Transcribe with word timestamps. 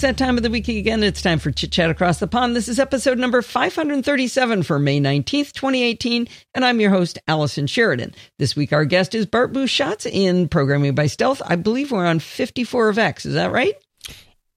it's 0.00 0.06
that 0.06 0.16
time 0.16 0.38
of 0.38 0.42
the 0.42 0.48
week 0.48 0.66
again. 0.66 1.02
It's 1.02 1.20
time 1.20 1.38
for 1.38 1.50
Chit 1.50 1.72
Chat 1.72 1.90
Across 1.90 2.20
the 2.20 2.26
Pond. 2.26 2.56
This 2.56 2.68
is 2.68 2.80
episode 2.80 3.18
number 3.18 3.42
537 3.42 4.62
for 4.62 4.78
May 4.78 4.98
19th, 4.98 5.52
2018. 5.52 6.26
And 6.54 6.64
I'm 6.64 6.80
your 6.80 6.88
host, 6.88 7.18
Allison 7.28 7.66
Sheridan. 7.66 8.14
This 8.38 8.56
week, 8.56 8.72
our 8.72 8.86
guest 8.86 9.14
is 9.14 9.26
Bart 9.26 9.52
Busschots 9.52 10.10
in 10.10 10.48
Programming 10.48 10.94
by 10.94 11.06
Stealth. 11.06 11.42
I 11.44 11.56
believe 11.56 11.92
we're 11.92 12.06
on 12.06 12.18
54 12.18 12.88
of 12.88 12.98
X. 12.98 13.26
Is 13.26 13.34
that 13.34 13.52
right? 13.52 13.74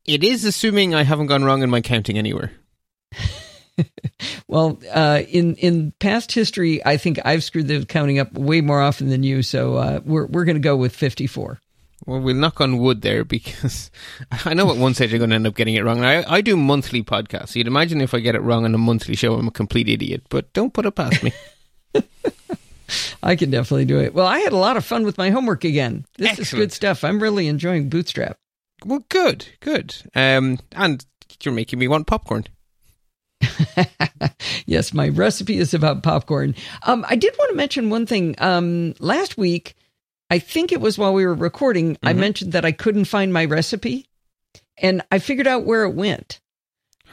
It 0.05 0.23
is 0.23 0.45
assuming 0.45 0.95
I 0.95 1.04
haven't 1.04 1.27
gone 1.27 1.44
wrong 1.44 1.62
in 1.62 1.70
my 1.70 1.82
counting 1.82 2.18
anywhere. 2.18 2.54
well, 4.48 4.80
uh, 4.94 5.23
in 5.28 5.55
in 5.55 5.91
past 6.00 6.32
history, 6.32 6.82
I 6.86 6.96
think 6.96 7.20
I've 7.25 7.44
screwed 7.44 7.68
the 7.68 7.86
counting 7.86 8.18
up 8.18 8.32
way 8.32 8.62
more 8.62 8.82
often 8.82 9.10
than 9.10 9.23
you. 9.23 9.44
So 9.44 9.75
uh, 9.75 10.00
we're 10.05 10.25
we're 10.25 10.45
going 10.45 10.55
to 10.55 10.62
go 10.62 10.78
with 10.78 10.95
54. 10.95 11.59
Well, 12.05 12.20
we'll 12.20 12.35
knock 12.35 12.59
on 12.59 12.80
wood 12.80 13.02
there 13.02 13.23
because 13.23 13.89
I 14.45 14.53
know 14.53 14.70
at 14.71 14.77
one 14.77 14.94
stage 14.94 15.13
I'm 15.13 15.20
going 15.20 15.30
to 15.30 15.35
end 15.35 15.48
up 15.48 15.55
getting 15.55 15.75
it 15.75 15.84
wrong. 15.84 16.03
I, 16.03 16.23
I 16.30 16.41
do 16.41 16.57
monthly 16.57 17.02
podcasts. 17.03 17.55
You'd 17.55 17.67
imagine 17.67 18.02
if 18.02 18.13
I 18.13 18.20
get 18.20 18.35
it 18.35 18.41
wrong 18.41 18.66
on 18.66 18.75
a 18.75 18.80
monthly 18.80 19.16
show, 19.16 19.35
I'm 19.35 19.48
a 19.48 19.52
complete 19.52 19.88
idiot, 19.88 20.23
but 20.30 20.52
don't 20.53 20.73
put 20.73 20.85
it 20.85 20.91
past 20.91 21.23
me. 21.23 21.31
I 23.23 23.35
can 23.35 23.52
definitely 23.52 23.85
do 23.85 23.99
it. 23.99 24.13
Well, 24.13 24.27
I 24.27 24.39
had 24.39 24.53
a 24.53 24.58
lot 24.58 24.77
of 24.77 24.85
fun 24.85 25.03
with 25.05 25.17
my 25.17 25.30
homework 25.30 25.63
again. 25.63 26.05
This 26.17 26.30
Excellent. 26.30 26.47
is 26.47 26.53
good 26.53 26.71
stuff. 26.71 27.03
I'm 27.03 27.21
really 27.21 27.47
enjoying 27.47 27.89
Bootstrap. 27.89 28.38
Well, 28.85 29.05
good, 29.09 29.47
good. 29.61 29.95
Um, 30.16 30.59
and 30.73 31.05
you're 31.41 31.53
making 31.53 31.80
me 31.80 31.88
want 31.88 32.08
popcorn. 32.08 32.45
yes, 34.66 34.94
my 34.94 35.09
recipe 35.09 35.58
is 35.58 35.73
about 35.73 36.03
popcorn. 36.03 36.55
Um, 36.83 37.05
I 37.08 37.16
did 37.16 37.33
want 37.38 37.52
to 37.52 37.55
mention 37.55 37.89
one 37.89 38.05
thing. 38.05 38.35
Um, 38.39 38.94
last 38.99 39.38
week, 39.38 39.75
I 40.34 40.40
think 40.40 40.72
it 40.72 40.82
was 40.82 40.98
while 40.98 41.14
we 41.14 41.28
were 41.28 41.36
recording, 41.36 41.94
mm-hmm. 41.94 42.08
I 42.08 42.14
mentioned 42.14 42.53
that 42.53 42.66
I 42.66 42.72
couldn't 42.72 43.06
find 43.06 43.31
my 43.31 43.45
recipe 43.45 44.08
and 44.80 45.03
I 45.12 45.20
figured 45.20 45.45
out 45.45 45.64
where 45.64 45.84
it 45.84 45.94
went. 45.94 46.42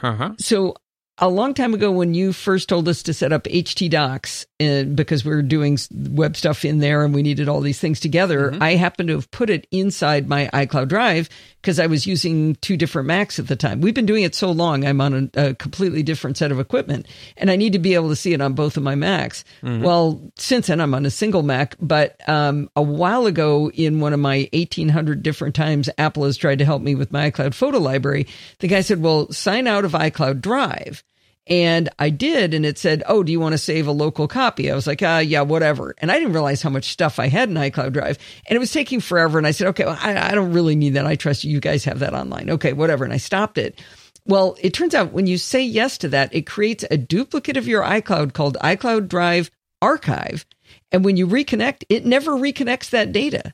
Uh-huh. 0.01 0.31
So 0.39 0.73
a 1.21 1.29
long 1.29 1.53
time 1.53 1.75
ago 1.75 1.91
when 1.91 2.15
you 2.15 2.33
first 2.33 2.67
told 2.67 2.87
us 2.89 3.03
to 3.03 3.13
set 3.13 3.31
up 3.31 3.43
htdocs 3.43 4.45
and 4.59 4.95
because 4.95 5.23
we 5.23 5.31
were 5.31 5.43
doing 5.43 5.77
web 6.09 6.35
stuff 6.35 6.65
in 6.65 6.79
there 6.79 7.05
and 7.05 7.13
we 7.13 7.21
needed 7.21 7.47
all 7.47 7.61
these 7.61 7.79
things 7.79 7.99
together 7.99 8.51
mm-hmm. 8.51 8.63
i 8.63 8.75
happened 8.75 9.07
to 9.07 9.15
have 9.15 9.29
put 9.29 9.49
it 9.49 9.67
inside 9.71 10.27
my 10.27 10.49
icloud 10.51 10.87
drive 10.87 11.29
because 11.61 11.79
i 11.79 11.85
was 11.85 12.07
using 12.07 12.55
two 12.55 12.75
different 12.75 13.07
macs 13.07 13.37
at 13.37 13.47
the 13.47 13.55
time 13.55 13.81
we've 13.81 13.93
been 13.93 14.05
doing 14.05 14.23
it 14.23 14.33
so 14.33 14.51
long 14.51 14.83
i'm 14.83 14.99
on 14.99 15.29
a, 15.35 15.49
a, 15.49 15.53
completely 15.53 16.01
different 16.01 16.37
set 16.37 16.51
of 16.51 16.59
equipment 16.59 17.07
and 17.37 17.51
i 17.51 17.55
need 17.55 17.73
to 17.73 17.79
be 17.79 17.93
able 17.93 18.09
to 18.09 18.15
see 18.15 18.33
it 18.33 18.41
on 18.41 18.53
both 18.53 18.75
of 18.75 18.83
my 18.83 18.95
macs 18.95 19.45
mm-hmm. 19.61 19.83
well 19.83 20.19
since 20.37 20.67
then 20.67 20.81
i'm 20.81 20.95
on 20.95 21.05
a 21.05 21.11
single 21.11 21.43
mac 21.43 21.75
but 21.79 22.17
um, 22.27 22.67
a 22.75 22.81
while 22.81 23.27
ago 23.27 23.69
in 23.71 23.99
one 23.99 24.13
of 24.13 24.19
my 24.19 24.49
1800 24.53 25.21
different 25.21 25.53
times 25.53 25.87
apple 25.99 26.23
has 26.23 26.35
tried 26.35 26.57
to 26.57 26.65
help 26.65 26.81
me 26.81 26.95
with 26.95 27.11
my 27.11 27.29
icloud 27.29 27.53
photo 27.53 27.77
library 27.77 28.25
the 28.59 28.67
guy 28.67 28.81
said 28.81 29.01
well 29.01 29.31
sign 29.31 29.67
out 29.67 29.85
of 29.85 29.91
icloud 29.91 30.41
drive 30.41 31.03
and 31.47 31.89
I 31.97 32.11
did, 32.11 32.53
and 32.53 32.65
it 32.65 32.77
said, 32.77 33.03
Oh, 33.07 33.23
do 33.23 33.31
you 33.31 33.39
want 33.39 33.53
to 33.53 33.57
save 33.57 33.87
a 33.87 33.91
local 33.91 34.27
copy? 34.27 34.71
I 34.71 34.75
was 34.75 34.85
like, 34.85 35.01
Ah, 35.01 35.19
yeah, 35.19 35.41
whatever. 35.41 35.95
And 35.97 36.11
I 36.11 36.19
didn't 36.19 36.33
realize 36.33 36.61
how 36.61 36.69
much 36.69 36.91
stuff 36.91 37.19
I 37.19 37.27
had 37.27 37.49
in 37.49 37.55
iCloud 37.55 37.93
Drive. 37.93 38.19
And 38.47 38.55
it 38.55 38.59
was 38.59 38.71
taking 38.71 38.99
forever. 38.99 39.37
And 39.37 39.47
I 39.47 39.51
said, 39.51 39.67
Okay, 39.67 39.85
well, 39.85 39.97
I, 39.99 40.29
I 40.29 40.31
don't 40.31 40.53
really 40.53 40.75
need 40.75 40.91
that. 40.91 41.07
I 41.07 41.15
trust 41.15 41.43
you. 41.43 41.51
You 41.51 41.59
guys 41.59 41.83
have 41.85 41.99
that 41.99 42.13
online. 42.13 42.49
Okay, 42.51 42.73
whatever. 42.73 43.03
And 43.03 43.13
I 43.13 43.17
stopped 43.17 43.57
it. 43.57 43.81
Well, 44.25 44.55
it 44.61 44.73
turns 44.73 44.93
out 44.93 45.13
when 45.13 45.25
you 45.25 45.39
say 45.39 45.63
yes 45.63 45.97
to 45.99 46.09
that, 46.09 46.33
it 46.33 46.45
creates 46.45 46.85
a 46.91 46.97
duplicate 46.97 47.57
of 47.57 47.67
your 47.67 47.83
iCloud 47.83 48.33
called 48.33 48.57
iCloud 48.61 49.07
Drive 49.07 49.49
Archive. 49.81 50.45
And 50.91 51.03
when 51.03 51.17
you 51.17 51.25
reconnect, 51.25 51.83
it 51.89 52.05
never 52.05 52.33
reconnects 52.33 52.91
that 52.91 53.11
data. 53.11 53.53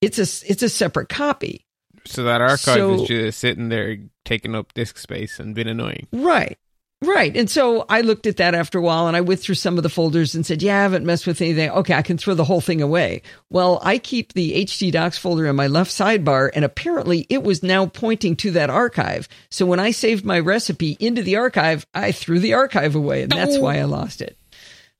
It's 0.00 0.18
a, 0.18 0.50
it's 0.50 0.62
a 0.62 0.68
separate 0.68 1.08
copy. 1.08 1.66
So 2.06 2.24
that 2.24 2.40
archive 2.40 2.76
so, 2.76 2.94
is 2.94 3.02
just 3.02 3.40
sitting 3.40 3.68
there 3.68 3.98
taking 4.24 4.54
up 4.54 4.72
disk 4.74 4.96
space 4.96 5.38
and 5.38 5.54
being 5.54 5.68
annoying. 5.68 6.06
Right. 6.12 6.56
Right. 7.02 7.34
And 7.34 7.48
so 7.48 7.86
I 7.88 8.02
looked 8.02 8.26
at 8.26 8.36
that 8.36 8.54
after 8.54 8.78
a 8.78 8.82
while 8.82 9.06
and 9.06 9.16
I 9.16 9.22
went 9.22 9.40
through 9.40 9.54
some 9.54 9.78
of 9.78 9.82
the 9.82 9.88
folders 9.88 10.34
and 10.34 10.44
said, 10.44 10.60
yeah, 10.60 10.78
I 10.78 10.82
haven't 10.82 11.06
messed 11.06 11.26
with 11.26 11.40
anything. 11.40 11.70
Okay, 11.70 11.94
I 11.94 12.02
can 12.02 12.18
throw 12.18 12.34
the 12.34 12.44
whole 12.44 12.60
thing 12.60 12.82
away. 12.82 13.22
Well, 13.48 13.80
I 13.82 13.96
keep 13.96 14.34
the 14.34 14.52
htdocs 14.64 15.18
folder 15.18 15.46
in 15.46 15.56
my 15.56 15.66
left 15.66 15.90
sidebar 15.90 16.50
and 16.52 16.62
apparently 16.62 17.26
it 17.30 17.42
was 17.42 17.62
now 17.62 17.86
pointing 17.86 18.36
to 18.36 18.50
that 18.50 18.68
archive. 18.68 19.28
So 19.50 19.64
when 19.64 19.80
I 19.80 19.92
saved 19.92 20.26
my 20.26 20.40
recipe 20.40 20.98
into 21.00 21.22
the 21.22 21.36
archive, 21.36 21.86
I 21.94 22.12
threw 22.12 22.38
the 22.38 22.54
archive 22.54 22.94
away 22.94 23.22
and 23.22 23.32
that's 23.32 23.56
why 23.56 23.78
I 23.78 23.84
lost 23.84 24.20
it. 24.20 24.36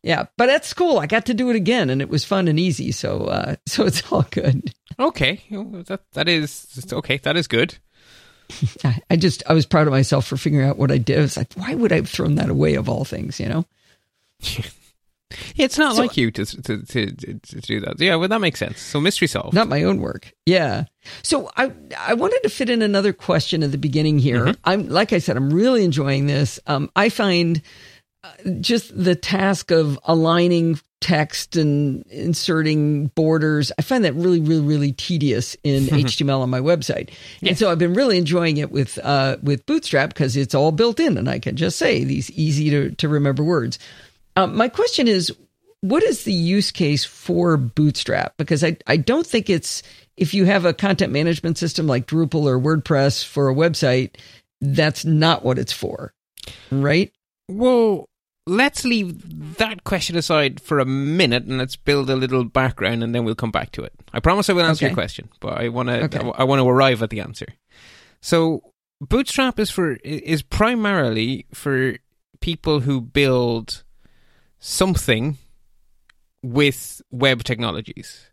Yeah, 0.03 0.27
but 0.39 0.47
that's 0.47 0.73
cool. 0.73 0.99
I 0.99 1.07
got 1.07 1.27
to 1.27 1.35
do 1.35 1.51
it 1.51 1.57
again 1.57 1.91
and 1.91 2.01
it 2.01 2.09
was 2.09 2.25
fun 2.25 2.49
and 2.49 2.59
easy. 2.59 2.93
So, 2.93 3.25
uh, 3.25 3.57
so 3.67 3.85
it's 3.85 4.11
all 4.11 4.27
good. 4.31 4.73
Okay. 4.99 5.43
That, 5.51 6.01
that 6.13 6.29
is 6.29 6.87
okay. 6.91 7.19
That 7.19 7.37
is 7.37 7.47
good. 7.47 7.77
I 9.11 9.17
just 9.17 9.43
I 9.49 9.53
was 9.53 9.67
proud 9.67 9.87
of 9.87 9.93
myself 9.93 10.27
for 10.27 10.37
figuring 10.37 10.69
out 10.69 10.79
what 10.79 10.91
I 10.91 10.99
did. 10.99 11.19
I 11.19 11.23
was 11.23 11.37
like, 11.37 11.53
why 11.55 11.75
would 11.75 11.93
I 11.93 11.97
have 11.97 12.09
thrown 12.09 12.37
that 12.37 12.49
away 12.49 12.75
of 12.75 12.89
all 12.89 13.05
things, 13.05 13.41
you 13.41 13.49
know? 13.49 13.65
it's 15.57 15.79
not 15.79 15.97
so, 15.97 16.03
like 16.03 16.17
you 16.17 16.31
to, 16.31 16.45
to, 16.45 16.83
to 16.85 17.13
to 17.13 17.61
do 17.61 17.81
that. 17.81 18.01
Yeah, 18.01 18.17
well, 18.17 18.29
that 18.29 18.41
makes 18.41 18.59
sense. 18.59 18.81
So 18.81 19.01
mystery 19.01 19.29
solved. 19.29 19.55
Not 19.55 19.69
my 19.69 19.83
own 19.83 20.01
work. 20.01 20.33
Yeah. 20.47 20.85
So 21.23 21.51
I 21.57 21.73
I 21.99 22.15
wanted 22.15 22.41
to 22.43 22.49
fit 22.49 22.71
in 22.71 22.83
another 22.83 23.13
question 23.13 23.63
at 23.63 23.71
the 23.71 23.79
beginning 23.79 24.19
here. 24.19 24.47
Mm-hmm. 24.47 24.61
I'm 24.65 24.89
like 24.89 25.13
I 25.13 25.19
said, 25.19 25.37
I'm 25.37 25.53
really 25.53 25.85
enjoying 25.85 26.27
this. 26.27 26.59
Um, 26.67 26.91
I 26.97 27.09
find 27.09 27.63
just 28.61 28.97
the 28.97 29.15
task 29.15 29.71
of 29.71 29.99
aligning 30.05 30.79
text 31.01 31.57
and 31.57 32.05
inserting 32.09 33.07
borders. 33.09 33.73
I 33.79 33.83
find 33.83 34.05
that 34.05 34.15
really, 34.15 34.41
really, 34.41 34.61
really 34.61 34.93
tedious 34.93 35.57
in 35.65 35.85
HTML 35.85 36.41
on 36.41 36.51
my 36.51 36.61
website. 36.61 37.11
Yes. 37.41 37.49
And 37.49 37.59
so 37.59 37.71
I've 37.71 37.79
been 37.79 37.95
really 37.95 38.19
enjoying 38.19 38.59
it 38.59 38.71
with 38.71 38.99
uh, 38.99 39.39
with 39.43 39.65
Bootstrap 39.67 40.11
because 40.11 40.37
it's 40.37 40.55
all 40.55 40.73
built 40.73 41.01
in 41.01 41.17
and 41.17 41.29
I 41.29 41.39
can 41.39 41.57
just 41.57 41.79
say 41.79 42.05
these 42.05 42.31
easy 42.33 42.71
to, 42.71 42.91
to 42.97 43.09
remember 43.09 43.43
words. 43.43 43.79
Um, 44.37 44.55
my 44.55 44.69
question 44.69 45.09
is, 45.09 45.35
what 45.81 46.03
is 46.03 46.25
the 46.25 46.33
use 46.33 46.71
case 46.71 47.05
for 47.05 47.57
Bootstrap? 47.57 48.37
Because 48.37 48.63
I, 48.63 48.77
I 48.87 48.99
don't 48.99 49.27
think 49.27 49.49
it's 49.49 49.83
if 50.17 50.35
you 50.35 50.45
have 50.45 50.67
a 50.67 50.75
content 50.75 51.13
management 51.13 51.57
system 51.57 51.87
like 51.87 52.07
Drupal 52.07 52.45
or 52.45 52.61
WordPress 52.61 53.25
for 53.25 53.49
a 53.49 53.55
website, 53.55 54.17
that's 54.61 55.07
not 55.07 55.45
what 55.45 55.59
it's 55.59 55.73
for. 55.73 56.13
Right? 56.71 57.11
Well, 57.49 58.10
let's 58.47 58.85
leave 58.85 59.57
that 59.57 59.85
question 59.85 60.17
aside 60.17 60.61
for 60.61 60.79
a 60.79 60.85
minute 60.85 61.45
and 61.45 61.59
let's 61.59 61.77
build 61.77 62.11
a 62.11 62.17
little 62.17 62.45
background 62.45 63.03
and 63.03 63.15
then 63.15 63.25
we'll 63.25 63.35
come 63.35 63.51
back 63.51 63.73
to 63.73 63.83
it. 63.83 63.93
I 64.13 64.21
promise 64.21 64.49
I 64.49 64.55
will 64.55 64.65
answer 64.65 64.87
okay. 64.87 64.91
your 64.91 64.95
question, 64.95 65.29
but 65.41 65.59
I 65.59 65.69
want 65.69 65.89
to 65.89 66.05
okay. 66.05 66.19
I, 66.19 66.43
I 66.43 66.45
want 66.45 66.61
to 66.61 66.69
arrive 66.69 67.03
at 67.03 67.11
the 67.11 67.21
answer. 67.21 67.47
So, 68.21 68.73
Bootstrap 69.01 69.59
is 69.59 69.71
for 69.71 69.95
is 70.05 70.43
primarily 70.43 71.47
for 71.55 71.97
people 72.41 72.81
who 72.81 73.01
build 73.01 73.83
something 74.59 75.39
with 76.43 77.03
web 77.11 77.45
technologies. 77.45 78.31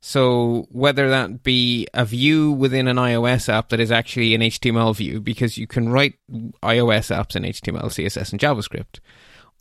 So 0.00 0.66
whether 0.70 1.10
that 1.10 1.42
be 1.42 1.86
a 1.92 2.06
view 2.06 2.52
within 2.52 2.88
an 2.88 2.96
iOS 2.96 3.52
app 3.52 3.68
that 3.68 3.80
is 3.80 3.92
actually 3.92 4.34
an 4.34 4.40
HTML 4.40 4.96
view, 4.96 5.20
because 5.20 5.58
you 5.58 5.66
can 5.66 5.90
write 5.90 6.14
iOS 6.62 7.14
apps 7.14 7.36
in 7.36 7.42
HTML, 7.42 7.84
CSS, 7.84 8.32
and 8.32 8.40
JavaScript, 8.40 9.00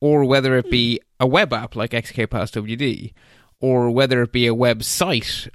Hmm. 0.02 0.06
or 0.06 0.26
whether 0.26 0.58
it 0.58 0.70
be 0.70 1.00
a 1.20 1.28
web 1.28 1.54
app 1.54 1.76
like 1.76 1.92
XKPassWD, 1.92 3.14
or 3.60 3.90
whether 3.90 4.22
it 4.22 4.32
be 4.32 4.48
a 4.48 4.56
website 4.56 5.50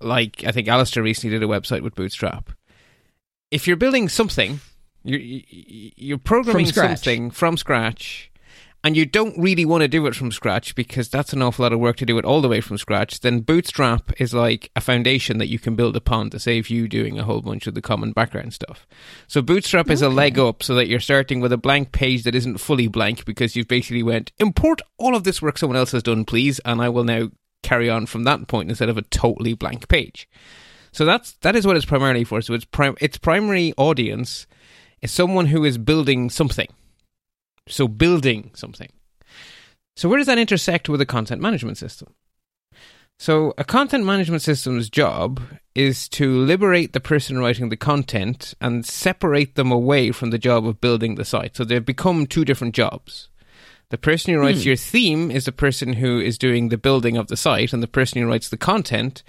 like 0.00 0.42
I 0.44 0.52
think 0.52 0.68
Alistair 0.68 1.02
recently 1.02 1.38
did 1.38 1.44
a 1.44 1.50
website 1.50 1.82
with 1.82 1.94
Bootstrap. 1.94 2.50
If 3.50 3.66
you're 3.66 3.76
building 3.76 4.08
something, 4.08 4.60
you're, 5.04 5.20
you're 5.20 6.18
programming 6.18 6.66
from 6.66 6.72
something 6.72 7.30
from 7.30 7.56
scratch 7.56 8.31
and 8.84 8.96
you 8.96 9.06
don't 9.06 9.38
really 9.38 9.64
want 9.64 9.82
to 9.82 9.88
do 9.88 10.06
it 10.06 10.14
from 10.14 10.32
scratch 10.32 10.74
because 10.74 11.08
that's 11.08 11.32
an 11.32 11.40
awful 11.40 11.62
lot 11.62 11.72
of 11.72 11.78
work 11.78 11.96
to 11.96 12.06
do 12.06 12.18
it 12.18 12.24
all 12.24 12.40
the 12.40 12.48
way 12.48 12.60
from 12.60 12.78
scratch, 12.78 13.20
then 13.20 13.40
Bootstrap 13.40 14.20
is 14.20 14.34
like 14.34 14.70
a 14.74 14.80
foundation 14.80 15.38
that 15.38 15.46
you 15.46 15.60
can 15.60 15.76
build 15.76 15.96
upon 15.96 16.30
to 16.30 16.40
save 16.40 16.68
you 16.68 16.88
doing 16.88 17.18
a 17.18 17.22
whole 17.22 17.40
bunch 17.40 17.68
of 17.68 17.74
the 17.74 17.82
common 17.82 18.10
background 18.12 18.52
stuff. 18.52 18.86
So 19.28 19.40
Bootstrap 19.40 19.86
okay. 19.86 19.94
is 19.94 20.02
a 20.02 20.08
leg 20.08 20.38
up 20.38 20.64
so 20.64 20.74
that 20.74 20.88
you're 20.88 20.98
starting 20.98 21.40
with 21.40 21.52
a 21.52 21.56
blank 21.56 21.92
page 21.92 22.24
that 22.24 22.34
isn't 22.34 22.58
fully 22.58 22.88
blank 22.88 23.24
because 23.24 23.54
you've 23.54 23.68
basically 23.68 24.02
went, 24.02 24.32
import 24.38 24.80
all 24.98 25.14
of 25.14 25.22
this 25.22 25.40
work 25.40 25.58
someone 25.58 25.78
else 25.78 25.92
has 25.92 26.02
done, 26.02 26.24
please, 26.24 26.58
and 26.64 26.82
I 26.82 26.88
will 26.88 27.04
now 27.04 27.30
carry 27.62 27.88
on 27.88 28.06
from 28.06 28.24
that 28.24 28.48
point 28.48 28.68
instead 28.68 28.88
of 28.88 28.98
a 28.98 29.02
totally 29.02 29.54
blank 29.54 29.86
page. 29.86 30.28
So 30.90 31.04
that's 31.04 31.32
that 31.40 31.56
is 31.56 31.66
what 31.66 31.76
it's 31.76 31.86
primarily 31.86 32.24
for. 32.24 32.42
So 32.42 32.52
its 32.52 32.64
prim- 32.64 32.96
its 33.00 33.16
primary 33.16 33.72
audience 33.78 34.46
is 35.00 35.10
someone 35.10 35.46
who 35.46 35.64
is 35.64 35.78
building 35.78 36.28
something 36.28 36.68
so 37.68 37.88
building 37.88 38.50
something. 38.54 38.90
So 39.96 40.08
where 40.08 40.18
does 40.18 40.26
that 40.26 40.38
intersect 40.38 40.88
with 40.88 41.00
a 41.00 41.06
content 41.06 41.40
management 41.40 41.78
system? 41.78 42.14
So 43.18 43.54
a 43.56 43.64
content 43.64 44.04
management 44.04 44.42
system's 44.42 44.90
job 44.90 45.40
is 45.74 46.08
to 46.10 46.38
liberate 46.38 46.92
the 46.92 47.00
person 47.00 47.38
writing 47.38 47.68
the 47.68 47.76
content 47.76 48.54
and 48.60 48.84
separate 48.84 49.54
them 49.54 49.70
away 49.70 50.10
from 50.10 50.30
the 50.30 50.38
job 50.38 50.66
of 50.66 50.80
building 50.80 51.14
the 51.14 51.24
site. 51.24 51.56
So 51.56 51.64
they've 51.64 51.84
become 51.84 52.26
two 52.26 52.44
different 52.44 52.74
jobs. 52.74 53.28
The 53.90 53.98
person 53.98 54.32
who 54.32 54.40
writes 54.40 54.62
hmm. 54.62 54.68
your 54.68 54.76
theme 54.76 55.30
is 55.30 55.44
the 55.44 55.52
person 55.52 55.92
who 55.92 56.18
is 56.18 56.38
doing 56.38 56.68
the 56.70 56.78
building 56.78 57.16
of 57.16 57.28
the 57.28 57.36
site, 57.36 57.72
and 57.74 57.82
the 57.82 57.86
person 57.86 58.20
who 58.20 58.26
writes 58.26 58.48
the 58.48 58.56
content 58.56 59.22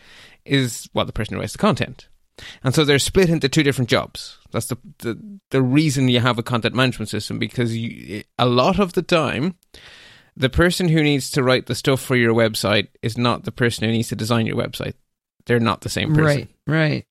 is, 0.46 0.90
well, 0.94 1.06
the 1.06 1.12
person 1.12 1.36
who 1.36 1.42
writes 1.42 1.52
the 1.52 1.60
content. 1.60 2.08
And 2.64 2.74
so 2.74 2.84
they're 2.84 3.00
split 3.00 3.30
into 3.30 3.48
two 3.48 3.64
different 3.64 3.90
jobs. 3.90 4.38
That's 4.52 4.68
the 4.68 4.78
the, 5.00 5.40
the 5.52 5.62
reason 5.62 6.10
you 6.10 6.20
have 6.20 6.40
a 6.40 6.44
content 6.44 6.76
management 6.76 7.10
system 7.10 7.40
because 7.40 7.76
you, 7.76 8.24
a 8.40 8.46
lot 8.46 8.80
of 8.80 8.94
the 8.94 9.04
time 9.04 9.56
the 10.36 10.50
person 10.50 10.90
who 10.90 11.04
needs 11.04 11.30
to 11.32 11.44
write 11.44 11.68
the 11.68 11.76
stuff 11.76 12.02
for 12.02 12.16
your 12.16 12.34
website 12.34 12.88
is 13.02 13.18
not 13.18 13.44
the 13.44 13.52
person 13.52 13.86
who 13.86 13.92
needs 13.92 14.10
to 14.10 14.16
design 14.16 14.46
your 14.46 14.58
website. 14.58 14.96
They're 15.46 15.60
not 15.60 15.82
the 15.82 15.90
same 15.90 16.14
person. 16.14 16.24
Right, 16.26 16.50
right. 16.68 17.06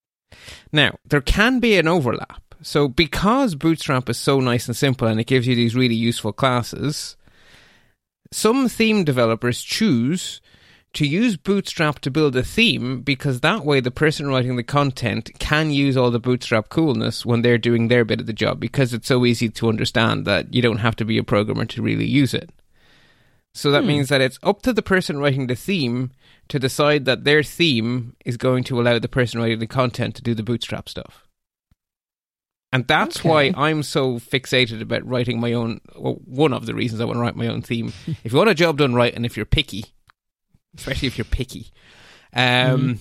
Now, 0.73 0.97
there 1.05 1.21
can 1.21 1.61
be 1.61 1.77
an 1.77 1.87
overlap. 1.87 2.43
So, 2.63 2.89
because 2.89 3.55
Bootstrap 3.55 4.09
is 4.09 4.19
so 4.19 4.41
nice 4.41 4.67
and 4.67 4.77
simple 4.77 5.09
and 5.09 5.21
it 5.21 5.27
gives 5.27 5.47
you 5.47 5.55
these 5.55 5.77
really 5.77 5.95
useful 5.95 6.33
classes, 6.33 7.17
some 8.33 8.69
theme 8.69 9.05
developers 9.05 9.63
choose 9.63 10.41
to 10.95 11.07
use 11.07 11.37
Bootstrap 11.37 12.01
to 12.01 12.11
build 12.11 12.37
a 12.37 12.43
theme 12.43 13.01
because 13.01 13.41
that 13.41 13.65
way 13.65 13.81
the 13.81 13.91
person 13.91 14.29
writing 14.29 14.57
the 14.57 14.63
content 14.63 15.31
can 15.39 15.71
use 15.71 15.97
all 15.97 16.11
the 16.11 16.21
Bootstrap 16.21 16.69
coolness 16.69 17.25
when 17.25 17.43
they're 17.43 17.59
doing 17.59 17.89
their 17.89 18.05
bit 18.05 18.21
of 18.21 18.27
the 18.27 18.33
job 18.33 18.61
because 18.61 18.93
it's 18.93 19.09
so 19.09 19.25
easy 19.25 19.49
to 19.49 19.69
understand 19.69 20.27
that 20.27 20.53
you 20.53 20.61
don't 20.61 20.79
have 20.79 20.97
to 20.97 21.05
be 21.05 21.19
a 21.19 21.25
programmer 21.25 21.65
to 21.65 21.83
really 21.83 22.07
use 22.07 22.35
it. 22.35 22.51
So 23.55 23.71
that 23.71 23.83
hmm. 23.83 23.89
means 23.89 24.09
that 24.09 24.21
it's 24.21 24.39
up 24.43 24.63
to 24.63 24.73
the 24.73 24.83
person 24.83 25.19
writing 25.19 25.47
the 25.47 25.55
theme 25.55 26.11
to 26.49 26.59
decide 26.59 27.05
that 27.05 27.25
their 27.25 27.43
theme 27.43 28.17
is 28.25 28.37
going 28.37 28.65
to 28.65 28.81
allow 28.81 28.99
the 28.99 29.09
person 29.09 29.41
writing 29.41 29.59
the 29.59 29.67
content 29.67 30.15
to 30.17 30.23
do 30.23 30.35
the 30.35 30.43
bootstrap 30.43 30.89
stuff. 30.89 31.27
And 32.75 32.87
that's 32.87 33.19
okay. 33.19 33.29
why 33.29 33.53
I'm 33.55 33.83
so 33.83 34.15
fixated 34.19 34.81
about 34.81 35.07
writing 35.07 35.39
my 35.39 35.53
own. 35.53 35.83
Well, 35.95 36.15
one 36.25 36.55
of 36.55 36.65
the 36.65 36.75
reasons 36.75 37.03
I 37.03 37.05
want 37.05 37.17
to 37.17 37.21
write 37.21 37.37
my 37.37 37.47
own 37.47 37.61
theme. 37.61 37.93
if 38.25 38.33
you 38.33 38.39
want 38.39 38.49
a 38.49 38.55
job 38.55 38.79
done 38.79 38.95
right, 38.95 39.15
and 39.15 39.27
if 39.27 39.37
you're 39.37 39.45
picky, 39.45 39.85
especially 40.77 41.09
if 41.09 41.19
you're 41.19 41.25
picky, 41.25 41.73
um, 42.35 42.43
mm-hmm 42.43 42.93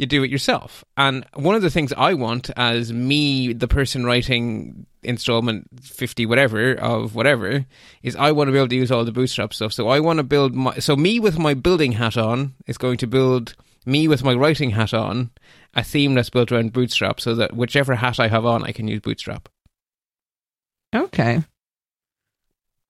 you 0.00 0.06
do 0.06 0.24
it 0.24 0.30
yourself. 0.30 0.82
And 0.96 1.26
one 1.34 1.54
of 1.54 1.60
the 1.60 1.68
things 1.68 1.92
I 1.92 2.14
want 2.14 2.48
as 2.56 2.90
me, 2.90 3.52
the 3.52 3.68
person 3.68 4.06
writing 4.06 4.86
installment 5.02 5.68
50 5.82 6.24
whatever 6.24 6.72
of 6.72 7.14
whatever 7.14 7.66
is 8.02 8.16
I 8.16 8.32
want 8.32 8.48
to 8.48 8.52
be 8.52 8.58
able 8.58 8.68
to 8.68 8.76
use 8.76 8.90
all 8.90 9.04
the 9.04 9.12
bootstrap 9.12 9.52
stuff. 9.52 9.74
So 9.74 9.88
I 9.88 10.00
want 10.00 10.16
to 10.16 10.22
build 10.22 10.54
my 10.54 10.78
so 10.78 10.96
me 10.96 11.20
with 11.20 11.38
my 11.38 11.52
building 11.52 11.92
hat 11.92 12.16
on 12.16 12.54
is 12.66 12.78
going 12.78 12.96
to 12.96 13.06
build 13.06 13.54
me 13.84 14.08
with 14.08 14.24
my 14.24 14.32
writing 14.32 14.70
hat 14.70 14.94
on 14.94 15.32
a 15.74 15.84
theme 15.84 16.14
that's 16.14 16.30
built 16.30 16.50
around 16.50 16.72
bootstrap 16.72 17.20
so 17.20 17.34
that 17.34 17.54
whichever 17.54 17.96
hat 17.96 18.18
I 18.18 18.28
have 18.28 18.46
on 18.46 18.64
I 18.64 18.72
can 18.72 18.88
use 18.88 19.00
bootstrap. 19.00 19.50
Okay. 20.96 21.42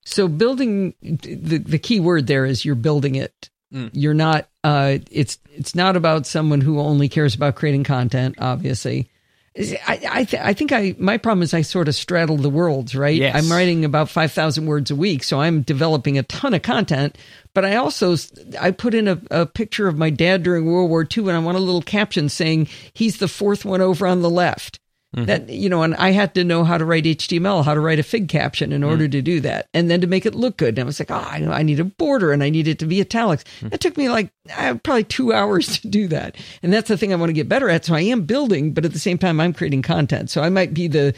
So 0.05 0.29
building 0.29 0.95
the 1.03 1.59
the 1.59 1.79
key 1.81 1.99
word 1.99 2.29
there 2.29 2.45
is 2.45 2.65
you're 2.65 2.77
building 2.77 3.17
it 3.17 3.50
Mm. 3.73 3.91
You're 3.93 4.15
not. 4.15 4.49
Uh, 4.65 4.99
it's 5.11 5.39
it's 5.53 5.75
not 5.75 5.97
about 5.97 6.27
someone 6.27 6.61
who 6.61 6.81
only 6.81 7.09
cares 7.09 7.35
about 7.35 7.55
creating 7.55 7.85
content. 7.85 8.35
Obviously, 8.39 9.11
I 9.57 10.01
I, 10.09 10.25
th- 10.25 10.43
I 10.43 10.53
think 10.55 10.73
I 10.73 10.95
my 10.99 11.19
problem 11.19 11.43
is 11.43 11.55
I 11.55 11.63
sort 11.63 11.89
of 11.89 11.95
straddle 11.95 12.37
the 12.37 12.51
worlds. 12.51 12.95
Right. 12.95 13.17
Yes. 13.17 13.35
I'm 13.35 13.51
writing 13.51 13.85
about 13.85 14.09
five 14.09 14.33
thousand 14.33 14.67
words 14.67 14.91
a 14.91 14.97
week, 14.97 15.23
so 15.23 15.41
I'm 15.41 15.63
developing 15.63 16.19
a 16.19 16.23
ton 16.25 16.55
of 16.55 16.63
content. 16.63 17.17
But 17.55 17.65
I 17.65 17.77
also 17.77 18.17
I 18.61 18.71
put 18.71 18.95
in 18.95 19.09
a, 19.09 19.21
a 19.31 19.47
picture 19.47 19.89
of 19.89 19.97
my 19.97 20.11
dad 20.11 20.43
during 20.43 20.67
World 20.67 20.91
War 20.91 21.03
II, 21.05 21.29
and 21.29 21.37
I 21.37 21.39
want 21.39 21.57
a 21.57 21.61
little 21.61 21.83
caption 21.83 22.29
saying 22.29 22.69
he's 22.93 23.19
the 23.19 23.29
fourth 23.29 23.65
one 23.65 23.81
over 23.81 24.07
on 24.07 24.23
the 24.23 24.31
left. 24.31 24.81
Mm-hmm. 25.17 25.25
That 25.25 25.49
you 25.49 25.69
know, 25.69 25.83
and 25.83 25.97
I 25.97 26.13
had 26.13 26.35
to 26.37 26.45
know 26.45 26.63
how 26.63 26.79
to 26.79 26.85
write 26.85 27.03
HTML, 27.03 27.65
how 27.65 27.75
to 27.75 27.81
write 27.81 27.99
a 27.99 28.05
fig 28.05 28.29
caption 28.29 28.73
in 28.73 28.85
order 28.85 29.05
mm-hmm. 29.05 29.11
to 29.13 29.23
do 29.23 29.41
that, 29.41 29.67
and 29.75 29.91
then 29.91 30.01
to 30.03 30.07
make 30.07 30.25
it 30.25 30.37
look 30.37 30.57
good. 30.57 30.79
And 30.79 30.79
I 30.79 30.85
was 30.85 31.01
like, 31.01 31.11
oh, 31.11 31.17
I, 31.17 31.45
I 31.51 31.63
need 31.65 31.81
a 31.81 31.85
border, 31.85 32.31
and 32.31 32.45
I 32.45 32.51
need 32.51 32.69
it 32.69 32.79
to 32.79 32.87
be 32.87 33.01
italics. 33.01 33.43
Mm-hmm. 33.43 33.75
It 33.75 33.81
took 33.81 33.97
me 33.97 34.09
like 34.09 34.33
uh, 34.57 34.77
probably 34.85 35.03
two 35.03 35.33
hours 35.33 35.81
to 35.81 35.89
do 35.89 36.07
that, 36.09 36.37
and 36.63 36.73
that's 36.73 36.87
the 36.87 36.97
thing 36.97 37.13
I 37.13 37.17
want 37.17 37.31
to 37.31 37.35
get 37.35 37.49
better 37.49 37.69
at. 37.69 37.85
So 37.85 37.95
I 37.95 38.03
am 38.03 38.23
building, 38.23 38.73
but 38.73 38.85
at 38.85 38.93
the 38.93 39.01
same 39.01 39.19
time, 39.19 39.41
I'm 39.41 39.53
creating 39.53 39.83
content. 39.83 40.31
So 40.31 40.43
I 40.43 40.49
might 40.49 40.73
be 40.75 40.87
the 40.87 41.13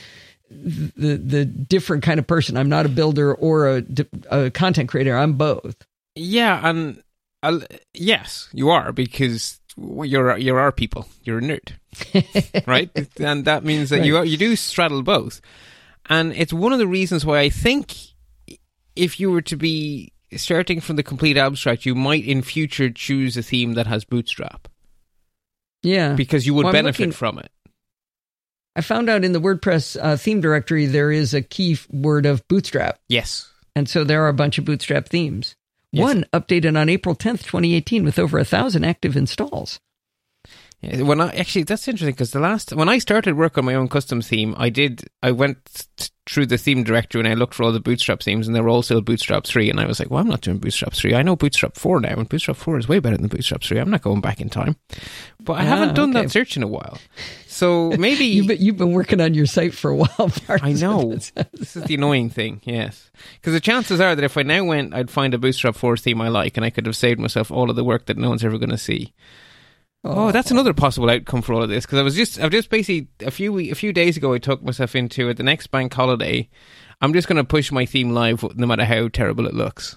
the 0.50 1.16
the 1.16 1.44
different 1.44 2.02
kind 2.02 2.18
of 2.18 2.26
person. 2.26 2.56
I'm 2.56 2.70
not 2.70 2.86
a 2.86 2.90
builder 2.90 3.34
or 3.34 3.76
a, 3.76 3.84
a 4.30 4.50
content 4.50 4.88
creator. 4.88 5.14
I'm 5.14 5.34
both. 5.34 5.76
Yeah, 6.14 6.60
and 6.66 7.02
uh, 7.42 7.60
yes, 7.92 8.48
you 8.52 8.70
are 8.70 8.92
because 8.92 9.60
you're 9.76 10.36
you're 10.36 10.58
our 10.58 10.72
people. 10.72 11.08
You're 11.22 11.38
a 11.38 11.42
nerd, 11.42 12.66
right? 12.66 12.90
And 13.18 13.44
that 13.46 13.64
means 13.64 13.90
that 13.90 13.98
right. 13.98 14.06
you 14.06 14.16
are, 14.18 14.24
you 14.24 14.36
do 14.36 14.56
straddle 14.56 15.02
both, 15.02 15.40
and 16.08 16.32
it's 16.32 16.52
one 16.52 16.72
of 16.72 16.78
the 16.78 16.86
reasons 16.86 17.24
why 17.24 17.40
I 17.40 17.48
think 17.48 17.94
if 18.96 19.18
you 19.18 19.30
were 19.30 19.42
to 19.42 19.56
be 19.56 20.12
starting 20.36 20.80
from 20.80 20.96
the 20.96 21.02
complete 21.02 21.36
abstract, 21.36 21.86
you 21.86 21.94
might 21.94 22.24
in 22.24 22.42
future 22.42 22.90
choose 22.90 23.36
a 23.36 23.42
theme 23.42 23.74
that 23.74 23.86
has 23.86 24.04
Bootstrap. 24.04 24.68
Yeah, 25.82 26.14
because 26.14 26.46
you 26.46 26.54
would 26.54 26.64
well, 26.64 26.72
benefit 26.72 27.00
looking, 27.00 27.12
from 27.12 27.38
it. 27.38 27.50
I 28.76 28.80
found 28.80 29.10
out 29.10 29.24
in 29.24 29.32
the 29.32 29.40
WordPress 29.40 29.96
uh, 30.00 30.16
theme 30.16 30.40
directory 30.40 30.86
there 30.86 31.10
is 31.10 31.34
a 31.34 31.42
key 31.42 31.78
word 31.90 32.26
of 32.26 32.46
Bootstrap. 32.48 32.98
Yes, 33.08 33.50
and 33.74 33.88
so 33.88 34.04
there 34.04 34.24
are 34.24 34.28
a 34.28 34.34
bunch 34.34 34.58
of 34.58 34.64
Bootstrap 34.64 35.08
themes. 35.08 35.56
Yes. 35.92 36.04
One 36.04 36.24
updated 36.32 36.78
on 36.78 36.88
April 36.88 37.14
10th, 37.14 37.44
2018, 37.44 38.02
with 38.02 38.18
over 38.18 38.38
a 38.38 38.44
thousand 38.44 38.84
active 38.84 39.14
installs. 39.14 39.78
Yeah, 40.82 41.02
when 41.02 41.20
I 41.20 41.30
actually, 41.30 41.62
that's 41.62 41.86
interesting 41.86 42.12
because 42.12 42.32
the 42.32 42.40
last 42.40 42.72
when 42.72 42.88
I 42.88 42.98
started 42.98 43.36
work 43.36 43.56
on 43.56 43.64
my 43.64 43.74
own 43.74 43.88
custom 43.88 44.20
theme, 44.20 44.54
I 44.58 44.68
did 44.68 45.08
I 45.22 45.30
went 45.30 45.86
through 46.28 46.46
the 46.46 46.58
theme 46.58 46.82
directory 46.82 47.20
and 47.20 47.28
I 47.28 47.34
looked 47.34 47.54
for 47.54 47.62
all 47.62 47.72
the 47.72 47.80
Bootstrap 47.80 48.20
themes, 48.20 48.48
and 48.48 48.56
they 48.56 48.60
were 48.60 48.68
all 48.68 48.82
still 48.82 49.00
Bootstrap 49.00 49.46
three, 49.46 49.70
and 49.70 49.78
I 49.78 49.86
was 49.86 50.00
like, 50.00 50.10
well, 50.10 50.20
I'm 50.20 50.28
not 50.28 50.40
doing 50.40 50.58
Bootstrap 50.58 50.92
three. 50.92 51.14
I 51.14 51.22
know 51.22 51.36
Bootstrap 51.36 51.76
four 51.76 52.00
now, 52.00 52.14
and 52.14 52.28
Bootstrap 52.28 52.56
four 52.56 52.78
is 52.78 52.88
way 52.88 52.98
better 52.98 53.16
than 53.16 53.28
Bootstrap 53.28 53.62
three. 53.62 53.78
I'm 53.78 53.90
not 53.90 54.02
going 54.02 54.20
back 54.20 54.40
in 54.40 54.48
time, 54.48 54.76
but 55.38 55.54
I 55.54 55.62
haven't 55.62 55.90
ah, 55.90 55.94
done 55.94 56.10
okay. 56.10 56.22
that 56.22 56.30
search 56.32 56.56
in 56.56 56.64
a 56.64 56.68
while. 56.68 56.98
So 57.46 57.90
maybe 57.98 58.24
you've, 58.24 58.48
been, 58.48 58.60
you've 58.60 58.76
been 58.76 58.92
working 58.92 59.20
on 59.20 59.34
your 59.34 59.46
site 59.46 59.74
for 59.74 59.90
a 59.90 59.96
while. 59.96 60.32
I 60.48 60.72
know 60.72 61.10
this 61.52 61.76
is 61.76 61.84
the 61.84 61.94
annoying 61.94 62.30
thing. 62.30 62.60
Yes, 62.64 63.12
because 63.34 63.52
the 63.52 63.60
chances 63.60 64.00
are 64.00 64.16
that 64.16 64.24
if 64.24 64.36
I 64.36 64.42
now 64.42 64.64
went, 64.64 64.94
I'd 64.94 65.10
find 65.10 65.32
a 65.32 65.38
Bootstrap 65.38 65.76
four 65.76 65.96
theme 65.96 66.20
I 66.20 66.28
like, 66.28 66.56
and 66.56 66.66
I 66.66 66.70
could 66.70 66.86
have 66.86 66.96
saved 66.96 67.20
myself 67.20 67.52
all 67.52 67.70
of 67.70 67.76
the 67.76 67.84
work 67.84 68.06
that 68.06 68.18
no 68.18 68.30
one's 68.30 68.44
ever 68.44 68.58
going 68.58 68.70
to 68.70 68.78
see. 68.78 69.12
Oh, 70.04 70.28
oh, 70.28 70.32
that's 70.32 70.50
another 70.50 70.74
possible 70.74 71.08
outcome 71.10 71.42
for 71.42 71.52
all 71.54 71.62
of 71.62 71.68
this 71.68 71.86
because 71.86 71.98
I 71.98 72.02
was 72.02 72.16
just, 72.16 72.40
I've 72.40 72.50
just 72.50 72.70
basically 72.70 73.08
a 73.24 73.30
few 73.30 73.56
a 73.58 73.74
few 73.74 73.92
days 73.92 74.16
ago 74.16 74.32
I 74.32 74.38
took 74.38 74.62
myself 74.62 74.96
into 74.96 75.28
it. 75.28 75.36
The 75.36 75.44
next 75.44 75.68
bank 75.68 75.94
holiday, 75.94 76.48
I'm 77.00 77.12
just 77.12 77.28
going 77.28 77.36
to 77.36 77.44
push 77.44 77.70
my 77.70 77.86
theme 77.86 78.10
live, 78.10 78.44
no 78.56 78.66
matter 78.66 78.84
how 78.84 79.08
terrible 79.08 79.46
it 79.46 79.54
looks, 79.54 79.96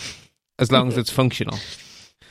as 0.58 0.70
long 0.70 0.88
as 0.88 0.98
it's 0.98 1.10
functional. 1.10 1.58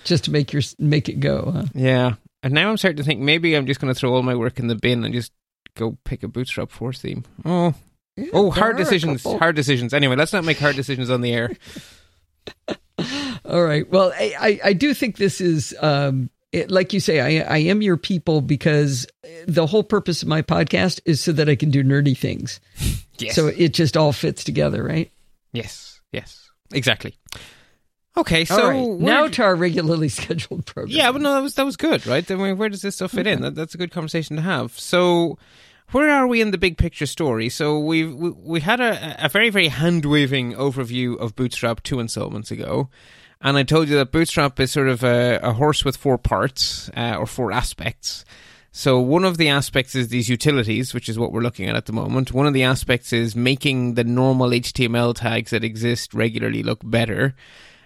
Just 0.04 0.26
to 0.26 0.32
make 0.32 0.54
your 0.54 0.62
make 0.78 1.10
it 1.10 1.20
go. 1.20 1.52
Huh? 1.54 1.66
Yeah, 1.74 2.14
and 2.44 2.54
now 2.54 2.70
I'm 2.70 2.78
starting 2.78 2.98
to 2.98 3.04
think 3.04 3.20
maybe 3.20 3.56
I'm 3.56 3.66
just 3.66 3.80
going 3.80 3.92
to 3.92 4.00
throw 4.00 4.14
all 4.14 4.24
my 4.24 4.36
work 4.36 4.60
in 4.60 4.68
the 4.68 4.76
bin 4.76 5.04
and 5.04 5.14
just 5.14 5.32
go 5.76 5.98
pick 6.06 6.22
a 6.22 6.28
Bootstrap 6.28 6.70
four 6.70 6.94
theme. 6.94 7.24
Oh, 7.44 7.74
yeah, 8.16 8.28
oh, 8.34 8.52
hard 8.52 8.78
decisions. 8.78 9.24
Hard 9.24 9.56
decisions. 9.56 9.92
Anyway, 9.92 10.16
let's 10.16 10.34
not 10.34 10.46
make 10.46 10.60
hard 10.60 10.76
decisions 10.76 11.10
on 11.10 11.22
the 11.22 11.34
air. 11.34 11.52
all 13.46 13.64
right. 13.64 13.90
Well, 13.90 14.14
I, 14.16 14.36
I, 14.40 14.60
I 14.70 14.74
do 14.74 14.94
think 14.94 15.18
this 15.18 15.42
is. 15.42 15.76
Um, 15.82 16.30
it, 16.52 16.72
like 16.72 16.94
you 16.94 17.00
say, 17.00 17.42
I, 17.42 17.56
I 17.56 17.58
am 17.60 17.82
your 17.82 17.98
people 17.98 18.42
because 18.42 19.08
the 19.48 19.68
whole 19.68 19.84
purpose 19.84 20.22
of 20.22 20.28
my 20.28 20.42
podcast 20.42 21.02
is 21.06 21.22
so 21.22 21.32
that 21.34 21.50
I 21.50 21.56
can 21.56 21.72
do 21.72 21.84
nerdy 21.84 22.18
things. 22.18 22.60
Yes. 23.20 23.34
So 23.34 23.48
it 23.48 23.74
just 23.74 23.98
all 23.98 24.14
fits 24.14 24.44
together, 24.44 24.84
right? 24.84 25.10
Yes. 25.52 26.02
Yes. 26.12 26.52
Exactly. 26.72 27.18
Okay, 28.18 28.46
so 28.46 28.70
right. 28.70 29.00
now 29.00 29.28
to 29.28 29.44
our 29.44 29.56
regularly 29.56 30.10
scheduled 30.10 30.66
program. 30.66 30.96
Yeah, 30.96 31.12
but 31.12 31.22
no, 31.22 31.34
that 31.34 31.42
was 31.42 31.56
that 31.56 31.66
was 31.66 31.78
good, 31.78 32.06
right? 32.08 32.30
I 32.30 32.36
mean, 32.36 32.58
where 32.58 32.70
does 32.70 32.82
this 32.82 32.96
stuff 32.96 33.12
fit 33.12 33.28
in? 33.28 33.42
That, 33.42 33.56
that's 33.56 33.76
a 33.76 33.78
good 33.78 33.92
conversation 33.92 34.36
to 34.36 34.42
have. 34.42 34.78
So, 34.78 35.38
where 35.92 36.10
are 36.10 36.28
we 36.28 36.42
in 36.42 36.52
the 36.52 36.58
big 36.58 36.78
picture 36.78 37.06
story? 37.06 37.50
So 37.50 37.80
we've 37.80 38.14
we, 38.14 38.30
we 38.32 38.60
had 38.60 38.82
a, 38.82 39.26
a 39.26 39.30
very 39.30 39.50
very 39.50 39.68
hand 39.68 40.06
waving 40.06 40.54
overview 40.54 41.18
of 41.20 41.36
Bootstrap 41.36 41.84
two 41.84 42.00
installments 42.00 42.50
ago. 42.50 42.90
And 43.42 43.58
I 43.58 43.64
told 43.64 43.88
you 43.88 43.96
that 43.98 44.12
Bootstrap 44.12 44.60
is 44.60 44.72
sort 44.72 44.88
of 44.88 45.04
a, 45.04 45.40
a 45.44 45.54
horse 45.54 45.86
with 45.86 45.98
four 45.98 46.18
parts 46.18 46.90
uh, 46.96 47.16
or 47.18 47.26
four 47.26 47.52
aspects. 47.52 48.26
So 48.72 49.00
one 49.00 49.24
of 49.24 49.38
the 49.38 49.50
aspects 49.50 49.96
is 49.96 50.10
these 50.10 50.30
utilities, 50.30 50.94
which 50.94 51.10
is 51.10 51.18
what 51.18 51.32
we're 51.32 51.42
looking 51.42 51.68
at 51.68 51.76
at 51.76 51.86
the 51.88 51.94
moment. 51.94 52.32
One 52.32 52.46
of 52.46 52.54
the 52.54 52.64
aspects 52.64 53.12
is 53.12 53.36
making 53.36 53.96
the 53.96 54.04
normal 54.04 54.50
HTML 54.50 55.16
tags 55.16 55.52
that 55.52 55.64
exist 55.64 56.14
regularly 56.14 56.62
look 56.62 56.82
better. 56.84 57.36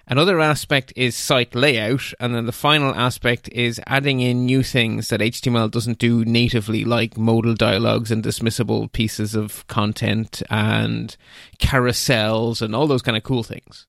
Another 0.07 0.41
aspect 0.41 0.91
is 0.97 1.15
site 1.15 1.55
layout, 1.55 2.13
and 2.19 2.35
then 2.35 2.45
the 2.45 2.51
final 2.51 2.93
aspect 2.95 3.47
is 3.53 3.79
adding 3.87 4.19
in 4.19 4.45
new 4.45 4.63
things 4.63 5.07
that 5.07 5.21
HTML 5.21 5.71
doesn't 5.71 5.99
do 5.99 6.25
natively, 6.25 6.83
like 6.83 7.17
modal 7.17 7.53
dialogues 7.53 8.11
and 8.11 8.21
dismissible 8.21 8.91
pieces 8.91 9.35
of 9.35 9.65
content 9.67 10.43
and 10.49 11.15
carousels 11.59 12.61
and 12.61 12.75
all 12.75 12.87
those 12.87 13.01
kind 13.01 13.15
of 13.15 13.23
cool 13.23 13.43
things. 13.43 13.87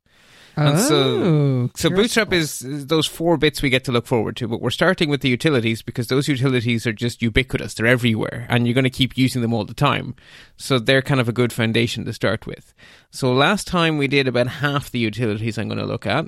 And 0.56 0.76
oh, 0.76 0.80
so, 0.88 1.70
so 1.74 1.90
Bootstrap 1.90 2.32
is, 2.32 2.62
is 2.62 2.86
those 2.88 3.06
four 3.06 3.36
bits 3.36 3.62
we 3.62 3.70
get 3.70 3.84
to 3.84 3.92
look 3.92 4.06
forward 4.06 4.36
to, 4.36 4.48
but 4.48 4.60
we're 4.60 4.70
starting 4.70 5.08
with 5.08 5.22
the 5.22 5.28
utilities 5.28 5.80
because 5.80 6.08
those 6.08 6.28
utilities 6.28 6.86
are 6.86 6.92
just 6.92 7.22
ubiquitous. 7.22 7.74
They're 7.74 7.86
everywhere 7.86 8.46
and 8.50 8.66
you're 8.66 8.74
going 8.74 8.84
to 8.84 8.90
keep 8.90 9.16
using 9.16 9.40
them 9.40 9.54
all 9.54 9.64
the 9.64 9.74
time. 9.74 10.14
So 10.56 10.78
they're 10.78 11.02
kind 11.02 11.20
of 11.20 11.28
a 11.28 11.32
good 11.32 11.52
foundation 11.52 12.04
to 12.04 12.12
start 12.12 12.46
with. 12.46 12.74
So 13.10 13.32
last 13.32 13.66
time 13.66 13.96
we 13.96 14.08
did 14.08 14.28
about 14.28 14.46
half 14.48 14.90
the 14.90 14.98
utilities 14.98 15.56
I'm 15.56 15.68
going 15.68 15.78
to 15.78 15.86
look 15.86 16.06
at. 16.06 16.26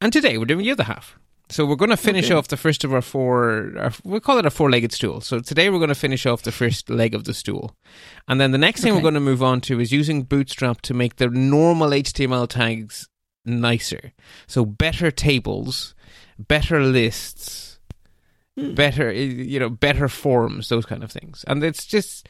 And 0.00 0.12
today 0.12 0.38
we're 0.38 0.46
doing 0.46 0.64
the 0.64 0.72
other 0.72 0.84
half. 0.84 1.18
So 1.50 1.66
we're 1.66 1.76
going 1.76 1.90
to 1.90 1.96
finish 1.96 2.26
okay. 2.26 2.34
off 2.34 2.46
the 2.46 2.56
first 2.56 2.84
of 2.84 2.94
our 2.94 3.02
four. 3.02 3.72
Our, 3.76 3.92
we'll 4.04 4.20
call 4.20 4.38
it 4.38 4.46
a 4.46 4.50
four-legged 4.50 4.92
stool. 4.92 5.20
So 5.20 5.40
today 5.40 5.68
we're 5.68 5.78
going 5.78 5.88
to 5.88 5.96
finish 5.96 6.24
off 6.24 6.42
the 6.42 6.52
first 6.52 6.88
leg 6.88 7.12
of 7.12 7.24
the 7.24 7.34
stool, 7.34 7.74
and 8.28 8.40
then 8.40 8.52
the 8.52 8.58
next 8.58 8.82
thing 8.82 8.92
okay. 8.92 8.96
we're 8.96 9.02
going 9.02 9.14
to 9.14 9.20
move 9.20 9.42
on 9.42 9.60
to 9.62 9.80
is 9.80 9.90
using 9.90 10.22
Bootstrap 10.22 10.80
to 10.82 10.94
make 10.94 11.16
the 11.16 11.26
normal 11.28 11.90
HTML 11.90 12.48
tags 12.48 13.08
nicer. 13.44 14.12
So 14.46 14.64
better 14.64 15.10
tables, 15.10 15.94
better 16.38 16.82
lists, 16.82 17.78
hmm. 18.56 18.74
better 18.74 19.12
you 19.12 19.58
know 19.58 19.70
better 19.70 20.08
forms, 20.08 20.68
those 20.68 20.86
kind 20.86 21.02
of 21.02 21.10
things. 21.10 21.44
And 21.46 21.62
it's 21.62 21.86
just 21.86 22.28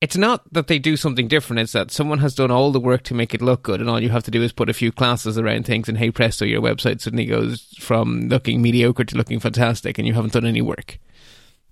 it's 0.00 0.16
not 0.16 0.52
that 0.52 0.66
they 0.66 0.78
do 0.78 0.96
something 0.96 1.28
different. 1.28 1.60
It's 1.60 1.72
that 1.72 1.90
someone 1.90 2.18
has 2.18 2.34
done 2.34 2.50
all 2.50 2.72
the 2.72 2.80
work 2.80 3.04
to 3.04 3.14
make 3.14 3.32
it 3.32 3.40
look 3.40 3.62
good, 3.62 3.80
and 3.80 3.88
all 3.88 4.02
you 4.02 4.10
have 4.10 4.24
to 4.24 4.30
do 4.30 4.42
is 4.42 4.52
put 4.52 4.68
a 4.68 4.74
few 4.74 4.92
classes 4.92 5.38
around 5.38 5.64
things, 5.64 5.88
and 5.88 5.98
hey 5.98 6.10
presto, 6.10 6.44
your 6.44 6.60
website 6.60 7.00
suddenly 7.00 7.26
goes 7.26 7.74
from 7.78 8.28
looking 8.28 8.60
mediocre 8.60 9.04
to 9.04 9.16
looking 9.16 9.40
fantastic, 9.40 9.98
and 9.98 10.06
you 10.06 10.14
haven't 10.14 10.34
done 10.34 10.46
any 10.46 10.62
work. 10.62 10.98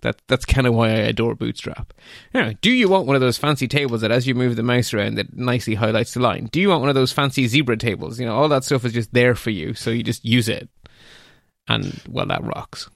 That 0.03 0.21
that's 0.29 0.45
kind 0.45 0.67
of 0.67 0.75
why 0.75 0.89
I 0.89 1.07
adore 1.09 1.35
Bootstrap. 1.35 1.95
Now, 2.35 2.53
do 2.61 2.71
you 2.71 2.89
want 2.89 3.07
one 3.07 3.17
of 3.17 3.23
those 3.23 3.39
fancy 3.39 3.69
tables 3.69 4.01
that, 4.01 4.11
as 4.11 4.27
you 4.27 4.35
move 4.35 4.57
the 4.57 4.63
mouse 4.63 4.93
around, 4.93 5.15
that 5.15 5.37
nicely 5.37 5.75
highlights 5.75 6.15
the 6.15 6.21
line? 6.21 6.49
Do 6.53 6.61
you 6.61 6.69
want 6.69 6.81
one 6.81 6.89
of 6.91 6.95
those 6.95 7.13
fancy 7.13 7.47
zebra 7.47 7.77
tables? 7.77 8.19
You 8.19 8.27
know, 8.27 8.35
all 8.35 8.49
that 8.49 8.65
stuff 8.65 8.85
is 8.85 8.93
just 8.93 9.15
there 9.15 9.35
for 9.35 9.51
you, 9.51 9.75
so 9.75 9.91
you 9.91 10.03
just 10.03 10.25
use 10.25 10.49
it, 10.49 10.69
and 11.69 12.01
well, 12.09 12.27
that 12.27 12.45
rocks. 12.45 12.91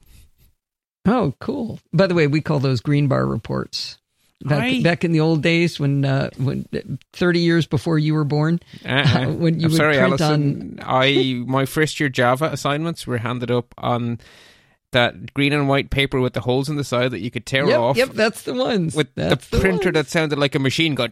Oh, 1.05 1.33
cool! 1.39 1.79
By 1.93 2.07
the 2.07 2.13
way, 2.13 2.27
we 2.27 2.41
call 2.41 2.59
those 2.59 2.81
green 2.81 3.07
bar 3.07 3.25
reports. 3.25 3.97
Back, 4.43 4.63
I, 4.63 4.81
back 4.83 5.03
in 5.03 5.13
the 5.13 5.21
old 5.21 5.41
days 5.41 5.79
when 5.79 6.05
uh, 6.05 6.29
when 6.37 6.67
thirty 7.13 7.39
years 7.39 7.65
before 7.65 7.97
you 7.97 8.13
were 8.13 8.25
born, 8.25 8.59
uh-uh. 8.85 9.01
uh, 9.01 9.31
when 9.31 9.59
you 9.59 9.65
I'm 9.65 9.71
would 9.71 9.77
sorry, 9.77 9.97
print 9.97 10.21
Allison, 10.21 10.79
on. 10.79 10.85
I 10.85 11.43
my 11.47 11.65
first 11.65 11.99
year 11.99 12.09
Java 12.09 12.49
assignments 12.51 13.07
were 13.07 13.17
handed 13.17 13.49
up 13.49 13.73
on 13.79 14.19
that 14.91 15.33
green 15.33 15.53
and 15.53 15.67
white 15.67 15.89
paper 15.89 16.19
with 16.19 16.33
the 16.33 16.41
holes 16.41 16.69
in 16.69 16.75
the 16.75 16.83
side 16.83 17.11
that 17.11 17.19
you 17.19 17.31
could 17.31 17.45
tear 17.45 17.67
yep, 17.67 17.79
off. 17.79 17.97
Yep, 17.97 18.09
that's 18.09 18.43
the 18.43 18.53
ones. 18.53 18.95
With 18.95 19.13
that's 19.15 19.47
the, 19.49 19.57
the 19.57 19.61
printer 19.61 19.87
ones. 19.87 19.93
that 19.93 20.07
sounded 20.07 20.39
like 20.39 20.55
a 20.55 20.59
machine 20.59 20.95
going. 20.95 21.11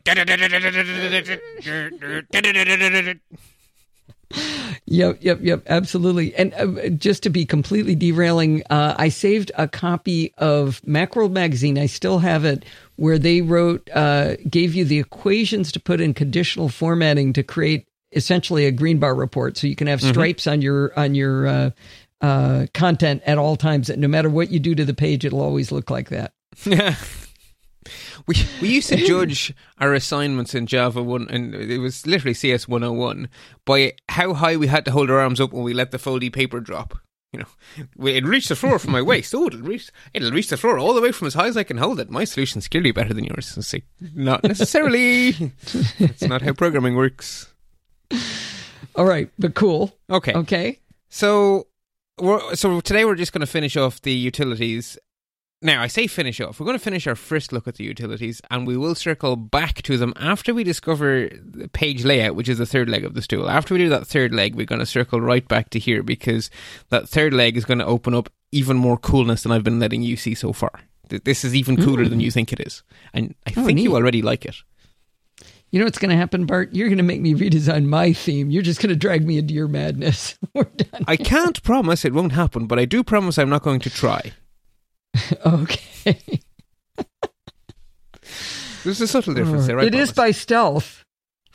Yep, 4.87 5.17
yep, 5.21 5.39
yep, 5.41 5.63
absolutely. 5.67 6.35
And 6.35 6.53
uh, 6.53 6.89
just 6.89 7.23
to 7.23 7.29
be 7.29 7.45
completely 7.45 7.95
derailing, 7.95 8.63
uh, 8.69 8.95
I 8.97 9.09
saved 9.09 9.51
a 9.57 9.67
copy 9.67 10.33
of 10.37 10.81
Macworld 10.81 11.31
magazine. 11.31 11.77
I 11.77 11.85
still 11.87 12.19
have 12.19 12.45
it, 12.45 12.65
where 12.95 13.17
they 13.17 13.41
wrote, 13.41 13.89
uh, 13.93 14.35
gave 14.49 14.75
you 14.75 14.85
the 14.85 14.99
equations 14.99 15.71
to 15.73 15.79
put 15.79 16.01
in 16.01 16.13
conditional 16.13 16.69
formatting 16.69 17.33
to 17.33 17.43
create 17.43 17.87
essentially 18.11 18.65
a 18.65 18.71
green 18.71 18.99
bar 18.99 19.15
report, 19.15 19.57
so 19.57 19.67
you 19.67 19.75
can 19.75 19.87
have 19.87 19.99
mm-hmm. 19.99 20.11
stripes 20.11 20.43
mm-hmm. 20.43 20.53
on 20.53 20.61
your 20.61 20.99
on 20.99 21.15
your 21.15 21.73
uh, 22.21 22.67
content 22.73 23.21
at 23.25 23.37
all 23.37 23.55
times. 23.55 23.87
That 23.87 23.99
no 23.99 24.07
matter 24.07 24.29
what 24.29 24.49
you 24.49 24.59
do 24.59 24.75
to 24.75 24.85
the 24.85 24.93
page, 24.93 25.25
it'll 25.25 25.41
always 25.41 25.71
look 25.71 25.89
like 25.89 26.09
that. 26.09 26.33
Yeah. 26.65 26.95
We 28.27 28.35
we 28.61 28.69
used 28.69 28.89
to 28.89 28.95
judge 28.95 29.53
our 29.77 29.93
assignments 29.93 30.55
in 30.55 30.65
Java 30.65 31.03
one, 31.03 31.27
and 31.29 31.53
it 31.53 31.77
was 31.77 32.07
literally 32.07 32.33
CS 32.33 32.67
one 32.67 32.81
hundred 32.81 32.93
and 32.93 32.99
one 32.99 33.29
by 33.65 33.93
how 34.09 34.33
high 34.33 34.55
we 34.57 34.65
had 34.65 34.85
to 34.85 34.91
hold 34.91 35.11
our 35.11 35.19
arms 35.19 35.39
up 35.39 35.53
when 35.53 35.63
we 35.63 35.73
let 35.73 35.91
the 35.91 35.99
foldy 35.99 36.33
paper 36.33 36.59
drop. 36.59 36.97
You 37.31 37.41
know, 37.41 38.07
it 38.07 38.23
reached 38.25 38.49
the 38.49 38.55
floor 38.55 38.79
from 38.79 38.93
my 38.93 39.01
waist. 39.01 39.35
Oh, 39.35 39.47
it'll 39.47 39.59
reach 39.61 39.91
it'll 40.13 40.31
reach 40.31 40.49
the 40.49 40.57
floor 40.57 40.79
all 40.79 40.93
the 40.93 41.01
way 41.01 41.11
from 41.11 41.27
as 41.27 41.33
high 41.33 41.47
as 41.47 41.57
I 41.57 41.63
can 41.63 41.77
hold 41.77 41.99
it. 41.99 42.09
My 42.09 42.23
solution's 42.23 42.67
clearly 42.67 42.91
better 42.91 43.13
than 43.13 43.25
yours. 43.25 43.57
Say, 43.65 43.83
not 44.15 44.43
necessarily. 44.43 45.31
That's 45.99 46.23
not 46.23 46.41
how 46.41 46.53
programming 46.53 46.95
works. 46.95 47.53
All 48.95 49.05
right, 49.05 49.29
but 49.37 49.53
cool. 49.53 49.95
Okay. 50.09 50.33
Okay. 50.33 50.79
So 51.09 51.67
we're, 52.19 52.55
so 52.55 52.81
today 52.81 53.05
we're 53.05 53.15
just 53.15 53.33
going 53.33 53.41
to 53.41 53.47
finish 53.47 53.75
off 53.77 54.01
the 54.01 54.13
utilities 54.13 54.97
now, 55.61 55.81
I 55.81 55.87
say 55.87 56.05
finish 56.05 56.39
off. 56.41 56.59
We're 56.59 56.65
going 56.65 56.77
to 56.77 56.83
finish 56.83 57.07
our 57.07 57.15
first 57.15 57.51
look 57.51 57.67
at 57.67 57.75
the 57.75 57.83
utilities 57.83 58.41
and 58.51 58.67
we 58.67 58.77
will 58.77 58.93
circle 58.93 59.35
back 59.35 59.81
to 59.83 59.97
them 59.97 60.13
after 60.17 60.53
we 60.53 60.63
discover 60.63 61.29
the 61.33 61.67
page 61.69 62.05
layout, 62.05 62.35
which 62.35 62.49
is 62.49 62.57
the 62.57 62.65
third 62.65 62.89
leg 62.89 63.03
of 63.03 63.13
the 63.15 63.21
stool. 63.21 63.49
After 63.49 63.73
we 63.73 63.79
do 63.79 63.89
that 63.89 64.05
third 64.05 64.33
leg, 64.33 64.53
we're 64.53 64.65
going 64.65 64.79
to 64.79 64.85
circle 64.85 65.19
right 65.21 65.45
back 65.47 65.69
to 65.71 65.79
here 65.79 66.03
because 66.03 66.51
that 66.89 67.09
third 67.09 67.33
leg 67.33 67.57
is 67.57 67.65
going 67.65 67.79
to 67.79 67.85
open 67.85 68.13
up 68.13 68.29
even 68.51 68.77
more 68.77 68.97
coolness 68.97 69.43
than 69.43 69.51
I've 69.51 69.63
been 69.63 69.79
letting 69.79 70.03
you 70.03 70.17
see 70.17 70.35
so 70.35 70.53
far. 70.53 70.81
This 71.09 71.43
is 71.43 71.55
even 71.55 71.77
cooler 71.77 72.05
mm. 72.05 72.09
than 72.09 72.19
you 72.19 72.31
think 72.31 72.51
it 72.51 72.59
is. 72.59 72.83
And 73.13 73.33
I 73.47 73.53
oh, 73.57 73.65
think 73.65 73.77
neat. 73.77 73.83
you 73.83 73.95
already 73.95 74.21
like 74.21 74.45
it. 74.45 74.55
You 75.75 75.79
know 75.79 75.87
what's 75.87 75.97
going 75.97 76.11
to 76.11 76.15
happen, 76.15 76.45
Bart? 76.45 76.73
You're 76.73 76.87
going 76.87 76.99
to 76.99 77.03
make 77.03 77.19
me 77.19 77.33
redesign 77.33 77.87
my 77.87 78.13
theme. 78.13 78.49
You're 78.49 78.63
just 78.63 78.79
going 78.79 78.91
to 78.91 78.95
drag 78.95 79.27
me 79.27 79.37
into 79.37 79.53
your 79.53 79.67
madness. 79.67 80.39
We're 80.53 80.63
done. 80.63 81.03
I 81.05 81.17
can't 81.17 81.61
promise 81.63 82.05
it 82.05 82.13
won't 82.13 82.31
happen, 82.31 82.65
but 82.65 82.79
I 82.79 82.85
do 82.85 83.03
promise 83.03 83.37
I'm 83.37 83.49
not 83.49 83.61
going 83.61 83.81
to 83.81 83.89
try. 83.89 84.31
okay. 85.45 86.41
There's 88.85 89.01
a 89.01 89.07
subtle 89.07 89.33
difference 89.33 89.67
there, 89.67 89.75
right? 89.75 89.87
It 89.87 89.95
is 89.95 90.13
by 90.13 90.31
stealth. 90.31 91.03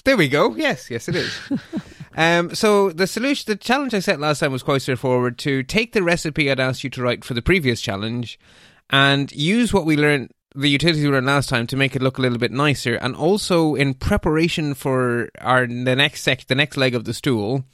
There 0.04 0.18
we 0.18 0.28
go. 0.28 0.54
Yes, 0.54 0.90
yes, 0.90 1.08
it 1.08 1.16
is. 1.16 1.32
um, 2.14 2.54
so 2.54 2.90
the 2.90 3.06
solution, 3.06 3.44
the 3.46 3.56
challenge 3.56 3.94
I 3.94 4.00
set 4.00 4.20
last 4.20 4.40
time 4.40 4.52
was 4.52 4.62
quite 4.62 4.82
straightforward: 4.82 5.38
to 5.38 5.62
take 5.62 5.94
the 5.94 6.02
recipe 6.02 6.50
I'd 6.50 6.60
asked 6.60 6.84
you 6.84 6.90
to 6.90 7.02
write 7.02 7.24
for 7.24 7.32
the 7.32 7.40
previous 7.40 7.80
challenge, 7.80 8.38
and 8.90 9.32
use 9.32 9.72
what 9.72 9.86
we 9.86 9.96
learned, 9.96 10.30
the 10.54 10.68
utilities 10.68 11.04
we 11.04 11.10
learned 11.10 11.26
last 11.26 11.48
time, 11.48 11.66
to 11.68 11.76
make 11.76 11.94
it 11.94 12.02
look 12.02 12.18
a 12.18 12.20
little 12.20 12.38
bit 12.38 12.50
nicer, 12.50 12.94
and 12.96 13.14
also 13.14 13.74
in 13.74 13.94
preparation 13.94 14.74
for 14.74 15.28
our 15.40 15.66
the 15.66 15.96
next 15.96 16.22
sec, 16.22 16.46
the 16.46 16.54
next 16.54 16.76
leg 16.76 16.94
of 16.94 17.04
the 17.04 17.14
stool, 17.14 17.64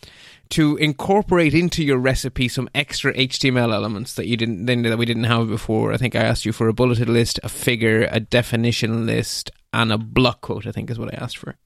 to 0.51 0.77
incorporate 0.77 1.55
into 1.55 1.83
your 1.83 1.99
recipe 1.99 2.49
some 2.49 2.69
extra 2.75 3.13
HTML 3.15 3.73
elements 3.73 4.15
that 4.15 4.27
you 4.27 4.37
didn't 4.37 4.67
that 4.67 4.99
we 4.99 5.07
didn't 5.07 5.25
have 5.25 5.49
before. 5.49 5.93
I 5.93 5.97
think 5.97 6.15
I 6.15 6.23
asked 6.23 6.45
you 6.45 6.53
for 6.53 6.69
a 6.69 6.75
bulleted 6.75 7.09
list, 7.09 7.41
a 7.43 7.49
figure, 7.49 8.09
a 8.11 8.21
definition 8.21 9.07
list, 9.07 9.51
and 9.73 9.93
a 9.93 9.99
block 9.99 10.43
quote. 10.43 10.67
I 10.67 10.73
think 10.73 10.91
is 10.91 10.99
what 10.99 11.15
I 11.15 11.19
asked 11.19 11.39
for. 11.39 11.57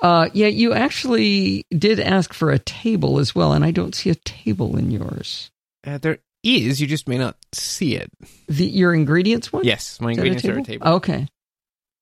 Uh, 0.00 0.28
yeah, 0.32 0.46
you 0.46 0.72
actually 0.72 1.64
did 1.76 1.98
ask 1.98 2.32
for 2.32 2.50
a 2.50 2.58
table 2.58 3.18
as 3.18 3.34
well, 3.34 3.52
and 3.52 3.64
I 3.64 3.72
don't 3.72 3.94
see 3.94 4.10
a 4.10 4.14
table 4.14 4.76
in 4.76 4.90
yours. 4.90 5.50
Uh, 5.84 5.98
there 5.98 6.18
is, 6.42 6.80
you 6.80 6.86
just 6.86 7.08
may 7.08 7.18
not 7.18 7.36
see 7.52 7.96
it. 7.96 8.10
The 8.48 8.64
your 8.66 8.94
ingredients 8.94 9.52
one? 9.52 9.64
Yes, 9.64 10.00
my 10.00 10.12
ingredients 10.12 10.44
are 10.44 10.58
a 10.58 10.62
table. 10.62 10.88
okay, 10.88 11.26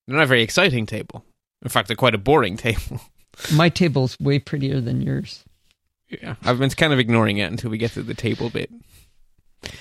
they're 0.07 0.16
not 0.16 0.25
a 0.25 0.26
very 0.26 0.43
exciting 0.43 0.87
table. 0.87 1.25
In 1.62 1.69
fact, 1.69 1.88
they're 1.88 1.97
quite 1.97 2.14
a 2.14 2.19
boring 2.19 2.57
table. 2.57 3.00
my 3.52 3.69
table's 3.69 4.19
way 4.21 4.38
prettier 4.38 4.81
than 4.81 5.00
yours. 5.00 5.45
Yeah, 6.09 6.37
I've 6.45 6.59
been 6.59 6.71
kind 6.71 6.93
of 6.93 6.99
ignoring 6.99 7.38
it 7.38 7.50
until 7.50 7.71
we 7.71 7.78
get 7.78 7.93
to 7.93 8.02
the 8.02 8.14
table 8.14 8.50
bit. 8.50 8.71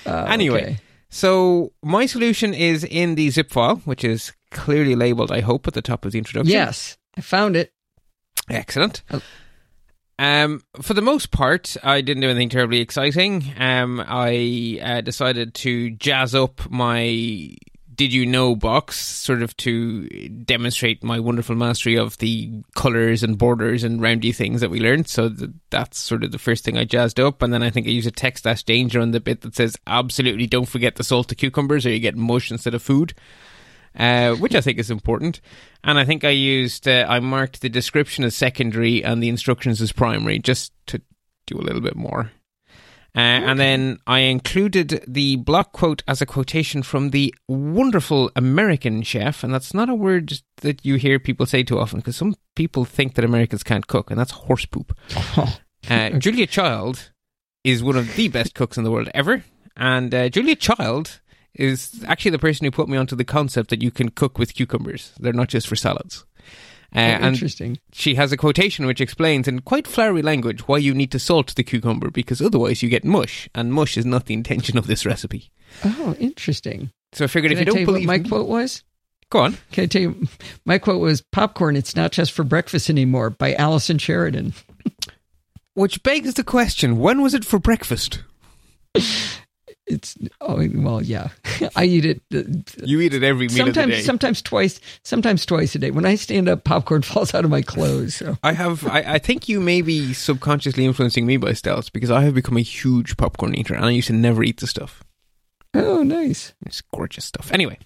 Uh, 0.06 0.26
anyway, 0.28 0.64
okay. 0.64 0.78
so 1.10 1.72
my 1.84 2.08
solution 2.08 2.54
is 2.54 2.84
in 2.84 3.16
the 3.16 3.30
zip 3.30 3.52
file, 3.52 3.78
which 3.86 4.04
is 4.04 4.34
clearly 4.50 4.96
labeled, 4.96 5.32
I 5.32 5.42
hope, 5.42 5.68
at 5.68 5.74
the 5.76 5.82
top 5.84 6.06
of 6.06 6.14
the 6.14 6.18
introduction. 6.18 6.52
Yes, 6.52 6.98
I 7.16 7.22
found 7.22 7.56
it. 7.56 7.72
Excellent. 8.50 9.04
Oh. 9.12 9.22
Um, 10.18 10.64
for 10.82 10.94
the 10.94 11.02
most 11.02 11.32
part, 11.32 11.76
I 11.84 12.02
didn't 12.02 12.22
do 12.22 12.30
anything 12.30 12.50
terribly 12.50 12.80
exciting. 12.80 13.54
Um, 13.58 14.04
I 14.06 14.80
uh, 14.82 15.02
decided 15.02 15.54
to 15.56 15.92
jazz 15.92 16.34
up 16.34 16.70
my 16.70 17.56
did 17.96 18.14
you 18.14 18.26
know 18.26 18.56
box 18.56 19.00
sort 19.00 19.42
of 19.42 19.56
to 19.56 20.08
demonstrate 20.30 21.04
my 21.04 21.20
wonderful 21.20 21.56
mastery 21.56 21.96
of 21.96 22.18
the 22.18 22.52
colors 22.76 23.24
and 23.24 23.38
borders 23.38 23.84
and 23.84 24.02
roundy 24.02 24.34
things 24.34 24.62
that 24.62 24.70
we 24.70 24.82
learned. 24.82 25.08
So 25.08 25.30
that's 25.70 25.98
sort 25.98 26.24
of 26.24 26.32
the 26.32 26.38
first 26.38 26.66
thing 26.66 26.78
i 26.78 26.84
jazzed 26.84 27.20
up. 27.20 27.42
And 27.42 27.54
then 27.54 27.64
i 27.64 27.70
think 27.70 27.88
i 27.88 27.92
use 27.92 28.06
a 28.06 28.12
text 28.12 28.44
dash 28.44 28.64
danger 28.64 29.00
on 29.00 29.12
the 29.12 29.20
bit 29.20 29.42
that 29.42 29.56
says 29.56 29.78
absolutely 29.88 30.48
don't 30.48 30.68
forget 30.68 30.96
to 30.98 31.04
salt 31.04 31.30
the 31.30 31.36
cucumbers 31.36 31.86
or 31.86 31.90
you 31.90 32.00
get 32.00 32.18
mush 32.18 32.52
instead 32.52 32.74
of 32.74 32.82
food 32.82 33.14
uh, 33.96 34.34
which 34.36 34.56
I 34.56 34.62
think 34.62 34.80
is 34.80 34.92
important. 34.92 35.42
And 35.84 35.98
I 35.98 36.06
think 36.06 36.24
I 36.24 36.30
used, 36.30 36.88
uh, 36.88 37.06
I 37.08 37.20
marked 37.20 37.62
the 37.62 37.70
description 37.70 38.24
as 38.24 38.36
secondary 38.36 39.04
and 39.04 39.22
the 39.22 39.30
instructions 39.30 39.82
as 39.82 39.92
primary, 39.92 40.40
just 40.40 40.74
to 40.88 41.02
do 41.48 41.58
a 41.58 41.62
little 41.62 41.82
bit 41.82 41.96
more. 41.96 42.32
Uh, 43.16 43.20
okay. 43.20 43.46
And 43.46 43.60
then 43.60 44.00
I 44.06 44.20
included 44.20 45.06
the 45.08 45.38
block 45.38 45.72
quote 45.72 46.04
as 46.06 46.22
a 46.22 46.26
quotation 46.26 46.84
from 46.84 47.12
the 47.12 47.34
wonderful 47.48 48.30
American 48.36 49.04
chef. 49.04 49.42
And 49.42 49.54
that's 49.54 49.74
not 49.74 49.90
a 49.90 49.96
word 49.96 50.34
that 50.58 50.86
you 50.86 50.96
hear 50.96 51.18
people 51.18 51.46
say 51.46 51.64
too 51.64 51.80
often 51.80 52.00
because 52.00 52.18
some 52.18 52.36
people 52.56 52.84
think 52.84 53.16
that 53.16 53.24
Americans 53.24 53.64
can't 53.64 53.88
cook, 53.88 54.12
and 54.12 54.20
that's 54.20 54.32
horse 54.32 54.66
poop. 54.66 54.98
uh, 55.90 56.10
Julia 56.10 56.48
Child 56.48 57.12
is 57.64 57.82
one 57.82 57.96
of 57.96 58.16
the 58.16 58.28
best 58.28 58.54
cooks 58.54 58.78
in 58.78 58.84
the 58.84 58.92
world 58.92 59.10
ever. 59.14 59.46
And 59.78 60.14
uh, 60.14 60.30
Julia 60.30 60.56
Child 60.56 61.22
is 61.56 62.04
actually 62.08 62.32
the 62.32 62.40
person 62.40 62.66
who 62.66 62.72
put 62.72 62.90
me 62.90 62.98
onto 62.98 63.16
the 63.16 63.24
concept 63.24 63.70
that 63.70 63.82
you 63.82 63.92
can 63.92 64.10
cook 64.10 64.38
with 64.38 64.54
cucumbers. 64.54 65.14
They're 65.20 65.34
not 65.34 65.50
just 65.50 65.68
for 65.68 65.76
salads. 65.76 66.26
Uh, 66.96 67.18
oh, 67.22 67.28
interesting. 67.28 67.78
she 67.92 68.16
has 68.16 68.32
a 68.32 68.38
quotation 68.38 68.86
which 68.86 69.02
explains 69.02 69.50
in 69.50 69.60
quite 69.60 69.86
flowery 69.86 70.22
language 70.22 70.66
why 70.68 70.78
you 70.78 70.94
need 70.94 71.12
to 71.12 71.20
salt 71.20 71.54
the 71.56 71.64
cucumber 71.64 72.10
because 72.10 72.42
otherwise 72.42 72.82
you 72.82 72.88
get 72.88 73.04
mush, 73.04 73.50
and 73.54 73.74
mush 73.74 73.98
is 73.98 74.06
not 74.06 74.28
the 74.28 74.34
intention 74.34 74.78
of 74.78 74.88
this 74.88 75.06
recipe. 75.06 75.52
Oh, 75.84 76.16
interesting. 76.20 76.92
So 77.12 77.26
I 77.26 77.28
figured 77.28 77.52
if 77.52 77.60
you 77.60 77.64
I 77.64 77.66
don't 77.66 77.86
believe 77.86 78.08
my 78.08 78.20
me, 78.20 78.30
quote 78.30 78.48
was. 78.48 78.84
Go 79.30 79.40
on. 79.40 79.58
Can 79.72 79.86
I 79.86 79.88
tell 79.88 80.02
you? 80.02 80.28
My 80.66 80.78
quote 80.78 81.02
was 81.02 81.22
"Popcorn. 81.32 81.76
It's 81.76 81.96
not 81.96 82.12
just 82.12 82.32
for 82.32 82.44
breakfast 82.44 82.90
anymore." 82.90 83.30
By 83.30 83.56
Allison 83.56 83.98
Sheridan. 83.98 84.54
Which 85.74 86.04
begs 86.04 86.36
the 86.36 86.44
question: 86.44 87.00
When 87.00 87.22
was 87.22 87.34
it 87.34 87.44
for 87.44 87.60
breakfast? 87.60 88.22
it's 89.88 90.18
oh 90.42 90.68
well 90.76 91.02
yeah. 91.02 91.30
I 91.76 91.86
eat 91.86 92.06
it 92.06 92.22
uh, 92.34 92.44
you 92.84 93.02
eat 93.02 93.14
it 93.14 93.24
every 93.24 93.48
meal 93.48 93.58
sometimes 93.58 93.78
of 93.78 93.90
the 93.90 93.96
day. 93.98 94.02
sometimes 94.02 94.42
twice 94.42 94.80
sometimes 95.04 95.46
twice 95.46 95.76
a 95.76 95.80
day. 95.80 95.92
When 95.92 96.06
i 96.06 96.16
stand 96.16 96.50
up 96.50 96.64
popcorn 96.64 97.02
falls 97.04 97.34
out 97.34 97.46
of 97.46 97.52
my 97.52 97.62
clothes 97.62 98.16
so. 98.16 98.38
i 98.44 98.54
have 98.54 98.86
I, 98.88 99.14
I, 99.14 99.20
think 99.20 99.48
you 99.48 99.60
may 99.60 99.82
be 99.82 100.14
subconsciously 100.14 100.86
influencing 100.86 101.26
me 101.26 101.38
by 101.38 101.54
stealth 101.54 101.94
because 101.94 102.12
i 102.12 102.22
have 102.22 102.34
become 102.34 102.58
a 102.58 102.62
huge 102.62 103.18
popcorn 103.18 103.56
eater 103.56 103.76
and 103.76 103.86
i 103.86 103.92
used 103.92 104.08
to 104.08 104.14
never 104.14 104.44
eat 104.44 104.60
the 104.60 104.68
stuff. 104.68 105.04
Oh 105.78 106.04
nice. 106.04 106.54
It's 106.66 106.80
gorgeous 106.80 107.26
stuff. 107.26 107.52
Anyway 107.52 107.78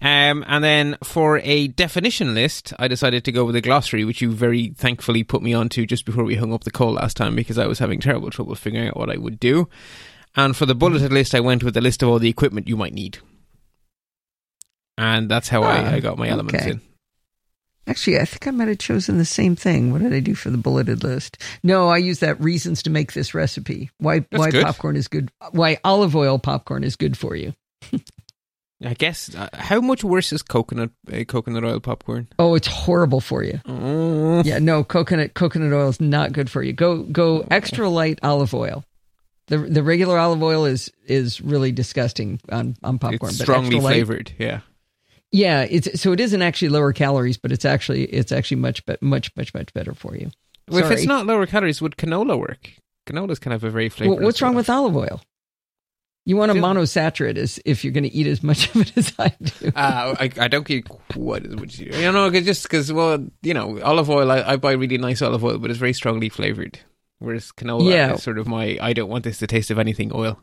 um, 0.00 0.44
and 0.46 0.64
then 0.64 0.96
for 1.04 1.38
a 1.38 1.68
definition 1.68 2.34
list 2.34 2.72
i 2.78 2.88
decided 2.88 3.24
to 3.24 3.32
go 3.32 3.44
with 3.44 3.56
a 3.56 3.60
glossary 3.60 4.04
which 4.04 4.20
you 4.20 4.30
very 4.30 4.68
thankfully 4.76 5.22
put 5.22 5.42
me 5.42 5.52
onto 5.54 5.86
just 5.86 6.04
before 6.04 6.24
we 6.24 6.36
hung 6.36 6.52
up 6.52 6.64
the 6.64 6.70
call 6.70 6.92
last 6.92 7.16
time 7.16 7.36
because 7.36 7.58
i 7.58 7.66
was 7.66 7.78
having 7.78 8.00
terrible 8.00 8.30
trouble 8.30 8.54
figuring 8.54 8.88
out 8.88 8.96
what 8.96 9.10
i 9.10 9.16
would 9.16 9.38
do 9.38 9.68
and 10.36 10.56
for 10.56 10.66
the 10.66 10.74
bulleted 10.74 11.12
list, 11.12 11.34
I 11.34 11.40
went 11.40 11.64
with 11.64 11.76
a 11.76 11.80
list 11.80 12.02
of 12.02 12.08
all 12.08 12.18
the 12.18 12.28
equipment 12.28 12.68
you 12.68 12.76
might 12.76 12.94
need. 12.94 13.18
And 14.96 15.30
that's 15.30 15.48
how 15.48 15.62
I, 15.62 15.78
ah, 15.78 15.90
I, 15.92 16.00
got 16.00 16.18
my 16.18 16.28
elements 16.28 16.60
okay. 16.60 16.72
in. 16.72 16.80
Actually, 17.86 18.18
I 18.18 18.24
think 18.26 18.46
I 18.46 18.50
might 18.50 18.68
have 18.68 18.78
chosen 18.78 19.18
the 19.18 19.24
same 19.24 19.56
thing. 19.56 19.90
What 19.90 20.02
did 20.02 20.12
I 20.12 20.20
do 20.20 20.34
for 20.34 20.50
the 20.50 20.58
bulleted 20.58 21.02
list? 21.02 21.38
No, 21.62 21.88
I 21.88 21.96
use 21.96 22.20
that 22.20 22.40
reasons 22.40 22.82
to 22.82 22.90
make 22.90 23.14
this 23.14 23.34
recipe. 23.34 23.90
Why 23.98 24.20
that's 24.20 24.38
why 24.38 24.50
good. 24.50 24.64
popcorn 24.64 24.96
is 24.96 25.08
good? 25.08 25.30
Why 25.52 25.78
olive 25.84 26.14
oil 26.14 26.38
popcorn 26.38 26.84
is 26.84 26.96
good 26.96 27.16
for 27.16 27.34
you? 27.34 27.54
I 28.84 28.94
guess 28.94 29.34
uh, 29.34 29.48
how 29.52 29.80
much 29.80 30.04
worse 30.04 30.32
is 30.32 30.42
coconut 30.42 30.90
uh, 31.12 31.24
coconut 31.24 31.64
oil 31.64 31.80
popcorn? 31.80 32.28
Oh, 32.38 32.54
it's 32.54 32.66
horrible 32.66 33.20
for 33.20 33.42
you. 33.42 33.60
Oh. 33.66 34.42
Yeah, 34.42 34.58
no, 34.58 34.84
coconut 34.84 35.34
coconut 35.34 35.72
oil 35.72 35.88
is 35.88 36.00
not 36.00 36.32
good 36.32 36.50
for 36.50 36.62
you. 36.62 36.72
Go 36.72 37.02
go 37.02 37.46
extra 37.50 37.88
light 37.88 38.18
olive 38.22 38.54
oil. 38.54 38.84
The 39.50 39.58
the 39.58 39.82
regular 39.82 40.16
olive 40.16 40.42
oil 40.42 40.64
is 40.64 40.92
is 41.06 41.40
really 41.40 41.72
disgusting 41.72 42.40
on 42.50 42.76
on 42.84 43.00
popcorn. 43.00 43.30
It's 43.30 43.40
strongly 43.40 43.80
flavored, 43.80 44.32
yeah. 44.38 44.60
Yeah, 45.32 45.66
it's 45.68 46.00
so 46.00 46.12
it 46.12 46.20
isn't 46.20 46.40
actually 46.40 46.68
lower 46.68 46.92
calories, 46.92 47.36
but 47.36 47.50
it's 47.50 47.64
actually 47.64 48.04
it's 48.04 48.30
actually 48.30 48.58
much 48.58 48.86
but 48.86 49.02
much 49.02 49.34
much 49.36 49.52
much 49.52 49.72
better 49.74 49.92
for 49.92 50.16
you. 50.16 50.30
Well, 50.68 50.84
if 50.84 50.90
it's 50.92 51.04
not 51.04 51.26
lower 51.26 51.46
calories, 51.46 51.82
would 51.82 51.96
canola 51.96 52.38
work? 52.38 52.70
Canola 53.08 53.30
is 53.32 53.40
kind 53.40 53.52
of 53.52 53.64
a 53.64 53.70
very 53.70 53.90
flavorful. 53.90 54.16
Well, 54.16 54.24
what's 54.26 54.40
wrong 54.40 54.54
with 54.54 54.70
olive 54.70 54.96
oil? 54.96 55.20
You 56.26 56.36
want 56.36 56.52
a 56.52 56.54
monosaccharide 56.54 57.38
as 57.38 57.58
if 57.64 57.82
you're 57.82 57.92
going 57.92 58.04
to 58.04 58.14
eat 58.14 58.28
as 58.28 58.44
much 58.44 58.68
of 58.74 58.82
it 58.82 58.96
as 58.96 59.12
I 59.18 59.34
do. 59.42 59.72
Uh, 59.74 60.14
I, 60.20 60.30
I 60.38 60.46
don't 60.46 60.66
get 60.66 60.86
what 61.16 61.44
would 61.44 61.76
you 61.76 61.92
you 61.92 62.12
know 62.12 62.30
just 62.30 62.62
because 62.64 62.92
well 62.92 63.26
you 63.42 63.52
know 63.54 63.80
olive 63.80 64.08
oil 64.08 64.30
I, 64.30 64.52
I 64.52 64.56
buy 64.56 64.72
really 64.72 64.98
nice 64.98 65.22
olive 65.22 65.42
oil 65.42 65.58
but 65.58 65.70
it's 65.70 65.80
very 65.80 65.92
strongly 65.92 66.28
flavored 66.28 66.78
Whereas 67.20 67.52
canola 67.52 67.90
yeah. 67.90 68.14
is 68.14 68.22
sort 68.22 68.38
of 68.38 68.48
my 68.48 68.76
I 68.80 68.92
don't 68.92 69.08
want 69.08 69.24
this 69.24 69.38
to 69.38 69.46
taste 69.46 69.70
of 69.70 69.78
anything 69.78 70.10
oil. 70.12 70.40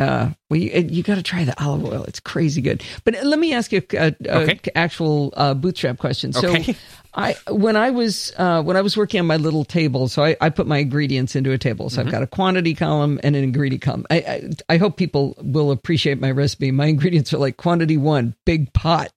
Uh, 0.00 0.30
well, 0.50 0.58
you, 0.58 0.70
you 0.90 1.02
got 1.04 1.14
to 1.14 1.22
try 1.22 1.44
the 1.44 1.62
olive 1.62 1.84
oil. 1.84 2.04
It's 2.04 2.18
crazy 2.18 2.60
good. 2.60 2.82
But 3.04 3.14
let 3.22 3.38
me 3.38 3.54
ask 3.54 3.70
you 3.70 3.80
a, 3.92 4.14
a, 4.24 4.42
okay. 4.42 4.58
actual 4.74 5.32
uh, 5.36 5.54
bootstrap 5.54 5.98
question. 5.98 6.32
So, 6.32 6.48
okay. 6.48 6.74
I 7.16 7.36
when 7.48 7.76
I 7.76 7.90
was 7.90 8.32
uh, 8.36 8.60
when 8.62 8.76
I 8.76 8.80
was 8.80 8.96
working 8.96 9.20
on 9.20 9.26
my 9.26 9.36
little 9.36 9.64
table, 9.64 10.08
so 10.08 10.24
I, 10.24 10.36
I 10.40 10.50
put 10.50 10.66
my 10.66 10.78
ingredients 10.78 11.36
into 11.36 11.52
a 11.52 11.58
table. 11.58 11.88
So 11.88 12.00
mm-hmm. 12.00 12.08
I've 12.08 12.12
got 12.12 12.22
a 12.24 12.26
quantity 12.26 12.74
column 12.74 13.20
and 13.22 13.36
an 13.36 13.44
ingredient 13.44 13.82
column. 13.82 14.04
I, 14.10 14.16
I, 14.16 14.50
I 14.70 14.76
hope 14.78 14.96
people 14.96 15.36
will 15.38 15.70
appreciate 15.70 16.20
my 16.20 16.32
recipe. 16.32 16.72
My 16.72 16.86
ingredients 16.86 17.32
are 17.32 17.38
like 17.38 17.56
quantity 17.56 17.96
one, 17.96 18.34
big 18.44 18.72
pot, 18.72 19.12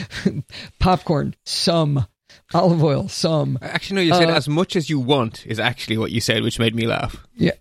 popcorn, 0.78 1.34
some 1.44 2.06
olive 2.54 2.82
oil, 2.82 3.08
some. 3.08 3.58
Actually, 3.62 3.96
no, 3.96 4.02
you 4.02 4.14
said 4.14 4.30
uh, 4.30 4.34
as 4.34 4.48
much 4.48 4.76
as 4.76 4.88
you 4.88 4.98
want 4.98 5.46
is 5.46 5.58
actually 5.58 5.98
what 5.98 6.10
you 6.10 6.20
said, 6.20 6.42
which 6.42 6.58
made 6.58 6.74
me 6.74 6.86
laugh. 6.86 7.26
Yeah. 7.34 7.52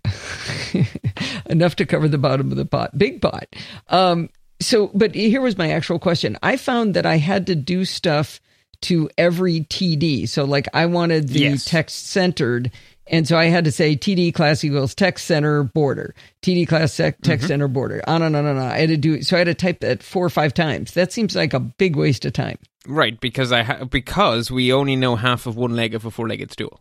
Enough 1.48 1.76
to 1.78 1.86
cover 1.86 2.08
the 2.08 2.18
bottom 2.18 2.52
of 2.52 2.58
the 2.58 2.66
pot. 2.66 2.98
Big 2.98 3.22
pot. 3.22 3.48
Um, 3.90 4.30
so, 4.60 4.90
but 4.94 5.14
here 5.14 5.42
was 5.42 5.58
my 5.58 5.72
actual 5.72 6.00
question. 6.00 6.38
I 6.42 6.58
found 6.58 6.94
that 6.94 7.06
I 7.06 7.18
had 7.18 7.48
to 7.48 7.56
do 7.56 7.86
stuff 7.86 8.40
to 8.82 9.10
every 9.18 9.62
TD. 9.62 10.28
So, 10.30 10.46
like, 10.46 10.68
I 10.74 10.86
wanted 10.86 11.30
the 11.30 11.40
yes. 11.40 11.66
text 11.66 12.08
centered. 12.08 12.72
And 13.10 13.28
so 13.28 13.38
I 13.38 13.46
had 13.46 13.66
to 13.66 13.72
say 13.72 13.96
TD 13.96 14.34
class 14.34 14.64
equals 14.64 14.94
text 14.94 15.26
center 15.26 15.64
border, 15.64 16.14
TD 16.42 16.68
class 16.68 16.96
text 16.96 17.22
mm-hmm. 17.24 17.46
center 17.46 17.68
border, 17.68 18.02
on 18.08 18.22
and 18.22 18.36
on 18.36 18.46
and 18.46 18.60
on. 18.60 18.66
I 18.68 18.80
had 18.80 18.90
to 18.90 18.98
do 18.98 19.22
so 19.22 19.36
I 19.36 19.40
had 19.40 19.46
to 19.46 19.54
type 19.54 19.80
that 19.80 20.04
four 20.04 20.26
or 20.26 20.30
five 20.30 20.54
times. 20.54 20.94
That 20.94 21.12
seems 21.12 21.36
like 21.36 21.54
a 21.54 21.60
big 21.60 21.96
waste 21.96 22.26
of 22.26 22.34
time. 22.34 22.58
Right, 22.88 23.20
because 23.20 23.52
I 23.52 23.64
ha- 23.64 23.86
because 23.86 24.50
we 24.50 24.72
only 24.72 24.96
know 24.96 25.16
half 25.16 25.46
of 25.46 25.58
one 25.58 25.76
leg 25.76 25.94
of 25.94 26.06
a 26.06 26.12
four-legged 26.12 26.52
stool. 26.52 26.80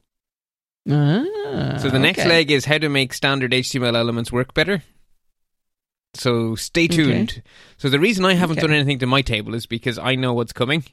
Ah, 0.89 1.77
so 1.79 1.91
the 1.91 1.99
next 1.99 2.21
okay. 2.21 2.29
leg 2.29 2.51
is 2.51 2.65
how 2.65 2.79
to 2.79 2.89
make 2.89 3.13
standard 3.13 3.51
HTML 3.51 3.97
elements 3.97 4.31
work 4.31 4.55
better. 4.55 4.83
So 6.15 6.55
stay 6.55 6.87
tuned. 6.87 7.31
Okay. 7.31 7.43
So 7.77 7.89
the 7.89 7.99
reason 7.99 8.25
I 8.25 8.35
haven't 8.35 8.59
okay. 8.59 8.69
done 8.69 8.77
anything 8.77 9.01
to 9.01 9.07
my 9.07 9.23
table 9.23 9.55
is 9.55 9.67
because 9.67 9.99
I 9.99 10.15
know 10.15 10.33
what's 10.33 10.53
coming, 10.53 10.85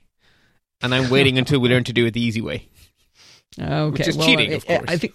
and 0.81 0.93
I'm 0.93 1.09
waiting 1.09 1.37
until 1.37 1.59
we 1.59 1.69
learn 1.69 1.83
to 1.85 1.93
do 1.93 2.05
it 2.05 2.11
the 2.11 2.21
easy 2.21 2.41
way. 2.41 2.69
Okay, 3.59 3.89
which 3.91 4.07
is 4.07 4.17
well, 4.17 4.27
cheating, 4.27 4.53
of 4.53 4.65
course. 4.65 4.85
I 4.87 4.97
think 4.97 5.13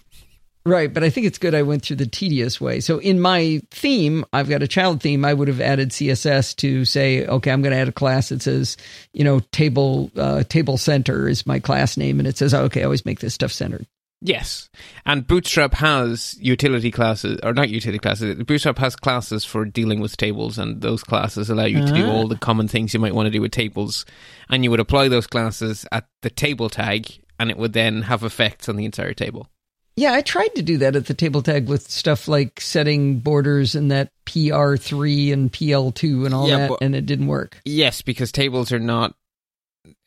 Right, 0.65 0.93
but 0.93 1.03
I 1.03 1.09
think 1.09 1.25
it's 1.25 1.37
good 1.37 1.55
I 1.55 1.61
went 1.61 1.83
through 1.83 1.95
the 1.97 2.05
tedious 2.05 2.59
way. 2.59 2.81
So 2.81 2.99
in 2.99 3.21
my 3.21 3.61
theme, 3.71 4.25
I've 4.33 4.49
got 4.49 4.61
a 4.61 4.67
child 4.67 5.01
theme. 5.01 5.23
I 5.23 5.33
would 5.33 5.47
have 5.47 5.61
added 5.61 5.91
CSS 5.91 6.55
to 6.57 6.83
say, 6.83 7.25
okay, 7.25 7.51
I'm 7.51 7.61
going 7.61 7.71
to 7.71 7.79
add 7.79 7.87
a 7.87 7.93
class 7.93 8.29
that 8.29 8.41
says, 8.41 8.75
you 9.13 9.23
know, 9.23 9.39
table 9.51 10.11
uh, 10.17 10.43
table 10.43 10.77
center 10.77 11.27
is 11.27 11.47
my 11.47 11.59
class 11.59 11.95
name, 11.95 12.19
and 12.19 12.27
it 12.27 12.37
says, 12.37 12.53
oh, 12.53 12.63
okay, 12.63 12.81
I 12.81 12.83
always 12.83 13.05
make 13.05 13.19
this 13.19 13.33
stuff 13.33 13.51
centered. 13.51 13.87
Yes, 14.21 14.69
and 15.05 15.25
Bootstrap 15.25 15.73
has 15.75 16.35
utility 16.41 16.91
classes, 16.91 17.39
or 17.41 17.53
not 17.53 17.69
utility 17.69 17.99
classes. 17.99 18.35
Bootstrap 18.43 18.77
has 18.79 18.97
classes 18.97 19.45
for 19.45 19.63
dealing 19.63 20.01
with 20.01 20.17
tables, 20.17 20.57
and 20.57 20.81
those 20.81 21.05
classes 21.05 21.49
allow 21.49 21.63
you 21.63 21.85
to 21.85 21.93
do 21.93 22.05
all 22.05 22.27
the 22.27 22.35
common 22.35 22.67
things 22.67 22.93
you 22.93 22.99
might 22.99 23.15
want 23.15 23.27
to 23.27 23.31
do 23.31 23.39
with 23.39 23.53
tables. 23.53 24.05
And 24.49 24.65
you 24.65 24.71
would 24.71 24.81
apply 24.81 25.07
those 25.07 25.25
classes 25.25 25.85
at 25.93 26.09
the 26.21 26.29
table 26.29 26.69
tag, 26.69 27.21
and 27.39 27.49
it 27.49 27.57
would 27.57 27.73
then 27.73 28.03
have 28.03 28.23
effects 28.23 28.69
on 28.69 28.75
the 28.75 28.85
entire 28.85 29.13
table. 29.13 29.47
Yeah, 29.95 30.13
I 30.13 30.21
tried 30.21 30.55
to 30.55 30.61
do 30.61 30.77
that 30.77 30.95
at 30.95 31.07
the 31.07 31.13
table 31.13 31.41
tag 31.41 31.67
with 31.67 31.89
stuff 31.89 32.27
like 32.27 32.61
setting 32.61 33.19
borders 33.19 33.75
and 33.75 33.91
that 33.91 34.11
PR3 34.25 35.33
and 35.33 35.51
PL2 35.51 36.25
and 36.25 36.33
all 36.33 36.47
yeah, 36.47 36.57
that, 36.59 36.69
but, 36.69 36.81
and 36.81 36.95
it 36.95 37.05
didn't 37.05 37.27
work. 37.27 37.59
Yes, 37.65 38.01
because 38.01 38.31
tables 38.31 38.71
are 38.71 38.79
not. 38.79 39.13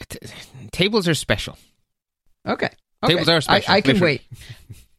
T- 0.08 0.18
tables 0.70 1.08
are 1.08 1.14
special. 1.14 1.58
Okay. 2.46 2.70
Tables 3.04 3.28
are 3.28 3.40
special. 3.40 3.70
I, 3.70 3.76
I 3.76 3.80
can 3.82 4.00
wait. 4.00 4.22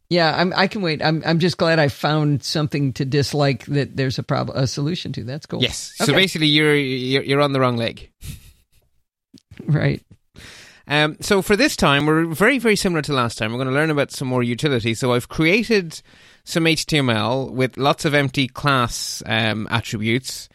Yeah, 0.10 0.36
I'm, 0.36 0.54
I 0.56 0.68
can 0.68 0.84
wait. 0.84 1.02
I'm, 1.04 1.24
I'm 1.26 1.40
just 1.40 1.58
glad 1.58 1.80
I 1.80 1.88
found 1.88 2.44
something 2.44 2.94
to 2.94 3.06
dislike 3.06 3.66
that 3.66 3.96
there's 3.96 4.20
a 4.20 4.24
problem, 4.24 4.56
a 4.56 4.68
solution 4.68 5.12
to. 5.14 5.24
That's 5.24 5.48
cool. 5.48 5.64
Yes. 5.64 5.96
Okay. 6.00 6.12
So 6.12 6.16
basically, 6.16 6.48
you're, 6.48 6.76
you're 6.76 7.24
you're 7.24 7.42
on 7.42 7.52
the 7.52 7.60
wrong 7.60 7.78
leg. 7.78 8.12
Right. 9.66 10.04
Um, 10.88 11.18
so 11.22 11.42
for 11.42 11.56
this 11.56 11.76
time, 11.76 12.06
we're 12.06 12.26
very, 12.26 12.60
very 12.60 12.76
similar 12.76 13.02
to 13.04 13.14
last 13.14 13.38
time. 13.38 13.52
We're 13.52 13.58
going 13.58 13.70
to 13.70 13.74
learn 13.74 13.90
about 13.90 14.12
some 14.12 14.28
more 14.28 14.44
utility. 14.44 14.94
So 14.94 15.14
I've 15.14 15.30
created 15.30 16.02
some 16.44 16.66
HTML 16.66 17.52
with 17.52 17.78
lots 17.78 18.06
of 18.06 18.14
empty 18.14 18.48
class 18.48 19.24
um, 19.26 19.68
attributes 19.72 20.50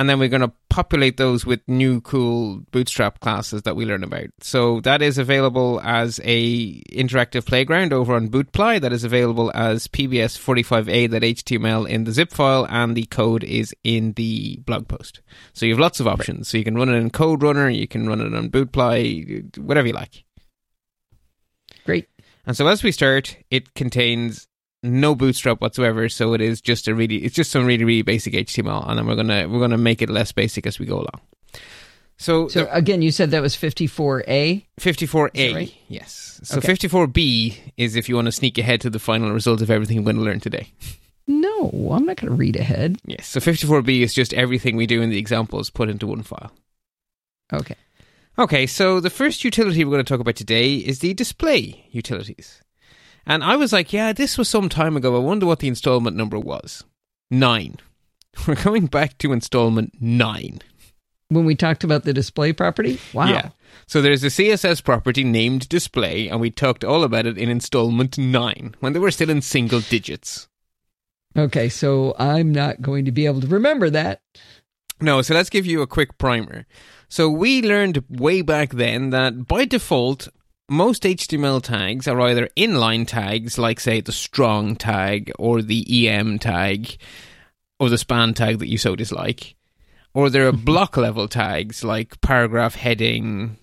and 0.00 0.08
then 0.08 0.18
we're 0.18 0.30
going 0.30 0.40
to 0.40 0.50
populate 0.70 1.18
those 1.18 1.44
with 1.44 1.60
new 1.68 2.00
cool 2.00 2.60
bootstrap 2.70 3.20
classes 3.20 3.60
that 3.64 3.76
we 3.76 3.84
learn 3.84 4.02
about. 4.02 4.28
So 4.40 4.80
that 4.80 5.02
is 5.02 5.18
available 5.18 5.78
as 5.84 6.18
a 6.24 6.80
interactive 6.84 7.44
playground 7.44 7.92
over 7.92 8.14
on 8.14 8.30
bootply 8.30 8.80
that 8.80 8.94
is 8.94 9.04
available 9.04 9.52
as 9.54 9.88
pbs 9.88 10.38
45a.html 10.38 11.86
in 11.86 12.04
the 12.04 12.12
zip 12.12 12.32
file 12.32 12.66
and 12.70 12.96
the 12.96 13.04
code 13.04 13.44
is 13.44 13.74
in 13.84 14.14
the 14.14 14.56
blog 14.64 14.88
post. 14.88 15.20
So 15.52 15.66
you 15.66 15.74
have 15.74 15.80
lots 15.80 16.00
of 16.00 16.08
options. 16.08 16.48
So 16.48 16.56
you 16.56 16.64
can 16.64 16.76
run 16.76 16.88
it 16.88 16.94
in 16.94 17.10
code 17.10 17.42
runner 17.42 17.68
you 17.68 17.86
can 17.86 18.08
run 18.08 18.22
it 18.22 18.34
on 18.34 18.48
bootply 18.48 19.58
whatever 19.58 19.88
you 19.88 19.92
like. 19.92 20.24
Great. 21.84 22.08
And 22.46 22.56
so 22.56 22.66
as 22.68 22.82
we 22.82 22.90
start 22.90 23.36
it 23.50 23.74
contains 23.74 24.48
no 24.82 25.14
bootstrap 25.14 25.60
whatsoever 25.60 26.08
so 26.08 26.32
it 26.32 26.40
is 26.40 26.60
just 26.60 26.88
a 26.88 26.94
really 26.94 27.16
it's 27.16 27.34
just 27.34 27.50
some 27.50 27.66
really 27.66 27.84
really 27.84 28.02
basic 28.02 28.32
html 28.32 28.88
and 28.88 28.98
then 28.98 29.06
we're 29.06 29.16
gonna 29.16 29.46
we're 29.48 29.60
gonna 29.60 29.78
make 29.78 30.00
it 30.00 30.08
less 30.08 30.32
basic 30.32 30.66
as 30.66 30.78
we 30.78 30.86
go 30.86 30.96
along. 30.96 31.20
So, 32.16 32.48
so 32.48 32.64
the, 32.64 32.74
again 32.74 33.00
you 33.00 33.10
said 33.10 33.30
that 33.30 33.42
was 33.42 33.56
54a 33.56 34.64
54a 34.78 35.54
right? 35.54 35.74
yes. 35.88 36.40
So 36.42 36.58
okay. 36.58 36.74
54b 36.74 37.72
is 37.76 37.96
if 37.96 38.08
you 38.08 38.14
want 38.14 38.26
to 38.26 38.32
sneak 38.32 38.58
ahead 38.58 38.82
to 38.82 38.90
the 38.90 38.98
final 38.98 39.32
result 39.32 39.62
of 39.62 39.70
everything 39.70 39.98
we're 39.98 40.12
going 40.12 40.16
to 40.16 40.22
learn 40.22 40.40
today. 40.40 40.72
No 41.26 41.70
i'm 41.92 42.04
not 42.04 42.16
going 42.16 42.30
to 42.30 42.36
read 42.36 42.56
ahead. 42.56 42.98
Yes 43.04 43.26
so 43.26 43.40
54b 43.40 44.02
is 44.02 44.12
just 44.14 44.34
everything 44.34 44.76
we 44.76 44.86
do 44.86 45.00
in 45.00 45.10
the 45.10 45.18
examples 45.18 45.70
put 45.70 45.88
into 45.88 46.06
one 46.06 46.22
file. 46.22 46.52
Okay. 47.52 47.76
Okay 48.38 48.66
so 48.66 49.00
the 49.00 49.10
first 49.10 49.42
utility 49.44 49.84
we're 49.84 49.92
going 49.92 50.04
to 50.04 50.08
talk 50.08 50.20
about 50.20 50.36
today 50.36 50.74
is 50.74 50.98
the 50.98 51.14
display 51.14 51.86
utilities 51.90 52.62
and 53.26 53.44
I 53.44 53.56
was 53.56 53.72
like, 53.72 53.92
yeah, 53.92 54.12
this 54.12 54.38
was 54.38 54.48
some 54.48 54.68
time 54.68 54.96
ago. 54.96 55.16
I 55.16 55.18
wonder 55.18 55.46
what 55.46 55.60
the 55.60 55.68
installment 55.68 56.16
number 56.16 56.38
was. 56.38 56.84
Nine. 57.30 57.76
We're 58.46 58.54
going 58.54 58.86
back 58.86 59.18
to 59.18 59.32
installment 59.32 59.94
nine. 60.00 60.60
When 61.28 61.44
we 61.44 61.54
talked 61.54 61.84
about 61.84 62.04
the 62.04 62.12
display 62.12 62.52
property? 62.52 62.98
Wow. 63.12 63.28
Yeah. 63.28 63.50
So 63.86 64.02
there's 64.02 64.24
a 64.24 64.28
CSS 64.28 64.82
property 64.82 65.22
named 65.22 65.68
display, 65.68 66.28
and 66.28 66.40
we 66.40 66.50
talked 66.50 66.84
all 66.84 67.04
about 67.04 67.26
it 67.26 67.38
in 67.38 67.48
installment 67.48 68.18
nine 68.18 68.74
when 68.80 68.92
they 68.92 68.98
were 68.98 69.12
still 69.12 69.30
in 69.30 69.42
single 69.42 69.80
digits. 69.80 70.48
Okay, 71.36 71.68
so 71.68 72.14
I'm 72.18 72.50
not 72.50 72.82
going 72.82 73.04
to 73.04 73.12
be 73.12 73.26
able 73.26 73.40
to 73.42 73.46
remember 73.46 73.90
that. 73.90 74.22
No, 75.00 75.22
so 75.22 75.34
let's 75.34 75.50
give 75.50 75.66
you 75.66 75.82
a 75.82 75.86
quick 75.86 76.18
primer. 76.18 76.66
So 77.08 77.28
we 77.30 77.62
learned 77.62 78.04
way 78.08 78.42
back 78.42 78.70
then 78.70 79.10
that 79.10 79.46
by 79.46 79.64
default, 79.64 80.28
most 80.70 81.02
HTML 81.02 81.60
tags 81.60 82.06
are 82.06 82.20
either 82.20 82.48
inline 82.56 83.06
tags, 83.06 83.58
like 83.58 83.80
say 83.80 84.00
the 84.00 84.12
strong 84.12 84.76
tag 84.76 85.32
or 85.36 85.62
the 85.62 86.08
EM 86.08 86.38
tag 86.38 86.96
or 87.80 87.88
the 87.88 87.98
span 87.98 88.34
tag 88.34 88.60
that 88.60 88.68
you 88.68 88.78
so 88.78 88.94
dislike, 88.94 89.56
or 90.14 90.30
they're 90.30 90.52
mm-hmm. 90.52 90.64
block 90.64 90.96
level 90.96 91.26
tags 91.26 91.82
like 91.82 92.20
paragraph 92.20 92.76
heading, 92.76 93.56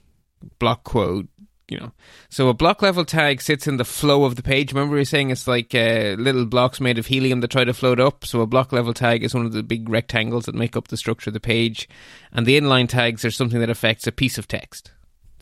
block 0.60 0.84
quote, 0.84 1.30
you 1.70 1.80
know. 1.80 1.94
So 2.30 2.50
a 2.50 2.54
block 2.54 2.82
level 2.82 3.06
tag 3.06 3.42
sits 3.42 3.68
in 3.68 3.78
the 3.78 3.86
flow 3.86 4.26
of 4.26 4.36
the 4.36 4.44
page. 4.44 4.74
Remember 4.74 4.96
we 4.96 5.00
were 5.00 5.06
saying 5.06 5.30
it's 5.30 5.48
like 5.48 5.74
uh, 5.74 6.16
little 6.18 6.46
blocks 6.46 6.82
made 6.82 6.98
of 6.98 7.06
helium 7.06 7.40
that 7.40 7.52
try 7.52 7.64
to 7.64 7.74
float 7.74 8.02
up. 8.02 8.26
So 8.26 8.42
a 8.42 8.48
block 8.48 8.74
level 8.74 8.94
tag 8.94 9.24
is 9.24 9.34
one 9.34 9.46
of 9.46 9.54
the 9.54 9.64
big 9.64 9.88
rectangles 9.88 10.46
that 10.46 10.56
make 10.56 10.76
up 10.76 10.90
the 10.90 10.98
structure 10.98 11.30
of 11.30 11.36
the 11.36 11.40
page, 11.40 11.88
and 12.34 12.46
the 12.46 12.60
inline 12.60 12.90
tags 12.90 13.24
are 13.24 13.32
something 13.32 13.62
that 13.62 13.70
affects 13.70 14.08
a 14.08 14.12
piece 14.12 14.38
of 14.38 14.50
text. 14.50 14.92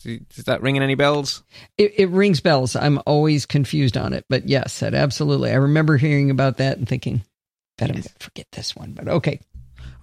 Is 0.04 0.44
that 0.44 0.62
ringing 0.62 0.82
any 0.82 0.94
bells? 0.94 1.42
It, 1.78 1.92
it 1.98 2.10
rings 2.10 2.40
bells. 2.40 2.76
I'm 2.76 3.00
always 3.06 3.46
confused 3.46 3.96
on 3.96 4.12
it, 4.12 4.24
but 4.28 4.48
yes, 4.48 4.80
that 4.80 4.94
absolutely. 4.94 5.50
I 5.50 5.56
remember 5.56 5.96
hearing 5.96 6.30
about 6.30 6.58
that 6.58 6.78
and 6.78 6.88
thinking, 6.88 7.22
bet 7.78 7.88
yes. 7.88 7.96
I'm 7.96 8.02
to 8.02 8.24
forget 8.24 8.46
this 8.52 8.76
one, 8.76 8.92
but 8.92 9.08
okay. 9.08 9.40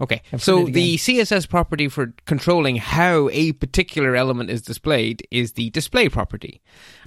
Okay, 0.00 0.22
so 0.38 0.64
the 0.64 0.96
CSS 0.96 1.48
property 1.48 1.88
for 1.88 2.14
controlling 2.26 2.76
how 2.76 3.28
a 3.30 3.52
particular 3.52 4.16
element 4.16 4.50
is 4.50 4.60
displayed 4.60 5.26
is 5.30 5.52
the 5.52 5.70
display 5.70 6.08
property. 6.08 6.60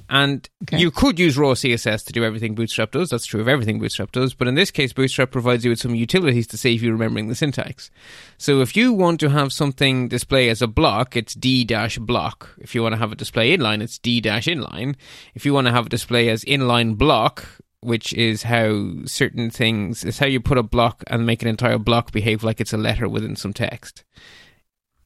And 0.09 0.47
okay. 0.63 0.79
you 0.79 0.91
could 0.91 1.19
use 1.19 1.37
raw 1.37 1.51
CSS 1.51 2.05
to 2.05 2.13
do 2.13 2.23
everything 2.23 2.55
Bootstrap 2.55 2.91
does. 2.91 3.09
That's 3.09 3.25
true 3.25 3.41
of 3.41 3.47
everything 3.47 3.79
Bootstrap 3.79 4.11
does. 4.11 4.33
But 4.33 4.47
in 4.47 4.55
this 4.55 4.71
case, 4.71 4.93
Bootstrap 4.93 5.31
provides 5.31 5.65
you 5.65 5.71
with 5.71 5.79
some 5.79 5.95
utilities 5.95 6.47
to 6.47 6.57
save 6.57 6.81
you 6.81 6.91
remembering 6.91 7.27
the 7.27 7.35
syntax. 7.35 7.91
So 8.37 8.61
if 8.61 8.75
you 8.75 8.93
want 8.93 9.19
to 9.19 9.29
have 9.29 9.51
something 9.51 10.07
display 10.07 10.49
as 10.49 10.61
a 10.61 10.67
block, 10.67 11.17
it's 11.17 11.33
d 11.33 11.63
dash 11.63 11.97
block. 11.97 12.49
If 12.59 12.73
you 12.73 12.81
want 12.81 12.93
to 12.93 12.99
have 12.99 13.11
a 13.11 13.15
display 13.15 13.55
inline, 13.55 13.81
it's 13.81 13.99
d 13.99 14.21
dash 14.21 14.45
inline. 14.45 14.95
If 15.35 15.45
you 15.45 15.53
want 15.53 15.67
to 15.67 15.73
have 15.73 15.87
a 15.87 15.89
display 15.89 16.29
as 16.29 16.45
inline 16.45 16.97
block, 16.97 17.45
which 17.81 18.13
is 18.13 18.43
how 18.43 18.93
certain 19.05 19.49
things 19.49 20.03
is 20.03 20.19
how 20.19 20.25
you 20.25 20.39
put 20.39 20.57
a 20.57 20.63
block 20.63 21.03
and 21.07 21.25
make 21.25 21.41
an 21.41 21.47
entire 21.47 21.77
block 21.77 22.11
behave 22.11 22.43
like 22.43 22.59
it's 22.59 22.73
a 22.73 22.77
letter 22.77 23.07
within 23.07 23.35
some 23.35 23.53
text. 23.53 24.03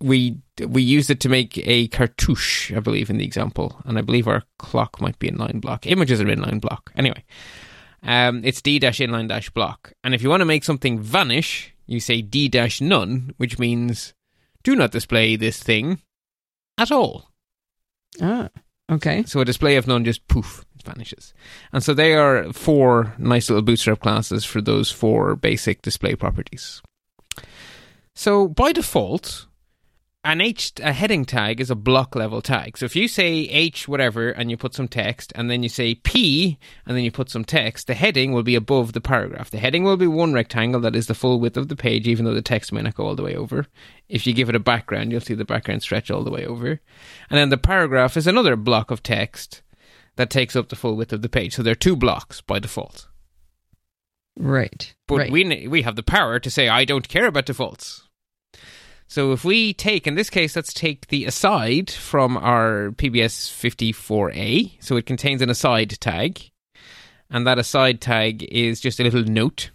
We 0.02 0.38
we 0.68 0.82
used 0.82 1.10
it 1.10 1.20
to 1.22 1.30
make 1.30 1.58
a 1.60 1.88
cartouche, 1.90 2.72
I 2.76 2.80
believe, 2.80 3.10
in 3.10 3.18
the 3.18 3.26
example, 3.26 3.82
and 3.86 3.98
I 3.98 4.02
believe 4.02 4.28
our 4.28 4.44
clock 4.58 5.00
might 5.02 5.20
be 5.20 5.30
inline 5.30 5.62
block. 5.62 5.86
Images 5.86 6.22
are 6.22 6.26
inline 6.26 6.60
block. 6.60 6.92
Anyway, 6.96 7.24
um, 8.04 8.42
it's 8.44 8.62
d 8.62 8.80
dash 8.80 9.00
inline 9.00 9.28
dash 9.28 9.50
block, 9.50 9.94
and 10.04 10.14
if 10.14 10.22
you 10.22 10.30
want 10.30 10.42
to 10.42 10.46
make 10.46 10.64
something 10.64 11.00
vanish, 11.00 11.74
you 11.86 12.00
say 12.00 12.22
d 12.22 12.48
dash 12.48 12.82
none, 12.82 13.34
which 13.38 13.60
means 13.60 14.14
do 14.64 14.76
not 14.76 14.92
display 14.92 15.36
this 15.36 15.62
thing 15.62 16.02
at 16.78 16.92
all. 16.92 17.32
Ah, 18.22 18.50
okay. 18.92 19.24
So 19.24 19.40
a 19.40 19.46
display 19.46 19.76
of 19.76 19.88
none 19.88 20.04
just 20.04 20.28
poof 20.28 20.66
it 20.76 20.84
vanishes. 20.84 21.34
And 21.72 21.84
so 21.84 21.94
they 21.94 22.14
are 22.14 22.52
four 22.54 23.14
nice 23.18 23.50
little 23.50 23.62
bootstrap 23.62 24.00
classes 24.00 24.46
for 24.46 24.62
those 24.62 24.92
four 24.92 25.36
basic 25.36 25.82
display 25.82 26.16
properties. 26.16 26.82
So 28.16 28.48
by 28.48 28.72
default, 28.72 29.48
an 30.24 30.40
H 30.40 30.74
a 30.84 30.94
heading 30.94 31.26
tag 31.26 31.60
is 31.60 31.72
a 31.72 31.76
block 31.76 32.16
level 32.16 32.42
tag. 32.42 32.78
So 32.78 32.86
if 32.86 32.96
you 32.96 33.08
say 33.08 33.32
H 33.32 33.88
whatever 33.88 34.30
and 34.30 34.52
you 34.52 34.58
put 34.58 34.76
some 34.76 34.88
text 34.88 35.34
and 35.36 35.50
then 35.50 35.64
you 35.64 35.70
say 35.70 35.96
P 35.96 36.60
and 36.86 36.96
then 36.96 37.04
you 37.04 37.12
put 37.12 37.30
some 37.30 37.44
text, 37.44 37.88
the 37.88 37.96
heading 37.96 38.32
will 38.32 38.44
be 38.44 38.56
above 38.56 38.94
the 38.94 39.02
paragraph. 39.02 39.50
The 39.50 39.58
heading 39.58 39.84
will 39.84 39.98
be 39.98 40.08
one 40.08 40.34
rectangle 40.34 40.82
that 40.82 40.96
is 40.96 41.08
the 41.08 41.16
full 41.16 41.40
width 41.40 41.58
of 41.58 41.70
the 41.70 41.76
page, 41.76 42.08
even 42.08 42.26
though 42.26 42.36
the 42.36 42.42
text 42.42 42.72
may 42.72 42.84
not 42.84 42.96
go 42.96 43.08
all 43.08 43.16
the 43.16 43.24
way 43.24 43.36
over. 43.36 43.66
If 44.10 44.28
you 44.28 44.34
give 44.34 44.50
it 44.50 44.56
a 44.56 44.60
background, 44.60 45.12
you'll 45.12 45.22
see 45.22 45.34
the 45.34 45.44
background 45.44 45.82
stretch 45.82 46.12
all 46.12 46.24
the 46.24 46.32
way 46.32 46.46
over. 46.46 46.80
And 47.30 47.40
then 47.40 47.50
the 47.50 47.58
paragraph 47.58 48.16
is 48.16 48.28
another 48.28 48.56
block 48.56 48.92
of 48.92 49.02
text 49.02 49.64
that 50.18 50.30
takes 50.30 50.56
up 50.56 50.70
the 50.70 50.76
full 50.76 50.96
width 50.96 51.14
of 51.14 51.24
the 51.24 51.30
page. 51.30 51.56
So 51.56 51.64
there 51.64 51.72
are 51.72 51.76
two 51.76 51.96
blocks 51.96 52.42
by 52.42 52.60
default. 52.60 53.08
Right. 54.38 54.94
But 55.08 55.18
right. 55.18 55.32
we 55.32 55.68
we 55.68 55.82
have 55.82 55.96
the 55.96 56.04
power 56.04 56.40
to 56.40 56.52
say 56.52 56.70
I 56.70 56.86
don't 56.86 57.08
care 57.08 57.26
about 57.26 57.48
defaults. 57.48 58.08
So 59.12 59.34
if 59.34 59.44
we 59.44 59.74
take, 59.74 60.08
in 60.08 60.16
this 60.16 60.30
case, 60.30 60.56
let's 60.56 60.74
take 60.74 61.08
the 61.08 61.26
aside 61.26 61.90
from 61.92 62.38
our 62.38 62.92
PBS 62.92 63.52
54A. 63.52 64.82
So 64.82 64.96
it 64.96 65.06
contains 65.06 65.42
an 65.42 65.50
aside 65.50 65.90
tag. 66.00 66.50
And 67.30 67.46
that 67.46 67.60
aside 67.60 68.00
tag 68.00 68.42
is 68.44 68.80
just 68.80 69.02
a 69.02 69.04
little 69.04 69.26
note. 69.26 69.72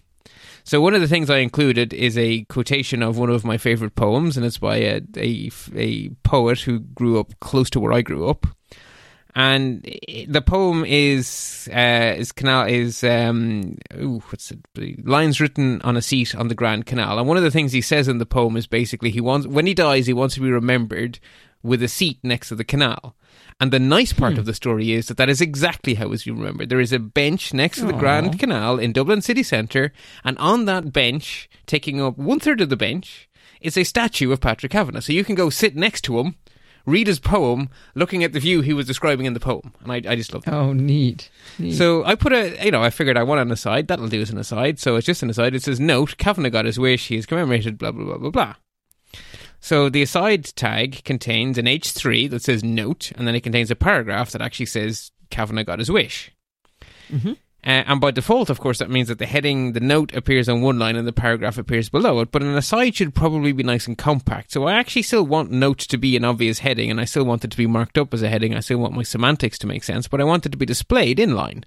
So 0.65 0.81
one 0.81 0.95
of 0.95 1.03
the 1.03 1.07
things 1.07 1.29
I 1.29 1.41
included 1.41 1.93
is 1.93 2.17
a 2.17 2.45
quotation 2.45 3.03
of 3.03 3.19
one 3.19 3.29
of 3.29 3.45
my 3.45 3.59
favorite 3.59 3.95
poems, 3.95 4.39
and 4.39 4.47
it's 4.47 4.57
by 4.57 4.77
a, 4.79 5.03
a, 5.19 5.51
a 5.75 6.09
poet 6.25 6.61
who 6.61 6.79
grew 6.79 7.21
up 7.21 7.39
close 7.39 7.69
to 7.71 7.81
where 7.81 7.93
I 7.93 8.01
grew 8.01 8.31
up 8.31 8.47
and 9.37 9.83
the 10.29 10.41
poem 10.41 10.83
is 10.87 11.69
uh, 11.71 12.15
is 12.17 12.33
canal 12.33 12.67
is 12.67 13.05
um 13.05 13.77
ooh, 13.95 14.21
what's 14.31 14.51
it 14.51 15.07
lines 15.07 15.41
written 15.41 15.81
on 15.83 15.97
a 15.97 16.03
seat 16.03 16.35
on 16.35 16.49
the 16.49 16.55
Grand 16.55 16.87
Canal 16.87 17.19
and 17.19 17.29
one 17.29 17.37
of 17.37 17.43
the 17.43 17.51
things 17.51 17.73
he 17.73 17.83
says 17.83 18.09
in 18.09 18.17
the 18.17 18.27
poem 18.27 18.57
is 18.57 18.67
basically 18.67 19.11
he 19.11 19.21
wants 19.21 19.47
when 19.47 19.67
he 19.67 19.75
dies 19.75 20.07
he 20.07 20.15
wants 20.15 20.35
to 20.35 20.41
be 20.41 20.51
remembered 20.51 21.21
with 21.63 21.83
a 21.83 21.89
seat 21.89 22.19
next 22.23 22.49
to 22.49 22.55
the 22.55 22.65
canal 22.65 23.15
and 23.61 23.73
the 23.73 23.79
nice 23.79 24.13
part 24.13 24.35
hmm. 24.35 24.39
of 24.39 24.47
the 24.47 24.55
story 24.55 24.93
is 24.93 25.09
that 25.09 25.19
that 25.19 25.29
is 25.29 25.43
exactly 25.43 25.95
how 25.95 26.11
he's 26.11 26.27
remembered 26.27 26.71
there 26.71 26.81
is 26.81 26.93
a 26.93 26.99
bench 26.99 27.53
next 27.53 27.79
to 27.79 27.85
the 27.85 27.93
Aww. 27.93 28.01
Grand 28.01 28.39
Canal 28.39 28.79
in 28.79 28.95
Dublin 28.95 29.21
city 29.21 29.43
centre 29.43 29.93
and 30.25 30.39
on 30.39 30.65
that 30.65 30.95
bench 30.95 31.51
taking 31.67 32.01
up 32.01 32.17
one 32.17 32.41
third 32.41 32.63
of 32.63 32.71
the 32.71 32.77
bench 32.77 33.29
is 33.61 33.77
a 33.77 33.85
statue 33.85 34.33
of 34.33 34.41
Patrick 34.41 34.73
Kavanagh 34.73 35.01
so 35.01 35.13
you 35.13 35.25
can 35.25 35.35
go 35.35 35.51
sit 35.51 35.77
next 35.77 36.03
to 36.03 36.19
him 36.19 36.37
read 36.87 37.07
his 37.07 37.19
poem 37.19 37.69
looking 37.95 38.25
at 38.25 38.33
the 38.33 38.41
view 38.41 38.61
he 38.61 38.73
was 38.73 38.87
describing 38.87 39.27
in 39.27 39.35
the 39.35 39.41
poem. 39.41 39.73
And 39.83 39.93
I, 39.93 39.97
I 39.97 40.17
just 40.17 40.33
love 40.33 40.45
that. 40.45 40.55
Oh, 40.55 40.73
neat. 40.73 41.31
neat. 41.59 41.73
So 41.73 42.05
I 42.05 42.15
put 42.15 42.33
a, 42.33 42.65
you 42.65 42.71
know, 42.71 42.83
I 42.83 42.91
figured 42.91 43.19
I 43.19 43.25
want 43.25 43.41
an 43.41 43.51
aside. 43.51 43.89
That'll 43.89 44.09
do 44.09 44.23
as 44.23 44.31
an 44.31 44.39
aside. 44.39 44.79
So 44.79 44.97
it's 44.97 45.07
just 45.07 45.23
an 45.23 45.31
aside. 45.31 45.55
It 45.55 45.63
says, 45.63 45.81
note, 45.81 46.17
Kavanagh 46.17 46.51
got 46.51 46.65
his 46.65 46.79
wish. 46.79 47.09
He 47.09 47.17
is 47.17 47.27
commemorated, 47.27 47.77
blah, 47.79 47.91
blah, 47.91 48.05
blah, 48.05 48.19
blah, 48.19 48.31
blah. 48.31 48.55
So 49.61 49.89
the 49.89 50.03
aside 50.03 50.45
tag 50.45 51.03
contains 51.05 51.59
an 51.59 51.67
H3 51.67 52.31
that 52.31 52.43
says 52.43 52.63
note, 52.63 53.11
and 53.17 53.27
then 53.27 53.35
it 53.35 53.43
contains 53.43 53.71
a 53.71 53.77
paragraph 53.77 54.31
that 54.31 54.43
actually 54.43 54.67
says 54.67 55.11
Kavanagh 55.31 55.65
got 55.65 55.81
his 55.81 55.91
wish. 55.91 56.31
Mm-hmm. 57.11 57.33
Uh, 57.67 57.83
and 57.89 58.01
by 58.01 58.13
default, 58.13 58.49
of 58.49 58.61
course, 58.61 58.79
that 58.79 58.91
means 58.91 59.09
that 59.09 59.19
the 59.19 59.27
heading, 59.27 59.73
the 59.73 59.81
note 59.81 60.15
appears 60.15 60.49
on 60.49 60.63
one 60.63 60.79
line 60.79 60.95
and 60.95 61.07
the 61.07 61.13
paragraph 61.13 61.59
appears 61.59 61.89
below 61.89 62.21
it. 62.21 62.31
But 62.31 62.43
an 62.43 62.57
aside 62.57 62.95
should 62.95 63.13
probably 63.13 63.51
be 63.51 63.65
nice 63.65 63.89
and 63.89 63.99
compact. 63.99 64.53
So 64.53 64.69
I 64.69 64.75
actually 64.75 65.03
still 65.03 65.27
want 65.27 65.51
note 65.51 65.81
to 65.81 65.99
be 65.99 66.17
an 66.17 66.25
obvious 66.25 66.61
heading 66.61 66.93
and 66.93 67.01
I 67.01 67.07
still 67.07 67.25
want 67.25 67.45
it 67.45 67.51
to 67.51 67.57
be 67.57 67.67
marked 67.67 67.99
up 67.99 68.15
as 68.15 68.23
a 68.23 68.29
heading. 68.29 68.55
I 68.55 68.61
still 68.61 68.79
want 68.79 68.95
my 68.95 69.03
semantics 69.03 69.59
to 69.59 69.67
make 69.67 69.83
sense, 69.83 70.07
but 70.07 70.21
I 70.21 70.25
want 70.25 70.47
it 70.47 70.53
to 70.53 70.57
be 70.59 70.65
displayed 70.65 71.19
in 71.19 71.35
line. 71.35 71.65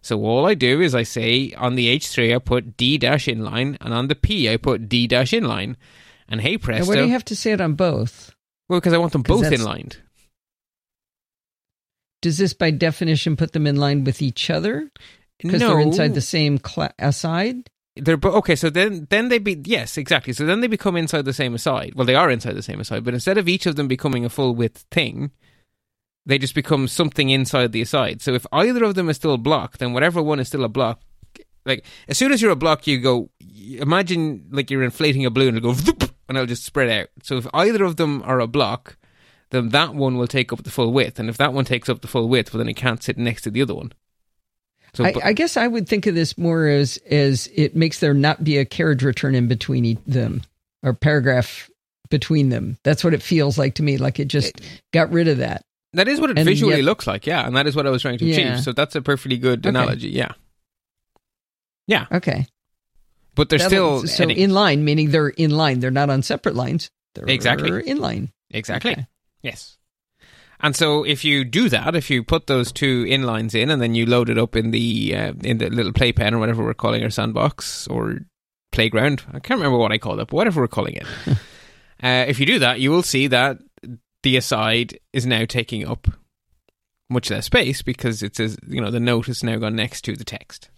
So 0.00 0.20
all 0.24 0.44
I 0.44 0.54
do 0.54 0.80
is 0.80 0.92
I 0.92 1.04
say 1.04 1.52
on 1.56 1.76
the 1.76 1.96
H3 1.96 2.34
I 2.34 2.38
put 2.40 2.76
D 2.76 2.98
dash 2.98 3.26
inline 3.26 3.76
and 3.80 3.94
on 3.94 4.08
the 4.08 4.16
P 4.16 4.50
I 4.50 4.56
put 4.56 4.88
D 4.88 5.06
dash 5.06 5.30
inline. 5.30 5.76
And 6.28 6.40
hey 6.40 6.58
presto. 6.58 6.80
And 6.80 6.88
why 6.88 6.96
do 6.96 7.06
you 7.06 7.12
have 7.12 7.24
to 7.26 7.36
say 7.36 7.52
it 7.52 7.60
on 7.60 7.74
both? 7.74 8.34
Well, 8.68 8.80
because 8.80 8.92
I 8.92 8.98
want 8.98 9.12
them 9.12 9.22
both 9.22 9.52
inlined 9.52 9.98
does 12.22 12.38
this 12.38 12.54
by 12.54 12.70
definition 12.70 13.36
put 13.36 13.52
them 13.52 13.66
in 13.66 13.76
line 13.76 14.04
with 14.04 14.22
each 14.22 14.48
other? 14.48 14.90
Because 15.38 15.60
no. 15.60 15.68
they're 15.68 15.80
inside 15.80 16.14
the 16.14 16.20
same 16.22 16.58
cl- 16.64 16.94
aside? 16.98 17.68
They're 17.96 18.18
okay. 18.24 18.56
So 18.56 18.70
then, 18.70 19.06
then 19.10 19.28
they 19.28 19.38
be 19.38 19.60
yes, 19.64 19.98
exactly. 19.98 20.32
So 20.32 20.46
then 20.46 20.60
they 20.60 20.66
become 20.66 20.96
inside 20.96 21.26
the 21.26 21.34
same 21.34 21.52
aside. 21.52 21.92
Well, 21.94 22.06
they 22.06 22.14
are 22.14 22.30
inside 22.30 22.54
the 22.54 22.62
same 22.62 22.80
aside, 22.80 23.04
but 23.04 23.12
instead 23.12 23.36
of 23.36 23.48
each 23.48 23.66
of 23.66 23.76
them 23.76 23.88
becoming 23.88 24.24
a 24.24 24.30
full 24.30 24.54
width 24.54 24.86
thing, 24.90 25.32
they 26.24 26.38
just 26.38 26.54
become 26.54 26.88
something 26.88 27.28
inside 27.28 27.72
the 27.72 27.82
aside. 27.82 28.22
So 28.22 28.32
if 28.32 28.46
either 28.52 28.84
of 28.84 28.94
them 28.94 29.10
is 29.10 29.16
still 29.16 29.34
a 29.34 29.38
block, 29.38 29.78
then 29.78 29.92
whatever 29.92 30.22
one 30.22 30.40
is 30.40 30.48
still 30.48 30.64
a 30.64 30.70
block. 30.70 31.02
Like 31.66 31.84
as 32.08 32.16
soon 32.16 32.32
as 32.32 32.40
you're 32.40 32.52
a 32.52 32.56
block, 32.56 32.86
you 32.86 32.98
go. 32.98 33.30
Imagine 33.78 34.46
like 34.50 34.70
you're 34.70 34.82
inflating 34.82 35.26
a 35.26 35.30
balloon, 35.30 35.56
it'll 35.56 35.74
go, 35.74 35.80
and 36.28 36.38
it'll 36.38 36.46
just 36.46 36.64
spread 36.64 36.88
out. 36.88 37.08
So 37.22 37.36
if 37.36 37.46
either 37.52 37.84
of 37.84 37.96
them 37.96 38.22
are 38.24 38.40
a 38.40 38.46
block, 38.46 38.96
then 39.52 39.68
that 39.68 39.94
one 39.94 40.16
will 40.16 40.26
take 40.26 40.52
up 40.52 40.64
the 40.64 40.70
full 40.70 40.92
width. 40.92 41.20
And 41.20 41.28
if 41.28 41.36
that 41.36 41.52
one 41.52 41.64
takes 41.64 41.88
up 41.88 42.00
the 42.00 42.08
full 42.08 42.28
width, 42.28 42.52
well, 42.52 42.58
then 42.58 42.68
it 42.68 42.74
can't 42.74 43.02
sit 43.02 43.18
next 43.18 43.42
to 43.42 43.50
the 43.50 43.62
other 43.62 43.74
one. 43.74 43.92
So, 44.94 45.04
I, 45.04 45.12
but, 45.12 45.24
I, 45.24 45.32
guess 45.32 45.56
I 45.56 45.66
would 45.66 45.88
think 45.88 46.06
of 46.06 46.14
this 46.14 46.36
more 46.36 46.66
as 46.66 46.98
as 47.10 47.48
it 47.54 47.76
makes 47.76 48.00
there 48.00 48.12
not 48.12 48.42
be 48.42 48.58
a 48.58 48.64
carriage 48.64 49.02
return 49.02 49.34
in 49.34 49.48
between 49.48 49.98
them 50.06 50.42
or 50.82 50.92
paragraph 50.92 51.70
between 52.10 52.48
them. 52.48 52.78
That's 52.82 53.04
what 53.04 53.14
it 53.14 53.22
feels 53.22 53.56
like 53.56 53.76
to 53.76 53.82
me. 53.82 53.96
Like 53.96 54.18
it 54.18 54.28
just 54.28 54.60
it, 54.60 54.82
got 54.92 55.10
rid 55.12 55.28
of 55.28 55.38
that. 55.38 55.64
That 55.94 56.08
is 56.08 56.20
what 56.20 56.30
it 56.30 56.38
and 56.38 56.46
visually 56.46 56.76
yet, 56.76 56.84
looks 56.84 57.06
like, 57.06 57.26
yeah, 57.26 57.46
and 57.46 57.56
that 57.56 57.66
is 57.66 57.76
what 57.76 57.86
I 57.86 57.90
was 57.90 58.02
trying 58.02 58.18
to 58.18 58.30
achieve. 58.30 58.60
So 58.60 58.72
that's 58.72 58.94
a 58.94 59.02
perfectly 59.02 59.36
good 59.36 59.60
okay. 59.60 59.68
analogy, 59.68 60.08
yeah. 60.08 60.32
Yeah. 61.86 62.06
Okay. 62.10 62.46
But 63.34 63.48
they're 63.48 63.58
That'll, 63.58 64.06
still 64.06 64.28
so 64.28 64.30
in 64.30 64.50
line, 64.50 64.84
meaning 64.84 65.10
they're 65.10 65.28
in 65.28 65.50
line. 65.50 65.80
They're 65.80 65.90
not 65.90 66.10
on 66.10 66.22
separate 66.22 66.54
lines. 66.54 66.90
They're 67.14 67.28
exactly 67.28 67.86
in 67.86 67.98
line. 67.98 68.32
Exactly. 68.50 68.92
Okay. 68.92 69.06
Yes. 69.42 69.78
And 70.60 70.76
so 70.76 71.02
if 71.02 71.24
you 71.24 71.44
do 71.44 71.68
that, 71.68 71.96
if 71.96 72.08
you 72.08 72.22
put 72.22 72.46
those 72.46 72.70
two 72.70 73.04
inlines 73.04 73.54
in 73.54 73.68
and 73.68 73.82
then 73.82 73.96
you 73.96 74.06
load 74.06 74.30
it 74.30 74.38
up 74.38 74.54
in 74.54 74.70
the 74.70 75.14
uh, 75.14 75.32
in 75.42 75.58
the 75.58 75.68
little 75.68 75.92
playpen 75.92 76.34
or 76.34 76.38
whatever 76.38 76.64
we're 76.64 76.72
calling 76.72 77.02
our 77.02 77.10
sandbox 77.10 77.88
or 77.88 78.20
playground, 78.70 79.22
I 79.32 79.40
can't 79.40 79.58
remember 79.58 79.78
what 79.78 79.90
I 79.90 79.98
called 79.98 80.20
it, 80.20 80.28
but 80.28 80.36
whatever 80.36 80.60
we're 80.60 80.68
calling 80.68 80.94
it. 80.94 81.06
uh, 82.02 82.24
if 82.28 82.38
you 82.38 82.46
do 82.46 82.60
that, 82.60 82.78
you 82.78 82.92
will 82.92 83.02
see 83.02 83.26
that 83.26 83.58
the 84.22 84.36
aside 84.36 85.00
is 85.12 85.26
now 85.26 85.44
taking 85.44 85.86
up 85.86 86.06
much 87.10 87.30
less 87.30 87.46
space 87.46 87.82
because 87.82 88.22
it 88.22 88.36
says 88.36 88.56
you 88.66 88.80
know 88.80 88.90
the 88.90 89.00
note 89.00 89.26
has 89.26 89.42
now 89.42 89.56
gone 89.56 89.74
next 89.74 90.02
to 90.02 90.14
the 90.14 90.24
text. 90.24 90.70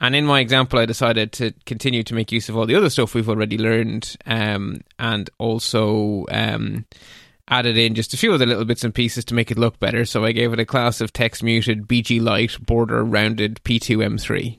And 0.00 0.14
in 0.14 0.26
my 0.26 0.40
example, 0.40 0.78
I 0.78 0.84
decided 0.84 1.32
to 1.34 1.54
continue 1.64 2.02
to 2.02 2.14
make 2.14 2.30
use 2.30 2.50
of 2.50 2.56
all 2.56 2.66
the 2.66 2.74
other 2.74 2.90
stuff 2.90 3.14
we've 3.14 3.30
already 3.30 3.56
learned, 3.56 4.16
um, 4.26 4.80
and 4.98 5.30
also 5.38 6.26
um, 6.30 6.84
added 7.48 7.76
in 7.76 7.94
just 7.94 8.12
a 8.14 8.16
few 8.16 8.32
other 8.32 8.46
little 8.46 8.64
bits 8.64 8.84
and 8.84 8.94
pieces 8.94 9.24
to 9.26 9.34
make 9.34 9.50
it 9.50 9.58
look 9.58 9.78
better. 9.78 10.04
So 10.04 10.24
I 10.24 10.32
gave 10.32 10.52
it 10.52 10.60
a 10.60 10.66
class 10.66 11.00
of 11.00 11.12
text 11.12 11.42
muted 11.42 11.86
BG 11.86 12.20
light 12.20 12.56
border 12.64 13.04
rounded 13.04 13.60
P2M3. 13.64 14.58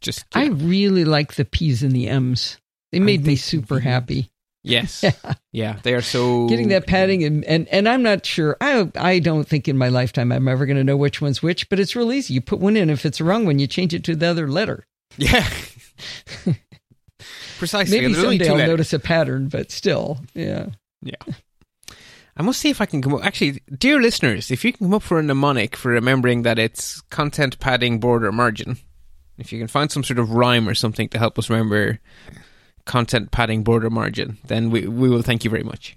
Just 0.00 0.24
I 0.34 0.46
really 0.46 1.04
like 1.04 1.34
the 1.34 1.44
P's 1.44 1.82
and 1.82 1.92
the 1.92 2.08
M's. 2.08 2.58
They 2.92 3.00
made 3.00 3.26
me 3.26 3.36
super 3.36 3.80
happy. 3.80 4.30
Yes. 4.62 5.02
Yeah. 5.22 5.34
yeah. 5.52 5.78
They 5.82 5.94
are 5.94 6.02
so 6.02 6.46
getting 6.48 6.68
that 6.68 6.86
padding 6.86 7.24
and, 7.24 7.44
and 7.44 7.68
and 7.68 7.88
I'm 7.88 8.02
not 8.02 8.24
sure. 8.26 8.56
I 8.60 8.90
I 8.96 9.18
don't 9.18 9.46
think 9.46 9.66
in 9.66 9.76
my 9.78 9.88
lifetime 9.88 10.30
I'm 10.30 10.46
ever 10.48 10.66
going 10.66 10.76
to 10.76 10.84
know 10.84 10.96
which 10.96 11.20
one's 11.20 11.42
which, 11.42 11.68
but 11.68 11.80
it's 11.80 11.96
real 11.96 12.12
easy. 12.12 12.34
You 12.34 12.40
put 12.40 12.58
one 12.60 12.76
in 12.76 12.90
if 12.90 13.04
it's 13.06 13.18
the 13.18 13.24
wrong 13.24 13.44
one, 13.46 13.58
you 13.58 13.66
change 13.66 13.92
it 13.94 14.04
to 14.04 14.14
the 14.16 14.26
other 14.26 14.48
letter. 14.48 14.84
Yeah. 15.16 15.48
Precisely. 17.58 18.00
Maybe 18.00 18.14
someday 18.14 18.48
I'll 18.48 18.54
letters. 18.54 18.68
notice 18.68 18.92
a 18.92 18.98
pattern, 19.00 19.48
but 19.48 19.72
still, 19.72 20.20
yeah. 20.34 20.66
Yeah. 21.02 21.16
I 22.38 22.42
must 22.42 22.60
see 22.60 22.70
if 22.70 22.80
I 22.80 22.86
can 22.86 23.02
come 23.02 23.14
up. 23.14 23.24
Actually, 23.24 23.60
dear 23.76 24.00
listeners, 24.00 24.52
if 24.52 24.64
you 24.64 24.72
can 24.72 24.86
come 24.86 24.94
up 24.94 25.02
for 25.02 25.18
a 25.18 25.22
mnemonic 25.22 25.74
for 25.74 25.90
remembering 25.90 26.42
that 26.42 26.58
it's 26.58 27.00
content 27.10 27.58
padding 27.58 27.98
border 27.98 28.30
margin, 28.30 28.78
if 29.38 29.52
you 29.52 29.58
can 29.58 29.66
find 29.66 29.90
some 29.90 30.04
sort 30.04 30.20
of 30.20 30.30
rhyme 30.30 30.68
or 30.68 30.74
something 30.74 31.08
to 31.08 31.18
help 31.18 31.36
us 31.36 31.50
remember 31.50 31.98
content 32.84 33.32
padding 33.32 33.64
border 33.64 33.90
margin, 33.90 34.38
then 34.46 34.70
we, 34.70 34.86
we 34.86 35.08
will 35.08 35.22
thank 35.22 35.42
you 35.42 35.50
very 35.50 35.64
much. 35.64 35.96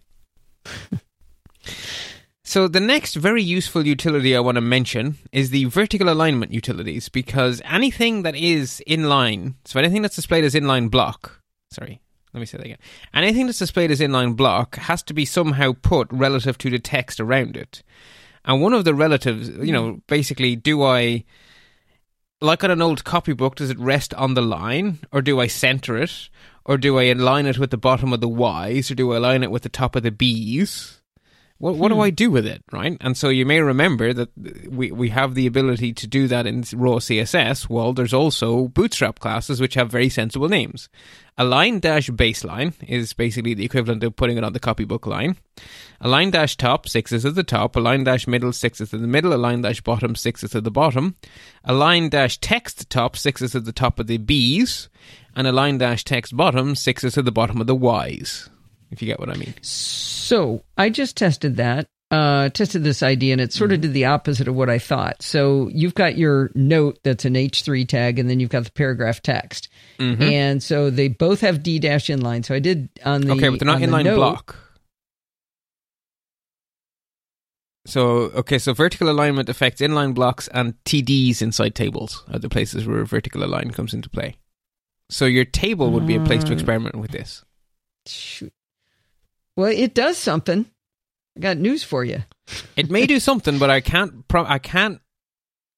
so, 2.43 2.67
the 2.67 2.80
next 2.80 3.15
very 3.15 3.43
useful 3.43 3.86
utility 3.86 4.36
I 4.36 4.39
want 4.39 4.56
to 4.56 4.62
mention 4.62 5.19
is 5.32 5.51
the 5.51 5.65
vertical 5.65 6.10
alignment 6.10 6.51
utilities 6.51 7.08
because 7.08 7.62
anything 7.65 8.23
that 8.23 8.36
is 8.36 8.82
inline, 8.88 9.54
so 9.65 9.80
anything 9.80 10.01
that's 10.01 10.15
displayed 10.15 10.43
as 10.43 10.56
inline 10.56 10.89
block, 10.89 11.39
sorry, 11.71 12.01
let 12.34 12.39
me 12.39 12.46
say 12.46 12.58
that 12.58 12.65
again. 12.65 12.78
Anything 13.13 13.46
that's 13.46 13.60
displayed 13.60 13.91
as 13.91 14.00
inline 14.00 14.36
block 14.36 14.78
has 14.78 15.04
to 15.04 15.13
be 15.13 15.26
somehow 15.26 15.74
put 15.82 16.08
relative 16.12 16.58
to 16.60 16.70
the 16.70 16.80
text 16.80 17.20
around 17.20 17.58
it. 17.58 17.84
And 18.46 18.62
one 18.62 18.74
of 18.74 18.86
the 18.86 18.96
relatives, 18.96 19.50
you 19.50 19.72
know, 19.72 20.02
basically, 20.08 20.56
do 20.56 20.82
I 20.84 21.26
like 22.41 22.63
on 22.63 22.72
an 22.72 22.82
old 22.82 23.04
copybook, 23.04 23.56
does 23.56 23.70
it 23.70 23.80
rest 23.80 24.13
on 24.15 24.34
the 24.34 24.41
line, 24.41 25.00
or 25.12 25.22
do 25.22 25.39
I 25.39 25.48
center 25.48 25.98
it, 25.98 26.30
or 26.65 26.78
do 26.78 26.98
I 26.98 27.04
align 27.04 27.46
it 27.46 27.60
with 27.60 27.70
the 27.70 27.78
bottom 27.78 28.13
of 28.13 28.22
the 28.22 28.28
Y's, 28.28 28.89
or 28.89 28.96
do 28.96 29.13
I 29.13 29.17
align 29.17 29.44
it 29.44 29.52
with 29.52 29.63
the 29.63 29.70
top 29.70 29.96
of 29.96 30.04
the 30.04 30.12
B's? 30.12 31.01
What, 31.62 31.76
what 31.76 31.91
hmm. 31.91 32.00
do 32.00 32.02
I 32.02 32.10
do 32.10 32.32
with 32.32 32.47
it, 32.47 32.63
right? 32.71 32.97
And 33.02 33.15
so 33.15 33.30
you 33.30 33.45
may 33.45 33.62
remember 33.62 34.13
that 34.13 34.30
we, 34.67 34.91
we 34.91 35.10
have 35.10 35.36
the 35.36 35.45
ability 35.45 35.93
to 35.93 36.08
do 36.08 36.28
that 36.28 36.47
in 36.47 36.63
raw 36.74 36.95
CSS. 36.95 37.69
Well, 37.69 37.93
there's 37.93 38.15
also 38.15 38.67
Bootstrap 38.69 39.19
classes 39.19 39.62
which 39.62 39.76
have 39.76 39.91
very 39.91 40.10
sensible 40.10 40.50
names. 40.50 40.89
Align 41.38 41.80
dash 41.80 42.10
baseline 42.10 42.74
is 42.88 43.13
basically 43.13 43.54
the 43.54 43.63
equivalent 43.63 44.04
of 44.04 44.15
putting 44.15 44.38
it 44.38 44.43
on 44.43 44.54
the 44.54 44.60
copybook 44.60 45.06
line. 45.06 45.38
Align 46.00 46.32
dash 46.32 46.58
top, 46.58 46.89
six 46.89 47.12
is 47.12 47.28
at 47.28 47.36
the 47.36 47.43
top. 47.43 47.76
Align 47.76 48.06
dash 48.06 48.26
middle, 48.26 48.52
six 48.52 48.82
is 48.82 48.91
at 48.91 49.00
the 49.00 49.06
middle. 49.06 49.32
Align 49.32 49.62
dash 49.62 49.82
bottom, 49.82 50.15
six 50.15 50.43
is 50.43 50.56
at 50.56 50.63
the 50.63 50.71
bottom. 50.71 51.15
Align 51.63 52.10
dash 52.10 52.39
text 52.39 52.89
top, 52.89 53.15
six 53.15 53.39
is 53.39 53.56
at 53.56 53.65
the 53.65 53.71
top 53.71 54.00
of 54.00 54.08
the 54.08 54.17
B's. 54.17 54.89
And 55.36 55.45
align 55.45 55.78
dash 55.78 56.04
text 56.06 56.36
bottom, 56.36 56.74
six 56.74 57.04
is 57.04 57.19
at 57.19 57.26
the 57.26 57.32
bottom 57.32 57.62
of 57.62 57.67
the 57.67 57.76
Y's 57.76 58.50
if 58.91 59.01
you 59.01 59.08
get 59.08 59.19
what 59.19 59.30
I 59.30 59.36
mean. 59.36 59.54
So 59.62 60.63
I 60.77 60.89
just 60.89 61.17
tested 61.17 61.58
that, 61.58 61.88
uh, 62.12 62.49
tested 62.49 62.84
this 62.84 63.01
idea, 63.01 63.32
and 63.34 63.41
it 63.41 63.54
sort 63.54 63.71
of 63.71 63.77
mm-hmm. 63.77 63.84
did 63.84 63.93
the 63.93 64.06
opposite 64.06 64.47
of 64.47 64.56
what 64.56 64.69
I 64.69 64.80
thought. 64.80 65.21
So 65.21 65.69
you've 65.73 65.95
got 65.95 66.17
your 66.17 66.51
note 66.54 66.99
that's 67.04 67.25
an 67.25 67.36
H3 67.36 67.88
tag, 67.88 68.19
and 68.19 68.30
then 68.30 68.39
you've 68.39 68.49
got 68.49 68.65
the 68.65 68.71
paragraph 68.71 69.21
text. 69.21 69.69
Mm-hmm. 69.97 70.21
And 70.21 70.63
so 70.63 70.89
they 70.89 71.08
both 71.08 71.41
have 71.41 71.63
D 71.63 71.80
dash 71.80 72.08
inline. 72.08 72.45
So 72.45 72.54
I 72.54 72.60
did 72.60 72.89
on 73.06 73.21
the. 73.21 73.34
Okay, 73.34 73.49
but 73.49 73.60
they're 73.60 73.65
not 73.65 73.82
inline 73.82 74.04
the 74.04 74.15
block. 74.15 74.58
So 77.86 78.04
okay, 78.36 78.60
so 78.60 78.73
vertical 78.73 79.10
alignment 79.10 79.49
affects 79.49 79.82
inline 79.82 80.13
blocks 80.13 80.47
and 80.49 80.75
TDs 80.86 81.41
inside 81.41 81.73
tables 81.73 82.23
are 82.32 82.38
the 82.38 82.49
places 82.49 82.86
where 82.86 83.04
vertical 83.06 83.43
align 83.43 83.71
comes 83.71 83.93
into 83.93 84.10
play. 84.10 84.36
So 85.10 85.25
your 85.25 85.45
table 85.45 85.91
would 85.91 86.06
be 86.06 86.15
a 86.15 86.23
place 86.23 86.43
to 86.45 86.51
uh, 86.51 86.54
experiment 86.54 86.95
with 86.95 87.12
this. 87.12 87.43
Shoot. 88.06 88.54
Well, 89.56 89.72
it 89.72 89.94
does 89.94 90.18
something. 90.18 90.66
I 91.38 91.40
got 91.40 91.58
news 91.58 91.84
for 91.84 92.04
you. 92.04 92.24
it 92.76 92.90
may 92.90 93.06
do 93.06 93.20
something, 93.20 93.60
but 93.60 93.70
I 93.70 93.82
can't. 93.82 94.28
Pro- 94.28 94.46
I 94.46 94.60
can't. 94.60 95.02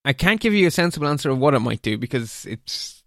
I 0.05 0.13
can't 0.13 0.39
give 0.39 0.53
you 0.53 0.67
a 0.67 0.71
sensible 0.71 1.07
answer 1.07 1.29
of 1.29 1.37
what 1.37 1.53
it 1.53 1.59
might 1.59 1.81
do 1.81 1.97
because 1.97 2.45
it's. 2.45 3.03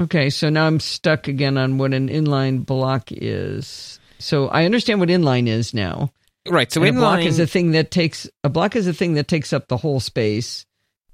Okay, 0.00 0.30
so 0.30 0.48
now 0.48 0.66
I'm 0.66 0.80
stuck 0.80 1.28
again 1.28 1.58
on 1.58 1.78
what 1.78 1.92
an 1.92 2.08
inline 2.08 2.64
block 2.64 3.08
is. 3.10 4.00
So 4.18 4.48
I 4.48 4.64
understand 4.64 5.00
what 5.00 5.10
inline 5.10 5.48
is 5.48 5.74
now. 5.74 6.12
Right. 6.48 6.72
So 6.72 6.82
and 6.82 6.94
inline 6.94 6.98
a 6.98 7.00
block 7.00 7.20
is 7.20 7.38
a 7.38 7.46
thing 7.46 7.72
that 7.72 7.90
takes 7.90 8.28
a 8.42 8.48
block 8.48 8.74
is 8.74 8.86
a 8.86 8.92
thing 8.92 9.14
that 9.14 9.28
takes 9.28 9.52
up 9.52 9.68
the 9.68 9.76
whole 9.76 10.00
space. 10.00 10.64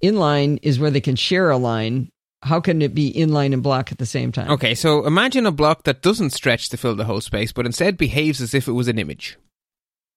Inline 0.03 0.59
is 0.63 0.79
where 0.79 0.91
they 0.91 1.01
can 1.01 1.17
share 1.17 1.51
a 1.51 1.57
line 1.57 2.11
how 2.43 2.61
can 2.61 2.83
it 2.83 2.95
be 2.95 3.13
inline 3.13 3.53
and 3.53 3.63
block 3.63 3.91
at 3.93 3.99
the 3.99 4.07
same 4.07 4.33
time? 4.33 4.51
Okay, 4.51 4.75
so 4.75 5.05
imagine 5.07 5.47
a 5.47 5.51
block 5.53 5.85
that 5.85 6.03
doesn't 6.03 6.31
stretch 6.31 6.69
to 6.69 6.77
fill 6.77 6.95
the 6.95 7.05
whole 7.05 7.21
space, 7.21 7.53
but 7.53 7.67
instead 7.67 7.97
behaves 7.97 8.41
as 8.41 8.55
if 8.55 8.69
it 8.69 8.73
was 8.73 8.89
an 8.89 8.99
image. 8.99 9.37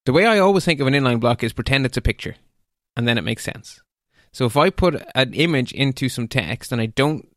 The 0.06 0.14
way 0.14 0.26
I 0.26 0.40
always 0.40 0.66
think 0.66 0.80
of 0.80 0.88
an 0.88 0.94
inline 0.94 1.20
block 1.20 1.44
is 1.44 1.54
pretend 1.54 1.86
it's 1.86 1.98
a 1.98 2.02
picture, 2.02 2.36
and 2.96 3.08
then 3.08 3.18
it 3.18 3.24
makes 3.24 3.44
sense. 3.44 3.82
So 4.34 4.46
if 4.46 4.56
I 4.56 4.70
put 4.70 5.04
an 5.14 5.34
image 5.34 5.72
into 5.74 6.10
some 6.10 6.28
text 6.28 6.72
and 6.72 6.80
I 6.80 6.86
don't 6.88 7.28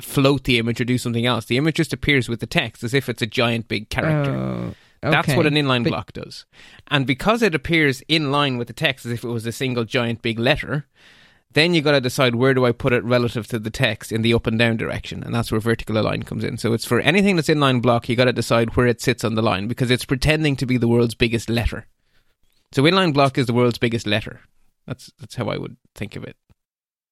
float 0.00 0.44
the 0.44 0.58
image 0.58 0.80
or 0.80 0.84
do 0.84 0.98
something 0.98 1.26
else, 1.26 1.46
the 1.46 1.56
image 1.56 1.76
just 1.76 1.92
appears 1.92 2.28
with 2.28 2.40
the 2.40 2.46
text 2.46 2.84
as 2.84 2.94
if 2.94 3.08
it's 3.08 3.22
a 3.22 3.26
giant 3.26 3.68
big 3.68 3.88
character. 3.90 4.34
Oh, 4.34 4.74
okay. 5.02 5.10
That's 5.10 5.34
what 5.34 5.46
an 5.46 5.54
inline 5.54 5.84
but- 5.84 5.90
block 5.90 6.12
does. 6.12 6.46
And 6.88 7.06
because 7.06 7.42
it 7.42 7.54
appears 7.54 8.02
in 8.08 8.30
line 8.30 8.58
with 8.58 8.68
the 8.68 8.74
text 8.74 9.06
as 9.06 9.12
if 9.12 9.24
it 9.24 9.28
was 9.28 9.46
a 9.46 9.52
single 9.52 9.84
giant 9.84 10.22
big 10.22 10.38
letter, 10.38 10.86
then 11.56 11.72
you 11.72 11.80
got 11.80 11.92
to 11.92 12.02
decide 12.02 12.34
where 12.34 12.52
do 12.52 12.66
I 12.66 12.72
put 12.72 12.92
it 12.92 13.02
relative 13.02 13.46
to 13.48 13.58
the 13.58 13.70
text 13.70 14.12
in 14.12 14.20
the 14.20 14.34
up 14.34 14.46
and 14.46 14.58
down 14.58 14.76
direction, 14.76 15.22
and 15.22 15.34
that's 15.34 15.50
where 15.50 15.58
vertical 15.58 15.96
align 15.96 16.22
comes 16.22 16.44
in. 16.44 16.58
So 16.58 16.74
it's 16.74 16.84
for 16.84 17.00
anything 17.00 17.34
that's 17.34 17.48
inline 17.48 17.80
block, 17.80 18.10
you 18.10 18.14
got 18.14 18.26
to 18.26 18.32
decide 18.34 18.76
where 18.76 18.86
it 18.86 19.00
sits 19.00 19.24
on 19.24 19.36
the 19.36 19.42
line 19.42 19.66
because 19.66 19.90
it's 19.90 20.04
pretending 20.04 20.56
to 20.56 20.66
be 20.66 20.76
the 20.76 20.86
world's 20.86 21.14
biggest 21.14 21.48
letter. 21.48 21.86
So 22.72 22.82
inline 22.82 23.14
block 23.14 23.38
is 23.38 23.46
the 23.46 23.54
world's 23.54 23.78
biggest 23.78 24.06
letter. 24.06 24.40
That's 24.86 25.10
that's 25.18 25.34
how 25.36 25.48
I 25.48 25.56
would 25.56 25.78
think 25.94 26.14
of 26.14 26.24
it. 26.24 26.36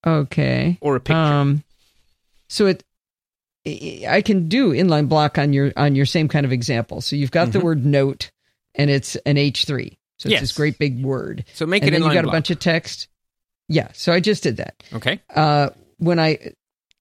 Okay. 0.06 0.76
Or 0.82 0.96
a 0.96 1.00
picture. 1.00 1.18
Um, 1.18 1.64
so 2.46 2.66
it 2.66 2.84
I 3.66 4.22
can 4.22 4.48
do 4.48 4.72
inline 4.72 5.08
block 5.08 5.38
on 5.38 5.54
your 5.54 5.72
on 5.74 5.94
your 5.94 6.04
same 6.04 6.28
kind 6.28 6.44
of 6.44 6.52
example. 6.52 7.00
So 7.00 7.16
you've 7.16 7.30
got 7.30 7.48
mm-hmm. 7.48 7.58
the 7.58 7.64
word 7.64 7.86
note 7.86 8.30
and 8.74 8.90
it's 8.90 9.16
an 9.24 9.36
H3. 9.36 9.96
So 10.18 10.26
it's 10.26 10.32
yes. 10.32 10.40
this 10.42 10.52
great 10.52 10.78
big 10.78 11.02
word. 11.02 11.46
So 11.54 11.64
make 11.64 11.82
and 11.82 11.88
it 11.88 11.92
then 11.92 12.02
inline 12.02 12.10
you 12.10 12.14
got 12.14 12.24
block. 12.24 12.34
a 12.34 12.36
bunch 12.36 12.50
of 12.50 12.58
text. 12.58 13.08
Yeah, 13.68 13.88
so 13.92 14.12
I 14.12 14.20
just 14.20 14.42
did 14.42 14.58
that. 14.58 14.82
Okay. 14.92 15.20
Uh, 15.34 15.70
when 15.98 16.18
I 16.18 16.52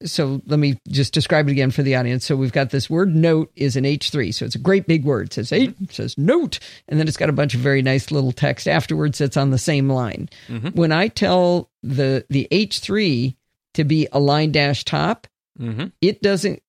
so 0.05 0.41
let 0.45 0.59
me 0.59 0.79
just 0.89 1.13
describe 1.13 1.47
it 1.47 1.51
again 1.51 1.71
for 1.71 1.83
the 1.83 1.95
audience. 1.95 2.25
So 2.25 2.35
we've 2.35 2.51
got 2.51 2.71
this 2.71 2.89
word 2.89 3.15
note 3.15 3.51
is 3.55 3.75
an 3.75 3.85
H3. 3.85 4.33
So 4.33 4.45
it's 4.45 4.55
a 4.55 4.59
great 4.59 4.87
big 4.87 5.05
word. 5.05 5.27
It 5.27 5.33
says 5.33 5.51
eight, 5.51 5.75
it 5.81 5.93
says 5.93 6.17
note, 6.17 6.59
and 6.87 6.99
then 6.99 7.07
it's 7.07 7.17
got 7.17 7.29
a 7.29 7.33
bunch 7.33 7.53
of 7.53 7.61
very 7.61 7.81
nice 7.81 8.11
little 8.11 8.31
text 8.31 8.67
afterwards 8.67 9.17
that's 9.17 9.37
on 9.37 9.51
the 9.51 9.57
same 9.57 9.89
line. 9.89 10.29
Mm-hmm. 10.47 10.69
When 10.69 10.91
I 10.91 11.07
tell 11.07 11.69
the 11.81 12.25
the 12.29 12.47
H3 12.51 13.35
to 13.75 13.83
be 13.83 14.07
align 14.11 14.51
dash 14.51 14.83
top, 14.83 15.27
mm-hmm. 15.59 15.87
it 16.01 16.21
doesn't 16.21 16.61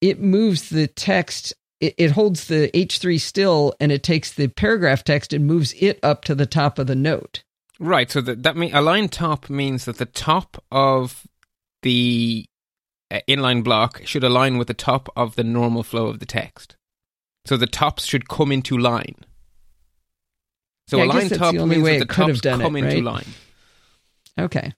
it 0.00 0.20
moves 0.20 0.70
the 0.70 0.86
text 0.86 1.54
it, 1.80 1.94
it 1.98 2.10
holds 2.12 2.46
the 2.46 2.70
H3 2.72 3.20
still 3.20 3.74
and 3.80 3.92
it 3.92 4.02
takes 4.02 4.32
the 4.32 4.48
paragraph 4.48 5.04
text 5.04 5.32
and 5.32 5.46
moves 5.46 5.74
it 5.74 5.98
up 6.02 6.24
to 6.24 6.34
the 6.34 6.46
top 6.46 6.78
of 6.78 6.86
the 6.86 6.96
note. 6.96 7.42
Right. 7.80 8.10
So 8.10 8.20
that 8.20 8.42
that 8.42 8.56
mean 8.56 8.74
align 8.74 9.08
top 9.08 9.48
means 9.48 9.86
that 9.86 9.96
the 9.96 10.06
top 10.06 10.62
of 10.70 11.26
the 11.82 12.46
uh, 13.10 13.20
inline 13.26 13.64
block 13.64 14.02
should 14.04 14.22
align 14.22 14.58
with 14.58 14.68
the 14.68 14.74
top 14.74 15.08
of 15.16 15.34
the 15.34 15.42
normal 15.42 15.82
flow 15.82 16.06
of 16.06 16.20
the 16.20 16.26
text. 16.26 16.76
So 17.46 17.56
the 17.56 17.66
tops 17.66 18.04
should 18.04 18.28
come 18.28 18.52
into 18.52 18.76
line. 18.76 19.16
So 20.88 20.98
yeah, 20.98 21.04
align 21.04 21.30
top 21.30 21.54
the 21.54 21.66
means 21.66 21.84
that 21.84 21.98
the 22.00 22.14
tops 22.14 22.40
come 22.42 22.76
it, 22.76 22.82
right? 22.82 22.92
into 22.92 23.02
line. 23.02 23.26
Okay. 24.38 24.72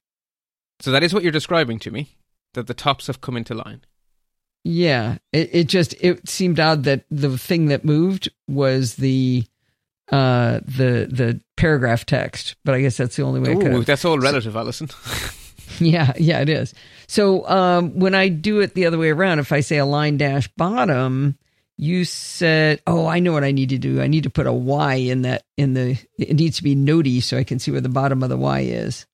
So 0.80 0.92
that 0.92 1.02
is 1.02 1.12
what 1.12 1.24
you're 1.24 1.32
describing 1.32 1.80
to 1.80 1.90
me, 1.90 2.16
that 2.54 2.68
the 2.68 2.74
tops 2.74 3.08
have 3.08 3.20
come 3.20 3.36
into 3.36 3.54
line. 3.54 3.84
Yeah, 4.62 5.18
it, 5.32 5.50
it 5.52 5.68
just 5.68 5.94
it 6.00 6.28
seemed 6.28 6.60
odd 6.60 6.84
that 6.84 7.04
the 7.10 7.36
thing 7.36 7.66
that 7.66 7.84
moved 7.84 8.30
was 8.46 8.94
the 8.94 9.44
uh, 10.10 10.60
the 10.64 11.08
the 11.10 11.40
paragraph 11.62 12.05
text, 12.05 12.57
but 12.64 12.75
I 12.75 12.81
guess 12.81 12.96
that's 12.96 13.14
the 13.14 13.22
only 13.22 13.38
way. 13.38 13.55
Ooh, 13.55 13.85
that's 13.85 14.05
all 14.05 14.18
relative, 14.18 14.57
Allison. 14.57 14.88
yeah, 15.79 16.12
yeah, 16.18 16.40
it 16.40 16.48
is. 16.48 16.75
So 17.07 17.48
um, 17.48 18.01
when 18.01 18.16
I 18.16 18.29
do 18.29 18.59
it 18.61 18.75
the 18.75 18.87
other 18.87 18.98
way 18.98 19.11
around, 19.11 19.38
if 19.38 19.53
I 19.53 19.61
say 19.61 19.79
align 19.79 20.16
dash 20.16 20.48
bottom, 20.57 21.38
you 21.79 22.05
said, 22.05 22.83
"Oh, 22.85 23.07
I 23.07 23.20
know 23.20 23.33
what 23.33 23.44
I 23.44 23.53
need 23.53 23.68
to 23.68 23.79
do. 23.79 24.03
I 24.03 24.09
need 24.09 24.25
to 24.25 24.31
put 24.31 24.48
a 24.48 24.53
Y 24.53 24.94
in 24.94 25.22
that 25.22 25.44
in 25.57 25.75
the. 25.75 25.96
It 26.18 26.35
needs 26.35 26.57
to 26.57 26.64
be 26.64 26.75
notey 26.75 27.22
so 27.22 27.38
I 27.38 27.44
can 27.44 27.61
see 27.61 27.70
where 27.70 27.81
the 27.81 27.88
bottom 27.88 28.25
of 28.25 28.29
the 28.29 28.37
Y 28.37 28.62
is." 28.62 29.07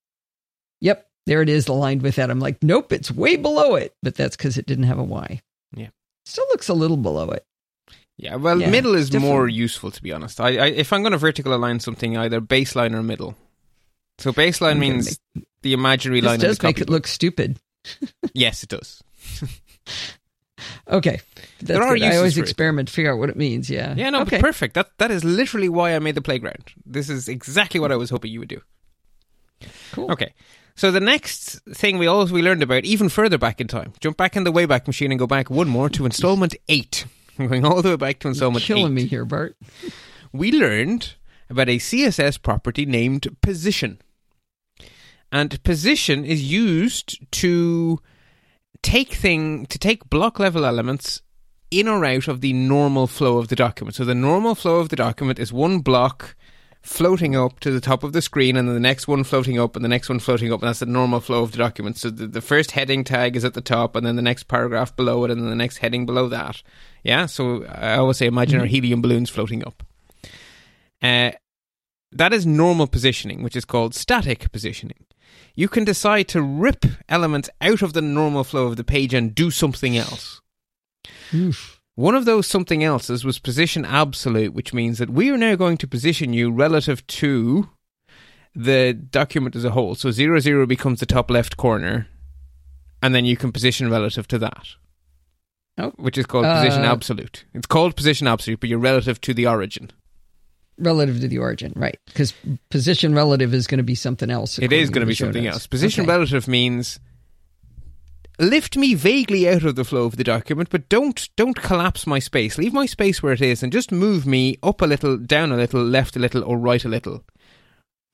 Yep, 0.81 1.07
there 1.27 1.43
it 1.43 1.51
is, 1.51 1.69
aligned 1.69 2.01
with 2.01 2.17
that. 2.17 2.31
I'm 2.31 2.41
like, 2.41 2.63
nope, 2.63 2.93
it's 2.93 3.11
way 3.11 3.37
below 3.37 3.75
it, 3.75 3.95
but 4.03 4.15
that's 4.15 4.37
because 4.37 4.57
it 4.57 4.65
didn't 4.65 4.85
have 4.85 4.99
a 4.99 5.05
Y. 5.05 5.43
Yeah, 5.77 5.89
still 6.25 6.47
looks 6.49 6.71
a 6.71 6.75
little 6.75 6.97
below 6.97 7.29
it. 7.31 7.45
Yeah, 8.19 8.35
well, 8.35 8.61
yeah, 8.61 8.69
middle 8.69 8.97
is 8.97 9.15
more 9.15 9.49
useful 9.49 9.93
to 9.93 10.03
be 10.03 10.13
honest. 10.13 10.41
I, 10.41 10.49
I 10.49 10.67
if 10.67 10.93
I'm 10.93 11.03
going 11.03 11.13
to 11.13 11.19
vertical 11.19 11.55
align 11.55 11.79
something, 11.79 12.17
either 12.17 12.41
baseline 12.41 12.95
or 12.95 13.03
middle. 13.03 13.37
So 14.19 14.33
baseline 14.33 14.79
means 14.79 15.21
make, 15.37 15.47
the 15.63 15.73
imaginary 15.73 16.21
line. 16.21 16.41
does 16.41 16.61
make 16.61 16.81
it 16.81 16.91
look 16.91 17.07
stupid. 17.07 17.61
yes, 18.35 18.65
it 18.65 18.71
does. 18.71 19.05
okay, 20.89 21.21
there 21.61 21.81
are 21.81 21.97
I 21.97 22.17
always 22.17 22.37
experiment 22.37 22.91
figure 22.91 23.13
out 23.13 23.21
what 23.21 23.31
it 23.31 23.37
means. 23.37 23.71
Yeah. 23.71 23.95
Yeah. 23.97 24.11
No. 24.11 24.23
Okay. 24.23 24.41
perfect. 24.41 24.75
That 24.75 24.91
that 24.99 25.13
is 25.13 25.25
literally 25.25 25.69
why 25.69 25.95
I 25.95 26.01
made 26.01 26.17
the 26.17 26.21
playground. 26.21 26.73
This 26.85 27.09
is 27.09 27.29
exactly 27.29 27.79
what 27.79 27.93
I 27.93 27.97
was 27.97 28.11
hoping 28.11 28.33
you 28.33 28.41
would 28.41 28.49
do. 28.49 28.61
Cool. 29.93 30.11
Okay. 30.11 30.35
So 30.75 30.91
the 30.91 31.01
next 31.01 31.61
thing 31.75 31.99
we 31.99 32.09
always 32.09 32.33
we 32.33 32.43
learned 32.43 32.65
about, 32.65 32.85
even 32.85 33.09
further 33.09 33.39
back 33.39 33.61
in 33.61 33.69
time, 33.69 33.93
jump 34.01 34.17
back 34.17 34.37
in 34.37 34.43
the 34.43 34.53
Wayback 34.53 34.89
Machine 34.89 35.13
and 35.13 35.19
go 35.19 35.27
back 35.29 35.51
one 35.51 35.69
more 35.69 35.89
to 35.91 36.05
installment 36.05 36.57
eight. 36.69 37.05
going 37.49 37.65
all 37.65 37.83
the 37.83 37.91
way 37.91 37.97
back 37.97 38.19
to 38.21 38.29
installment 38.29 38.69
You're 38.69 38.77
killing 38.77 38.93
eight. 38.93 39.03
me 39.03 39.07
here, 39.07 39.25
Bart. 39.25 39.57
we 40.33 40.51
learned 40.53 41.15
about 41.51 41.69
a 41.69 41.79
CSS 41.79 42.43
property 42.43 42.85
named 42.85 43.27
position. 43.41 44.01
And 45.31 45.63
position 45.63 46.25
is 46.25 46.43
used 46.51 47.31
to 47.33 48.01
take 48.83 49.15
thing 49.15 49.67
to 49.67 49.79
take 49.79 50.09
block 50.09 50.39
level 50.39 50.65
elements 50.65 51.23
in 51.71 51.87
or 51.87 52.05
out 52.05 52.29
of 52.29 52.41
the 52.41 52.53
normal 52.53 53.07
flow 53.07 53.39
of 53.39 53.49
the 53.49 53.57
document. 53.57 53.95
So 53.95 54.05
the 54.05 54.15
normal 54.15 54.55
flow 54.55 54.77
of 54.77 54.89
the 54.89 54.97
document 54.97 55.39
is 55.39 55.53
one 55.53 55.81
block 55.81 56.35
floating 56.83 57.37
up 57.37 57.61
to 57.61 57.71
the 57.71 57.81
top 57.81 58.03
of 58.03 58.13
the 58.13 58.23
screen 58.23 58.57
and 58.57 58.69
then 58.69 58.75
the 58.75 58.81
next 58.81 59.09
one 59.09 59.25
floating 59.25 59.59
up 59.59 59.77
and 59.77 59.85
the 59.85 59.89
next 59.89 60.09
one 60.09 60.19
floating 60.19 60.53
up 60.53 60.61
and 60.61 60.69
that's 60.69 60.79
the 60.79 60.87
normal 60.87 61.21
flow 61.21 61.43
of 61.43 61.53
the 61.53 61.59
document. 61.59 61.97
So 61.97 62.11
the, 62.11 62.27
the 62.27 62.41
first 62.41 62.73
heading 62.73 63.05
tag 63.05 63.37
is 63.37 63.45
at 63.45 63.55
the 63.55 63.61
top 63.61 63.97
and 63.97 64.07
then 64.07 64.17
the 64.17 64.23
next 64.23 64.45
paragraph 64.45 64.95
below 64.97 65.25
it 65.25 65.31
and 65.31 65.41
then 65.43 65.51
the 65.51 65.57
next 65.57 65.79
heading 65.79 66.07
below 66.07 66.29
that. 66.29 66.63
Yeah, 67.03 67.27
so 67.27 67.65
I 67.65 67.97
always 67.97 68.17
say 68.17 68.27
imagine 68.27 68.57
mm-hmm. 68.57 68.63
our 68.63 68.67
helium 68.67 69.03
balloons 69.03 69.31
floating 69.31 69.67
up. 69.67 69.83
Uh, 71.03 71.33
that 72.13 72.33
is 72.33 72.47
normal 72.47 72.87
positioning, 72.87 73.43
which 73.43 73.57
is 73.57 73.65
called 73.65 73.95
static 73.95 74.51
positioning. 74.51 75.05
You 75.55 75.69
can 75.69 75.85
decide 75.85 76.29
to 76.29 76.41
rip 76.41 76.87
elements 77.09 77.51
out 77.61 77.83
of 77.83 77.93
the 77.93 78.01
normal 78.01 78.45
flow 78.45 78.67
of 78.67 78.77
the 78.77 78.85
page 78.85 79.13
and 79.13 79.35
do 79.35 79.51
something 79.51 79.97
else. 79.97 80.41
Oof. 81.35 81.78
One 81.99 82.15
of 82.15 82.27
those 82.27 82.47
something 82.47 82.85
else's 82.85 83.25
was 83.25 83.41
position 83.41 83.85
absolute, 83.85 84.55
which 84.55 84.73
means 84.73 84.99
that 84.99 85.11
we 85.11 85.33
are 85.33 85.37
now 85.37 85.57
going 85.57 85.77
to 85.79 85.89
position 85.89 86.33
you 86.33 86.49
relative 86.49 87.05
to 87.09 87.71
the 88.55 88.93
document 88.93 89.57
as 89.57 89.65
a 89.65 89.73
whole. 89.73 89.97
So 89.97 90.13
00 90.13 90.39
zero 90.39 90.65
becomes 90.65 91.01
the 91.01 91.07
top 91.07 91.29
left 91.29 91.57
corner, 91.57 92.07
and 93.03 93.17
then 93.17 93.25
you 93.25 93.37
can 93.37 93.51
position 93.51 93.91
relative 93.91 94.29
to 94.29 94.39
that. 94.39 94.69
Oh. 95.77 95.93
Which 95.97 96.17
is 96.17 96.25
called 96.25 96.45
uh, 96.45 96.63
position 96.63 96.85
absolute. 96.85 97.45
It's 97.53 97.67
called 97.67 97.97
position 97.97 98.29
absolute, 98.29 98.61
but 98.61 98.69
you're 98.69 98.79
relative 98.79 99.21
to 99.23 99.35
the 99.35 99.49
origin. 99.49 99.91
Relative 100.79 101.21
to 101.21 101.27
the 101.27 101.39
origin, 101.39 101.73
right? 101.75 101.99
Because 102.07 102.33
position 102.71 103.13
relative 103.13 103.53
is 103.53 103.67
going 103.67 103.79
to 103.79 103.83
be 103.83 103.97
something 103.97 104.31
else. 104.31 104.61
It 104.61 104.73
is 104.73 104.89
going 104.91 105.01
to 105.01 105.07
be 105.07 105.17
something 105.17 105.43
notes. 105.43 105.55
else. 105.57 105.67
Position 105.67 106.03
okay. 106.03 106.13
relative 106.13 106.47
means 106.47 107.01
lift 108.39 108.77
me 108.77 108.95
vaguely 108.95 109.49
out 109.49 109.65
of 109.65 109.77
the 109.77 109.85
flow 109.85 110.05
of 110.05 110.17
the 110.17 110.25
document, 110.25 110.71
but 110.71 110.89
don't 110.89 111.29
don't 111.37 111.61
collapse 111.61 112.07
my 112.07 112.19
space. 112.19 112.59
Leave 112.59 112.73
my 112.73 112.87
space 112.87 113.23
where 113.23 113.33
it 113.33 113.43
is, 113.43 113.63
and 113.63 113.73
just 113.73 113.93
move 113.93 114.27
me 114.27 114.59
up 114.63 114.81
a 114.81 114.87
little, 114.87 115.17
down 115.17 115.53
a 115.53 115.57
little, 115.57 115.83
left 115.83 116.17
a 116.17 116.21
little, 116.21 116.45
or 116.45 116.59
right 116.59 116.85
a 116.85 116.89
little, 116.89 117.25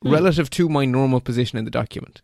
hmm. 0.02 0.12
relative 0.12 0.50
to 0.50 0.68
my 0.68 0.84
normal 0.84 1.20
position 1.20 1.58
in 1.58 1.64
the 1.64 1.70
document. 1.70 2.22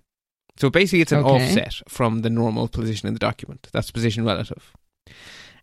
So 0.56 0.68
basically, 0.68 1.00
it's 1.00 1.12
an 1.12 1.24
okay. 1.24 1.46
offset 1.46 1.80
from 1.88 2.20
the 2.20 2.30
normal 2.30 2.68
position 2.68 3.08
in 3.08 3.14
the 3.14 3.20
document. 3.20 3.68
That's 3.72 3.90
position 3.90 4.24
relative. 4.24 4.72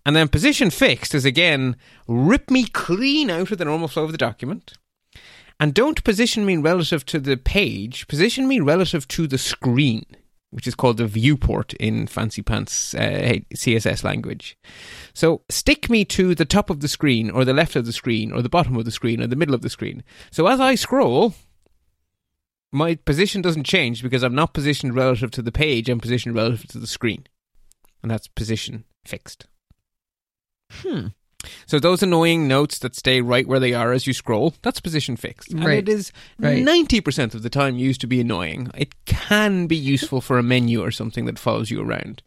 And 0.05 0.15
then 0.15 0.29
position 0.29 0.69
fixed 0.69 1.13
is 1.13 1.25
again, 1.25 1.75
rip 2.07 2.49
me 2.49 2.65
clean 2.65 3.29
out 3.29 3.51
of 3.51 3.57
the 3.57 3.65
normal 3.65 3.89
flow 3.89 4.05
of 4.05 4.13
the 4.13 4.17
document. 4.17 4.73
And 5.59 5.73
don't 5.73 6.03
position 6.03 6.45
me 6.45 6.55
relative 6.57 7.05
to 7.07 7.19
the 7.19 7.35
page, 7.35 8.07
position 8.07 8.47
me 8.47 8.59
relative 8.59 9.07
to 9.09 9.27
the 9.27 9.37
screen, 9.37 10.05
which 10.51 10.67
is 10.67 10.75
called 10.75 10.97
the 10.97 11.07
viewport 11.07 11.73
in 11.73 12.07
fancy 12.07 12.41
pants 12.41 12.93
uh, 12.93 13.39
CSS 13.53 14.03
language. 14.03 14.57
So 15.13 15.41
stick 15.49 15.89
me 15.89 16.05
to 16.05 16.35
the 16.35 16.45
top 16.45 16.69
of 16.69 16.79
the 16.79 16.87
screen, 16.87 17.29
or 17.29 17.43
the 17.43 17.53
left 17.53 17.75
of 17.75 17.85
the 17.85 17.93
screen, 17.93 18.31
or 18.31 18.41
the 18.41 18.49
bottom 18.49 18.75
of 18.77 18.85
the 18.85 18.91
screen, 18.91 19.21
or 19.21 19.27
the 19.27 19.35
middle 19.35 19.55
of 19.55 19.61
the 19.61 19.69
screen. 19.69 20.03
So 20.31 20.47
as 20.47 20.59
I 20.59 20.75
scroll, 20.75 21.33
my 22.71 22.95
position 22.95 23.41
doesn't 23.41 23.65
change 23.65 24.01
because 24.01 24.23
I'm 24.23 24.35
not 24.35 24.53
positioned 24.53 24.95
relative 24.95 25.31
to 25.31 25.41
the 25.41 25.51
page, 25.51 25.89
I'm 25.89 25.99
positioned 25.99 26.35
relative 26.35 26.67
to 26.67 26.79
the 26.79 26.87
screen. 26.87 27.27
And 28.01 28.11
that's 28.11 28.27
position 28.27 28.85
fixed. 29.05 29.47
Hmm. 30.71 31.07
So 31.65 31.79
those 31.79 32.03
annoying 32.03 32.47
notes 32.47 32.79
that 32.79 32.95
stay 32.95 33.21
right 33.21 33.47
where 33.47 33.59
they 33.59 33.73
are 33.73 33.93
as 33.93 34.07
you 34.07 34.13
scroll, 34.13 34.53
that's 34.61 34.79
position 34.79 35.15
fixed. 35.15 35.51
And 35.51 35.65
right. 35.65 35.79
it 35.79 35.89
is 35.89 36.11
right. 36.39 36.63
90% 36.63 37.33
of 37.33 37.43
the 37.43 37.49
time 37.49 37.77
used 37.77 38.01
to 38.01 38.07
be 38.07 38.19
annoying. 38.19 38.71
It 38.75 38.93
can 39.05 39.67
be 39.67 39.75
useful 39.75 40.21
for 40.21 40.37
a 40.37 40.43
menu 40.43 40.81
or 40.81 40.91
something 40.91 41.25
that 41.25 41.39
follows 41.39 41.71
you 41.71 41.81
around. 41.81 42.21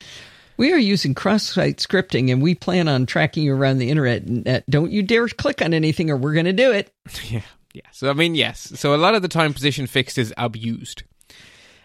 We 0.57 0.73
are 0.73 0.79
using 0.79 1.15
cross-site 1.15 1.79
scripting 1.79 2.31
and 2.31 2.43
we 2.43 2.55
plan 2.55 2.87
on 2.87 3.07
tracking 3.07 3.45
you 3.45 3.55
around 3.55 3.79
the 3.79 3.89
internet. 3.89 4.69
Don't 4.69 4.91
you 4.91 5.03
dare 5.03 5.27
click 5.29 5.63
on 5.63 5.73
anything 5.73 6.11
or 6.11 6.17
we're 6.17 6.35
going 6.35 6.45
to 6.45 6.53
do 6.53 6.73
it. 6.73 6.93
Yeah. 7.31 7.43
Yeah. 7.73 7.83
So 7.93 8.11
I 8.11 8.15
mean, 8.15 8.35
yes. 8.35 8.73
So 8.75 8.95
a 8.95 8.97
lot 8.97 9.15
of 9.15 9.23
the 9.23 9.29
time 9.29 9.55
position 9.55 9.87
fixed 9.87 10.19
is 10.19 10.35
abused. 10.37 11.05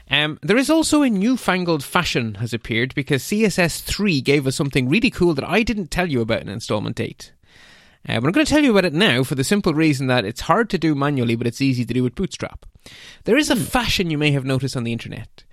Um, 0.10 0.38
there 0.42 0.58
is 0.58 0.70
also 0.70 1.02
a 1.02 1.10
newfangled 1.10 1.84
fashion 1.84 2.36
has 2.36 2.54
appeared 2.54 2.94
because 2.94 3.24
CSS3 3.24 4.24
gave 4.24 4.46
us 4.46 4.56
something 4.56 4.88
really 4.88 5.10
cool 5.10 5.34
that 5.34 5.48
I 5.48 5.64
didn't 5.64 5.90
tell 5.90 6.10
you 6.10 6.22
about 6.22 6.42
in 6.42 6.50
installment 6.50 7.00
8. 7.00 7.32
Uh, 8.08 8.20
but 8.20 8.28
I'm 8.28 8.32
going 8.34 8.46
to 8.46 8.52
tell 8.52 8.64
you 8.64 8.72
about 8.72 8.86
it 8.86 8.94
now 8.94 9.24
for 9.24 9.34
the 9.34 9.44
simple 9.44 9.74
reason 9.74 10.08
that 10.08 10.26
it's 10.26 10.42
hard 10.42 10.70
to 10.70 10.78
do 10.78 10.94
manually, 10.94 11.36
but 11.36 11.48
it's 11.48 11.62
easy 11.62 11.86
to 11.86 11.94
do 11.94 12.04
with 12.04 12.14
Bootstrap. 12.14 12.66
There 13.24 13.38
is 13.38 13.50
a 13.50 13.56
hmm. 13.56 13.62
fashion 13.62 14.12
you 14.12 14.18
may 14.18 14.32
have 14.32 14.46
noticed 14.46 14.78
on 14.78 14.84
the 14.84 14.92
internet 14.92 15.44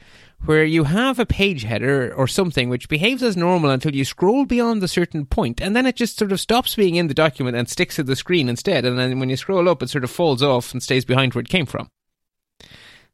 where 0.44 0.64
you 0.64 0.84
have 0.84 1.20
a 1.20 1.26
page 1.26 1.62
header 1.62 2.12
or 2.14 2.26
something 2.26 2.68
which 2.68 2.88
behaves 2.88 3.22
as 3.22 3.36
normal 3.36 3.70
until 3.70 3.94
you 3.94 4.04
scroll 4.04 4.44
beyond 4.44 4.82
a 4.82 4.88
certain 4.88 5.24
point, 5.24 5.60
and 5.60 5.76
then 5.76 5.86
it 5.86 5.96
just 5.96 6.18
sort 6.18 6.32
of 6.32 6.40
stops 6.40 6.74
being 6.74 6.96
in 6.96 7.06
the 7.06 7.14
document 7.14 7.56
and 7.56 7.68
sticks 7.68 7.96
to 7.96 8.02
the 8.02 8.16
screen 8.16 8.48
instead. 8.48 8.84
And 8.84 8.98
then 8.98 9.20
when 9.20 9.30
you 9.30 9.36
scroll 9.36 9.68
up, 9.68 9.82
it 9.82 9.90
sort 9.90 10.04
of 10.04 10.10
falls 10.10 10.42
off 10.42 10.72
and 10.72 10.82
stays 10.82 11.04
behind 11.04 11.34
where 11.34 11.42
it 11.42 11.48
came 11.48 11.64
from. 11.66 11.88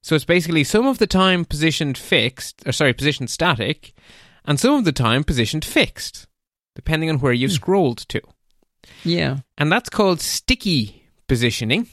So 0.03 0.15
it's 0.15 0.25
basically 0.25 0.65
some 0.65 0.87
of 0.87 0.99
the 0.99 1.07
time 1.07 1.45
positioned 1.45 1.99
fixed, 1.99 2.63
or 2.67 2.73
sorry, 2.73 2.93
positioned 2.93 3.31
static, 3.31 3.93
and 4.45 4.59
some 4.59 4.75
of 4.75 4.85
the 4.85 4.93
time 4.93 5.25
positioned 5.25 5.65
fixed, 5.65 6.27
depending 6.75 7.11
on 7.11 7.19
where 7.19 7.33
you've 7.33 7.51
hmm. 7.51 7.57
scrolled 7.57 7.99
to. 8.09 8.21
Yeah. 9.05 9.39
And 9.57 9.71
that's 9.71 9.89
called 9.89 10.21
sticky 10.21 11.05
positioning. 11.27 11.89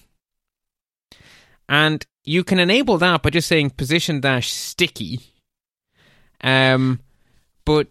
And 1.67 2.05
you 2.23 2.43
can 2.43 2.59
enable 2.59 2.97
that 2.99 3.21
by 3.21 3.29
just 3.29 3.47
saying 3.47 3.71
position 3.71 4.21
dash 4.21 4.51
sticky. 4.51 5.19
Um, 6.41 6.99
but 7.65 7.87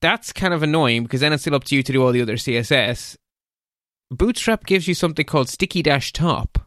that's 0.00 0.32
kind 0.32 0.52
of 0.52 0.62
annoying 0.62 1.04
because 1.04 1.20
then 1.20 1.32
it's 1.32 1.42
still 1.42 1.54
up 1.54 1.64
to 1.64 1.74
you 1.74 1.82
to 1.82 1.92
do 1.92 2.02
all 2.02 2.12
the 2.12 2.22
other 2.22 2.36
CSS. 2.36 3.16
Bootstrap 4.10 4.66
gives 4.66 4.86
you 4.86 4.94
something 4.94 5.24
called 5.24 5.48
sticky 5.48 5.82
dash 5.82 6.12
top, 6.12 6.65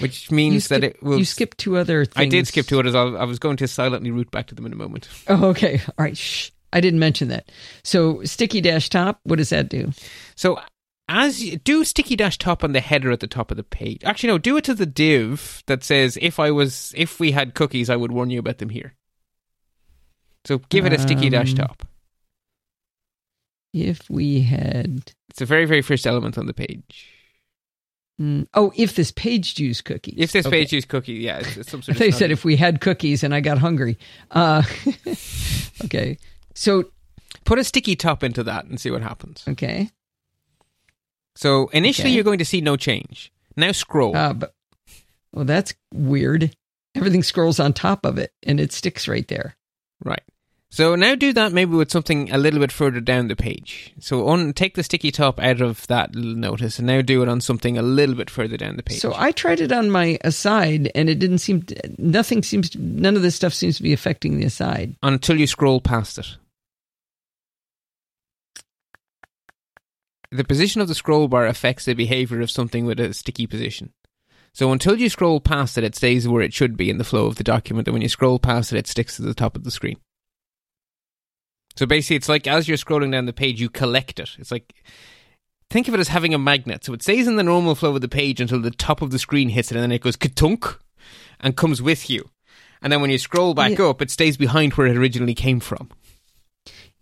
which 0.00 0.30
means 0.30 0.64
skip, 0.64 0.80
that 0.80 0.86
it 0.86 1.02
will. 1.02 1.18
You 1.18 1.24
skip 1.24 1.56
two 1.56 1.76
other 1.76 2.04
things. 2.04 2.16
I 2.16 2.28
did 2.28 2.46
skip 2.46 2.66
two 2.66 2.78
others. 2.78 2.94
I 2.94 3.24
was 3.24 3.38
going 3.38 3.56
to 3.58 3.68
silently 3.68 4.10
root 4.10 4.30
back 4.30 4.46
to 4.48 4.54
them 4.54 4.66
in 4.66 4.72
a 4.72 4.76
moment. 4.76 5.08
Oh, 5.28 5.46
okay. 5.46 5.80
All 5.98 6.04
right. 6.04 6.16
Shh. 6.16 6.50
I 6.72 6.80
didn't 6.80 7.00
mention 7.00 7.28
that. 7.28 7.50
So 7.82 8.22
sticky 8.24 8.60
dash 8.60 8.90
top, 8.90 9.20
what 9.22 9.36
does 9.36 9.50
that 9.50 9.68
do? 9.68 9.90
So 10.34 10.60
as 11.08 11.42
you, 11.42 11.56
do 11.56 11.84
sticky 11.84 12.16
dash 12.16 12.36
top 12.36 12.62
on 12.62 12.72
the 12.72 12.80
header 12.80 13.10
at 13.10 13.20
the 13.20 13.26
top 13.26 13.50
of 13.50 13.56
the 13.56 13.62
page. 13.62 14.04
Actually, 14.04 14.28
no, 14.28 14.38
do 14.38 14.56
it 14.58 14.64
to 14.64 14.74
the 14.74 14.86
div 14.86 15.62
that 15.66 15.82
says 15.82 16.18
if 16.20 16.38
I 16.38 16.50
was 16.50 16.92
if 16.96 17.18
we 17.18 17.32
had 17.32 17.54
cookies, 17.54 17.88
I 17.88 17.96
would 17.96 18.12
warn 18.12 18.30
you 18.30 18.38
about 18.38 18.58
them 18.58 18.68
here. 18.68 18.94
So 20.44 20.58
give 20.68 20.86
it 20.86 20.92
a 20.92 20.98
sticky 20.98 21.30
dash 21.30 21.52
um, 21.52 21.56
top. 21.56 21.88
If 23.72 24.08
we 24.08 24.40
had, 24.42 25.12
it's 25.30 25.38
the 25.38 25.46
very 25.46 25.64
very 25.64 25.82
first 25.82 26.06
element 26.06 26.36
on 26.36 26.46
the 26.46 26.54
page. 26.54 27.17
Mm. 28.20 28.48
Oh, 28.54 28.72
if 28.76 28.96
this 28.96 29.12
page 29.12 29.58
used 29.60 29.84
cookies. 29.84 30.14
If 30.16 30.32
this 30.32 30.46
okay. 30.46 30.60
page 30.60 30.72
used 30.72 30.88
cookies, 30.88 31.22
yeah, 31.22 31.38
it's, 31.38 31.56
it's 31.56 31.70
some 31.70 31.82
sort 31.82 31.96
of. 31.96 31.98
they 32.00 32.10
said 32.10 32.30
if 32.30 32.44
we 32.44 32.56
had 32.56 32.80
cookies 32.80 33.22
and 33.22 33.34
I 33.34 33.40
got 33.40 33.58
hungry. 33.58 33.98
Uh, 34.30 34.62
okay, 35.84 36.18
so 36.54 36.84
put 37.44 37.58
a 37.58 37.64
sticky 37.64 37.94
top 37.94 38.24
into 38.24 38.42
that 38.44 38.64
and 38.64 38.80
see 38.80 38.90
what 38.90 39.02
happens. 39.02 39.44
Okay. 39.46 39.90
So 41.36 41.68
initially, 41.68 42.08
okay. 42.08 42.14
you're 42.14 42.24
going 42.24 42.40
to 42.40 42.44
see 42.44 42.60
no 42.60 42.76
change. 42.76 43.32
Now 43.56 43.70
scroll. 43.70 44.16
Uh, 44.16 44.32
but, 44.32 44.54
well, 45.32 45.44
that's 45.44 45.72
weird. 45.94 46.56
Everything 46.96 47.22
scrolls 47.22 47.60
on 47.60 47.72
top 47.72 48.04
of 48.04 48.18
it 48.18 48.32
and 48.42 48.58
it 48.58 48.72
sticks 48.72 49.06
right 49.06 49.26
there. 49.28 49.56
Right. 50.04 50.22
So 50.70 50.94
now 50.94 51.14
do 51.14 51.32
that 51.32 51.52
maybe 51.52 51.74
with 51.74 51.90
something 51.90 52.30
a 52.30 52.36
little 52.36 52.60
bit 52.60 52.70
further 52.70 53.00
down 53.00 53.28
the 53.28 53.36
page. 53.36 53.94
So 54.00 54.28
on, 54.28 54.52
take 54.52 54.74
the 54.74 54.82
sticky 54.82 55.10
top 55.10 55.40
out 55.40 55.62
of 55.62 55.86
that 55.86 56.14
notice 56.14 56.78
and 56.78 56.86
now 56.86 57.00
do 57.00 57.22
it 57.22 57.28
on 57.28 57.40
something 57.40 57.78
a 57.78 57.82
little 57.82 58.14
bit 58.14 58.28
further 58.28 58.58
down 58.58 58.76
the 58.76 58.82
page. 58.82 59.00
So 59.00 59.14
I 59.16 59.32
tried 59.32 59.60
it 59.60 59.72
on 59.72 59.90
my 59.90 60.18
aside 60.22 60.90
and 60.94 61.08
it 61.08 61.18
didn't 61.18 61.38
seem 61.38 61.62
to, 61.62 61.94
nothing 61.96 62.42
seems 62.42 62.70
to, 62.70 62.78
none 62.78 63.16
of 63.16 63.22
this 63.22 63.34
stuff 63.34 63.54
seems 63.54 63.78
to 63.78 63.82
be 63.82 63.94
affecting 63.94 64.38
the 64.38 64.44
aside 64.44 64.94
until 65.02 65.40
you 65.40 65.46
scroll 65.46 65.80
past 65.80 66.18
it. 66.18 66.36
The 70.30 70.44
position 70.44 70.82
of 70.82 70.88
the 70.88 70.94
scroll 70.94 71.28
bar 71.28 71.46
affects 71.46 71.86
the 71.86 71.94
behavior 71.94 72.42
of 72.42 72.50
something 72.50 72.84
with 72.84 73.00
a 73.00 73.14
sticky 73.14 73.46
position. 73.46 73.94
So 74.52 74.70
until 74.72 74.98
you 74.98 75.08
scroll 75.08 75.40
past 75.40 75.78
it, 75.78 75.84
it 75.84 75.94
stays 75.94 76.28
where 76.28 76.42
it 76.42 76.52
should 76.52 76.76
be 76.76 76.90
in 76.90 76.98
the 76.98 77.04
flow 77.04 77.26
of 77.26 77.36
the 77.36 77.44
document, 77.44 77.88
and 77.88 77.94
when 77.94 78.02
you 78.02 78.08
scroll 78.08 78.38
past 78.38 78.72
it, 78.72 78.78
it 78.78 78.86
sticks 78.86 79.16
to 79.16 79.22
the 79.22 79.32
top 79.32 79.56
of 79.56 79.64
the 79.64 79.70
screen. 79.70 79.96
So 81.78 81.86
basically, 81.86 82.16
it's 82.16 82.28
like 82.28 82.48
as 82.48 82.66
you're 82.66 82.76
scrolling 82.76 83.12
down 83.12 83.26
the 83.26 83.32
page, 83.32 83.60
you 83.60 83.70
collect 83.70 84.18
it. 84.18 84.30
It's 84.40 84.50
like 84.50 84.74
think 85.70 85.86
of 85.86 85.94
it 85.94 86.00
as 86.00 86.08
having 86.08 86.34
a 86.34 86.38
magnet. 86.38 86.82
So 86.82 86.92
it 86.92 87.04
stays 87.04 87.28
in 87.28 87.36
the 87.36 87.44
normal 87.44 87.76
flow 87.76 87.94
of 87.94 88.00
the 88.00 88.08
page 88.08 88.40
until 88.40 88.60
the 88.60 88.72
top 88.72 89.00
of 89.00 89.12
the 89.12 89.18
screen 89.20 89.50
hits 89.50 89.70
it, 89.70 89.76
and 89.76 89.84
then 89.84 89.92
it 89.92 90.00
goes 90.00 90.16
katunk 90.16 90.76
and 91.38 91.56
comes 91.56 91.80
with 91.80 92.10
you. 92.10 92.30
And 92.82 92.92
then 92.92 93.00
when 93.00 93.10
you 93.10 93.18
scroll 93.18 93.54
back 93.54 93.78
yeah. 93.78 93.86
up, 93.86 94.02
it 94.02 94.10
stays 94.10 94.36
behind 94.36 94.74
where 94.74 94.88
it 94.88 94.96
originally 94.96 95.34
came 95.34 95.60
from. 95.60 95.90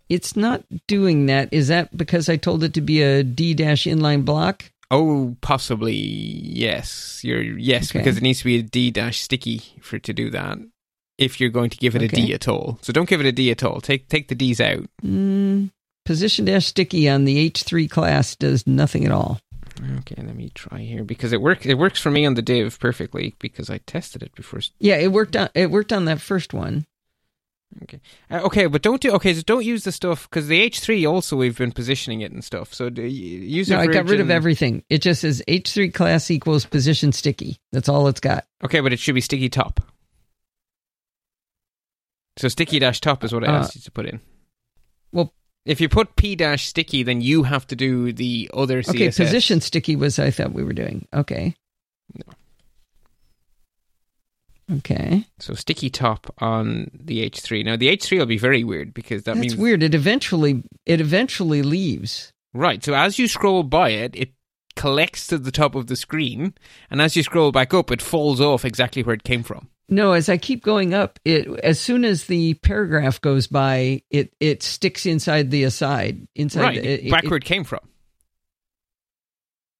It's 0.09 0.35
not 0.35 0.63
doing 0.85 1.25
that. 1.25 1.49
Is 1.51 1.69
that 1.69 1.97
because 1.97 2.29
I 2.29 2.37
told 2.37 2.63
it 2.63 2.75
to 2.75 2.81
be 2.81 3.01
a 3.01 3.23
D 3.23 3.55
dash 3.55 3.85
inline 3.85 4.25
block? 4.25 4.71
Oh, 4.91 5.35
possibly 5.41 5.95
yes. 5.95 7.23
You're 7.23 7.41
yes 7.41 7.89
okay. 7.89 7.97
because 7.97 8.17
it 8.17 8.21
needs 8.21 8.39
to 8.39 8.45
be 8.45 8.59
a 8.59 8.61
D 8.61 8.91
dash 8.91 9.21
sticky 9.21 9.63
for 9.81 9.95
it 9.95 10.03
to 10.03 10.13
do 10.13 10.29
that 10.29 10.59
if 11.17 11.39
you're 11.39 11.49
going 11.49 11.69
to 11.69 11.77
give 11.77 11.95
it 11.95 12.03
okay. 12.03 12.21
a 12.23 12.25
D 12.27 12.33
at 12.33 12.47
all. 12.47 12.79
So 12.81 12.93
don't 12.93 13.09
give 13.09 13.19
it 13.19 13.25
a 13.25 13.31
D 13.31 13.51
at 13.51 13.63
all. 13.63 13.81
Take 13.81 14.07
take 14.07 14.27
the 14.27 14.35
D's 14.35 14.61
out. 14.61 14.85
Mm, 15.03 15.71
position 16.05 16.45
dash 16.45 16.67
sticky 16.67 17.09
on 17.09 17.25
the 17.25 17.49
H3 17.49 17.89
class 17.89 18.35
does 18.35 18.65
nothing 18.67 19.05
at 19.05 19.11
all. 19.11 19.39
Okay, 19.99 20.15
let 20.17 20.35
me 20.35 20.49
try 20.55 20.79
here 20.79 21.03
because 21.03 21.33
it 21.33 21.41
works. 21.41 21.65
It 21.65 21.77
works 21.77 21.99
for 21.99 22.09
me 22.09 22.25
on 22.25 22.33
the 22.33 22.41
div 22.41 22.79
perfectly 22.79 23.35
because 23.39 23.69
I 23.69 23.79
tested 23.79 24.23
it 24.23 24.33
before. 24.35 24.61
Yeah, 24.79 24.95
it 24.95 25.11
worked 25.11 25.35
on 25.35 25.49
it 25.53 25.69
worked 25.69 25.93
on 25.93 26.05
that 26.05 26.21
first 26.21 26.53
one. 26.53 26.85
Okay, 27.83 27.99
uh, 28.31 28.39
okay, 28.43 28.65
but 28.67 28.81
don't 28.81 29.01
do 29.01 29.11
okay. 29.11 29.33
So 29.33 29.41
don't 29.41 29.65
use 29.65 29.83
the 29.83 29.91
stuff 29.91 30.27
because 30.29 30.47
the 30.47 30.59
H 30.59 30.79
three 30.79 31.05
also 31.05 31.35
we've 31.35 31.57
been 31.57 31.73
positioning 31.73 32.21
it 32.21 32.31
and 32.31 32.43
stuff. 32.43 32.73
So 32.73 32.87
use 32.87 33.69
no, 33.69 33.77
I 33.77 33.87
got 33.87 34.07
rid 34.07 34.21
of 34.21 34.31
everything. 34.31 34.83
It 34.89 35.01
just 35.01 35.21
says 35.21 35.43
H 35.47 35.73
three 35.73 35.89
class 35.89 36.31
equals 36.31 36.65
position 36.65 37.11
sticky. 37.11 37.57
That's 37.71 37.89
all 37.89 38.07
it's 38.07 38.21
got. 38.21 38.45
Okay, 38.63 38.79
but 38.79 38.93
it 38.93 38.99
should 38.99 39.15
be 39.15 39.21
sticky 39.21 39.49
top. 39.49 39.81
So 42.37 42.47
sticky 42.47 42.79
dash 42.79 43.01
top 43.01 43.23
is 43.23 43.33
what 43.33 43.43
I 43.43 43.47
uh, 43.47 43.59
asked 43.59 43.75
you 43.75 43.81
to 43.81 43.91
put 43.91 44.05
in. 44.05 44.21
Well, 45.11 45.33
if 45.65 45.81
you 45.81 45.89
put 45.89 46.15
p 46.15 46.35
dash 46.35 46.67
sticky, 46.67 47.03
then 47.03 47.21
you 47.21 47.43
have 47.43 47.67
to 47.67 47.75
do 47.75 48.13
the 48.13 48.49
other 48.53 48.81
CSS. 48.81 48.89
Okay, 48.89 49.11
position 49.11 49.61
sticky 49.61 49.95
was 49.95 50.19
I 50.19 50.31
thought 50.31 50.53
we 50.53 50.63
were 50.63 50.73
doing. 50.73 51.07
Okay. 51.13 51.55
No. 52.13 52.33
Okay. 54.77 55.25
So 55.39 55.53
sticky 55.53 55.89
top 55.89 56.33
on 56.39 56.91
the 56.93 57.27
H3. 57.29 57.65
Now 57.65 57.75
the 57.75 57.89
H3 57.89 58.19
will 58.19 58.25
be 58.25 58.37
very 58.37 58.63
weird 58.63 58.93
because 58.93 59.23
that 59.23 59.35
That's 59.35 59.41
means 59.41 59.55
weird. 59.55 59.81
It 59.81 59.95
eventually 59.95 60.63
it 60.85 61.01
eventually 61.01 61.61
leaves. 61.61 62.31
Right. 62.53 62.83
So 62.83 62.93
as 62.93 63.17
you 63.17 63.27
scroll 63.27 63.63
by 63.63 63.89
it, 63.89 64.15
it 64.15 64.33
collects 64.75 65.27
to 65.27 65.37
the 65.37 65.51
top 65.51 65.73
of 65.73 65.87
the 65.87 65.95
screen, 65.95 66.53
and 66.89 67.01
as 67.01 67.15
you 67.15 67.23
scroll 67.23 67.51
back 67.51 67.73
up, 67.73 67.91
it 67.91 68.01
falls 68.01 68.39
off 68.39 68.63
exactly 68.63 69.01
where 69.03 69.15
it 69.15 69.23
came 69.23 69.43
from. 69.43 69.69
No, 69.89 70.11
as 70.11 70.27
I 70.27 70.37
keep 70.37 70.63
going 70.63 70.93
up, 70.93 71.19
it 71.23 71.47
as 71.63 71.79
soon 71.79 72.03
as 72.03 72.25
the 72.25 72.55
paragraph 72.55 73.21
goes 73.21 73.47
by, 73.47 74.01
it 74.09 74.33
it 74.39 74.61
sticks 74.61 75.05
inside 75.05 75.49
the 75.49 75.63
aside, 75.63 76.27
inside 76.35 76.61
right, 76.61 76.81
the, 76.81 77.07
it, 77.07 77.11
back 77.11 77.23
where 77.23 77.37
it 77.37 77.45
came 77.45 77.63
from. 77.63 77.79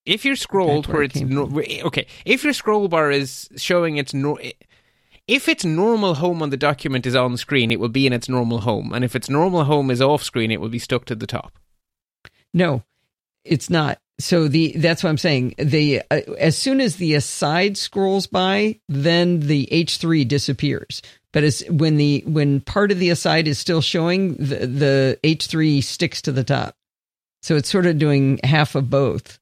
If 0.06 0.24
you're 0.24 0.38
scrolled 0.38 0.88
where, 0.88 0.98
where, 0.98 1.04
it's 1.04 1.20
no, 1.20 1.46
eh, 1.60 1.82
okay, 1.84 2.08
if 2.26 2.46
your 2.46 2.54
scroll 2.54 2.88
bar 2.88 3.12
is 3.12 3.50
showing 3.58 3.98
its 3.98 4.14
no, 4.14 4.36
eh, 4.36 4.52
if 5.28 5.50
its 5.50 5.66
normal 5.66 6.14
home 6.14 6.42
on 6.42 6.52
the 6.52 6.58
document 6.58 7.06
is 7.06 7.16
on 7.16 7.36
screen, 7.36 7.70
it 7.70 7.80
will 7.80 7.90
be 7.90 8.08
in 8.08 8.14
its 8.14 8.30
normal 8.30 8.60
home, 8.62 8.94
and 8.94 9.04
if 9.04 9.14
its 9.14 9.30
normal 9.30 9.66
home 9.66 9.92
is 9.92 10.02
off 10.02 10.24
screen, 10.24 10.52
it 10.52 10.62
will 10.62 10.70
be 10.70 10.80
stuck 10.80 11.04
to 11.06 11.16
the 11.16 11.28
top. 11.28 11.60
No, 12.54 12.84
it's 13.44 13.70
not 13.70 14.00
so 14.20 14.48
the 14.48 14.74
that's 14.78 15.04
what 15.04 15.12
I'm 15.12 15.18
saying. 15.18 15.54
The 15.58 16.02
uh, 16.10 16.22
as 16.40 16.58
soon 16.58 16.82
as 16.82 16.96
the 16.96 17.14
aside 17.14 17.78
scrolls 17.78 18.26
by, 18.26 18.80
then 18.90 19.42
the 19.42 19.68
H3 19.72 20.28
disappears. 20.28 21.02
But 21.34 21.44
as 21.44 21.64
when 21.70 21.98
the 21.98 22.24
when 22.26 22.62
part 22.62 22.92
of 22.92 22.98
the 22.98 23.12
aside 23.12 23.48
is 23.48 23.60
still 23.60 23.82
showing, 23.82 24.36
the 24.36 24.66
the 24.66 25.20
H3 25.24 25.84
sticks 25.84 26.22
to 26.24 26.32
the 26.32 26.44
top. 26.44 26.76
So 27.44 27.56
it's 27.56 27.70
sort 27.70 27.86
of 27.86 28.00
doing 28.00 28.40
half 28.44 28.74
of 28.74 28.90
both. 28.90 29.40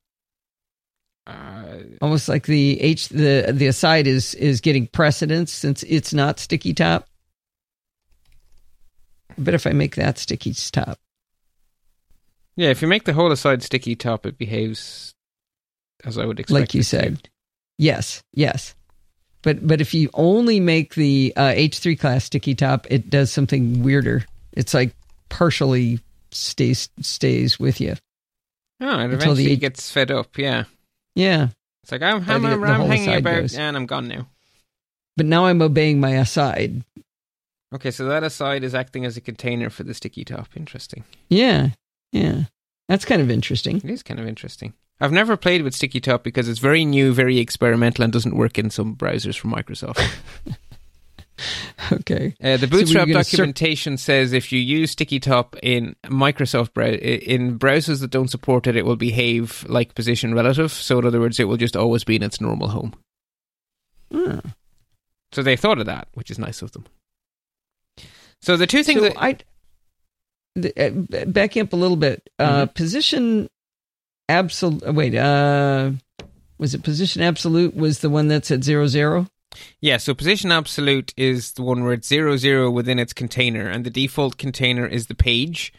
Uh, 1.25 1.77
Almost 2.01 2.27
like 2.27 2.45
the 2.45 2.79
H 2.81 3.07
the 3.09 3.51
the 3.53 3.67
aside 3.67 4.07
is 4.07 4.35
is 4.35 4.59
getting 4.59 4.87
precedence 4.87 5.53
since 5.53 5.83
it's 5.83 6.13
not 6.13 6.39
sticky 6.39 6.73
top. 6.73 7.07
But 9.37 9.53
if 9.53 9.65
I 9.65 9.71
make 9.71 9.95
that 9.95 10.17
sticky 10.17 10.53
top. 10.53 10.99
Yeah, 12.55 12.69
if 12.69 12.81
you 12.81 12.87
make 12.87 13.03
the 13.03 13.13
whole 13.13 13.31
aside 13.31 13.63
sticky 13.63 13.95
top, 13.95 14.25
it 14.25 14.37
behaves 14.37 15.13
as 16.03 16.17
I 16.17 16.25
would 16.25 16.39
expect. 16.39 16.59
Like 16.59 16.73
you 16.73 16.83
said. 16.83 17.23
To. 17.23 17.29
Yes, 17.77 18.23
yes. 18.33 18.75
But 19.41 19.65
but 19.65 19.81
if 19.81 19.93
you 19.93 20.09
only 20.13 20.59
make 20.59 20.95
the 20.95 21.33
uh, 21.35 21.49
H3 21.49 21.99
class 21.99 22.25
sticky 22.25 22.55
top, 22.55 22.87
it 22.89 23.09
does 23.09 23.31
something 23.31 23.83
weirder. 23.83 24.25
It's 24.53 24.73
like 24.73 24.95
partially 25.29 25.99
stays 26.31 26.89
stays 27.01 27.59
with 27.59 27.81
you. 27.81 27.95
Oh, 28.81 28.99
it 28.99 29.05
eventually 29.05 29.51
H- 29.51 29.59
gets 29.59 29.91
fed 29.91 30.11
up. 30.11 30.37
Yeah. 30.37 30.63
Yeah. 31.15 31.49
It's 31.83 31.91
like 31.91 32.01
I'm, 32.01 32.27
I'm, 32.27 32.45
I'm, 32.45 32.63
I'm 32.63 32.81
hanging 32.87 33.15
about 33.15 33.41
goes. 33.41 33.55
and 33.55 33.77
I'm 33.77 33.85
gone 33.85 34.07
now. 34.07 34.27
But 35.17 35.27
now 35.27 35.45
I'm 35.45 35.61
obeying 35.61 35.99
my 35.99 36.11
aside. 36.11 36.83
Okay, 37.73 37.91
so 37.91 38.05
that 38.05 38.23
aside 38.23 38.63
is 38.63 38.73
acting 38.73 39.05
as 39.05 39.17
a 39.17 39.21
container 39.21 39.69
for 39.69 39.83
the 39.83 39.93
sticky 39.93 40.25
top. 40.25 40.49
Interesting. 40.55 41.03
Yeah. 41.29 41.69
Yeah. 42.11 42.43
That's 42.87 43.05
kind 43.05 43.21
of 43.21 43.31
interesting. 43.31 43.77
It 43.77 43.89
is 43.89 44.03
kind 44.03 44.19
of 44.19 44.27
interesting. 44.27 44.73
I've 45.01 45.11
never 45.11 45.35
played 45.35 45.63
with 45.63 45.73
Sticky 45.73 45.99
Top 45.99 46.23
because 46.23 46.47
it's 46.47 46.59
very 46.59 46.85
new, 46.85 47.13
very 47.13 47.39
experimental, 47.39 48.03
and 48.03 48.13
doesn't 48.13 48.37
work 48.37 48.57
in 48.57 48.69
some 48.69 48.95
browsers 48.95 49.37
from 49.37 49.51
Microsoft. 49.51 49.99
okay. 51.91 52.33
Uh, 52.41 52.55
the 52.57 52.67
Bootstrap 52.67 53.07
so 53.07 53.13
documentation 53.13 53.97
sur- 53.97 54.03
says 54.03 54.33
if 54.33 54.51
you 54.51 54.59
use 54.59 54.91
Sticky 54.91 55.19
Top 55.19 55.55
in 55.61 55.95
Microsoft 56.05 56.73
brow- 56.73 56.87
in 56.87 57.59
browsers 57.59 57.99
that 58.01 58.11
don't 58.11 58.29
support 58.29 58.67
it, 58.67 58.77
it 58.77 58.85
will 58.85 58.95
behave 58.95 59.65
like 59.67 59.95
position 59.95 60.33
relative. 60.33 60.71
So 60.71 60.99
in 60.99 61.05
other 61.05 61.19
words, 61.19 61.39
it 61.39 61.45
will 61.45 61.57
just 61.57 61.75
always 61.75 62.05
be 62.05 62.15
in 62.15 62.23
its 62.23 62.39
normal 62.39 62.69
home. 62.69 62.93
Hmm. 64.11 64.39
So 65.33 65.43
they 65.43 65.57
thought 65.57 65.79
of 65.79 65.87
that, 65.87 66.07
which 66.13 66.31
is 66.31 66.39
nice 66.39 66.61
of 66.61 66.71
them. 66.71 66.85
So 68.41 68.55
the 68.55 68.67
two 68.67 68.83
things 68.83 69.01
so 69.01 69.09
that 69.09 69.21
I 69.21 69.37
uh, 70.57 70.89
backing 71.27 71.61
up 71.61 71.73
a 71.73 71.77
little 71.77 71.97
bit, 71.97 72.29
uh, 72.39 72.65
mm-hmm. 72.65 72.73
position 72.73 73.49
absolute. 74.29 74.93
Wait, 74.93 75.15
uh, 75.15 75.91
was 76.57 76.73
it 76.73 76.83
position 76.83 77.21
absolute? 77.21 77.75
Was 77.75 77.99
the 77.99 78.09
one 78.09 78.27
that's 78.27 78.51
at 78.51 78.63
zero 78.63 78.87
zero? 78.87 79.27
Yeah, 79.79 79.97
so 79.97 80.13
position 80.13 80.51
absolute 80.51 81.13
is 81.15 81.53
the 81.53 81.63
one 81.63 81.83
where 81.83 81.93
it's 81.93 82.07
zero 82.07 82.37
zero 82.37 82.69
within 82.69 82.99
its 82.99 83.13
container, 83.13 83.69
and 83.69 83.85
the 83.85 83.89
default 83.89 84.37
container 84.37 84.85
is 84.85 85.07
the 85.07 85.15
page. 85.15 85.73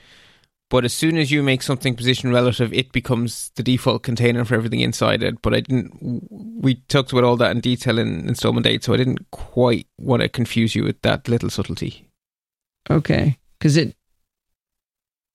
But 0.68 0.84
as 0.84 0.92
soon 0.92 1.16
as 1.16 1.30
you 1.30 1.44
make 1.44 1.62
something 1.62 1.94
position 1.94 2.32
relative, 2.32 2.72
it 2.72 2.90
becomes 2.90 3.52
the 3.54 3.62
default 3.62 4.02
container 4.02 4.44
for 4.44 4.56
everything 4.56 4.80
inside 4.80 5.22
it. 5.22 5.40
But 5.40 5.54
I 5.54 5.60
didn't. 5.60 6.26
We 6.30 6.76
talked 6.88 7.12
about 7.12 7.24
all 7.24 7.36
that 7.36 7.52
in 7.52 7.60
detail 7.60 7.98
in 7.98 8.28
installment 8.28 8.66
eight, 8.66 8.82
so 8.82 8.92
I 8.92 8.96
didn't 8.96 9.30
quite 9.30 9.86
want 9.98 10.22
to 10.22 10.28
confuse 10.28 10.74
you 10.74 10.82
with 10.82 11.00
that 11.02 11.28
little 11.28 11.50
subtlety. 11.50 12.08
Okay, 12.90 13.38
because 13.58 13.76
it 13.76 13.95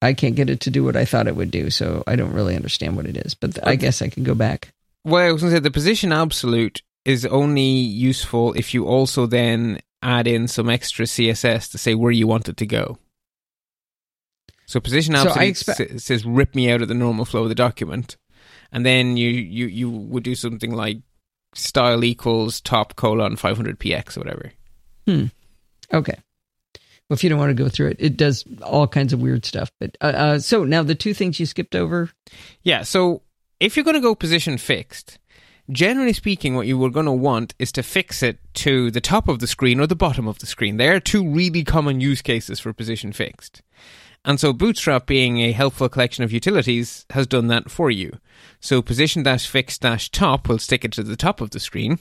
I 0.02 0.14
can't 0.14 0.36
get 0.36 0.50
it 0.50 0.62
to 0.62 0.72
do 0.72 0.84
what 0.84 0.96
I 0.96 1.06
thought 1.06 1.28
it 1.28 1.36
would 1.36 1.52
do, 1.52 1.70
so 1.70 2.04
I 2.08 2.16
don't 2.16 2.34
really 2.34 2.56
understand 2.56 2.96
what 2.96 3.06
it 3.06 3.18
is. 3.18 3.36
But 3.36 3.66
I 3.68 3.76
guess 3.76 4.02
I 4.02 4.10
can 4.10 4.24
go 4.24 4.34
back. 4.34 4.74
Well, 5.04 5.28
I 5.28 5.32
was 5.32 5.42
going 5.42 5.52
to 5.52 5.58
say 5.58 5.62
the 5.62 5.72
position 5.72 6.12
absolute 6.12 6.82
is 7.06 7.26
only 7.26 7.64
useful 7.64 8.54
if 8.54 8.74
you 8.74 8.86
also 8.86 9.26
then 9.26 9.80
add 10.02 10.28
in 10.28 10.48
some 10.48 10.70
extra 10.70 11.06
CSS 11.06 11.72
to 11.72 11.78
say 11.78 11.96
where 11.96 12.12
you 12.12 12.28
want 12.28 12.50
it 12.50 12.58
to 12.58 12.66
go. 12.66 12.98
So 14.66 14.80
position 14.80 15.16
absolute 15.16 15.58
so 15.58 15.74
expe- 15.74 16.02
says 16.02 16.26
rip 16.26 16.56
me 16.56 16.72
out 16.72 16.82
of 16.82 16.88
the 16.88 16.94
normal 16.94 17.26
flow 17.26 17.44
of 17.44 17.50
the 17.50 17.56
document, 17.56 18.16
and 18.72 18.86
then 18.86 19.18
you 19.18 19.30
you 19.30 19.66
you 19.66 19.90
would 19.90 20.24
do 20.24 20.34
something 20.34 20.72
like 20.72 21.00
style 21.54 22.04
equals 22.04 22.62
top 22.62 22.96
colon 22.96 23.36
500px 23.36 24.16
or 24.16 24.22
whatever. 24.22 24.54
Hmm. 25.06 25.26
Okay. 25.94 26.18
If 27.12 27.24
you 27.24 27.30
don't 27.30 27.40
want 27.40 27.56
to 27.56 27.64
go 27.64 27.70
through 27.70 27.90
it, 27.90 27.98
it 28.00 28.18
does 28.18 28.46
all 28.64 28.88
kinds 28.88 29.14
of 29.14 29.22
weird 29.22 29.46
stuff. 29.46 29.72
But 29.80 29.98
uh, 30.02 30.06
uh, 30.06 30.40
so 30.40 30.64
now 30.64 30.82
the 30.82 30.96
two 30.96 31.14
things 31.14 31.40
you 31.40 31.46
skipped 31.46 31.76
over. 31.76 32.10
Yeah. 32.64 32.84
So 32.84 33.22
if 33.60 33.76
you're 33.76 33.86
going 33.86 33.96
to 33.96 34.02
go 34.02 34.16
position 34.16 34.58
fixed, 34.58 35.20
generally 35.70 36.14
speaking, 36.14 36.56
what 36.56 36.68
you 36.68 36.78
were 36.78 36.90
going 36.90 37.06
to 37.06 37.12
want 37.12 37.54
is 37.60 37.72
to 37.74 37.84
fix 37.84 38.24
it 38.24 38.40
to 38.56 38.90
the 38.92 39.02
top 39.02 39.28
of 39.28 39.40
the 39.40 39.48
screen 39.48 39.80
or 39.80 39.88
the 39.88 39.96
bottom 39.96 40.28
of 40.28 40.40
the 40.40 40.46
screen. 40.46 40.78
There 40.78 40.96
are 40.96 41.00
two 41.00 41.28
really 41.28 41.64
common 41.64 42.02
use 42.02 42.22
cases 42.22 42.60
for 42.60 42.74
position 42.74 43.12
fixed. 43.12 43.62
And 44.24 44.40
so 44.40 44.54
Bootstrap, 44.54 45.08
being 45.08 45.40
a 45.40 45.52
helpful 45.52 45.90
collection 45.90 46.24
of 46.24 46.32
utilities, 46.32 47.06
has 47.10 47.26
done 47.26 47.48
that 47.48 47.72
for 47.72 47.90
you. 47.90 48.20
So 48.60 48.82
position 48.82 49.24
dash 49.24 49.48
fix 49.48 49.80
dash 49.80 50.10
top 50.12 50.48
will 50.48 50.60
stick 50.60 50.86
it 50.86 50.92
to 50.94 51.04
the 51.04 51.16
top 51.16 51.42
of 51.42 51.50
the 51.50 51.60
screen, 51.60 51.98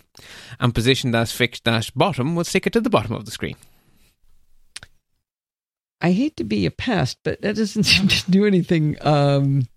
and 0.59 0.75
position 0.75 1.13
dash 1.13 1.33
fix 1.33 1.61
dash 1.61 1.91
bottom 1.93 2.37
will 2.37 2.45
stick 2.45 2.67
it 2.67 2.75
to 2.75 2.81
the 2.81 2.91
bottom 2.91 3.13
of 3.13 3.25
the 3.25 3.31
screen. 3.31 3.57
I 6.01 6.13
hate 6.13 6.37
to 6.39 6.45
be 6.45 6.67
a 6.67 6.71
pest, 6.71 7.19
but 7.25 7.41
that 7.43 7.57
doesn't 7.57 7.83
seem 7.85 8.09
to 8.09 8.31
do 8.31 8.47
anything. 8.47 8.97
Um, 9.01 9.69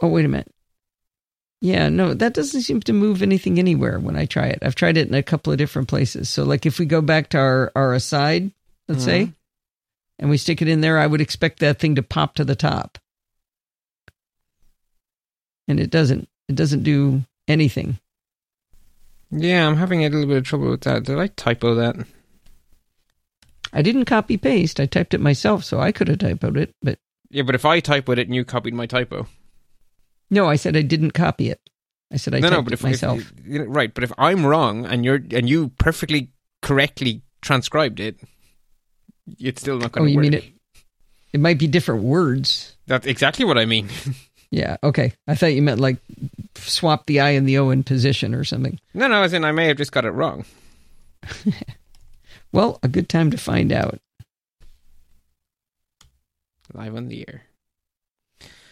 oh, 0.00 0.08
wait 0.08 0.24
a 0.24 0.28
minute. 0.28 0.50
Yeah, 1.60 1.88
no, 1.88 2.12
that 2.12 2.34
doesn't 2.34 2.62
seem 2.62 2.80
to 2.80 2.92
move 2.92 3.22
anything 3.22 3.58
anywhere 3.58 3.98
when 3.98 4.16
I 4.16 4.26
try 4.26 4.48
it. 4.48 4.58
I've 4.60 4.74
tried 4.74 4.98
it 4.98 5.08
in 5.08 5.14
a 5.14 5.22
couple 5.22 5.50
of 5.50 5.58
different 5.58 5.88
places. 5.88 6.28
So, 6.28 6.44
like, 6.44 6.66
if 6.66 6.78
we 6.78 6.84
go 6.84 7.00
back 7.00 7.30
to 7.30 7.38
our, 7.38 7.72
our 7.74 7.94
aside, 7.94 8.50
let's 8.86 9.00
mm-hmm. 9.02 9.10
say, 9.10 9.32
and 10.18 10.28
we 10.28 10.36
stick 10.36 10.60
it 10.60 10.68
in 10.68 10.82
there, 10.82 10.98
I 10.98 11.06
would 11.06 11.22
expect 11.22 11.60
that 11.60 11.78
thing 11.78 11.94
to 11.94 12.02
pop 12.02 12.34
to 12.34 12.44
the 12.44 12.54
top. 12.54 12.98
And 15.66 15.80
it 15.80 15.88
doesn't. 15.88 16.28
It 16.48 16.56
doesn't 16.56 16.82
do 16.82 17.22
anything. 17.48 17.98
Yeah, 19.30 19.66
I'm 19.66 19.76
having 19.76 20.04
a 20.04 20.10
little 20.10 20.28
bit 20.28 20.36
of 20.36 20.44
trouble 20.44 20.70
with 20.70 20.82
that. 20.82 21.04
Did 21.04 21.18
I 21.18 21.28
typo 21.28 21.74
that? 21.76 21.96
I 23.74 23.82
didn't 23.82 24.04
copy 24.04 24.36
paste. 24.36 24.78
I 24.78 24.86
typed 24.86 25.14
it 25.14 25.20
myself, 25.20 25.64
so 25.64 25.80
I 25.80 25.90
could 25.92 26.08
have 26.08 26.18
typoed 26.18 26.56
it, 26.56 26.74
but 26.80 26.98
Yeah, 27.30 27.42
but 27.42 27.56
if 27.56 27.64
I 27.64 27.80
typoed 27.80 28.18
it 28.18 28.28
and 28.28 28.34
you 28.34 28.44
copied 28.44 28.72
my 28.72 28.86
typo. 28.86 29.26
No, 30.30 30.48
I 30.48 30.56
said 30.56 30.76
I 30.76 30.82
didn't 30.82 31.10
copy 31.10 31.50
it. 31.50 31.60
I 32.12 32.16
said 32.16 32.34
I 32.34 32.38
no, 32.38 32.48
typed 32.48 32.58
no, 32.58 32.62
but 32.62 32.72
it 32.72 32.74
if, 32.74 32.82
myself. 32.84 33.32
If, 33.44 33.64
right, 33.66 33.92
but 33.92 34.04
if 34.04 34.12
I'm 34.16 34.46
wrong 34.46 34.86
and 34.86 35.04
you're 35.04 35.20
and 35.32 35.48
you 35.48 35.70
perfectly 35.70 36.30
correctly 36.62 37.22
transcribed 37.42 37.98
it, 37.98 38.20
it's 39.38 39.60
still 39.60 39.78
not 39.78 39.92
going 39.92 40.06
to 40.06 40.10
oh, 40.10 40.12
you 40.12 40.16
work. 40.18 40.22
mean 40.22 40.34
it? 40.34 40.44
It 41.32 41.40
might 41.40 41.58
be 41.58 41.66
different 41.66 42.04
words. 42.04 42.76
That's 42.86 43.06
exactly 43.06 43.44
what 43.44 43.58
I 43.58 43.64
mean. 43.64 43.88
yeah. 44.50 44.76
Okay. 44.84 45.12
I 45.26 45.34
thought 45.34 45.46
you 45.46 45.62
meant 45.62 45.80
like 45.80 45.96
swap 46.54 47.06
the 47.06 47.20
I 47.20 47.30
and 47.30 47.48
the 47.48 47.58
O 47.58 47.70
in 47.70 47.82
position 47.82 48.34
or 48.34 48.44
something. 48.44 48.78
No, 48.94 49.08
no. 49.08 49.22
As 49.22 49.32
in, 49.32 49.44
I 49.44 49.50
may 49.50 49.66
have 49.66 49.76
just 49.76 49.90
got 49.90 50.04
it 50.04 50.12
wrong. 50.12 50.44
well, 52.54 52.78
a 52.82 52.88
good 52.88 53.08
time 53.08 53.30
to 53.32 53.36
find 53.36 53.72
out. 53.72 53.98
Live 56.72 56.94
on 56.94 57.08
the 57.08 57.26
air. 57.28 57.42